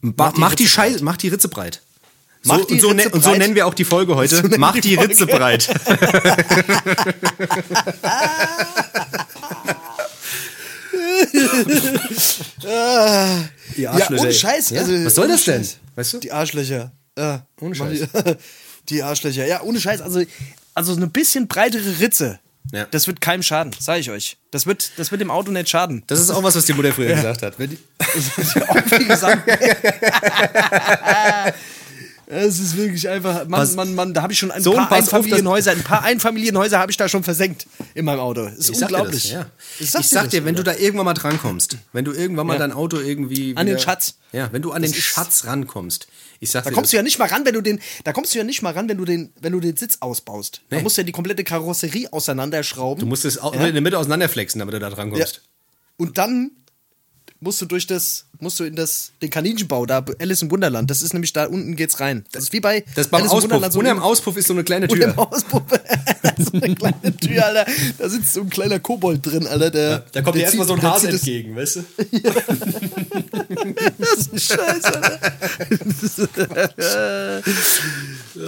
Mach 0.00 0.32
die 0.32 0.40
die, 0.56 0.62
Ritze 0.64 0.68
Scheiße, 0.74 0.94
breit. 0.96 1.02
mach 1.02 1.16
die 1.16 1.28
Ritze 1.28 1.48
breit. 1.48 1.82
So, 2.42 2.52
Mach 2.54 2.64
die 2.66 2.74
und, 2.74 2.80
so 2.80 2.88
Ritze 2.90 3.08
ne- 3.08 3.14
und 3.14 3.24
so 3.24 3.34
nennen 3.34 3.54
wir 3.56 3.66
auch 3.66 3.74
die 3.74 3.84
Folge 3.84 4.14
heute. 4.14 4.36
nennen 4.42 4.60
Mach 4.60 4.72
die, 4.74 4.80
die 4.80 4.94
Ritze 4.94 5.26
breit. 5.26 5.68
die 13.76 13.82
Ja, 13.82 14.08
ohne 14.10 14.32
Scheiß. 14.32 14.70
Ja? 14.70 14.80
Also, 14.80 15.04
was 15.04 15.14
soll 15.14 15.28
das 15.28 15.44
denn? 15.44 15.66
Weißt 15.94 16.14
du? 16.14 16.18
Die 16.18 16.32
Arschlöcher. 16.32 16.92
Ja, 17.18 17.46
Ohne 17.60 17.74
Scheiß. 17.74 18.00
Die, 18.88 19.02
Arschlöcher. 19.02 19.46
Ja, 19.46 19.62
ohne 19.62 19.80
Scheiß. 19.80 20.00
Also, 20.00 20.22
also 20.72 20.94
eine 20.94 21.08
bisschen 21.08 21.46
breitere 21.46 22.00
Ritze. 22.00 22.38
Ja. 22.72 22.86
Das 22.90 23.06
wird 23.06 23.20
keinem 23.20 23.42
schaden, 23.42 23.74
sage 23.78 24.00
ich 24.00 24.10
euch. 24.10 24.36
Das 24.50 24.66
wird, 24.66 24.92
das 24.96 25.10
wird 25.10 25.20
dem 25.20 25.30
Auto 25.30 25.50
nicht 25.50 25.68
schaden. 25.68 26.02
Das 26.06 26.20
ist 26.20 26.30
auch 26.30 26.42
was, 26.42 26.54
was 26.54 26.66
die 26.66 26.72
Mutter 26.72 26.92
früher 26.92 27.14
gesagt 27.14 27.42
hat. 27.42 27.58
Wenn 27.58 27.70
die, 27.70 27.78
Auch 28.68 28.76
wie 28.98 29.04
gesagt. 29.04 29.48
Es 32.30 32.58
ist 32.60 32.76
wirklich 32.76 33.08
einfach, 33.08 33.48
Mann, 33.48 33.60
Pass- 33.60 33.74
Mann, 33.74 33.94
Mann, 33.94 34.12
da 34.12 34.20
habe 34.20 34.34
ich 34.34 34.38
schon 34.38 34.50
ein 34.50 34.62
Sohn, 34.62 34.76
paar 34.76 34.92
Einfamilienhäuser, 34.92 35.70
ein 35.70 35.82
paar 35.82 36.02
Einfamilienhäuser 36.04 36.78
habe 36.78 36.90
ich 36.90 36.98
da 36.98 37.08
schon 37.08 37.24
versenkt 37.24 37.66
in 37.94 38.04
meinem 38.04 38.20
Auto. 38.20 38.44
Das 38.44 38.58
ist 38.58 38.68
Ich 38.68 38.76
sag 38.76 38.90
unglaublich. 38.90 39.22
Das, 39.22 39.30
ja. 39.32 39.46
Ich 39.76 39.80
Ich 39.86 39.90
sag 39.92 40.04
sag, 40.04 40.24
dir 40.24 40.28
dir, 40.28 40.40
das, 40.40 40.44
wenn 40.46 40.54
du 40.56 40.62
da 40.62 40.74
irgendwann 40.74 41.06
mal 41.06 41.14
drankommst, 41.14 41.78
wenn 41.94 42.04
du 42.04 42.12
irgendwann 42.12 42.46
mal 42.46 42.52
Ja. 42.54 42.58
dein 42.58 42.72
Auto 42.72 42.98
irgendwie 42.98 43.56
An 43.56 43.64
den 43.64 43.76
wieder- 43.76 43.82
Schatz. 43.82 44.16
Ja, 44.32 44.52
wenn 44.52 44.60
du 44.60 44.72
an 44.72 44.82
den 44.82 44.92
Das 44.92 45.00
Schatz 45.00 45.46
rankommst. 45.46 46.06
Ich 46.38 46.50
sag 46.50 46.64
Da 46.64 46.68
dir, 46.70 46.74
kommst 46.74 46.88
das- 46.88 46.90
du 46.90 46.96
ja 46.98 47.02
nicht 47.02 47.18
mal 47.18 47.28
ran, 47.28 47.46
wenn 47.46 47.54
du 47.54 47.62
den, 47.62 47.80
da 48.04 48.12
kommst 48.12 48.34
du 48.34 48.38
ja 48.38 48.44
nicht 48.44 48.60
mal 48.60 48.74
ran, 48.74 48.90
wenn 48.90 48.98
du 48.98 49.06
den, 49.06 49.32
wenn 49.40 49.52
du 49.54 49.60
den 49.60 49.78
Sitz 49.78 49.96
ausbaust. 50.00 50.60
Da 50.68 50.76
Nee. 50.76 50.82
musst 50.82 50.98
du 50.98 51.00
ja 51.00 51.06
die 51.06 51.12
komplette 51.12 51.44
Karosserie 51.44 52.12
auseinanderschrauben. 52.12 53.00
du 53.00 53.06
musst 53.06 53.24
es 53.24 53.36
Ja. 53.36 53.50
in 53.54 53.72
der 53.72 53.80
Mitte 53.80 53.96
auseinanderflexen, 53.98 54.58
damit 54.58 54.74
du 54.74 54.78
da 54.80 54.90
dran 54.90 55.14
ja. 55.14 55.24
Und 55.96 56.18
dann 56.18 56.50
musst 57.40 57.60
du 57.62 57.64
durch 57.66 57.86
das, 57.86 58.26
musst 58.40 58.58
du 58.60 58.64
in 58.64 58.76
das, 58.76 59.12
den 59.22 59.30
Kaninchenbau, 59.30 59.86
da 59.86 60.04
Alice 60.20 60.42
im 60.42 60.50
Wunderland, 60.50 60.90
das 60.90 61.02
ist 61.02 61.12
nämlich 61.12 61.32
da 61.32 61.46
unten 61.46 61.76
geht's 61.76 62.00
rein. 62.00 62.24
Das 62.32 62.44
ist 62.44 62.52
wie 62.52 62.60
bei 62.60 62.84
Das 62.94 63.06
ist 63.06 63.10
beim 63.10 63.20
Alice 63.22 63.32
im 63.32 63.36
Auspuff. 63.36 63.50
Wunderland 63.50 63.72
so 63.72 63.78
Unter 63.80 63.94
dem 63.94 64.02
Auspuff 64.02 64.36
ist 64.36 64.46
so 64.48 64.52
eine 64.54 64.64
kleine 64.64 64.86
unter 64.88 64.96
Tür. 64.96 65.12
dem 65.12 65.18
Auspuff. 65.18 65.62
so 66.38 66.52
eine 66.52 66.74
kleine 66.74 67.16
Tür, 67.16 67.46
Alter. 67.46 67.66
Da 67.98 68.08
sitzt 68.08 68.34
so 68.34 68.40
ein 68.42 68.50
kleiner 68.50 68.78
Kobold 68.78 69.24
drin, 69.26 69.46
Alter. 69.46 69.70
Der, 69.70 70.04
Da 70.12 70.22
kommt 70.22 70.36
dir 70.36 70.42
erstmal 70.42 70.66
so 70.66 70.74
ein 70.74 70.82
Hase 70.82 71.08
entgegen, 71.08 71.56
weißt 71.56 71.76
du? 71.76 71.84
Das 73.98 74.26
ist 74.28 74.52
scheiße, 74.52 75.02
Alter. 75.02 75.20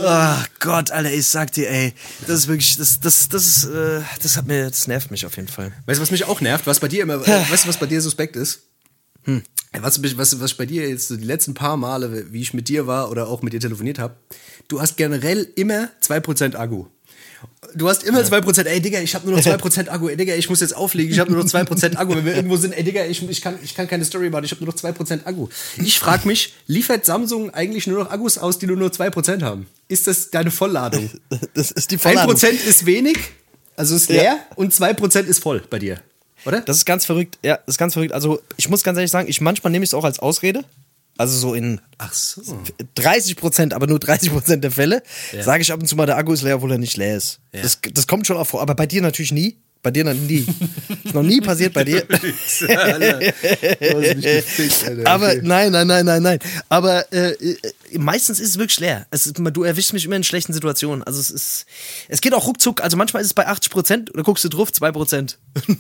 Ach 0.05 0.49
Gott, 0.61 0.91
Alter, 0.91 1.13
ich 1.13 1.27
sag 1.27 1.53
dir, 1.53 1.71
ey, 1.71 1.93
das 2.27 2.41
ist 2.41 2.49
wirklich, 2.49 2.77
das, 2.77 3.01
das, 3.01 3.29
das 3.29 3.47
ist, 3.47 3.65
äh, 3.65 4.01
das 4.23 4.37
hat 4.37 4.47
mir, 4.47 4.69
das 4.71 4.87
nervt 4.87 5.11
mich 5.11 5.27
auf 5.27 5.37
jeden 5.37 5.49
Fall. 5.49 5.73
Weißt 5.87 5.99
du, 5.99 6.03
was 6.03 6.11
mich 6.11 6.25
auch 6.25 6.41
nervt? 6.41 6.67
Was 6.67 6.81
bei 6.81 6.89
dir 6.89 7.03
immer, 7.03 7.15
äh, 7.27 7.51
weißt 7.51 7.65
du, 7.65 7.69
was 7.69 7.77
bei 7.79 7.87
dir 7.87 8.01
suspekt 8.01 8.37
ist? 8.37 8.61
Hm. 9.25 9.43
Was, 9.81 10.03
was, 10.17 10.41
was 10.41 10.55
bei 10.55 10.67
dir 10.67 10.89
jetzt 10.89 11.09
so 11.09 11.17
die 11.17 11.25
letzten 11.25 11.55
paar 11.55 11.77
Male, 11.77 12.33
wie 12.33 12.43
ich 12.43 12.55
mit 12.55 12.69
dir 12.69 12.87
war 12.89 13.11
oder 13.11 13.29
auch 13.29 13.43
mit 13.43 13.53
dir 13.53 13.61
telefoniert 13.61 13.99
habe, 14.01 14.17
du 14.69 14.81
hast 14.81 14.97
generell 14.97 15.47
immer 15.55 15.91
2% 16.03 16.57
Akku. 16.57 16.87
Du 17.75 17.89
hast 17.89 18.03
immer 18.03 18.21
2%, 18.21 18.65
ey 18.67 18.81
Digga, 18.81 19.01
ich 19.01 19.15
habe 19.15 19.29
nur 19.29 19.37
noch 19.37 19.45
2% 19.47 19.89
Akku, 19.89 20.09
ey 20.09 20.17
Digga, 20.17 20.35
ich 20.35 20.51
muss 20.51 20.61
jetzt 20.61 20.75
auflegen, 20.77 21.13
ich 21.13 21.21
habe 21.21 21.31
nur 21.31 21.43
noch 21.43 21.49
2% 21.49 21.97
Akku. 21.97 22.15
Wenn 22.17 22.25
wir 22.25 22.35
irgendwo 22.35 22.57
sind, 22.57 22.73
ey 22.77 22.83
Digga, 22.83 23.05
ich, 23.07 23.27
ich, 23.29 23.41
kann, 23.41 23.59
ich 23.63 23.75
kann 23.77 23.87
keine 23.87 24.05
Story 24.05 24.29
machen, 24.29 24.45
ich 24.45 24.51
habe 24.51 24.65
nur 24.65 24.75
noch 24.75 24.81
2% 24.81 25.25
Akku. 25.25 25.49
Ich 25.83 26.01
frage 26.01 26.27
mich, 26.27 26.55
liefert 26.67 27.07
Samsung 27.07 27.51
eigentlich 27.55 27.87
nur 27.87 28.03
noch 28.05 28.11
Akkus 28.11 28.39
aus, 28.39 28.59
die 28.59 28.67
nur 28.67 28.77
nur 28.77 28.91
2% 28.91 29.43
haben? 29.43 29.67
Ist 29.89 30.09
das 30.09 30.31
deine 30.31 30.51
Vollladung? 30.51 31.11
Das 31.55 31.71
ist 31.71 31.91
die 31.93 31.99
Vollladung. 31.99 32.35
1% 32.35 32.49
ist 32.49 32.87
wenig, 32.87 33.17
also 33.77 33.95
ist 33.95 34.11
leer 34.11 34.25
Ja. 34.25 34.39
und 34.57 34.75
2% 34.75 35.21
ist 35.27 35.41
voll 35.43 35.63
bei 35.71 35.79
dir. 35.79 36.01
Oder? 36.45 36.61
Das 36.63 36.79
ist 36.79 36.87
ganz 36.87 37.07
verrückt. 37.07 37.39
Ja, 37.43 37.57
das 37.67 37.75
ist 37.75 37.79
ganz 37.79 37.95
verrückt. 37.95 38.13
Also, 38.13 38.41
ich 38.57 38.69
muss 38.69 38.83
ganz 38.83 38.97
ehrlich 38.97 39.11
sagen, 39.11 39.29
ich 39.29 39.41
manchmal 39.41 39.71
nehme 39.71 39.85
ich 39.85 39.91
es 39.91 39.95
auch 39.95 40.05
als 40.05 40.19
Ausrede. 40.19 40.65
Also 41.19 41.37
so 41.37 41.55
in 41.55 41.81
Ach 41.99 42.15
so. 42.15 42.41
30 42.95 43.37
Prozent, 43.37 43.75
aber 43.75 43.87
nur 43.87 43.99
30 43.99 44.33
Prozent 44.33 44.65
der 44.65 44.71
Fälle, 44.71 45.03
Ja. 45.33 45.43
sage 45.43 45.61
ich 45.61 45.71
ab 45.71 45.79
und 45.79 45.87
zu 45.87 45.95
mal, 45.95 46.07
der 46.07 46.17
Akku 46.17 46.33
ist 46.33 46.41
leer, 46.43 46.57
obwohl 46.57 46.73
er 46.73 46.79
nicht 46.79 46.97
leer 46.97 47.19
ist. 47.19 47.41
Ja. 47.53 47.61
Das, 47.61 47.79
das 47.93 48.07
kommt 48.07 48.27
schon 48.27 48.39
auch 48.39 48.47
vor, 48.47 48.63
aber 48.63 48.75
bei 48.75 48.87
dir 48.87 49.03
natürlich 49.03 49.33
nie. 49.33 49.57
Bei 49.83 49.91
dir 49.91 50.05
noch 50.05 50.15
nie. 50.15 50.47
ist 51.05 51.15
noch 51.15 51.23
nie 51.23 51.41
passiert 51.41 51.73
bei 51.73 51.85
dir. 51.85 52.05
Aber 55.05 55.35
nein, 55.37 55.73
nein, 55.73 55.87
nein, 55.87 56.05
nein, 56.05 56.23
nein. 56.23 56.39
Aber 56.69 57.11
äh, 57.13 57.31
äh, 57.33 57.57
meistens 57.99 58.41
ist 58.41 58.51
es 58.51 58.59
wirklich 58.59 58.81
leer. 58.81 59.07
Es 59.11 59.27
ist, 59.27 59.37
du 59.39 59.63
erwischst 59.63 59.93
mich 59.93 60.05
immer 60.05 60.17
in 60.17 60.25
schlechten 60.25 60.53
Situationen. 60.53 61.03
Also 61.03 61.21
es 61.21 61.31
ist, 61.31 61.67
es 62.09 62.21
geht 62.21 62.35
auch 62.35 62.47
ruckzuck. 62.47 62.81
Also 62.83 62.97
manchmal 62.97 63.23
ist 63.23 63.29
es 63.29 63.35
bei 63.35 63.47
80 63.47 63.71
Prozent 63.71 64.15
oder 64.15 64.23
guckst 64.23 64.45
du 64.45 64.49
drauf, 64.49 64.73
2 64.73 64.93
Prozent. 64.93 65.39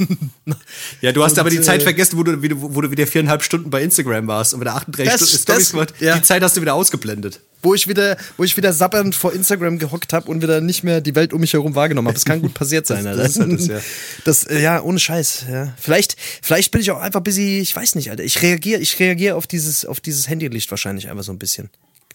Ja, 1.01 1.13
du 1.13 1.23
hast 1.23 1.39
aber 1.39 1.51
die 1.51 1.57
äh, 1.59 1.63
Zeit 1.63 1.83
vergessen, 1.83 2.19
wo 2.19 2.23
du, 2.25 2.37
wo 2.75 2.81
du 2.81 2.91
wieder 2.91 3.07
viereinhalb 3.07 3.43
Stunden 3.43 3.71
bei 3.71 3.83
Instagram 3.83 4.27
warst 4.27 4.53
und 4.55 4.61
wieder 4.61 4.75
38 4.75 5.13
Das- 5.21 5.29
Stunden 5.31 5.47
das- 5.61 5.71
gemacht. 5.71 5.95
ja. 6.01 6.17
Die 6.17 6.23
Zeit 6.23 6.43
hast 6.43 6.57
du 6.57 6.61
wieder 6.61 6.75
ausgeblendet. 6.75 7.41
wo 7.63 7.75
ich 7.75 7.87
wieder, 7.89 8.17
wo 8.37 8.45
ich 8.45 8.57
wieder 8.57 8.73
sappernd 8.73 9.15
vor 9.15 9.33
Instagram 9.33 9.79
gehockt 9.79 10.13
habe 10.13 10.31
und 10.31 10.43
wieder 10.43 10.61
nicht 10.61 10.83
mehr 10.83 11.01
die 11.01 11.15
Welt 11.15 11.33
um 11.33 11.41
mich 11.41 11.53
herum 11.53 11.75
wahrgenommen 11.75 12.09
habe. 12.09 12.15
Das 12.15 12.25
kann 12.25 12.41
gut 12.43 12.55
passiert 12.55 12.87
sein, 12.87 13.05
das 13.05 13.31
ist 13.37 13.41
halt 13.41 13.53
das, 13.53 13.67
ja. 13.69 13.81
Das, 14.25 14.45
äh, 14.45 14.61
ja, 14.61 14.83
ohne 14.83 14.99
Scheiß. 14.99 15.45
Ja. 15.51 15.75
Vielleicht, 15.79 16.17
vielleicht 16.43 16.71
bin 16.73 16.81
ich 16.81 16.91
auch 16.91 17.01
einfach 17.01 17.21
busy, 17.21 17.59
ich 17.61 17.75
weiß 17.75 17.95
nicht, 17.95 18.11
Alter. 18.11 18.25
Ich 18.25 18.43
reagiere, 18.43 18.81
ich 18.81 18.99
reagiere 18.99 19.37
auf 19.37 19.47
dieses, 19.47 19.85
auf 19.85 20.01
dieses 20.01 20.29
Handylicht 20.29 20.71
wahrscheinlich 20.71 21.09
einfach 21.11 21.25
so 21.25 21.33
ein 21.33 21.39
bisschen. 21.39 21.71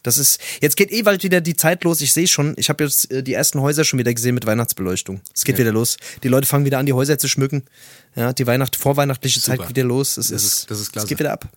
Das 0.06 0.18
ist, 0.18 0.39
jetzt 0.62 0.78
geht 0.78 0.91
eh 0.91 1.01
bald 1.01 1.24
wieder 1.24 1.41
die 1.41 1.56
Zeit 1.56 1.84
los. 1.84 1.99
Ich 2.01 2.14
sehe 2.14 2.28
schon, 2.28 2.53
ich 2.58 2.70
habe 2.70 2.84
jetzt 2.84 3.12
äh, 3.12 3.24
die 3.24 3.34
ersten 3.34 3.60
Häuser 3.62 3.84
schon 3.84 3.97
wieder 3.97 4.14
gesehen 4.14 4.36
mit 4.36 4.45
Weihnachtsbeleuchtung. 4.45 5.22
Es 5.34 5.43
geht 5.43 5.58
wieder 5.58 5.72
los. 5.72 5.97
Die 6.24 6.28
Leute 6.28 6.45
fangen 6.47 6.64
wieder 6.66 6.78
an, 6.78 6.86
die 6.86 6.93
Häuser 6.93 7.18
zu 7.18 7.28
schmücken. 7.28 7.64
Ja, 8.16 8.32
die 8.32 8.45
Weihnacht, 8.45 8.76
vorweihnachtliche 8.76 9.41
Zeit 9.41 9.58
Super. 9.58 9.68
geht 9.68 9.78
wieder 9.78 9.88
los. 9.88 10.18
Es 10.18 10.28
Das 10.30 10.43
ist, 10.43 10.53
ist- 10.60 10.72
das 10.72 10.80
ist 10.82 10.91
klasse. 10.91 11.06
Es 11.06 11.10
geht 11.10 11.20
wieder 11.20 11.34
ab. 11.34 11.47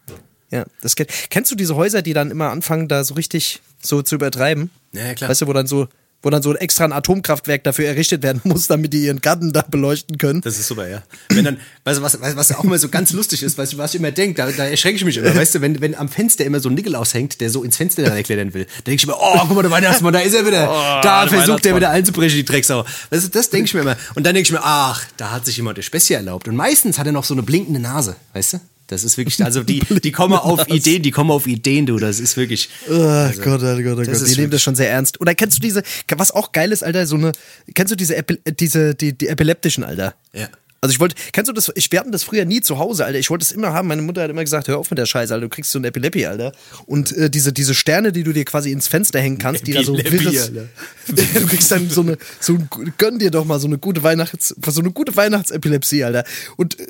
Ja, 0.51 0.65
das 0.81 0.97
geht. 0.97 1.11
Kennst 1.29 1.51
du 1.51 1.57
diese 1.57 1.77
Häuser, 1.77 2.01
die 2.01 2.15
dann 2.15 2.31
immer 2.31 2.51
anfangen, 2.51 2.89
da 2.89 3.05
so 3.05 3.13
richtig 3.15 3.61
so 3.83 4.01
zu 4.01 4.15
übertreiben? 4.15 4.71
Ja, 4.93 5.07
ja, 5.09 5.15
klar. 5.15 5.29
Weißt 5.29 5.43
du, 5.43 5.47
wo 5.47 5.53
dann 5.53 5.67
so, 5.67 5.89
wo 6.23 6.31
dann 6.31 6.43
so 6.43 6.55
extra 6.55 6.85
ein 6.85 6.93
Atomkraftwerk 6.93 7.63
dafür 7.65 7.87
errichtet 7.87 8.23
werden 8.23 8.41
muss, 8.45 8.67
damit 8.67 8.93
die 8.93 9.05
ihren 9.05 9.21
Garten 9.21 9.53
da 9.53 9.63
beleuchten 9.63 10.19
können. 10.19 10.41
Das 10.41 10.59
ist 10.59 10.67
super, 10.67 10.89
ja. 10.89 11.03
Wenn 11.29 11.45
dann, 11.45 11.59
weißt 11.85 11.99
du, 11.99 12.03
was, 12.03 12.21
was 12.21 12.37
was 12.37 12.53
auch 12.53 12.65
immer 12.65 12.79
so 12.79 12.89
ganz 12.89 13.13
lustig 13.13 13.43
ist, 13.43 13.57
weißt 13.57 13.75
du, 13.75 13.79
was 13.79 13.95
ich 13.95 14.01
immer 14.01 14.11
denke, 14.11 14.35
da, 14.35 14.51
da 14.51 14.65
erschrecke 14.65 14.97
ich 14.97 15.05
mich 15.05 15.17
immer, 15.17 15.35
weißt 15.35 15.57
du, 15.57 15.61
wenn, 15.61 15.81
wenn 15.81 15.95
am 15.95 16.09
Fenster 16.09 16.45
immer 16.45 16.61
so 16.61 16.69
ein 16.69 16.75
Nickel 16.75 16.97
aushängt, 16.97 17.41
der 17.41 17.51
so 17.51 17.63
ins 17.63 17.77
Fenster 17.77 18.03
dann 18.03 18.17
erklären 18.17 18.53
will, 18.55 18.65
dann 18.65 18.85
denke 18.85 18.97
ich 18.97 19.05
immer, 19.05 19.17
oh, 19.21 19.39
guck 19.47 19.55
mal, 19.55 19.63
der 19.63 19.71
Weihnachtsmann, 19.71 20.13
da 20.13 20.21
ist 20.21 20.35
er 20.35 20.47
wieder. 20.47 20.69
Oh, 20.71 21.03
da 21.03 21.27
der 21.27 21.39
versucht 21.39 21.67
er 21.67 21.77
wieder 21.77 21.91
einzubrechen, 21.91 22.37
die 22.37 22.45
Drecksau. 22.45 22.85
Weißt 23.11 23.27
du, 23.27 23.31
das 23.31 23.51
denke 23.51 23.67
ich 23.67 23.75
mir 23.75 23.81
immer. 23.81 23.97
Und 24.15 24.25
dann 24.27 24.35
denke 24.35 24.49
ich 24.49 24.53
mir, 24.53 24.63
ach, 24.63 25.05
da 25.17 25.31
hat 25.31 25.47
sich 25.47 25.57
jemand 25.57 25.79
der 25.79 25.83
Späßchen 25.83 26.17
erlaubt. 26.17 26.49
Und 26.49 26.57
meistens 26.57 26.99
hat 26.99 27.07
er 27.07 27.13
noch 27.13 27.25
so 27.25 27.35
eine 27.35 27.43
blinkende 27.43 27.81
Nase, 27.81 28.17
weißt 28.33 28.55
du? 28.55 28.61
Das 28.89 29.05
ist 29.05 29.17
wirklich, 29.17 29.45
also 29.45 29.63
die, 29.63 29.81
die 29.81 30.13
kommen 30.13 30.35
auf 30.35 30.69
Ideen, 30.69 31.03
die 31.03 31.13
kommen 31.13 31.31
auf 31.31 31.47
Ideen, 31.47 31.87
du. 31.87 31.99
Das 31.99 32.19
ist 32.19 32.37
wirklich. 32.37 32.69
Oh 32.89 32.93
Gott, 32.93 33.63
oh 33.63 33.77
Gott, 33.77 33.79
oh 33.79 33.83
Gott. 33.95 34.09
das 34.09 34.25
Die 34.25 34.41
nehmen 34.41 34.51
das 34.51 34.63
schon 34.63 34.75
sehr 34.75 34.91
ernst. 34.91 35.21
Oder 35.21 35.35
kennst 35.35 35.59
du 35.59 35.61
diese, 35.61 35.83
was 36.17 36.33
auch 36.33 36.53
geil 36.53 36.73
ist, 36.73 36.83
Alter, 36.83 37.07
so 37.07 37.17
eine, 37.17 37.33
kennst 37.75 37.93
du 37.93 37.97
diese, 37.97 38.17
Epi 38.17 38.39
diese 38.59 38.95
die, 38.95 39.17
die 39.17 39.29
epileptischen, 39.29 39.85
Alter? 39.85 40.15
Ja. 40.33 40.49
Also 40.81 40.93
ich 40.93 41.01
wollte, 41.01 41.17
kennst 41.33 41.49
du 41.49 41.53
das, 41.53 41.73
ich, 41.75 41.91
wir 41.91 41.99
hatten 41.99 42.13
das 42.13 42.23
früher 42.23 42.45
nie 42.45 42.61
zu 42.61 42.79
Hause, 42.79 43.05
Alter. 43.05 43.19
Ich 43.19 43.31
wollte 43.31 43.43
es 43.45 43.51
immer 43.53 43.73
haben. 43.73 43.89
Meine 43.89 44.03
Mutter 44.03 44.23
hat 44.23 44.31
immer 44.31 44.45
gesagt, 44.45 44.69
hör 44.69 44.79
auf 44.79 44.91
mit 44.91 44.99
der 44.99 45.07
Scheiße, 45.07 45.35
Alter, 45.35 45.47
du 45.47 45.49
kriegst 45.49 45.73
so 45.73 45.79
ein 45.79 45.85
Epilepie, 45.85 46.27
Alter. 46.27 46.53
Und 46.87 47.11
äh, 47.17 47.29
diese, 47.31 47.53
diese 47.53 47.75
Sterne, 47.75 48.13
die 48.13 48.23
du 48.23 48.33
dir 48.33 48.45
quasi 48.45 48.71
ins 48.71 48.87
Fenster 48.87 49.21
hängen 49.21 49.39
kannst, 49.39 49.67
die 49.67 49.73
da 49.73 49.83
so 49.83 49.97
wirres, 49.97 50.49
Alter. 50.49 50.69
Du 51.09 51.47
kriegst 51.47 51.71
dann 51.71 51.89
so 51.89 52.03
eine, 52.03 52.19
so 52.39 52.53
ein, 52.53 52.69
gönn 52.99 53.19
dir 53.19 53.31
doch 53.31 53.47
mal 53.47 53.59
so 53.59 53.67
eine 53.67 53.79
gute 53.79 54.03
Weihnachts, 54.03 54.55
so 54.67 54.81
eine 54.81 54.91
gute 54.91 55.17
Weihnachtsepilepsie, 55.17 56.05
Alter. 56.05 56.23
Und 56.57 56.79
äh, 56.79 56.85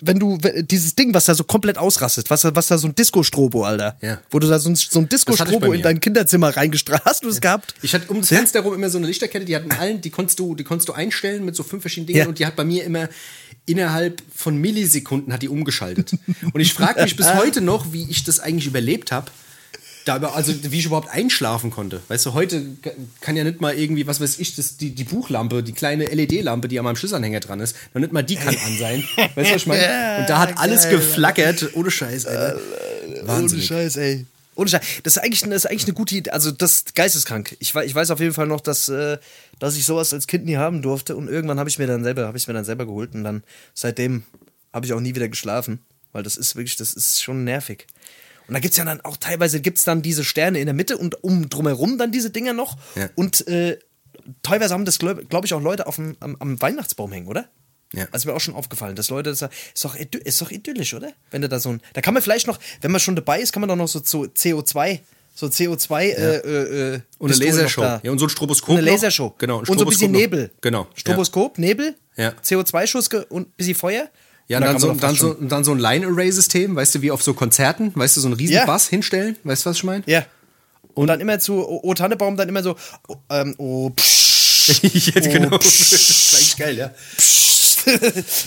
wenn 0.00 0.18
du, 0.18 0.38
dieses 0.62 0.94
Ding, 0.94 1.12
was 1.12 1.26
da 1.26 1.34
so 1.34 1.44
komplett 1.44 1.76
ausrastet, 1.76 2.30
was, 2.30 2.40
da- 2.40 2.56
was 2.56 2.68
da 2.68 2.78
so 2.78 2.88
ein 2.88 2.94
Disco-Strobo, 2.94 3.64
Alter. 3.64 3.98
Ja. 4.00 4.20
Wo 4.30 4.38
du 4.38 4.48
da 4.48 4.58
so 4.58 4.70
ein, 4.70 4.74
so 4.76 4.98
ein 5.00 5.08
Disco-Strobo 5.08 5.72
in 5.72 5.82
dein 5.82 6.00
Kinderzimmer 6.00 6.56
reingestrahlt 6.56 7.04
hast, 7.04 7.24
du 7.24 7.28
das 7.28 7.40
gehabt? 7.42 7.74
Ich 7.82 7.94
hatte 7.94 8.08
um 8.08 8.20
das 8.20 8.28
Fenster 8.28 8.60
herum 8.62 8.74
immer 8.74 8.88
so 8.88 8.96
eine 8.98 9.06
Lichterkette, 9.06 9.44
die 9.44 9.54
hatten 9.54 9.70
allen, 9.72 10.00
die 10.00 10.10
konntest 10.10 10.38
du, 10.38 10.54
die 10.54 10.64
konntest 10.64 10.88
du 10.88 10.94
einstellen 10.94 11.44
mit 11.44 11.54
so 11.54 11.62
fünf 11.62 11.82
verschiedenen 11.82 12.06
Dingen 12.06 12.18
Ja. 12.20 12.26
und 12.28 12.38
die 12.38 12.46
hat 12.46 12.56
bei 12.56 12.64
mir 12.64 12.84
immer 12.84 13.08
innerhalb 13.66 14.22
von 14.34 14.56
Millisekunden 14.56 15.32
hat 15.32 15.42
die 15.42 15.48
umgeschaltet. 15.48 16.12
Und 16.52 16.60
ich 16.60 16.74
frage 16.74 17.02
mich 17.02 17.16
bis 17.16 17.32
heute 17.34 17.60
noch, 17.60 17.92
wie 17.92 18.08
ich 18.10 18.24
das 18.24 18.40
eigentlich 18.40 18.66
überlebt 18.66 19.12
habe. 19.12 19.30
Da, 20.04 20.16
also 20.16 20.52
wie 20.64 20.80
ich 20.80 20.86
überhaupt 20.86 21.10
einschlafen 21.10 21.70
konnte. 21.70 22.00
Weißt 22.08 22.26
du, 22.26 22.32
heute 22.34 22.66
ka- 22.82 22.90
kann 23.20 23.36
ja 23.36 23.44
nicht 23.44 23.60
mal 23.60 23.72
irgendwie, 23.72 24.04
was 24.08 24.20
weiß 24.20 24.40
ich, 24.40 24.56
das, 24.56 24.76
die, 24.76 24.90
die 24.90 25.04
Buchlampe, 25.04 25.62
die 25.62 25.70
kleine 25.70 26.06
LED-Lampe, 26.06 26.66
die 26.66 26.76
an 26.80 26.84
meinem 26.84 26.96
Schlüsselanhänger 26.96 27.38
dran 27.38 27.60
ist, 27.60 27.76
noch 27.94 28.00
nicht 28.00 28.12
mal 28.12 28.22
die 28.22 28.34
kann 28.34 28.48
an 28.66 28.78
sein. 28.80 29.04
Weißt 29.16 29.36
du, 29.36 29.54
was 29.54 29.62
ich 29.62 29.66
meine? 29.68 29.82
Und 30.18 30.28
da 30.28 30.40
hat 30.40 30.58
alles 30.58 30.88
geflackert, 30.88 31.70
ohne 31.74 31.92
Scheiß, 31.92 32.26
Alter. 32.26 32.58
Ohne 33.20 33.28
Wahnsinnig. 33.28 33.64
Scheiß, 33.66 33.96
ey. 33.98 34.26
Ohne 34.56 34.70
Scheiß. 34.70 34.80
Das 35.04 35.16
ist 35.18 35.22
eigentlich, 35.22 35.40
das 35.42 35.50
ist 35.50 35.66
eigentlich 35.66 35.84
eine 35.84 35.94
gute 35.94 36.16
Idee. 36.16 36.30
Also, 36.30 36.50
das 36.50 36.72
ist 36.72 36.94
geisteskrank. 36.96 37.56
Ich, 37.60 37.72
ich 37.72 37.94
weiß 37.94 38.10
auf 38.10 38.18
jeden 38.18 38.34
Fall 38.34 38.48
noch, 38.48 38.60
dass, 38.60 38.88
äh, 38.88 39.18
dass 39.62 39.76
ich 39.76 39.84
sowas 39.84 40.12
als 40.12 40.26
Kind 40.26 40.44
nie 40.44 40.56
haben 40.56 40.82
durfte. 40.82 41.14
Und 41.14 41.28
irgendwann 41.28 41.60
habe 41.60 41.70
ich 41.70 41.78
mir 41.78 41.86
dann 41.86 42.02
selber, 42.02 42.26
habe 42.26 42.36
ich 42.36 42.48
mir 42.48 42.52
dann 42.52 42.64
selber 42.64 42.84
geholt. 42.84 43.14
Und 43.14 43.22
dann 43.22 43.44
seitdem 43.74 44.24
habe 44.72 44.86
ich 44.86 44.92
auch 44.92 44.98
nie 44.98 45.14
wieder 45.14 45.28
geschlafen. 45.28 45.78
Weil 46.10 46.24
das 46.24 46.36
ist 46.36 46.56
wirklich, 46.56 46.74
das 46.74 46.94
ist 46.94 47.22
schon 47.22 47.44
nervig. 47.44 47.86
Und 48.48 48.54
da 48.54 48.60
gibt's 48.60 48.76
ja 48.76 48.84
dann 48.84 49.00
auch 49.02 49.16
teilweise 49.16 49.60
gibt's 49.60 49.82
dann 49.84 50.02
diese 50.02 50.24
Sterne 50.24 50.58
in 50.58 50.66
der 50.66 50.74
Mitte 50.74 50.98
und 50.98 51.22
um 51.22 51.48
drumherum 51.48 51.96
dann 51.96 52.10
diese 52.10 52.30
Dinger 52.30 52.54
noch. 52.54 52.76
Ja. 52.96 53.08
Und 53.14 53.46
äh, 53.46 53.78
teilweise 54.42 54.74
haben 54.74 54.84
das, 54.84 54.98
glaube 54.98 55.26
glaub 55.26 55.44
ich, 55.44 55.54
auch 55.54 55.62
Leute 55.62 55.86
auf 55.86 55.94
dem, 55.94 56.16
am, 56.18 56.34
am 56.40 56.60
Weihnachtsbaum 56.60 57.12
hängen, 57.12 57.28
oder? 57.28 57.48
Ja. 57.92 58.08
Also 58.10 58.28
mir 58.28 58.34
auch 58.34 58.40
schon 58.40 58.54
aufgefallen, 58.54 58.96
dass 58.96 59.10
Leute, 59.10 59.30
das 59.30 59.42
ist 59.42 59.84
doch, 59.84 59.94
ist 59.94 60.42
doch 60.42 60.50
idyllisch, 60.50 60.92
oder? 60.92 61.12
Wenn 61.30 61.40
du 61.40 61.48
da 61.48 61.60
so 61.60 61.68
ein, 61.68 61.80
da 61.92 62.00
kann 62.00 62.14
man 62.14 62.22
vielleicht 62.24 62.48
noch, 62.48 62.58
wenn 62.80 62.90
man 62.90 63.00
schon 63.00 63.14
dabei 63.14 63.40
ist, 63.40 63.52
kann 63.52 63.60
man 63.60 63.68
doch 63.68 63.76
noch 63.76 63.86
so 63.86 64.00
zu 64.00 64.24
CO2, 64.24 64.98
so 65.34 65.46
CO2 65.46 66.00
äh, 66.02 66.10
äh, 66.10 66.94
äh, 66.94 67.00
Und 67.18 67.30
eine 67.32 67.38
noch 67.38 67.46
Lasershow. 67.46 68.00
Ja, 68.02 68.10
und 68.10 68.18
so 68.18 68.26
ein 68.26 68.28
Stroboskop. 68.28 68.70
Und 68.70 68.76
eine 68.78 68.86
noch. 68.86 68.92
Lasershow. 68.92 69.34
Genau. 69.38 69.60
ein 69.60 69.66
Und 69.66 69.78
so 69.78 69.84
ein 69.84 69.88
bisschen 69.88 70.12
noch. 70.12 70.18
Nebel. 70.20 70.50
Genau. 70.60 70.86
Stroboskop, 70.94 71.58
Nebel, 71.58 71.94
Ja. 72.16 72.32
CO2-Schuss 72.44 73.08
ge- 73.10 73.24
und 73.28 73.48
ein 73.48 73.52
bisschen 73.56 73.74
Feuer. 73.74 74.08
Ja, 74.48 74.58
Und 74.58 74.64
und 74.64 74.66
dann, 74.66 74.72
kann 74.72 74.80
so, 74.80 74.94
dann, 74.94 75.14
so, 75.14 75.30
und 75.38 75.48
dann 75.50 75.64
so 75.64 75.72
ein 75.72 75.78
Line-Array-System, 75.78 76.76
weißt 76.76 76.96
du, 76.96 77.02
wie 77.02 77.10
auf 77.10 77.22
so 77.22 77.32
Konzerten, 77.32 77.92
weißt 77.94 78.16
du, 78.16 78.20
so 78.20 78.26
einen 78.28 78.36
riesen 78.36 78.54
Ja. 78.56 78.66
Bass 78.66 78.88
hinstellen, 78.88 79.36
weißt 79.44 79.64
du, 79.64 79.70
was 79.70 79.76
ich 79.78 79.84
meine? 79.84 80.02
Ja. 80.06 80.26
Und 80.94 81.06
dann 81.06 81.20
immer 81.20 81.38
zu 81.38 81.66
O 81.66 81.94
Tannebaum, 81.94 82.36
dann 82.36 82.48
immer 82.48 82.62
so, 82.62 82.76
oh, 83.08 83.16
ähm, 83.30 83.54
oh, 83.56 83.90
psch, 83.90 84.82
Jetzt 84.82 85.28
Oh, 85.28 85.32
genau. 85.32 85.56
Das 85.58 85.92
ist 85.92 86.34
eigentlich 86.34 86.56
geil, 86.56 86.76
ja. 86.76 86.90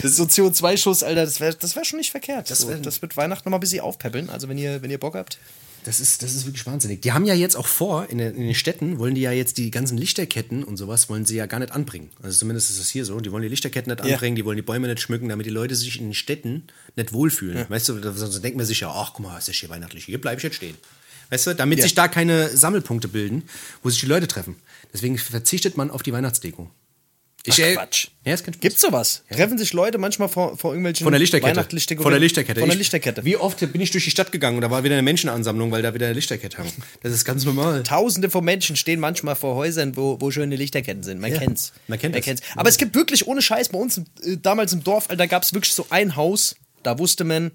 so 0.03 0.23
CO2-Schuss, 0.23 1.03
Alter, 1.03 1.25
das 1.25 1.39
wäre 1.39 1.55
das 1.55 1.75
wär 1.75 1.83
schon 1.85 1.97
nicht 1.97 2.11
verkehrt. 2.11 2.49
Das, 2.51 2.67
wär, 2.67 2.77
das 2.77 3.01
wird 3.01 3.17
Weihnachten 3.17 3.47
noch 3.49 3.51
mal 3.51 3.57
ein 3.57 3.61
bisschen 3.61 3.81
aufpäppeln, 3.81 4.29
also 4.29 4.47
wenn 4.47 4.57
ihr, 4.57 4.81
wenn 4.81 4.91
ihr 4.91 4.99
Bock 4.99 5.15
habt. 5.15 5.39
Das 5.85 5.99
ist, 5.99 6.23
das 6.23 6.33
ist 6.33 6.45
wirklich 6.47 6.65
wahnsinnig. 6.65 7.01
Die 7.03 7.11
haben 7.13 7.25
ja 7.25 7.35
jetzt 7.35 7.55
auch 7.55 7.67
vor, 7.67 8.09
in, 8.09 8.17
den- 8.17 8.35
in 8.35 8.41
den 8.41 8.55
Städten 8.55 8.97
wollen 8.97 9.13
die 9.13 9.21
ja 9.21 9.31
jetzt 9.31 9.57
die 9.59 9.69
ganzen 9.69 9.97
Lichterketten 9.97 10.63
und 10.63 10.77
sowas 10.77 11.09
wollen 11.09 11.25
sie 11.25 11.35
ja 11.35 11.45
gar 11.45 11.59
nicht 11.59 11.71
anbringen. 11.71 12.09
Also 12.23 12.39
zumindest 12.39 12.71
ist 12.71 12.79
es 12.79 12.89
hier 12.89 13.05
so. 13.05 13.19
Die 13.19 13.31
wollen 13.31 13.43
die 13.43 13.49
Lichterketten 13.49 13.91
nicht 13.93 14.03
Ja. 14.03 14.13
anbringen, 14.15 14.35
die 14.35 14.43
wollen 14.45 14.57
die 14.57 14.63
Bäume 14.63 14.87
nicht 14.87 14.99
schmücken, 14.99 15.29
damit 15.29 15.45
die 15.45 15.51
Leute 15.51 15.75
sich 15.75 15.99
in 15.99 16.07
den 16.07 16.13
Städten 16.15 16.63
nicht 16.95 17.13
wohlfühlen. 17.13 17.65
Weißt 17.69 17.87
du, 17.89 18.01
sonst 18.15 18.41
denkt 18.43 18.57
man 18.57 18.65
sich 18.65 18.79
ja, 18.79 18.89
ach 18.89 19.13
guck 19.13 19.25
mal, 19.27 19.37
ist 19.37 19.47
das 19.47 19.55
hier 19.55 19.69
weihnachtlich, 19.69 20.05
hier 20.05 20.19
bleibe 20.19 20.37
ich 20.37 20.43
jetzt 20.43 20.55
stehen. 20.55 20.75
Weißt 21.29 21.47
du, 21.47 21.53
damit 21.55 21.77
Ja. 21.79 21.83
sich 21.83 21.93
da 21.95 22.07
keine 22.07 22.49
Sammelpunkte 22.49 23.07
bilden, 23.07 23.43
wo 23.83 23.89
sich 23.89 23.99
die 23.99 24.05
Leute 24.07 24.27
treffen. 24.27 24.55
Deswegen 24.93 25.17
verzichtet 25.17 25.77
man 25.77 25.91
auf 25.91 26.01
die 26.03 26.13
Weihnachtsdeko. 26.13 26.69
Ich, 27.47 27.53
Ach, 27.63 27.67
äh, 27.67 27.73
Quatsch. 27.75 28.07
Ja, 28.25 28.33
es 28.33 28.43
kann 28.43 28.55
Gibt's 28.59 28.81
sowas? 28.81 29.21
Treffen 29.29 29.57
sich 29.59 29.71
Leute 29.71 29.97
manchmal 29.99 30.29
vor, 30.29 30.57
vor 30.57 30.71
irgendwelchen 30.71 31.03
Von 31.03 31.11
der 31.13 31.19
Lichterkette. 31.19 31.53
Von 32.01 32.11
der 32.11 32.19
Lichterkette. 32.19 32.59
Von 32.59 32.69
der 32.69 32.75
Ich- 32.75 32.79
Lichterkette. 32.79 33.23
Wie 33.23 33.37
oft 33.37 33.59
bin 33.71 33.79
ich 33.81 33.91
durch 33.91 34.03
die 34.03 34.09
Stadt 34.11 34.31
gegangen 34.31 34.57
und 34.57 34.61
da 34.61 34.71
war 34.71 34.83
wieder 34.83 34.95
eine 34.95 35.03
Menschenansammlung, 35.03 35.71
weil 35.71 35.83
da 35.83 35.93
wieder 35.93 36.07
eine 36.07 36.15
Lichterkette 36.15 36.57
hang. 36.57 36.71
Das 37.03 37.13
ist 37.13 37.23
ganz 37.23 37.45
normal. 37.45 37.83
Tausende 37.83 38.29
von 38.31 38.43
Menschen 38.43 38.75
stehen 38.75 38.99
manchmal 38.99 39.35
vor 39.35 39.55
Häusern, 39.55 39.95
wo, 39.95 40.17
wo 40.19 40.31
schöne 40.31 40.55
Lichterketten 40.55 41.03
sind. 41.03 41.21
Man 41.21 41.31
Ja, 41.31 41.37
kennt's. 41.37 41.71
man 41.87 41.99
kennt 41.99 42.15
das. 42.15 42.25
kennt's. 42.25 42.41
Aber 42.55 42.67
es 42.69 42.77
gibt 42.77 42.95
wirklich 42.95 43.27
ohne 43.27 43.41
Scheiß 43.43 43.69
bei 43.69 43.77
uns 43.77 43.97
äh, 43.97 44.37
damals 44.41 44.73
im 44.73 44.83
Dorf, 44.83 45.09
Alter, 45.11 45.27
gab 45.27 45.43
es 45.43 45.53
wirklich 45.53 45.73
so 45.73 45.85
ein 45.91 46.15
Haus, 46.15 46.55
da 46.81 46.97
wusste 46.97 47.23
man, 47.25 47.51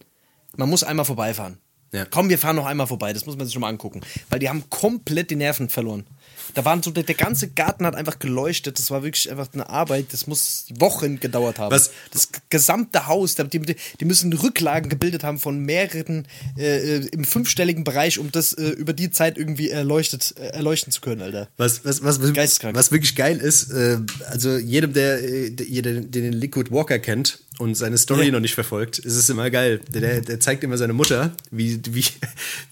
man 0.57 0.69
muss 0.71 0.85
einmal 0.85 1.05
vorbeifahren. 1.05 1.59
Ja. 1.93 2.05
Komm, 2.09 2.29
wir 2.29 2.39
fahren 2.39 2.55
noch 2.55 2.67
einmal 2.67 2.87
vorbei, 2.87 3.13
das 3.13 3.27
muss 3.27 3.37
man 3.37 3.47
sich 3.47 3.53
schon 3.53 3.63
mal 3.63 3.69
angucken. 3.69 4.03
Weil 4.29 4.39
die 4.39 4.49
haben 4.49 4.63
komplett 4.71 5.31
die 5.33 5.37
Nerven 5.37 5.69
verloren. 5.69 6.07
Da 6.55 6.65
waren 6.65 6.83
so, 6.83 6.91
der, 6.91 7.03
der 7.05 7.15
ganze 7.15 7.49
Garten 7.49 7.87
hat 7.87 7.95
einfach 7.95 8.19
geleuchtet. 8.19 8.79
Das 8.79 8.91
war 8.91 9.03
wirklich 9.03 9.31
einfach 9.31 9.49
eine 9.53 9.69
Arbeit, 9.69 10.07
das 10.13 10.27
muss 10.27 10.67
Wochen 10.79 11.21
gedauert 11.21 11.59
haben. 11.59 11.71
Was- 11.71 11.91
Das 12.13 12.29
gesamte 12.49 13.07
Haus, 13.07 13.35
die, 13.37 13.59
die, 13.59 13.77
müssen 14.05 14.33
Rücklagen 14.33 14.89
gebildet 14.91 15.25
haben 15.25 15.39
von 15.39 15.59
mehreren 15.61 16.27
äh, 16.59 16.97
äh, 16.97 17.07
im 17.13 17.25
fünfstelligen 17.25 17.85
Bereich, 17.85 18.19
um 18.19 18.31
das 18.33 18.53
äh, 18.53 18.69
über 18.71 18.93
die 18.93 19.11
Zeit 19.11 19.39
irgendwie 19.39 19.71
erleuchtet, 19.71 20.35
äh, 20.39 20.49
erleuchten 20.49 20.93
zu 20.93 21.01
können, 21.01 21.23
Alter. 21.23 21.49
Was, 21.57 21.85
was, 21.85 22.03
was, 22.03 22.21
was, 22.23 22.91
wirklich 22.93 23.15
geil 23.17 23.39
ist, 23.39 23.71
äh, 23.71 23.99
also 24.29 24.57
jedem, 24.57 24.93
der, 24.93 25.19
der, 25.51 25.67
jeder, 25.67 25.93
der 25.93 26.23
den 26.23 26.33
Liquid 26.33 26.71
Walker 26.71 26.99
kennt 26.99 27.39
und 27.59 27.75
seine 27.77 27.99
Story 27.99 28.27
Ja. 28.27 28.33
noch 28.33 28.41
nicht 28.41 28.55
verfolgt, 28.55 28.99
ist 28.99 29.17
es 29.17 29.29
immer 29.29 29.51
geil. 29.51 29.81
Der, 29.93 30.01
der, 30.01 30.23
zeigt 30.41 30.65
immer 30.65 30.79
seine 30.79 30.93
Mutter, 30.95 31.33
wie, 31.51 31.81
wie, 31.91 32.05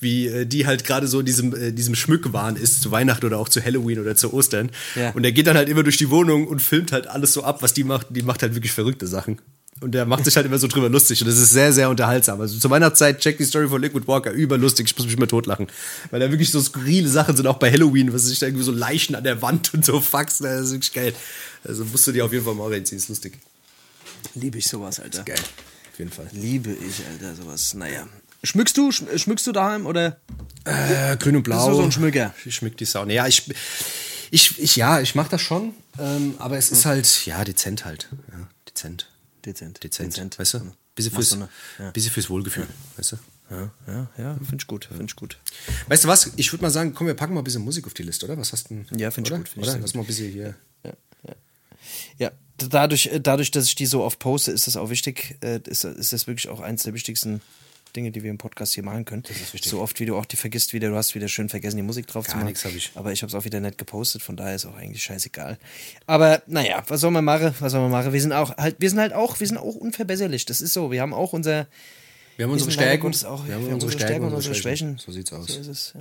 wie 0.01 0.27
äh, 0.29 0.47
die 0.47 0.67
halt 0.67 0.85
gerade 0.85 1.07
so 1.07 1.21
in 1.21 1.27
diesem, 1.27 1.53
diesem 1.75 1.95
Schmückwahn 1.95 2.57
ist 2.57 2.83
zu 2.83 2.91
Weihnachten 2.91 3.27
oder 3.27 3.39
auch 3.39 3.49
zu 3.49 3.61
Halloween 3.69 4.01
oder 4.01 4.17
zu 4.17 4.33
Ostern. 4.33 4.71
Ja. 4.97 5.11
Und 5.11 5.23
der 5.23 5.33
geht 5.33 5.47
dann 5.47 5.57
halt 5.57 5.69
immer 5.69 5.83
durch 5.83 5.97
die 5.97 6.11
Wohnung 6.11 6.47
und 6.47 6.61
filmt 6.61 6.93
halt 6.93 7.07
alles 7.07 7.33
so 7.33 7.45
ab, 7.45 7.63
was 7.63 7.75
die 7.75 7.85
macht. 7.85 8.09
Die 8.11 8.23
macht 8.23 8.43
halt 8.43 8.55
wirklich 8.55 8.73
verrückte 8.73 9.07
Sachen. 9.07 9.39
Und 9.81 9.93
der 9.93 10.07
macht 10.07 10.25
sich 10.25 10.35
halt 10.37 10.47
immer 10.47 10.59
so 10.59 10.67
drüber 10.67 10.89
lustig. 10.89 11.21
Und 11.21 11.29
das 11.29 11.39
ist 11.39 11.51
sehr, 11.51 11.73
sehr 11.73 11.89
unterhaltsam. 11.89 12.41
Also 12.41 12.59
zur 12.59 12.71
Weihnachtszeit 12.71 13.21
check 13.21 13.39
die 13.39 13.45
Story 13.45 13.69
von 13.69 13.81
Liquid 13.81 14.09
Walker. 14.09 14.33
Überlustig. 14.33 14.87
Ich 14.87 14.97
muss 14.97 15.07
mich 15.07 15.17
immer 15.17 15.29
totlachen. 15.29 15.69
Weil 16.11 16.21
da 16.21 16.31
wirklich 16.31 16.51
so 16.51 16.61
skurrile 16.61 17.09
Sachen 17.09 17.37
sind, 17.37 17.47
auch 17.47 17.59
bei 17.59 17.71
Halloween, 17.71 18.13
was 18.13 18.25
sich 18.25 18.41
da 18.41 18.47
irgendwie 18.47 18.65
so 18.65 18.73
Leichen 18.73 19.15
an 19.15 19.23
der 19.23 19.41
Wand 19.41 19.73
und 19.75 19.85
so 19.85 20.01
Faxen. 20.01 20.45
Das 20.45 20.63
ist 20.63 20.73
wirklich 20.73 20.93
geil. 20.93 21.15
Also 21.65 21.85
musst 21.85 22.07
du 22.07 22.13
dir 22.13 22.25
auf 22.25 22.33
jeden 22.33 22.45
Fall 22.45 22.55
mal 22.55 22.73
reinziehen. 22.73 22.99
Ist 22.99 23.09
lustig. 23.09 23.39
Liebe 24.35 24.59
ich 24.59 24.67
sowas, 24.67 24.99
Alter. 24.99 25.23
Geil. 25.23 25.39
Auf 25.93 25.99
jeden 25.99 26.11
Fall. 26.11 26.27
Liebe 26.33 26.71
ich, 26.71 27.07
Alter, 27.13 27.37
sowas. 27.37 27.75
Naja. 27.75 28.09
Schmückst 28.43 28.77
du? 28.77 28.91
Schm- 28.91 29.19
Schmückst 29.19 29.47
du 29.47 29.53
daheim 29.53 29.87
oder? 29.87 30.21
Äh, 30.65 31.17
grün 31.17 31.37
und 31.37 31.43
blau. 31.43 31.57
Bist 31.57 31.69
du 31.69 31.75
so 31.75 31.83
ein 31.83 31.93
Schmücker? 31.93 32.35
Ich 32.45 32.55
schmück 32.55 32.77
die 32.77 32.85
Sau. 32.85 33.05
Ja, 33.07 33.27
ich, 33.27 33.51
ich, 34.31 34.59
ich, 34.59 34.77
ja, 34.77 35.01
ich 35.01 35.15
mach 35.15 35.29
das 35.29 35.41
schon. 35.41 35.75
Ähm, 35.99 36.35
aber 36.39 36.57
es 36.59 36.71
ist 36.71 36.85
halt, 36.85 37.27
ja, 37.27 37.43
dezent 37.45 37.85
halt. 37.85 38.09
Ja, 38.31 38.49
dezent. 38.69 39.09
Dezent. 39.45 39.83
Dezent. 39.83 40.39
Weißt 40.39 40.55
du? 40.55 40.73
Bisschen 40.95 41.13
fürs, 41.13 41.31
du 41.31 41.37
ne? 41.37 41.49
Ja. 41.79 41.91
bisschen 41.91 42.13
fürs 42.13 42.29
Wohlgefühl. 42.29 42.67
Weißt 42.97 43.13
du? 43.13 43.17
Ja, 43.51 43.71
ja, 43.87 44.11
ja, 44.19 44.35
finde 44.35 44.57
ich 44.59 44.67
gut, 44.67 44.85
finde 44.85 45.07
ich 45.07 45.17
gut. 45.17 45.39
Weißt 45.87 46.05
du 46.05 46.09
was? 46.09 46.33
Ich 46.37 46.53
würde 46.53 46.63
mal 46.63 46.71
sagen, 46.71 46.93
komm, 46.93 47.07
wir 47.07 47.15
packen 47.15 47.33
mal 47.33 47.41
ein 47.41 47.45
bisschen 47.45 47.65
Musik 47.65 47.87
auf 47.87 47.95
die 47.95 48.03
Liste, 48.03 48.27
oder? 48.27 48.37
Was 48.37 48.53
hast 48.53 48.69
du 48.69 48.75
denn? 48.85 48.99
Ja, 48.99 49.11
find 49.11 49.27
ich 49.27 49.35
gut, 49.35 49.49
find 49.49 49.57
ich 49.59 49.63
Oder? 49.63 49.73
sehr 49.73 49.81
Lass 49.81 49.95
mal 49.95 50.03
ein 50.03 50.07
bisschen 50.07 50.31
hier. 50.31 50.55
Ja, 52.19 52.33
dadurch, 52.59 53.07
äh, 53.07 53.21
dadurch, 53.21 53.51
dass 53.51 53.67
ich 53.67 53.75
die 53.75 53.87
so 53.87 54.03
oft 54.03 54.19
poste, 54.19 54.51
ist 54.51 54.67
das 54.67 54.77
auch 54.77 54.91
wichtig, 54.91 55.37
äh, 55.41 55.61
ist, 55.67 55.85
ist 55.85 56.13
das 56.13 56.27
wirklich 56.27 56.49
auch 56.49 56.61
eins 56.61 56.83
der 56.83 56.93
wichtigsten 56.93 57.41
Dinge, 57.95 58.11
die 58.11 58.23
wir 58.23 58.31
im 58.31 58.39
Podcast 58.39 58.75
hier 58.75 58.83
machen 58.83 59.05
können. 59.05 59.23
Das 59.23 59.37
ist 59.37 59.55
wichtig. 59.55 59.71
So 59.71 59.81
oft, 59.81 59.99
wie 60.01 60.07
du 60.07 60.17
auch 60.17 60.25
die 60.25 60.37
vergisst, 60.37 60.73
wieder, 60.73 60.89
du 60.89 60.97
hast 60.97 61.15
wieder 61.15 61.29
schön 61.29 61.49
vergessen, 61.49 61.77
die 61.77 61.83
Musik 61.83 62.07
drauf 62.07 62.27
Gar 62.27 62.33
zu 62.33 62.37
machen. 62.37 62.47
nichts 62.49 62.65
hab 62.65 62.75
ich. 62.75 62.93
Aber 62.95 63.13
ich 63.13 63.23
habe 63.23 63.29
es 63.29 63.35
auch 63.35 63.45
wieder 63.45 63.61
nicht 63.61 63.79
gepostet, 63.79 64.23
von 64.23 64.37
daher 64.37 64.55
ist 64.55 64.67
auch 64.67 64.77
eigentlich 64.77 65.03
scheißegal. 65.03 65.59
Aber 66.07 66.43
naja, 66.47 66.83
was 66.89 67.01
soll 67.01 67.11
man 67.11 67.25
machen? 67.25 67.55
Was 67.61 67.73
soll 67.73 67.81
man 67.81 67.91
machen? 67.91 68.13
Wir 68.13 68.21
sind 68.21 68.33
auch 68.33 68.57
halt, 68.57 68.77
wir 68.79 68.91
sind 68.91 68.99
halt 69.01 69.13
auch, 69.13 69.41
wir 69.41 69.47
sind 69.47 69.59
auch 69.59 69.75
unverbesserlich. 69.75 70.47
Das 70.47 70.61
ist 70.61 70.73
so. 70.73 70.91
Wir 70.91 71.01
haben 71.03 71.15
auch 71.15 71.33
unser. 71.33 71.67
Wir 72.37 72.45
haben 72.45 72.53
unsere 72.53 72.71
Stärken. 72.71 73.03
Gottes 73.03 73.25
Auch, 73.25 73.47
wir 73.49 73.55
haben 73.55 73.67
unsere 73.67 73.91
Stärken 73.91 74.25
und 74.25 74.33
unsere 74.33 74.55
Schwächen. 74.55 74.99
So 74.99 75.11
sieht's 75.11 75.33
aus. 75.33 75.49
So 75.49 75.61
ist 75.61 75.67
es, 75.67 75.93
ja. 75.95 76.01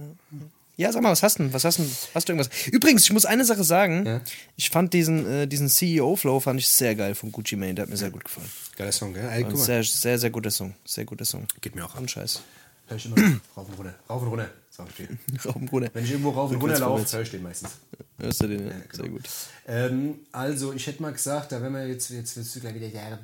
Ja, 0.79 0.91
sag 0.91 1.01
mal, 1.01 1.09
was 1.09 1.23
hast 1.23 1.39
du 1.39 1.43
denn? 1.43 1.53
Was 1.53 1.63
hast 1.65 1.79
du? 1.79 1.83
Hast 2.13 2.29
du 2.29 2.33
irgendwas? 2.33 2.67
Übrigens, 2.67 3.03
ich 3.03 3.11
muss 3.11 3.25
eine 3.25 3.43
Sache 3.45 3.63
sagen. 3.63 4.05
Ja. 4.05 4.21
Ich 4.55 4.69
fand 4.69 4.93
diesen, 4.93 5.25
äh, 5.25 5.47
diesen 5.47 5.69
CEO-Flow 5.69 6.39
fand 6.39 6.59
ich 6.59 6.67
sehr 6.67 6.93
geil 6.93 7.15
von 7.15 7.31
Gucci 7.31 7.55
Mane. 7.55 7.73
Der 7.73 7.83
hat 7.83 7.89
mir 7.89 7.97
sehr 7.97 8.11
gut 8.11 8.23
gefallen. 8.23 8.47
Geiler 8.77 8.91
Song, 8.91 9.13
gell? 9.13 9.23
Ey, 9.25 9.43
Ein 9.43 9.43
guck 9.45 9.57
mal. 9.57 9.65
sehr, 9.65 9.83
sehr, 9.83 10.19
sehr 10.19 10.29
guter 10.29 10.51
Song. 10.51 10.73
Sehr 10.85 11.03
guter 11.05 11.25
Song. 11.25 11.47
Geht 11.61 11.75
mir 11.75 11.83
auch. 11.85 11.95
An 11.95 12.07
Scheiß. 12.07 12.41
Hör 12.87 12.95
ich 12.97 13.05
immer 13.05 13.15
rauf 13.57 13.67
und 13.67 13.73
runter. 13.77 13.95
Rauf 14.09 14.21
und 14.21 14.27
runter. 14.29 14.49
Sag 14.69 14.87
ich 14.89 15.07
dir. 15.07 15.17
Rauf 15.45 15.55
und 15.55 15.71
runter. 15.71 15.89
Wenn 15.93 16.03
ich 16.03 16.11
irgendwo 16.11 16.29
rauf 16.29 16.51
und 16.51 16.57
runter 16.61 16.79
laufe, 16.79 17.11
höre 17.11 17.23
ich 17.23 17.31
den 17.31 17.41
meistens. 17.43 17.71
Hörst 18.19 18.41
du 18.43 18.47
den? 18.47 18.67
Ja, 18.67 18.73
Sehr 18.93 19.09
gut. 19.09 19.23
Ähm, 19.67 20.19
also, 20.31 20.71
ich 20.73 20.85
hätte 20.85 21.01
mal 21.01 21.11
gesagt, 21.11 21.51
da 21.51 21.61
wenn 21.61 21.73
wir 21.73 21.87
jetzt, 21.87 22.11
jetzt 22.11 22.37
wirst 22.37 22.55
du 22.55 22.59
gleich 22.59 22.75
wieder 22.75 22.87
der, 22.87 23.19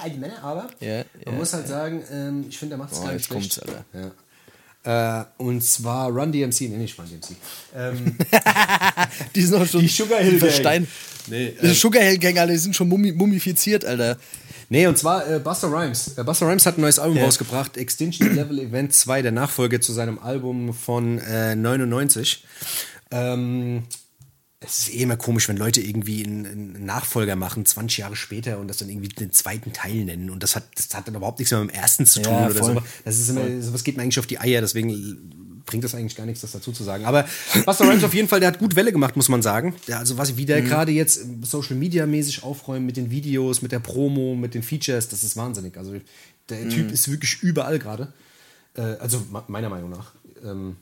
alte 0.00 0.16
Männer, 0.16 0.42
aber 0.42 0.70
Ja, 0.80 0.98
man 0.98 1.04
ja, 1.26 1.32
muss 1.32 1.52
halt 1.52 1.68
sagen, 1.68 2.02
ähm, 2.10 2.46
ich 2.48 2.58
finde, 2.58 2.76
der 2.76 2.78
macht 2.78 2.92
es 2.92 2.98
Oh, 2.98 3.02
gar 3.02 3.12
nicht 3.12 3.20
jetzt 3.20 3.26
schlecht. 3.26 3.60
kommt's, 3.60 3.74
Alter. 3.76 3.84
Ja. 3.92 4.10
Äh, 4.84 5.22
und 5.38 5.62
zwar 5.62 6.08
Run 6.10 6.32
DMC, 6.32 6.62
nee, 6.62 6.76
nicht 6.76 6.98
Run 6.98 7.06
DMC. 7.08 7.36
Ähm, 7.76 8.16
Die 9.34 9.42
sind 9.42 9.60
auch 9.60 9.66
schon 9.66 9.80
Die 9.82 9.88
Sugar 9.88 10.20
Hill 10.20 10.38
Gang. 10.40 10.86
Nee, 11.28 11.54
Die 11.62 11.68
Sugar 11.74 12.02
Hill 12.02 12.18
Gang, 12.18 12.36
Alter, 12.38 12.52
die 12.52 12.58
sind 12.58 12.74
schon 12.74 12.88
mummi 12.88 13.12
mumifiziert, 13.12 13.84
Alter. 13.84 14.16
Nee, 14.68 14.86
und 14.86 14.96
zwar 14.98 15.28
äh, 15.30 15.38
Buster 15.38 15.70
Rhymes. 15.70 16.16
Äh, 16.18 16.24
Buster 16.24 16.48
Rhymes 16.48 16.66
hat 16.66 16.78
ein 16.78 16.80
neues 16.80 16.98
Album 16.98 17.18
Ja. 17.18 17.24
rausgebracht, 17.24 17.76
Extinction 17.76 18.34
Level 18.34 18.58
Event 18.58 18.92
2, 18.94 19.22
der 19.22 19.30
Nachfolger 19.32 19.80
zu 19.80 19.92
seinem 19.92 20.18
Album 20.18 20.72
von 20.74 21.18
äh, 21.18 21.54
99. 21.54 22.42
Ähm, 23.12 23.82
es 24.64 24.78
ist 24.78 24.94
eh 24.94 25.02
immer 25.02 25.16
komisch, 25.16 25.48
wenn 25.48 25.56
Leute 25.56 25.80
irgendwie 25.80 26.24
einen, 26.24 26.46
einen 26.46 26.84
Nachfolger 26.84 27.36
machen, 27.36 27.66
20 27.66 27.98
Jahre 27.98 28.16
später 28.16 28.58
und 28.58 28.68
das 28.68 28.78
dann 28.78 28.88
irgendwie 28.88 29.08
den 29.08 29.32
zweiten 29.32 29.72
Teil 29.72 30.04
nennen. 30.04 30.30
Und 30.30 30.42
das 30.42 30.56
hat, 30.56 30.64
das 30.76 30.94
hat 30.94 31.08
dann 31.08 31.14
überhaupt 31.14 31.38
nichts 31.38 31.50
mehr 31.52 31.60
mit 31.60 31.70
dem 31.70 31.74
ersten 31.74 32.06
zu 32.06 32.22
tun 32.22 32.32
Ja, 32.32 32.46
oder 32.46 32.54
voll. 32.54 32.74
so. 32.74 32.82
Das 33.04 33.18
ist 33.18 33.28
immer, 33.28 33.62
sowas 33.62 33.84
geht 33.84 33.96
mir 33.96 34.02
eigentlich 34.02 34.18
auf 34.18 34.26
die 34.26 34.38
Eier, 34.38 34.60
deswegen 34.60 35.62
bringt 35.66 35.84
das 35.84 35.94
eigentlich 35.94 36.16
gar 36.16 36.26
nichts, 36.26 36.40
das 36.42 36.52
dazu 36.52 36.72
zu 36.72 36.84
sagen. 36.84 37.04
Aber 37.04 37.26
Buster 37.64 37.88
Rhymes 37.88 38.04
auf 38.04 38.14
jeden 38.14 38.28
Fall, 38.28 38.40
der 38.40 38.48
hat 38.48 38.58
gut 38.58 38.76
Welle 38.76 38.92
gemacht, 38.92 39.16
muss 39.16 39.28
man 39.28 39.42
sagen. 39.42 39.74
Der, 39.88 39.98
also 39.98 40.18
was 40.18 40.36
wie 40.36 40.44
der 40.44 40.62
gerade 40.62 40.92
jetzt 40.92 41.24
Social 41.42 41.76
Media 41.76 42.06
mäßig 42.06 42.42
aufräumt 42.42 42.84
mit 42.86 42.96
den 42.96 43.10
Videos, 43.10 43.62
mit 43.62 43.72
der 43.72 43.78
Promo, 43.78 44.34
mit 44.34 44.54
den 44.54 44.62
Features, 44.62 45.08
das 45.08 45.24
ist 45.24 45.36
wahnsinnig. 45.36 45.76
Also 45.76 45.94
der 46.48 46.68
Typ 46.68 46.90
ist 46.90 47.10
wirklich 47.10 47.42
überall 47.42 47.78
gerade. 47.78 48.12
Äh, 48.74 48.82
also 48.82 49.24
meiner 49.48 49.68
Meinung 49.68 49.90
nach. 49.90 50.12
Ähm, 50.44 50.76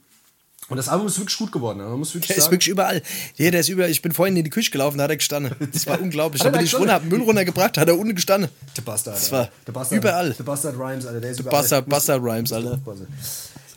und 0.71 0.77
das 0.77 0.89
Album 0.89 1.07
ist 1.09 1.19
wirklich 1.19 1.37
gut 1.37 1.53
geworden. 1.53 1.79
Man 1.79 1.99
muss 1.99 2.15
wirklich 2.15 2.29
Der 2.29 2.37
ist 2.39 2.45
sagen. 2.45 2.55
wirklich 2.55 2.69
überall. 2.69 3.03
Ja, 3.37 3.51
der 3.51 3.61
ist 3.61 3.69
überall. 3.69 3.91
Ich 3.91 4.01
bin 4.01 4.13
vorhin 4.13 4.37
in 4.37 4.45
die 4.45 4.51
Küche 4.51 4.71
gelaufen, 4.71 4.97
da 4.99 5.05
hat 5.05 5.11
er 5.11 5.17
gestanden. 5.17 5.55
Das 5.73 5.87
war 5.87 6.01
unglaublich. 6.01 6.43
Da 6.43 6.49
bin 6.51 6.65
ich 6.65 6.75
runter, 6.75 6.95
hab 6.95 7.05
Müll 7.05 7.21
runtergebracht, 7.21 7.77
hat 7.77 7.89
er 7.89 7.99
unten 7.99 8.15
gestanden. 8.15 8.51
Der 8.77 8.83
Bastard. 8.83 9.17
Das 9.17 9.31
war 9.33 9.51
der 9.67 9.73
Bastard, 9.73 9.99
überall. 9.99 10.33
Der 10.33 10.45
Bastard 10.45 10.77
Rhymes, 10.79 11.05
Alter. 11.07 11.21
Der 11.21 11.31
ist 11.33 11.41
überall. 11.41 11.61
Bastard, 11.61 11.89
Bastard 11.89 12.23
Rhymes, 12.23 12.53
Alter. 12.53 12.79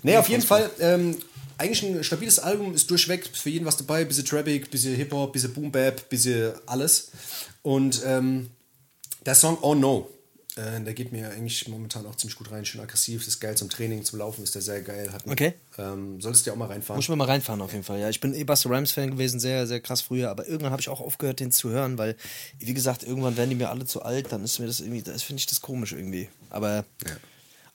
Nee, 0.04 0.18
auf 0.18 0.30
jeden 0.30 0.44
Fall. 0.44 0.70
Ähm, 0.80 1.18
eigentlich 1.58 1.84
ein 1.84 2.04
stabiles 2.04 2.40
Album, 2.40 2.74
ist 2.74 2.90
durchweg 2.90 3.30
für 3.34 3.50
jeden 3.50 3.66
was 3.66 3.78
dabei. 3.78 4.06
Bisschen 4.06 4.26
Trappic, 4.26 4.70
bisschen 4.70 4.96
Hip-Hop, 4.96 5.34
bisschen 5.34 5.54
Boom 5.54 5.72
Bap, 5.72 6.10
bisschen 6.10 6.54
alles. 6.66 7.12
Und 7.62 8.02
ähm, 8.06 8.50
der 9.26 9.36
Song 9.36 9.58
Oh 9.62 9.74
No, 9.74 10.10
äh, 10.56 10.82
der 10.82 10.94
geht 10.94 11.12
mir 11.12 11.30
eigentlich 11.32 11.68
momentan 11.68 12.06
auch 12.06 12.16
ziemlich 12.16 12.38
gut 12.38 12.52
rein. 12.52 12.64
Schön 12.66 12.82
aggressiv, 12.82 13.28
ist 13.28 13.40
geil 13.40 13.56
zum 13.56 13.70
Training, 13.70 14.04
zum 14.04 14.20
Laufen 14.20 14.44
ist 14.44 14.54
der 14.56 14.62
sehr 14.62 14.82
geil. 14.82 15.12
Hat 15.12 15.26
Okay. 15.28 15.54
Ähm, 15.78 16.22
solltest 16.22 16.46
du 16.46 16.50
ja 16.50 16.54
auch 16.54 16.58
mal 16.60 16.68
reinfahren. 16.68 16.98
Muss 16.98 17.06
ich 17.10 17.16
mal 17.16 17.26
reinfahren 17.26 17.62
auf 17.62 17.72
jeden 17.72 17.84
Fall. 17.84 18.00
Ja, 18.00 18.10
ich 18.10 18.20
bin 18.20 18.34
eh 18.36 18.44
Buster 18.44 18.70
Rhymes 18.70 18.92
Fan 18.92 19.12
gewesen, 19.12 19.40
sehr, 19.40 19.66
sehr 19.68 19.80
krass 19.80 20.02
früher, 20.02 20.30
aber 20.30 20.48
irgendwann 20.48 20.72
habe 20.72 20.82
ich 20.82 20.90
auch 20.90 21.02
aufgehört, 21.02 21.40
den 21.40 21.52
zu 21.52 21.70
hören, 21.70 21.98
weil, 21.98 22.16
wie 22.60 22.74
gesagt, 22.74 23.04
irgendwann 23.04 23.36
werden 23.38 23.50
die 23.50 23.56
mir 23.56 23.70
alle 23.70 23.86
zu 23.86 24.04
alt, 24.04 24.32
dann 24.32 24.44
ist 24.44 24.60
mir 24.60 24.68
das 24.68 24.80
irgendwie, 24.80 25.02
das 25.02 25.24
finde 25.24 25.40
ich 25.40 25.48
das 25.48 25.62
komisch 25.62 25.94
irgendwie. 25.94 26.30
Aber, 26.52 26.86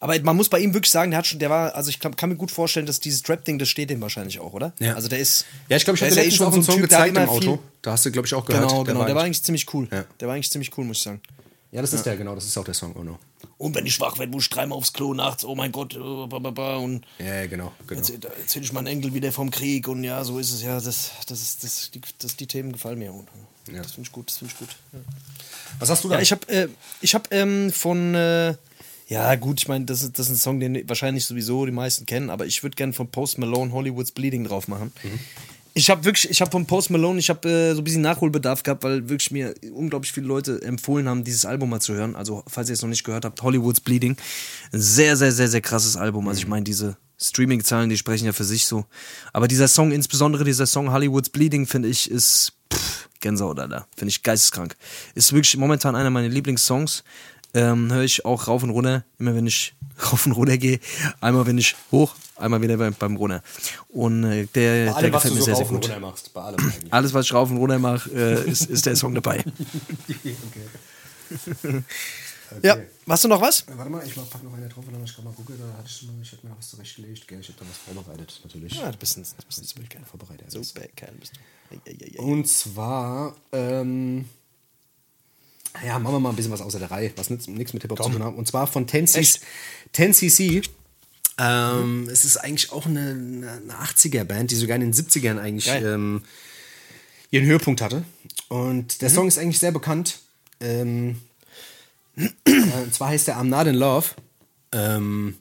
aber 0.00 0.16
man 0.20 0.36
muss 0.36 0.48
bei 0.48 0.60
ihm 0.60 0.72
wirklich 0.72 0.92
sagen, 0.92 1.10
der 1.10 1.18
hat 1.18 1.26
schon, 1.26 1.40
der 1.40 1.50
war, 1.50 1.74
also 1.74 1.90
ich 1.90 1.98
kann, 1.98 2.14
kann 2.14 2.28
mir 2.30 2.36
gut 2.36 2.52
vorstellen, 2.52 2.86
dass 2.86 3.00
dieses 3.00 3.24
Trap-Ding, 3.24 3.58
das 3.58 3.68
steht 3.68 3.90
ihm 3.90 4.00
wahrscheinlich 4.00 4.38
auch, 4.38 4.52
oder? 4.52 4.72
Ja. 4.78 4.94
Also 4.94 5.08
der 5.08 5.18
ist. 5.18 5.44
ja, 5.68 5.76
ich 5.76 5.84
glaube, 5.84 5.96
ich 5.96 6.00
der 6.00 6.10
habe 6.10 6.16
ja 6.20 6.22
eh 6.22 6.26
letztens 6.26 6.46
auch 6.46 6.52
einen 6.52 6.62
so 6.62 6.70
Song 6.72 6.80
Typ, 6.82 6.88
der 6.90 6.98
gezeigt 7.06 7.16
im 7.16 7.28
Auto. 7.28 7.58
Da 7.82 7.90
hast 7.92 8.04
du, 8.06 8.12
glaube 8.12 8.26
ich, 8.28 8.34
auch 8.34 8.44
gehört. 8.44 8.68
Genau, 8.68 8.84
genau, 8.84 9.04
der 9.04 9.14
war 9.16 9.22
eigentlich- 9.24 9.38
eigentlich 9.38 9.42
ziemlich 9.42 9.74
cool. 9.74 9.88
Ja. 9.90 10.04
Der 10.20 10.28
war 10.28 10.34
eigentlich 10.36 10.52
ziemlich 10.52 10.76
cool, 10.78 10.84
muss 10.84 10.98
ich 10.98 11.02
sagen. 11.02 11.20
Ja, 11.70 11.82
das 11.82 11.92
ist 11.92 12.06
der, 12.06 12.16
genau. 12.16 12.34
Das 12.34 12.44
ist 12.44 12.56
auch 12.56 12.64
der 12.64 12.74
Song 12.74 12.94
Oh 12.96 13.02
No. 13.02 13.18
Und 13.58 13.74
wenn 13.74 13.84
ich 13.84 14.00
wach 14.00 14.18
werde, 14.18 14.32
muss 14.32 14.44
ich 14.44 14.50
dreimal 14.50 14.78
aufs 14.78 14.92
Klo 14.92 15.12
nachts, 15.12 15.44
oh 15.44 15.54
mein 15.54 15.70
Gott, 15.70 15.94
ba, 15.94 16.76
und 16.76 17.04
Ja, 17.18 17.34
ja, 17.34 17.46
genau. 17.46 17.72
genau. 17.86 18.00
Erzähl, 18.00 18.18
da 18.18 18.28
erzähl 18.40 18.62
ich 18.62 18.72
meinen 18.72 18.86
Enkel 18.86 19.12
wieder 19.12 19.32
vom 19.32 19.50
Krieg 19.50 19.86
und 19.88 20.02
ja, 20.02 20.24
so 20.24 20.38
ist 20.38 20.52
es 20.52 20.62
ja. 20.62 20.80
Das, 20.80 21.12
das, 21.26 21.42
ist, 21.42 21.64
das, 21.64 21.90
die, 21.90 22.00
das, 22.18 22.36
die 22.36 22.46
Themen 22.46 22.72
gefallen 22.72 22.98
mir. 22.98 23.12
Und, 23.12 23.28
Ja. 23.70 23.82
Das 23.82 23.92
finde 23.92 24.06
ich 24.06 24.12
gut, 24.12 24.28
das 24.30 24.38
finde 24.38 24.54
ich 24.54 24.58
gut. 24.58 24.76
Ja, 24.92 24.98
Was 25.78 25.90
hast 25.90 26.04
du 26.04 26.08
da? 26.08 26.16
ja 26.16 26.22
ich 26.22 26.32
habe 26.32 26.48
äh, 26.48 26.68
ich 27.02 27.14
hab, 27.14 27.32
ähm, 27.34 27.70
von, 27.70 28.14
äh, 28.14 28.54
ja 29.08 29.34
gut, 29.36 29.60
ich 29.60 29.68
meine, 29.68 29.84
das 29.84 30.02
ist, 30.02 30.18
das 30.18 30.26
ist 30.26 30.32
ein 30.32 30.38
Song, 30.38 30.60
den 30.60 30.88
wahrscheinlich 30.88 31.24
sowieso 31.26 31.66
die 31.66 31.72
meisten 31.72 32.06
kennen, 32.06 32.30
aber 32.30 32.46
ich 32.46 32.62
würde 32.62 32.76
gerne 32.76 32.92
von 32.92 33.10
Post 33.10 33.38
Malone 33.38 33.72
Hollywood's 33.72 34.12
Bleeding 34.12 34.44
drauf 34.44 34.68
machen. 34.68 34.92
Ich 35.74 35.90
habe 35.90 36.04
wirklich, 36.04 36.30
ich 36.30 36.40
habe 36.40 36.50
von 36.50 36.66
Post 36.66 36.90
Malone, 36.90 37.18
ich 37.18 37.30
habe 37.30 37.48
äh, 37.48 37.72
so 37.74 37.80
ein 37.80 37.84
bisschen 37.84 38.02
Nachholbedarf 38.02 38.62
gehabt, 38.62 38.82
weil 38.82 39.08
wirklich 39.08 39.30
mir 39.30 39.54
unglaublich 39.72 40.12
viele 40.12 40.26
Leute 40.26 40.60
empfohlen 40.62 41.08
haben, 41.08 41.24
dieses 41.24 41.44
Album 41.44 41.70
mal 41.70 41.80
zu 41.80 41.94
hören. 41.94 42.16
Also, 42.16 42.42
falls 42.48 42.68
ihr 42.68 42.74
es 42.74 42.82
noch 42.82 42.88
nicht 42.88 43.04
gehört 43.04 43.24
habt, 43.24 43.42
Hollywood's 43.42 43.80
Bleeding. 43.80 44.16
Ein 44.72 44.80
sehr, 44.80 45.16
sehr, 45.16 45.32
sehr, 45.32 45.48
sehr 45.48 45.60
krasses 45.60 45.96
Album. 45.96 46.26
Also, 46.28 46.40
ich 46.40 46.48
meine, 46.48 46.64
diese 46.64 46.96
Streaming-Zahlen, 47.20 47.90
die 47.90 47.96
sprechen 47.96 48.26
ja 48.26 48.32
für 48.32 48.44
sich 48.44 48.66
so. 48.66 48.84
Aber 49.32 49.48
dieser 49.48 49.68
Song, 49.68 49.92
insbesondere 49.92 50.44
dieser 50.44 50.66
Song 50.66 50.92
Hollywood's 50.92 51.30
Bleeding, 51.30 51.66
finde 51.66 51.88
ich, 51.88 52.10
ist 52.10 52.52
pff, 52.72 53.08
Gänsehaut, 53.20 53.58
Alter. 53.58 53.86
Finde 53.96 54.10
ich 54.10 54.22
geisteskrank. 54.22 54.76
Ist 55.14 55.32
wirklich 55.32 55.56
momentan 55.56 55.96
einer 55.96 56.10
meiner 56.10 56.28
Lieblingssongs. 56.28 57.04
Ähm, 57.54 57.92
höre 57.92 58.04
ich 58.04 58.24
auch 58.24 58.46
rauf 58.46 58.62
und 58.62 58.70
runter, 58.70 59.04
immer 59.18 59.34
wenn 59.34 59.46
ich 59.46 59.74
rauf 60.12 60.26
und 60.26 60.32
runter 60.32 60.58
gehe. 60.58 60.80
Einmal 61.20 61.46
wenn 61.46 61.58
ich 61.58 61.76
hoch, 61.90 62.14
einmal 62.38 62.60
wieder 62.62 62.76
beim, 62.76 62.94
beim 62.94 63.16
runter. 63.16 63.42
Und 63.88 64.24
äh, 64.24 64.46
der, 64.46 64.46
Bei 64.46 64.84
der 64.84 64.96
allem, 64.96 65.12
was 65.12 65.22
gefällt 65.22 65.24
du 65.24 65.34
mir 65.34 65.40
so 65.40 65.44
sehr, 65.44 65.54
sehr 65.56 65.64
rauf 65.64 65.70
und 65.70 65.80
gut. 65.80 65.84
runter 65.90 66.00
machst. 66.00 66.34
Bei 66.34 66.40
allem 66.42 66.58
eigentlich. 66.60 66.92
Alles, 66.92 67.14
was 67.14 67.26
ich 67.26 67.32
rauf 67.34 67.50
und 67.50 67.56
runter 67.58 67.78
mache, 67.78 68.10
äh, 68.10 68.50
ist, 68.50 68.66
ist 68.66 68.86
der 68.86 68.96
Song 68.96 69.14
dabei. 69.14 69.44
Ja, 72.62 72.78
hast 73.06 73.24
du 73.24 73.28
noch 73.28 73.40
was? 73.40 73.60
Äh, 73.62 73.76
Warte 73.76 73.90
mal, 73.90 74.02
ich 74.06 74.16
mach- 74.16 74.28
pack 74.30 74.42
noch 74.42 74.54
eine 74.54 74.68
drauf, 74.68 74.84
und 74.86 74.94
dann 74.94 75.04
ich 75.04 75.14
gerade 75.14 75.28
mal 75.28 75.34
gucke. 75.34 75.52
Da 75.52 75.64
hatte 75.76 75.86
ich, 75.88 76.02
mal, 76.04 76.14
ich 76.22 76.32
hab 76.32 76.42
mir 76.42 76.50
noch 76.50 76.58
was 76.58 76.70
zurechtgelegt. 76.70 77.28
Gell? 77.28 77.40
Ich 77.40 77.48
habe 77.48 77.58
da 77.58 77.66
was 77.68 77.76
vorbereitet, 77.76 78.40
natürlich. 78.42 78.72
Ja, 78.74 78.90
du 78.90 78.96
bist 78.98 79.18
ein, 79.18 79.22
du 79.22 79.46
bist 79.46 79.60
ein 79.60 79.64
Superkerl. 79.64 80.04
Vorbereitet. 80.04 80.46
Bist 80.50 81.32
du. 82.16 82.22
Und 82.22 82.48
zwar, 82.48 83.36
ähm, 83.52 84.28
ja, 85.84 85.98
machen 85.98 86.14
wir 86.14 86.20
mal 86.20 86.30
ein 86.30 86.36
bisschen 86.36 86.52
was 86.52 86.62
außer 86.62 86.78
der 86.78 86.90
Reihe, 86.90 87.12
was 87.16 87.28
nichts 87.28 87.46
nichts 87.48 87.74
mit 87.74 87.82
Hip-Hop 87.82 88.02
zu 88.02 88.08
tun 88.10 88.24
hat. 88.24 88.34
Und 88.34 88.48
zwar 88.48 88.66
von 88.66 88.86
10cc. 88.86 89.40
10cc. 89.94 90.68
Ähm, 91.38 92.08
es 92.10 92.24
ist 92.24 92.36
eigentlich 92.36 92.72
auch 92.72 92.86
eine, 92.86 93.10
eine 93.10 93.52
eine 93.52 93.74
80er-Band, 93.74 94.50
die 94.50 94.56
sogar 94.56 94.74
in 94.76 94.82
den 94.82 94.92
70ern 94.92 95.38
eigentlich 95.38 95.68
ähm, 95.68 96.22
ihren 97.30 97.46
Höhepunkt 97.46 97.80
hatte. 97.80 98.04
Und 98.48 99.02
der 99.02 99.10
Song 99.10 99.28
ist 99.28 99.38
eigentlich 99.38 99.58
sehr 99.58 99.72
bekannt. 99.72 100.18
Ähm, 100.60 101.20
äh, 102.16 102.28
und 102.82 102.92
zwar 102.92 103.08
heißt 103.08 103.28
der 103.28 103.38
I'm 103.38 103.44
Not 103.44 103.66
in 103.68 103.74
Love. 103.74 104.08
Ähm, 104.72 105.36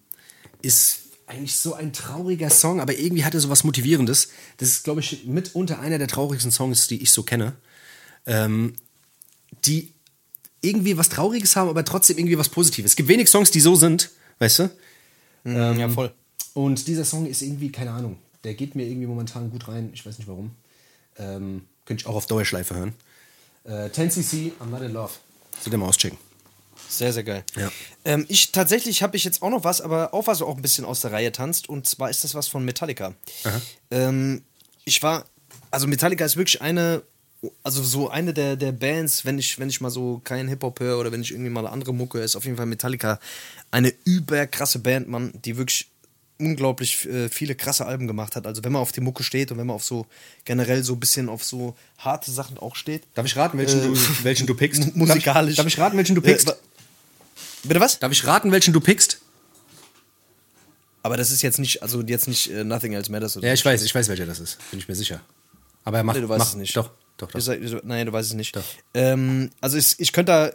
ist 0.62 1.00
eigentlich 1.26 1.56
so 1.56 1.74
ein 1.74 1.92
trauriger 1.94 2.50
Song, 2.50 2.80
aber 2.80 2.98
irgendwie 2.98 3.26
hat 3.26 3.34
er 3.34 3.40
so 3.40 3.50
was 3.50 3.64
Motivierendes. 3.64 4.30
Das 4.58 4.70
ist, 4.70 4.84
glaube 4.84 5.02
ich, 5.02 5.26
mitunter 5.26 5.80
einer 5.80 5.98
der 5.98 6.08
traurigsten 6.08 6.52
Songs, 6.52 6.88
die 6.88 7.02
ich 7.02 7.12
so 7.12 7.24
kenne. 7.24 7.54
Ähm, 8.26 8.76
die 9.66 9.94
irgendwie 10.62 10.98
was 10.98 11.10
Trauriges 11.10 11.56
haben, 11.56 11.70
aber 11.70 11.84
trotzdem 11.86 12.18
irgendwie 12.18 12.38
was 12.38 12.50
Positives. 12.50 12.92
Es 12.92 12.96
gibt 12.96 13.10
wenig 13.10 13.30
Songs, 13.30 13.52
die 13.52 13.60
so 13.60 13.76
sind, 13.76 14.12
weißt 14.40 14.60
du? 14.60 14.70
Ähm, 15.56 15.80
ja, 15.80 15.90
voll. 15.90 16.12
Und 16.54 16.88
dieser 16.88 17.06
Song 17.06 17.26
ist 17.26 17.42
irgendwie, 17.42 17.72
keine 17.72 17.92
Ahnung, 17.92 18.18
der 18.44 18.54
geht 18.54 18.76
mir 18.76 18.86
irgendwie 18.86 19.08
momentan 19.08 19.50
gut 19.50 19.68
rein. 19.68 19.92
Ich 19.94 20.06
weiß 20.06 20.18
nicht 20.18 20.28
warum. 20.28 20.52
Ähm, 21.18 21.66
könnte 21.86 22.02
ich 22.02 22.08
auch 22.08 22.16
auf 22.16 22.26
Dauerschleife 22.26 22.76
hören. 22.76 22.94
Äh, 23.64 23.90
10cc, 23.90 24.54
I'm 24.60 24.68
Not 24.70 24.82
in 24.82 24.94
Love. 24.94 25.14
Ihr 25.66 25.78
mal 25.78 25.88
auschecken. 25.88 26.18
Sehr, 26.90 27.12
sehr 27.12 27.24
geil. 27.24 27.44
Ja. 27.56 27.72
Ähm, 28.06 28.26
ich 28.30 28.52
tatsächlich 28.52 29.04
habe 29.04 29.18
ich 29.18 29.24
jetzt 29.24 29.42
auch 29.42 29.50
noch 29.50 29.64
was, 29.64 29.82
aber 29.82 30.14
auch 30.14 30.28
was 30.28 30.42
auch 30.42 30.56
ein 30.56 30.62
bisschen 30.62 30.86
aus 30.86 31.02
der 31.02 31.12
Reihe 31.12 31.32
tanzt. 31.32 31.68
Und 31.68 31.88
zwar 31.88 32.10
ist 32.10 32.24
das 32.24 32.34
was 32.36 32.48
von 32.48 32.64
Metallica. 32.64 33.14
Ähm, 33.92 34.44
ich 34.86 35.04
war, 35.04 35.26
also 35.72 35.88
Metallica 35.88 36.24
ist 36.24 36.38
wirklich 36.38 36.62
eine, 36.62 37.04
also 37.64 37.84
so 37.84 38.10
eine 38.10 38.34
der, 38.34 38.56
der 38.56 38.72
Bands, 38.72 39.26
wenn 39.26 39.38
ich, 39.40 39.60
wenn 39.60 39.70
ich 39.70 39.82
mal 39.82 39.90
so 39.90 40.20
keinen 40.24 40.48
Hip-Hop 40.50 40.80
höre 40.80 41.00
oder 41.00 41.12
wenn 41.12 41.22
ich 41.22 41.32
irgendwie 41.32 41.50
mal 41.50 41.62
eine 41.62 41.72
andere 41.72 41.94
Mucke 41.94 42.18
höre, 42.18 42.26
ist 42.26 42.36
auf 42.36 42.46
jeden 42.46 42.58
Fall 42.58 42.66
Metallica 42.66 43.20
eine 43.72 43.94
überkrasse 44.06 44.80
Band, 44.80 45.08
Mann, 45.08 45.32
die 45.46 45.58
wirklich 45.58 45.88
unglaublich 46.40 47.06
äh, 47.08 47.30
viele 47.30 47.56
krasse 47.56 47.86
Alben 47.88 48.06
gemacht 48.08 48.36
hat. 48.36 48.46
Also 48.46 48.64
wenn 48.64 48.72
man 48.72 48.82
auf 48.82 48.92
die 48.92 49.02
Mucke 49.02 49.24
steht 49.24 49.52
und 49.52 49.58
wenn 49.58 49.66
man 49.68 49.76
auf 49.76 49.84
so 49.84 50.06
generell 50.46 50.84
so 50.84 50.94
ein 50.94 51.00
bisschen 51.00 51.30
auf 51.30 51.44
so 51.44 51.76
harte 51.98 52.30
Sachen 52.32 52.58
auch 52.60 52.76
steht. 52.76 53.04
Darf 53.16 53.26
ich 53.26 53.36
raten, 53.36 53.58
welchen, 53.58 53.80
Äh, 53.80 53.88
du, 53.88 54.24
welchen 54.24 54.46
du 54.48 54.54
pickst? 54.54 54.86
mu- 54.96 55.06
musikalisch. 55.06 55.56
Darf 55.56 55.66
ich, 55.66 55.74
darf 55.76 55.80
ich 55.80 55.86
raten, 55.86 55.98
welchen 55.98 56.16
du 56.16 56.22
Äh, 56.22 56.26
pickst? 56.26 56.48
wa- 56.48 56.56
Bitte 57.64 57.80
was? 57.80 57.98
darf 58.00 58.12
ich 58.12 58.26
raten, 58.26 58.52
welchen 58.52 58.72
du 58.74 58.80
pickst? 58.82 59.20
Aber 61.04 61.18
das 61.18 61.32
ist 61.32 61.42
jetzt 61.42 61.60
nicht, 61.60 61.82
also 61.82 62.02
jetzt 62.02 62.28
nicht 62.28 62.52
äh, 62.52 62.64
Nothing 62.64 62.94
Else 62.94 63.12
Matters 63.12 63.38
oder 63.38 63.48
Ja, 63.48 63.54
ich 63.54 63.64
weiß, 63.64 63.82
ich 63.84 63.94
weiß, 63.96 64.08
welcher 64.10 64.26
das 64.26 64.40
ist. 64.40 64.58
Bin 64.72 64.80
ich 64.80 64.88
mir 64.88 64.96
sicher. 64.96 65.22
Aber 65.86 66.04
mach, 66.04 66.14
Nee, 66.16 66.22
du 66.22 66.30
weißt 66.30 66.40
mach, 66.40 66.50
es 66.50 66.56
nicht. 66.56 66.76
Doch, 66.76 66.92
doch, 67.18 67.32
doch. 67.32 67.40
Ich- 67.40 67.76
Nein, 67.84 68.06
du 68.06 68.14
weißt 68.14 68.30
es 68.30 68.36
nicht. 68.36 68.56
Doch. 68.56 68.64
Ähm, 68.94 69.50
also 69.62 69.78
ich, 69.78 69.96
ich 70.00 70.12
könnte 70.14 70.32
da, 70.32 70.52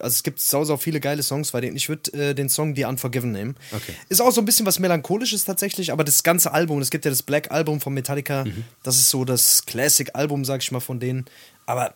also 0.00 0.06
es 0.14 0.22
gibt 0.22 0.38
sau, 0.40 0.64
sau 0.64 0.76
viele 0.76 1.00
geile 1.00 1.22
Songs 1.22 1.50
bei 1.52 1.60
denen. 1.60 1.76
Ich 1.76 1.88
würde 1.88 2.12
äh, 2.12 2.34
den 2.34 2.48
Song 2.48 2.76
The 2.76 2.84
Unforgiven 2.84 3.32
nehmen. 3.32 3.56
Okay. 3.72 3.94
Ist 4.08 4.20
auch 4.20 4.30
so 4.30 4.40
ein 4.40 4.44
bisschen 4.44 4.66
was 4.66 4.78
Melancholisches 4.78 5.44
tatsächlich, 5.44 5.90
aber 5.92 6.04
das 6.04 6.22
ganze 6.22 6.52
Album, 6.52 6.80
es 6.80 6.90
gibt 6.90 7.04
ja 7.04 7.10
das 7.10 7.22
Black 7.22 7.50
Album 7.50 7.80
von 7.80 7.94
Metallica, 7.94 8.44
Mhm. 8.44 8.64
das 8.82 8.96
ist 8.96 9.08
so 9.10 9.24
das 9.24 9.64
Classic-Album, 9.66 10.44
sag 10.44 10.62
ich 10.62 10.70
mal, 10.72 10.80
von 10.80 11.00
denen. 11.00 11.24
Aber 11.66 11.94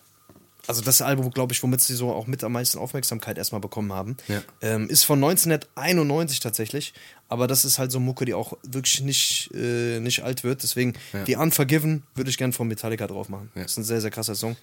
also 0.68 0.82
das 0.82 1.02
Album, 1.02 1.30
glaube 1.30 1.52
ich, 1.52 1.62
womit 1.62 1.80
sie 1.80 1.94
so 1.94 2.10
auch 2.12 2.26
mit 2.26 2.42
am 2.44 2.52
meisten 2.52 2.78
Aufmerksamkeit 2.78 3.38
erstmal 3.38 3.60
bekommen 3.60 3.92
haben, 3.92 4.16
Ja. 4.28 4.42
ähm, 4.62 4.88
ist 4.88 5.04
von 5.04 5.18
1991 5.22 6.40
tatsächlich. 6.40 6.94
Aber 7.28 7.46
das 7.46 7.64
ist 7.64 7.78
halt 7.78 7.90
so 7.90 7.98
Mucke, 8.00 8.24
die 8.24 8.34
auch 8.34 8.56
wirklich 8.62 9.00
nicht, 9.00 9.50
äh, 9.54 9.98
nicht 10.00 10.22
alt 10.22 10.44
wird. 10.44 10.62
Deswegen, 10.62 10.94
die 11.26 11.34
Unforgiven 11.36 12.04
würde 12.14 12.30
ich 12.30 12.38
gern 12.38 12.52
von 12.52 12.68
Metallica 12.68 13.06
drauf 13.06 13.28
machen. 13.28 13.50
Das 13.54 13.72
ist 13.72 13.78
ein 13.78 13.84
sehr, 13.84 14.00
sehr 14.00 14.10
krasser 14.12 14.34
Song. 14.36 14.56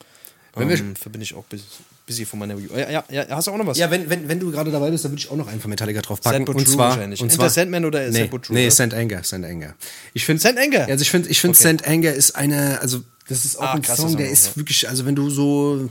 Wenn 0.56 0.70
wir- 0.70 0.78
ähm, 0.78 0.96
verbinde 0.96 1.24
ich 1.24 1.34
auch 1.34 1.44
bis, 1.46 1.62
busy 2.06 2.26
von 2.26 2.40
meiner 2.40 2.56
Review. 2.56 2.70
Ja, 2.78 2.90
ja, 2.90 3.04
ja, 3.10 3.26
hast 3.30 3.48
du 3.48 3.52
auch 3.52 3.58
noch 3.58 3.66
was? 3.66 3.78
Ja, 3.78 3.90
wenn, 3.90 4.10
wenn, 4.10 4.28
wenn 4.30 4.40
du 4.40 4.52
gerade 4.52 4.72
dabei 4.72 4.92
bist, 4.92 5.04
dann 5.06 5.12
würde 5.12 5.20
ich 5.22 5.30
auch 5.32 5.36
noch 5.36 5.48
einen 5.48 5.60
von 5.62 5.70
Metallica 5.70 6.02
draufpacken. 6.02 6.46
But 6.46 6.56
und 6.56 6.68
zwar, 6.68 6.90
wahrscheinlich. 6.90 7.22
und 7.22 7.28
Enter 7.28 7.38
zwar 7.38 7.50
Sandman 7.50 7.86
oder 7.86 8.10
nee, 8.10 8.26
But 8.26 8.44
True, 8.44 8.56
Nee? 8.56 8.70
St. 8.70 8.94
Anger, 8.94 9.24
St. 9.24 9.34
Anger. 9.36 9.74
Ich 10.14 10.26
finde 10.26 10.42
St. 10.42 10.58
Anger? 10.58 10.86
Also 10.88 11.02
ich 11.02 11.10
finde, 11.12 11.30
ich 11.30 11.42
finde 11.42 11.58
Okay. 11.58 11.78
St. 11.78 11.88
Anger 11.88 12.14
ist 12.14 12.36
eine, 12.36 12.80
also 12.82 13.02
das 13.28 13.46
ist 13.46 13.58
auch 13.58 13.64
Ah, 13.64 13.74
ein 13.74 13.84
Song, 13.84 14.16
der 14.18 14.30
ist 14.30 14.56
wirklich, 14.58 14.88
also 14.90 15.06
wenn 15.06 15.16
du 15.16 15.30
so 15.30 15.90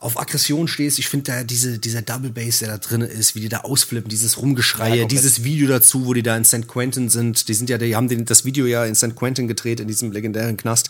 auf 0.00 0.18
Aggression 0.18 0.66
stehst, 0.66 0.98
ich 0.98 1.08
finde 1.08 1.30
da 1.30 1.44
diese, 1.44 1.78
dieser 1.78 2.00
Double 2.00 2.30
Bass, 2.30 2.60
der 2.60 2.68
da 2.68 2.78
drin 2.78 3.02
ist, 3.02 3.34
wie 3.34 3.40
die 3.40 3.50
da 3.50 3.58
ausflippen, 3.58 4.08
dieses 4.08 4.38
Rumgeschreie, 4.38 5.00
Ja, 5.00 5.04
dieses 5.04 5.44
Video 5.44 5.68
dazu, 5.68 6.06
wo 6.06 6.14
die 6.14 6.22
da 6.22 6.34
in 6.38 6.44
St. 6.46 6.66
Quentin 6.66 7.10
sind, 7.10 7.48
die 7.48 7.54
sind 7.54 7.68
ja, 7.68 7.76
die 7.76 7.94
haben 7.94 8.08
den, 8.08 8.24
das 8.24 8.46
Video 8.46 8.64
ja 8.64 8.86
in 8.86 8.94
St. 8.94 9.14
Quentin 9.14 9.46
gedreht, 9.46 9.78
in 9.78 9.88
diesem 9.88 10.10
legendären 10.10 10.56
Knast, 10.56 10.88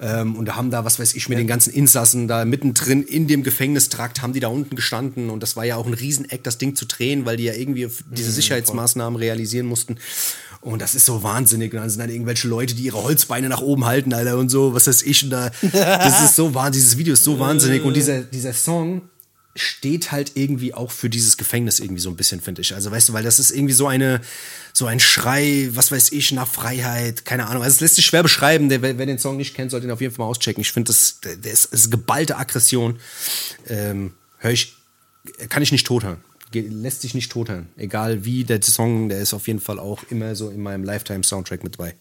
ähm, 0.00 0.36
und 0.36 0.46
da 0.46 0.56
haben 0.56 0.70
da, 0.70 0.86
was 0.86 0.98
weiß 0.98 1.14
ich, 1.14 1.28
mit 1.28 1.38
den 1.38 1.46
ganzen 1.46 1.70
Insassen 1.70 2.28
da 2.28 2.46
mittendrin 2.46 3.02
in 3.02 3.26
dem 3.26 3.42
Gefängnistrakt, 3.42 4.22
haben 4.22 4.32
die 4.32 4.40
da 4.40 4.48
unten 4.48 4.74
gestanden 4.74 5.28
und 5.28 5.42
das 5.42 5.54
war 5.56 5.66
ja 5.66 5.76
auch 5.76 5.86
ein 5.86 5.94
Rieseneck, 5.94 6.42
das 6.42 6.56
Ding 6.56 6.74
zu 6.74 6.86
drehen, 6.86 7.26
weil 7.26 7.36
die 7.36 7.44
ja 7.44 7.52
irgendwie 7.52 7.88
diese 8.10 8.32
Sicherheitsmaßnahmen 8.32 9.18
realisieren 9.18 9.66
mussten. 9.66 9.96
Und 10.66 10.82
das 10.82 10.96
ist 10.96 11.04
so 11.06 11.22
wahnsinnig. 11.22 11.72
Und 11.72 11.78
dann 11.80 11.90
sind 11.90 12.00
dann 12.00 12.10
irgendwelche 12.10 12.48
Leute, 12.48 12.74
die 12.74 12.82
ihre 12.84 13.02
Holzbeine 13.02 13.48
nach 13.48 13.60
oben 13.60 13.84
halten, 13.84 14.12
Alter, 14.12 14.36
und 14.36 14.48
so, 14.48 14.74
was 14.74 14.86
weiß 14.88 15.02
ich. 15.02 15.22
Und 15.22 15.30
da, 15.30 15.50
das 15.62 16.24
ist 16.24 16.34
so 16.34 16.54
wahnsinnig. 16.54 16.84
Dieses 16.84 16.98
Video 16.98 17.14
ist 17.14 17.22
so 17.24 17.38
wahnsinnig. 17.38 17.82
Und 17.84 17.94
dieser, 17.94 18.22
dieser 18.22 18.52
Song 18.52 19.02
steht 19.54 20.10
halt 20.12 20.32
irgendwie 20.34 20.74
auch 20.74 20.90
für 20.90 21.08
dieses 21.08 21.36
Gefängnis 21.36 21.78
irgendwie 21.78 22.02
so 22.02 22.10
ein 22.10 22.16
bisschen, 22.16 22.40
finde 22.40 22.62
ich. 22.62 22.74
Also, 22.74 22.90
weißt 22.90 23.08
du, 23.08 23.12
weil 23.12 23.22
das 23.22 23.38
ist 23.38 23.52
irgendwie 23.52 23.72
so 23.74 23.86
eine, 23.86 24.20
so 24.72 24.86
ein 24.86 24.98
Schrei, 25.00 25.68
was 25.72 25.92
weiß 25.92 26.10
ich, 26.12 26.32
nach 26.32 26.48
Freiheit, 26.48 27.24
keine 27.24 27.46
Ahnung. 27.46 27.62
Also, 27.62 27.76
es 27.76 27.80
lässt 27.80 27.94
sich 27.94 28.04
schwer 28.04 28.22
beschreiben. 28.24 28.68
Der, 28.68 28.82
wer 28.82 28.94
den 28.94 29.18
Song 29.20 29.36
nicht 29.36 29.54
kennt, 29.54 29.70
sollte 29.70 29.86
ihn 29.86 29.92
auf 29.92 30.00
jeden 30.00 30.12
Fall 30.14 30.26
mal 30.26 30.30
auschecken. 30.30 30.60
Ich 30.60 30.72
finde, 30.72 30.88
das, 30.88 31.20
der 31.24 31.36
der 31.36 31.52
ist, 31.52 31.66
ist 31.66 31.90
geballte 31.92 32.36
Aggression. 32.38 32.98
Ähm, 33.68 34.14
hör 34.38 34.50
ich, 34.50 34.74
kann 35.48 35.62
ich 35.62 35.70
nicht 35.72 35.86
tothören. 35.86 36.16
Ge- 36.16 36.25
Lässt 36.52 37.02
sich 37.02 37.14
nicht 37.14 37.30
tothören. 37.30 37.68
Egal 37.76 38.24
wie 38.24 38.44
der 38.44 38.62
Song, 38.62 39.08
der 39.08 39.18
ist 39.20 39.34
auf 39.34 39.46
jeden 39.46 39.60
Fall 39.60 39.78
auch 39.78 40.02
immer 40.10 40.34
so 40.34 40.48
in 40.48 40.62
meinem 40.62 40.84
Lifetime-Soundtrack 40.84 41.64
mit 41.64 41.74
dabei. 41.74 41.94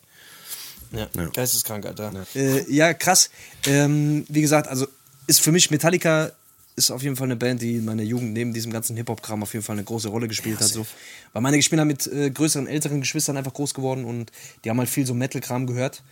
Ja, 0.92 1.08
Ja. 1.16 1.28
geisteskrank, 1.30 1.86
Alter. 1.86 2.12
Ja, 2.34 2.42
äh, 2.42 2.72
ja 2.72 2.94
krass. 2.94 3.30
Ähm, 3.66 4.26
wie 4.30 4.42
gesagt, 4.42 4.68
also 4.68 4.88
ist 5.28 5.42
für 5.42 5.52
mich 5.52 5.72
Metallica 5.72 6.32
ist 6.76 6.92
auf 6.92 7.04
jeden 7.04 7.16
Fall 7.16 7.28
eine 7.28 7.36
Band, 7.36 7.62
die 7.62 7.78
in 7.78 7.86
meiner 7.86 8.04
Jugend 8.04 8.34
neben 8.34 8.54
diesem 8.54 8.72
ganzen 8.72 8.96
Hip-Hop-Kram 8.98 9.44
auf 9.44 9.54
jeden 9.54 9.64
Fall 9.64 9.76
eine 9.76 9.84
große 9.84 10.10
Rolle 10.10 10.28
gespielt 10.28 10.60
hat. 10.60 10.68
So. 10.68 10.86
Weil 11.34 11.42
meine 11.42 11.58
da 11.60 11.86
mit 11.86 12.06
äh, 12.08 12.30
größeren, 12.30 12.68
älteren 12.68 13.00
Geschwistern 13.00 13.38
einfach 13.38 13.54
groß 13.54 13.74
geworden 13.74 14.04
und 14.04 14.32
die 14.64 14.70
haben 14.70 14.78
halt 14.80 14.90
viel 14.90 15.06
so 15.06 15.14
Metal-Kram 15.14 15.68
gehört. 15.68 16.04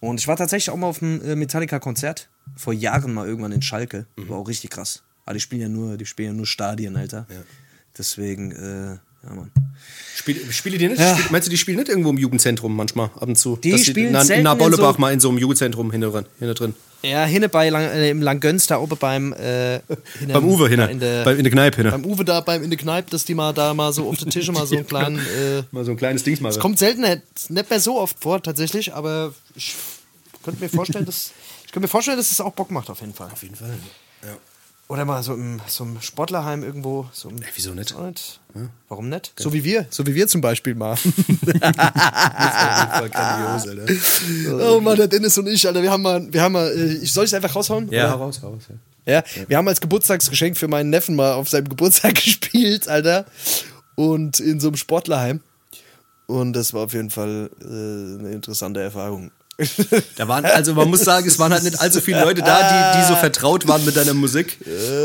Und 0.00 0.20
ich 0.20 0.28
war 0.28 0.36
tatsächlich 0.36 0.70
auch 0.70 0.76
mal 0.76 0.86
auf 0.86 1.02
einem 1.02 1.20
äh, 1.22 1.34
Metallica-Konzert 1.34 2.28
vor 2.56 2.72
Jahren 2.72 3.12
mal 3.12 3.26
irgendwann 3.26 3.52
in 3.52 3.62
Schalke. 3.62 4.06
War 4.16 4.38
auch 4.38 4.48
richtig 4.48 4.70
krass. 4.70 5.02
Aber 5.24 5.34
die 5.34 5.40
spielen 5.40 5.62
ja 5.62 5.68
nur, 5.68 5.96
die 5.96 6.06
spielen 6.06 6.28
ja 6.28 6.34
nur 6.34 6.46
Stadien, 6.46 6.96
Alter. 6.96 7.26
Deswegen, 7.98 8.50
äh, 8.52 9.26
ja, 9.26 9.34
Mann. 9.34 9.50
Spiel, 10.16 10.52
spiele 10.52 10.78
die 10.78 10.88
nicht? 10.88 11.00
Ja. 11.00 11.16
Spiel, 11.16 11.30
meinst 11.32 11.46
du, 11.46 11.50
die 11.50 11.56
spielen 11.58 11.78
nicht 11.78 11.88
irgendwo 11.88 12.10
im 12.10 12.18
Jugendzentrum 12.18 12.74
manchmal 12.76 13.06
ab 13.06 13.22
und 13.28 13.36
zu? 13.36 13.56
Die 13.56 13.70
Dass 13.72 13.84
spielen 13.86 14.08
in, 14.08 14.14
in 14.14 14.20
selten 14.22 14.38
in 14.40 14.44
Nabollebach 14.44 14.94
so- 14.94 15.00
mal 15.00 15.12
in 15.12 15.20
so 15.20 15.28
einem 15.28 15.38
Jugendzentrum 15.38 15.90
hinten 15.90 16.10
drin. 16.12 16.54
Drin. 16.54 16.74
Ja, 17.02 17.24
hinne 17.26 17.48
bei 17.50 17.68
Lang, 17.68 17.82
äh, 17.84 18.08
im 18.10 18.22
Langgöns, 18.22 18.66
da 18.66 18.78
oben 18.78 18.96
beim 18.98 19.32
äh, 19.34 19.80
hinne- 20.18 20.32
Beim 20.32 20.44
Uwe 20.44 20.68
hinten. 20.68 20.78
da 20.86 20.86
In 20.86 21.00
der, 21.00 21.24
Bei, 21.24 21.34
in 21.34 21.42
der 21.44 21.52
Kneipe 21.52 21.76
hinten. 21.82 21.90
beim 22.02 22.04
Uwe 22.10 22.24
da 22.24 22.40
beim 22.40 22.62
in 22.62 22.70
der 22.70 22.78
Kneipe, 22.78 23.10
dass 23.10 23.24
die 23.24 23.34
mal 23.34 23.52
da 23.52 23.74
mal 23.74 23.92
so 23.92 24.08
auf 24.08 24.16
den 24.16 24.30
Tisch 24.30 24.50
mal 24.50 24.66
so 24.66 24.76
einen 24.76 24.86
kleinen. 24.88 25.18
Äh, 25.18 25.62
Mal 25.70 25.84
so 25.84 25.90
ein 25.90 25.96
kleines 25.96 26.22
Dings 26.22 26.40
mal. 26.40 26.48
es 26.50 26.58
kommt 26.58 26.78
selten 26.78 27.02
nicht, 27.02 27.22
nicht 27.50 27.68
mehr 27.70 27.80
so 27.80 27.98
oft 28.00 28.16
vor 28.20 28.42
tatsächlich, 28.42 28.94
aber 28.94 29.34
ich 29.54 29.74
könnte 30.42 30.62
mir 30.62 30.68
vorstellen, 30.70 31.04
dass 31.06 31.32
ich 31.66 31.72
könnte 31.72 31.84
mir 31.84 31.88
vorstellen, 31.88 32.16
dass 32.16 32.30
es 32.30 32.40
auch 32.40 32.52
Bock 32.52 32.70
macht 32.70 32.88
auf 32.88 33.00
jeden 33.00 33.14
Fall. 33.14 33.30
Auf 33.32 33.42
jeden 33.42 33.56
Fall. 33.56 33.74
Ja. 34.22 34.36
Oder 34.88 35.04
mal 35.06 35.22
so 35.22 35.34
im, 35.34 35.60
so 35.66 35.84
im 35.84 36.00
Sportlerheim 36.00 36.62
irgendwo. 36.62 37.06
So 37.12 37.30
im, 37.30 37.36
wieso 37.54 37.72
nicht? 37.72 37.98
Nicht. 37.98 38.40
Warum 38.88 39.08
nicht? 39.08 39.32
So 39.36 39.52
wie 39.52 39.64
wir, 39.64 39.86
so 39.90 40.06
wie 40.06 40.14
wir 40.14 40.28
zum 40.28 40.40
Beispiel 40.42 40.74
mal. 40.74 40.96
Voll 40.96 41.10
grandios, 43.08 43.66
Alter. 43.66 43.86
oh 44.74 44.80
Mann, 44.80 44.96
der 44.96 45.08
Dennis 45.08 45.38
und 45.38 45.46
ich, 45.48 45.66
Alter, 45.66 45.82
wir 45.82 45.90
haben 45.90 46.02
mal, 46.02 46.30
wir 46.32 46.42
haben 46.42 46.52
mal, 46.52 46.70
äh, 46.70 46.98
ich 46.98 47.12
soll 47.12 47.24
ich 47.24 47.34
einfach 47.34 47.56
raushauen? 47.56 47.90
Ja, 47.90 48.08
Oder? 48.08 48.14
raus, 48.16 48.42
raus. 48.42 48.62
Ja. 48.68 48.76
Ja, 49.06 49.22
wir 49.48 49.58
haben 49.58 49.68
als 49.68 49.80
Geburtstagsgeschenk 49.80 50.56
für 50.56 50.68
meinen 50.68 50.90
Neffen 50.90 51.14
mal 51.14 51.32
auf 51.32 51.48
seinem 51.48 51.68
Geburtstag 51.68 52.14
gespielt, 52.24 52.88
Alter. 52.88 53.26
Und 53.96 54.40
in 54.40 54.60
so 54.60 54.68
einem 54.68 54.76
Sportlerheim. 54.76 55.40
Und 56.26 56.54
das 56.54 56.72
war 56.72 56.84
auf 56.84 56.94
jeden 56.94 57.10
Fall 57.10 57.50
äh, 57.60 57.64
eine 57.64 58.30
interessante 58.32 58.80
Erfahrung. 58.80 59.30
Da 60.16 60.26
waren, 60.26 60.44
also 60.44 60.74
man 60.74 60.88
muss 60.88 61.00
sagen, 61.00 61.28
es 61.28 61.38
waren 61.38 61.52
halt 61.52 61.62
nicht 61.62 61.80
allzu 61.80 62.00
viele 62.00 62.22
Leute 62.22 62.42
da, 62.42 62.92
die, 62.92 62.98
die 62.98 63.06
so 63.06 63.14
vertraut 63.14 63.68
waren 63.68 63.84
mit 63.84 63.96
deiner 63.96 64.14
Musik. 64.14 64.58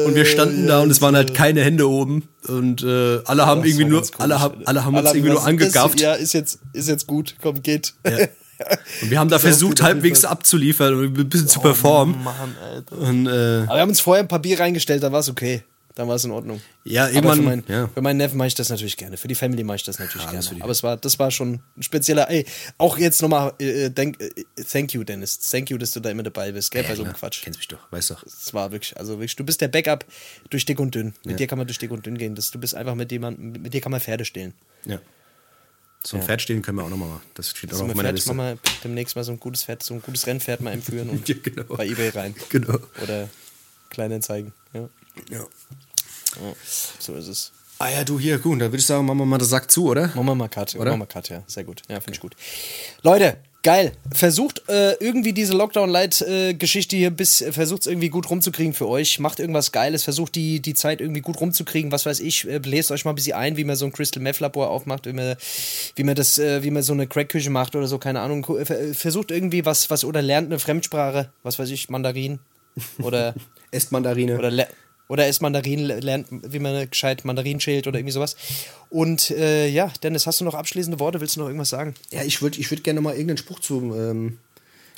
Und 0.05 0.15
wir 0.15 0.25
standen 0.25 0.67
da 0.67 0.81
und 0.81 0.89
es 0.89 1.01
waren 1.01 1.15
halt 1.15 1.33
keine 1.35 1.61
Hände 1.61 1.87
oben. 1.87 2.27
Und 2.47 2.83
äh, 2.83 3.19
alle 3.25 3.45
haben 3.45 3.63
irgendwie 3.63 3.85
nur, 3.85 4.01
komisch, 4.01 4.13
alle, 4.17 4.39
haben, 4.39 4.59
Alter. 4.59 4.69
alle 4.69 4.85
haben 4.85 4.95
uns 4.95 5.09
irgendwie 5.09 5.29
nur 5.29 5.45
angegafft. 5.45 5.95
Ist, 5.95 6.01
ja, 6.01 6.13
ist 6.13 6.33
jetzt, 6.33 6.59
ist 6.73 6.87
jetzt 6.87 7.05
gut. 7.05 7.35
Komm, 7.41 7.61
geht. 7.61 7.93
Und 9.01 9.09
wir 9.09 9.19
haben 9.19 9.29
da 9.29 9.39
versucht, 9.39 9.81
halbwegs 9.81 10.25
abzuliefern 10.25 10.93
und 10.93 11.17
ein 11.17 11.29
bisschen 11.29 11.47
zu 11.47 11.61
performen. 11.61 12.21
Mann. 12.21 12.55
Und 12.89 13.27
äh, 13.27 13.29
Aber 13.29 13.75
wir 13.75 13.81
haben 13.81 13.89
uns 13.89 14.01
vorher 14.01 14.21
ein 14.23 14.27
paar 14.27 14.39
Bier 14.39 14.59
reingestellt, 14.59 15.01
dann 15.01 15.13
war 15.13 15.21
es 15.21 15.29
okay. 15.29 15.63
Dann 15.95 16.07
war 16.07 16.15
es 16.15 16.23
in 16.23 16.31
Ordnung. 16.31 16.61
Ja, 16.85 17.07
irgendwann- 17.09 17.37
für, 17.37 17.43
mein, 17.43 17.63
ja. 17.67 17.87
für 17.93 18.01
meinen 18.01 18.17
Neffen 18.17 18.37
mache 18.37 18.47
ich 18.47 18.55
das 18.55 18.69
natürlich 18.69 18.95
gerne. 18.95 19.17
Für 19.17 19.27
die 19.27 19.35
Family 19.35 19.63
mache 19.63 19.77
ich 19.77 19.83
das 19.83 19.99
natürlich 19.99 20.29
gerne. 20.29 20.45
Aber 20.61 20.71
es 20.71 20.81
war, 20.83 20.95
das 20.97 21.19
war 21.19 21.29
schon 21.31 21.61
ein 21.75 21.83
spezieller. 21.83 22.29
Ey, 22.29 22.45
auch 22.77 22.97
jetzt 22.97 23.21
nochmal, 23.21 23.53
äh, 23.59 23.89
denk, 23.89 24.21
äh, 24.21 24.29
thank 24.63 24.93
you, 24.93 25.03
Dennis. 25.03 25.39
Thank 25.39 25.69
you, 25.71 25.77
dass 25.77 25.91
du 25.91 25.99
da 25.99 26.09
immer 26.09 26.23
dabei 26.23 26.51
bist, 26.53 26.71
gell, 26.71 26.83
bei 26.83 26.95
so 26.95 27.03
einem 27.03 27.13
Quatsch. 27.13 27.41
Kennst 27.43 27.59
mich 27.59 27.67
doch, 27.67 27.91
weißt 27.91 28.11
doch. 28.11 28.23
Es 28.23 28.53
war 28.53 28.71
wirklich, 28.71 28.95
also 28.97 29.13
wirklich, 29.13 29.35
du 29.35 29.43
bist 29.43 29.59
der 29.61 29.67
Backup 29.67 30.05
durch 30.49 30.63
dick 30.65 30.79
und 30.79 30.95
dünn. 30.95 31.13
Mit 31.25 31.39
dir 31.39 31.47
kann 31.47 31.57
man 31.57 31.67
durch 31.67 31.79
dick 31.79 31.91
und 31.91 32.05
dünn 32.05 32.17
gehen. 32.17 32.35
Das, 32.35 32.51
du 32.51 32.59
bist 32.59 32.75
einfach 32.75 32.95
mit 32.95 33.11
jemandem, 33.11 33.61
mit 33.61 33.73
dir 33.73 33.81
kann 33.81 33.91
man 33.91 33.99
Pferde 33.99 34.23
stehlen. 34.25 34.53
Ja. 34.85 34.99
So 36.05 36.15
ein 36.15 36.23
Pferd 36.23 36.41
stehen 36.41 36.61
können 36.61 36.77
wir 36.77 36.85
auch 36.85 36.89
nochmal 36.89 37.09
machen. 37.09 37.23
Das 37.33 37.49
steht 37.49 37.73
auch 37.73 37.81
ein 37.81 37.89
auf 37.89 37.95
meiner 37.95 38.09
Pferd, 38.09 38.15
Liste. 38.15 38.33
machen 38.33 38.57
wir 38.63 38.71
demnächst 38.85 39.17
mal 39.17 39.23
so 39.25 39.33
ein 39.33 39.39
gutes 39.39 39.65
Pferd, 39.65 39.83
so 39.83 39.93
ein 39.95 40.01
gutes 40.01 40.25
Rennpferd 40.27 40.61
mal 40.61 40.71
entführen 40.71 41.09
und 41.09 41.27
Ja, 41.27 41.35
genau. 41.43 41.63
bei 41.75 41.87
Ebay 41.87 42.09
rein. 42.09 42.35
Genau. 42.47 42.77
Oder 43.03 43.27
Kleinanzeigen. 43.89 44.53
Ja. 44.73 44.87
Ja. 45.29 45.39
ja. 45.39 46.53
So 46.99 47.15
ist 47.15 47.27
es. 47.27 47.51
Ah 47.81 47.89
ja, 47.89 48.03
du 48.03 48.19
hier, 48.19 48.39
gut, 48.39 48.55
dann 48.59 48.71
würde 48.71 48.77
ich 48.79 48.85
sagen, 48.85 49.05
machen 49.05 49.19
wir 49.19 49.25
mal 49.25 49.37
den 49.37 49.47
Sack 49.47 49.71
zu, 49.71 49.87
oder? 49.87 50.07
Machen 50.07 50.25
wir 50.25 50.35
mal 50.35 50.49
Cut. 50.49 50.75
Oder? 50.75 50.91
Machen 50.91 51.01
wir 51.01 51.05
Cut, 51.07 51.29
ja. 51.29 51.43
Sehr 51.47 51.63
gut. 51.63 51.81
Ja, 51.87 52.01
finde 52.01 52.15
ich 52.15 52.19
gut. 52.19 52.35
Leute, 53.03 53.37
geil. 53.63 53.93
Versucht 54.13 54.63
äh, 54.67 54.95
irgendwie 54.99 55.31
diese 55.31 55.53
Lockdown-Light-Geschichte 55.53 56.97
hier 56.97 57.09
bis, 57.09 57.39
äh, 57.39 57.53
versucht 57.53 57.81
es 57.81 57.87
irgendwie 57.87 58.09
gut 58.09 58.29
rumzukriegen 58.29 58.73
für 58.73 58.85
euch. 58.89 59.19
Macht 59.19 59.39
irgendwas 59.39 59.71
Geiles, 59.71 60.03
versucht 60.03 60.35
die, 60.35 60.59
die 60.61 60.73
Zeit 60.73 60.99
irgendwie 60.99 61.21
gut 61.21 61.39
rumzukriegen. 61.39 61.89
Was 61.93 62.05
weiß 62.05 62.19
ich, 62.19 62.45
äh, 62.49 62.57
lest 62.57 62.91
euch 62.91 63.05
mal 63.05 63.11
ein 63.13 63.15
bisschen 63.15 63.37
ein, 63.37 63.55
wie 63.55 63.63
man 63.63 63.77
so 63.77 63.85
ein 63.85 63.93
Crystal 63.93 64.21
Meth 64.21 64.41
Labor 64.41 64.69
aufmacht, 64.69 65.05
wie 65.05 65.13
man, 65.13 65.37
wie 65.95 66.03
man 66.03 66.15
das, 66.15 66.37
äh, 66.37 66.61
wie 66.63 66.71
man 66.71 66.83
so 66.83 66.91
eine 66.91 67.07
Crack-Küche 67.07 67.49
macht 67.49 67.77
oder 67.77 67.87
so, 67.87 67.97
keine 67.97 68.19
Ahnung. 68.19 68.41
Gu- 68.41 68.57
äh, 68.57 68.93
Versucht 68.93 69.31
irgendwie 69.31 69.65
was, 69.65 69.89
was 69.89 70.03
oder 70.03 70.21
lernt 70.21 70.47
eine 70.47 70.59
Fremdsprache, 70.59 71.31
was 71.43 71.59
weiß 71.59 71.69
ich, 71.69 71.87
Mandarin. 71.89 72.39
Oder 73.01 73.35
Esst 73.71 73.93
Mandarine. 73.93 74.37
oder, 74.37 74.67
oder 75.09 75.27
isst 75.27 75.41
Mandarinen, 75.41 75.83
le- 75.85 75.99
lernt, 75.99 76.27
wie 76.31 76.59
man 76.59 76.89
gescheit 76.89 77.25
Mandarin 77.25 77.59
schält 77.59 77.87
oder 77.87 77.99
irgendwie 77.99 78.13
sowas. 78.13 78.37
Und 78.89 79.29
äh, 79.31 79.67
ja, 79.67 79.91
Dennis, 80.01 80.25
hast 80.25 80.39
du 80.39 80.45
noch 80.45 80.53
abschließende 80.53 80.99
Worte? 81.01 81.19
Willst 81.19 81.35
du 81.35 81.41
noch 81.41 81.47
irgendwas 81.47 81.67
sagen? 81.69 81.93
ja, 82.11 82.23
ich 82.23 82.41
würde 82.41 82.57
ich 82.59 82.71
würd 82.71 82.85
gerne 82.85 83.01
mal 83.01 83.11
irgendeinen 83.11 83.37
Spruch 83.37 83.59
zu. 83.59 83.93
Ähm, 83.95 84.37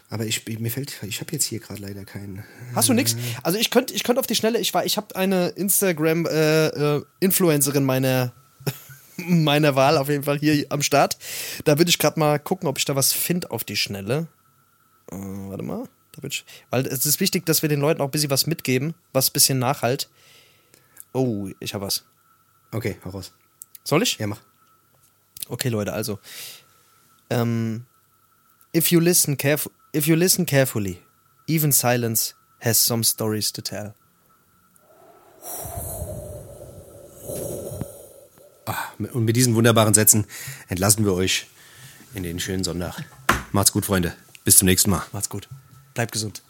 aber 0.10 0.26
ich, 0.26 0.46
mir 0.60 0.70
fällt, 0.70 0.94
ich 1.08 1.22
habe 1.22 1.32
jetzt 1.32 1.46
hier 1.46 1.60
gerade 1.62 1.82
leider 1.82 2.04
keinen. 2.04 2.44
Hast 2.76 2.90
du 2.90 2.94
nix? 2.94 3.16
Also 3.44 3.58
ich 3.58 3.72
könnte 3.72 3.94
ich 3.94 4.04
könnt 4.04 4.20
auf 4.20 4.28
die 4.28 4.36
Schnelle, 4.36 4.60
ich 4.60 4.74
war, 4.74 4.86
ich 4.86 4.98
habe 4.98 5.16
eine 5.16 5.48
Instagram-Influencerin 5.56 7.86
meiner, 7.86 8.34
meiner 9.16 9.76
Wahl 9.76 9.98
auf 9.98 10.10
jeden 10.10 10.24
Fall 10.26 10.38
hier 10.40 10.66
am 10.70 10.82
Start. 10.82 11.18
Da 11.64 11.78
würde 11.78 11.88
ich 11.90 11.98
gerade 12.00 12.20
mal 12.20 12.38
gucken, 12.40 12.68
ob 12.68 12.78
ich 12.78 12.84
da 12.86 12.96
was 12.98 13.14
finde 13.14 13.52
auf 13.52 13.64
die 13.64 13.78
Schnelle. 13.78 14.28
Äh, 15.12 15.16
warte 15.16 15.64
mal. 15.64 15.86
Da 16.14 16.24
würd 16.24 16.34
ich, 16.34 16.46
weil 16.70 16.86
es 16.88 17.06
ist 17.06 17.20
wichtig, 17.20 17.46
dass 17.46 17.62
wir 17.62 17.70
den 17.70 17.80
Leuten 17.80 18.02
auch 18.02 18.06
ein 18.06 18.12
bisschen 18.12 18.30
was 18.30 18.48
mitgeben, 18.48 18.94
was 19.14 19.30
ein 19.30 19.34
bisschen 19.34 19.60
nachhalt. 19.60 20.10
Oh, 21.14 21.50
ich 21.60 21.74
habe 21.74 21.86
was. 21.86 22.04
Okay, 22.72 22.98
hau 23.06 23.10
raus. 23.10 23.34
Soll 23.84 24.04
ich? 24.04 24.18
Ja, 24.18 24.28
mach. 24.28 24.42
Okay, 25.48 25.70
Leute, 25.70 25.94
also. 25.94 26.20
Ähm, 27.30 27.86
if 28.74 28.92
you 28.92 29.00
listen 29.00 29.38
if 29.94 30.08
you 30.08 30.16
listen 30.16 30.46
carefully, 30.46 31.02
even 31.48 31.72
silence 31.72 32.34
has 32.60 32.84
some 32.84 33.04
stories 33.04 33.52
to 33.52 33.62
tell. 33.62 33.94
Und 39.14 39.26
mit 39.26 39.36
diesen 39.36 39.56
wunderbaren 39.56 39.94
Sätzen 39.94 40.28
entlassen 40.70 41.04
wir 41.04 41.14
euch 41.14 41.48
in 42.14 42.24
den 42.24 42.40
schönen 42.40 42.64
Sonntag. 42.64 43.04
Macht's 43.52 43.72
gut, 43.72 43.86
Freunde. 43.86 44.14
Bis 44.44 44.58
zum 44.58 44.68
nächsten 44.68 44.92
Mal. 44.92 45.04
Macht's 45.12 45.30
gut. 45.30 45.50
Bleibt 46.02 46.14
gesund. 46.14 46.42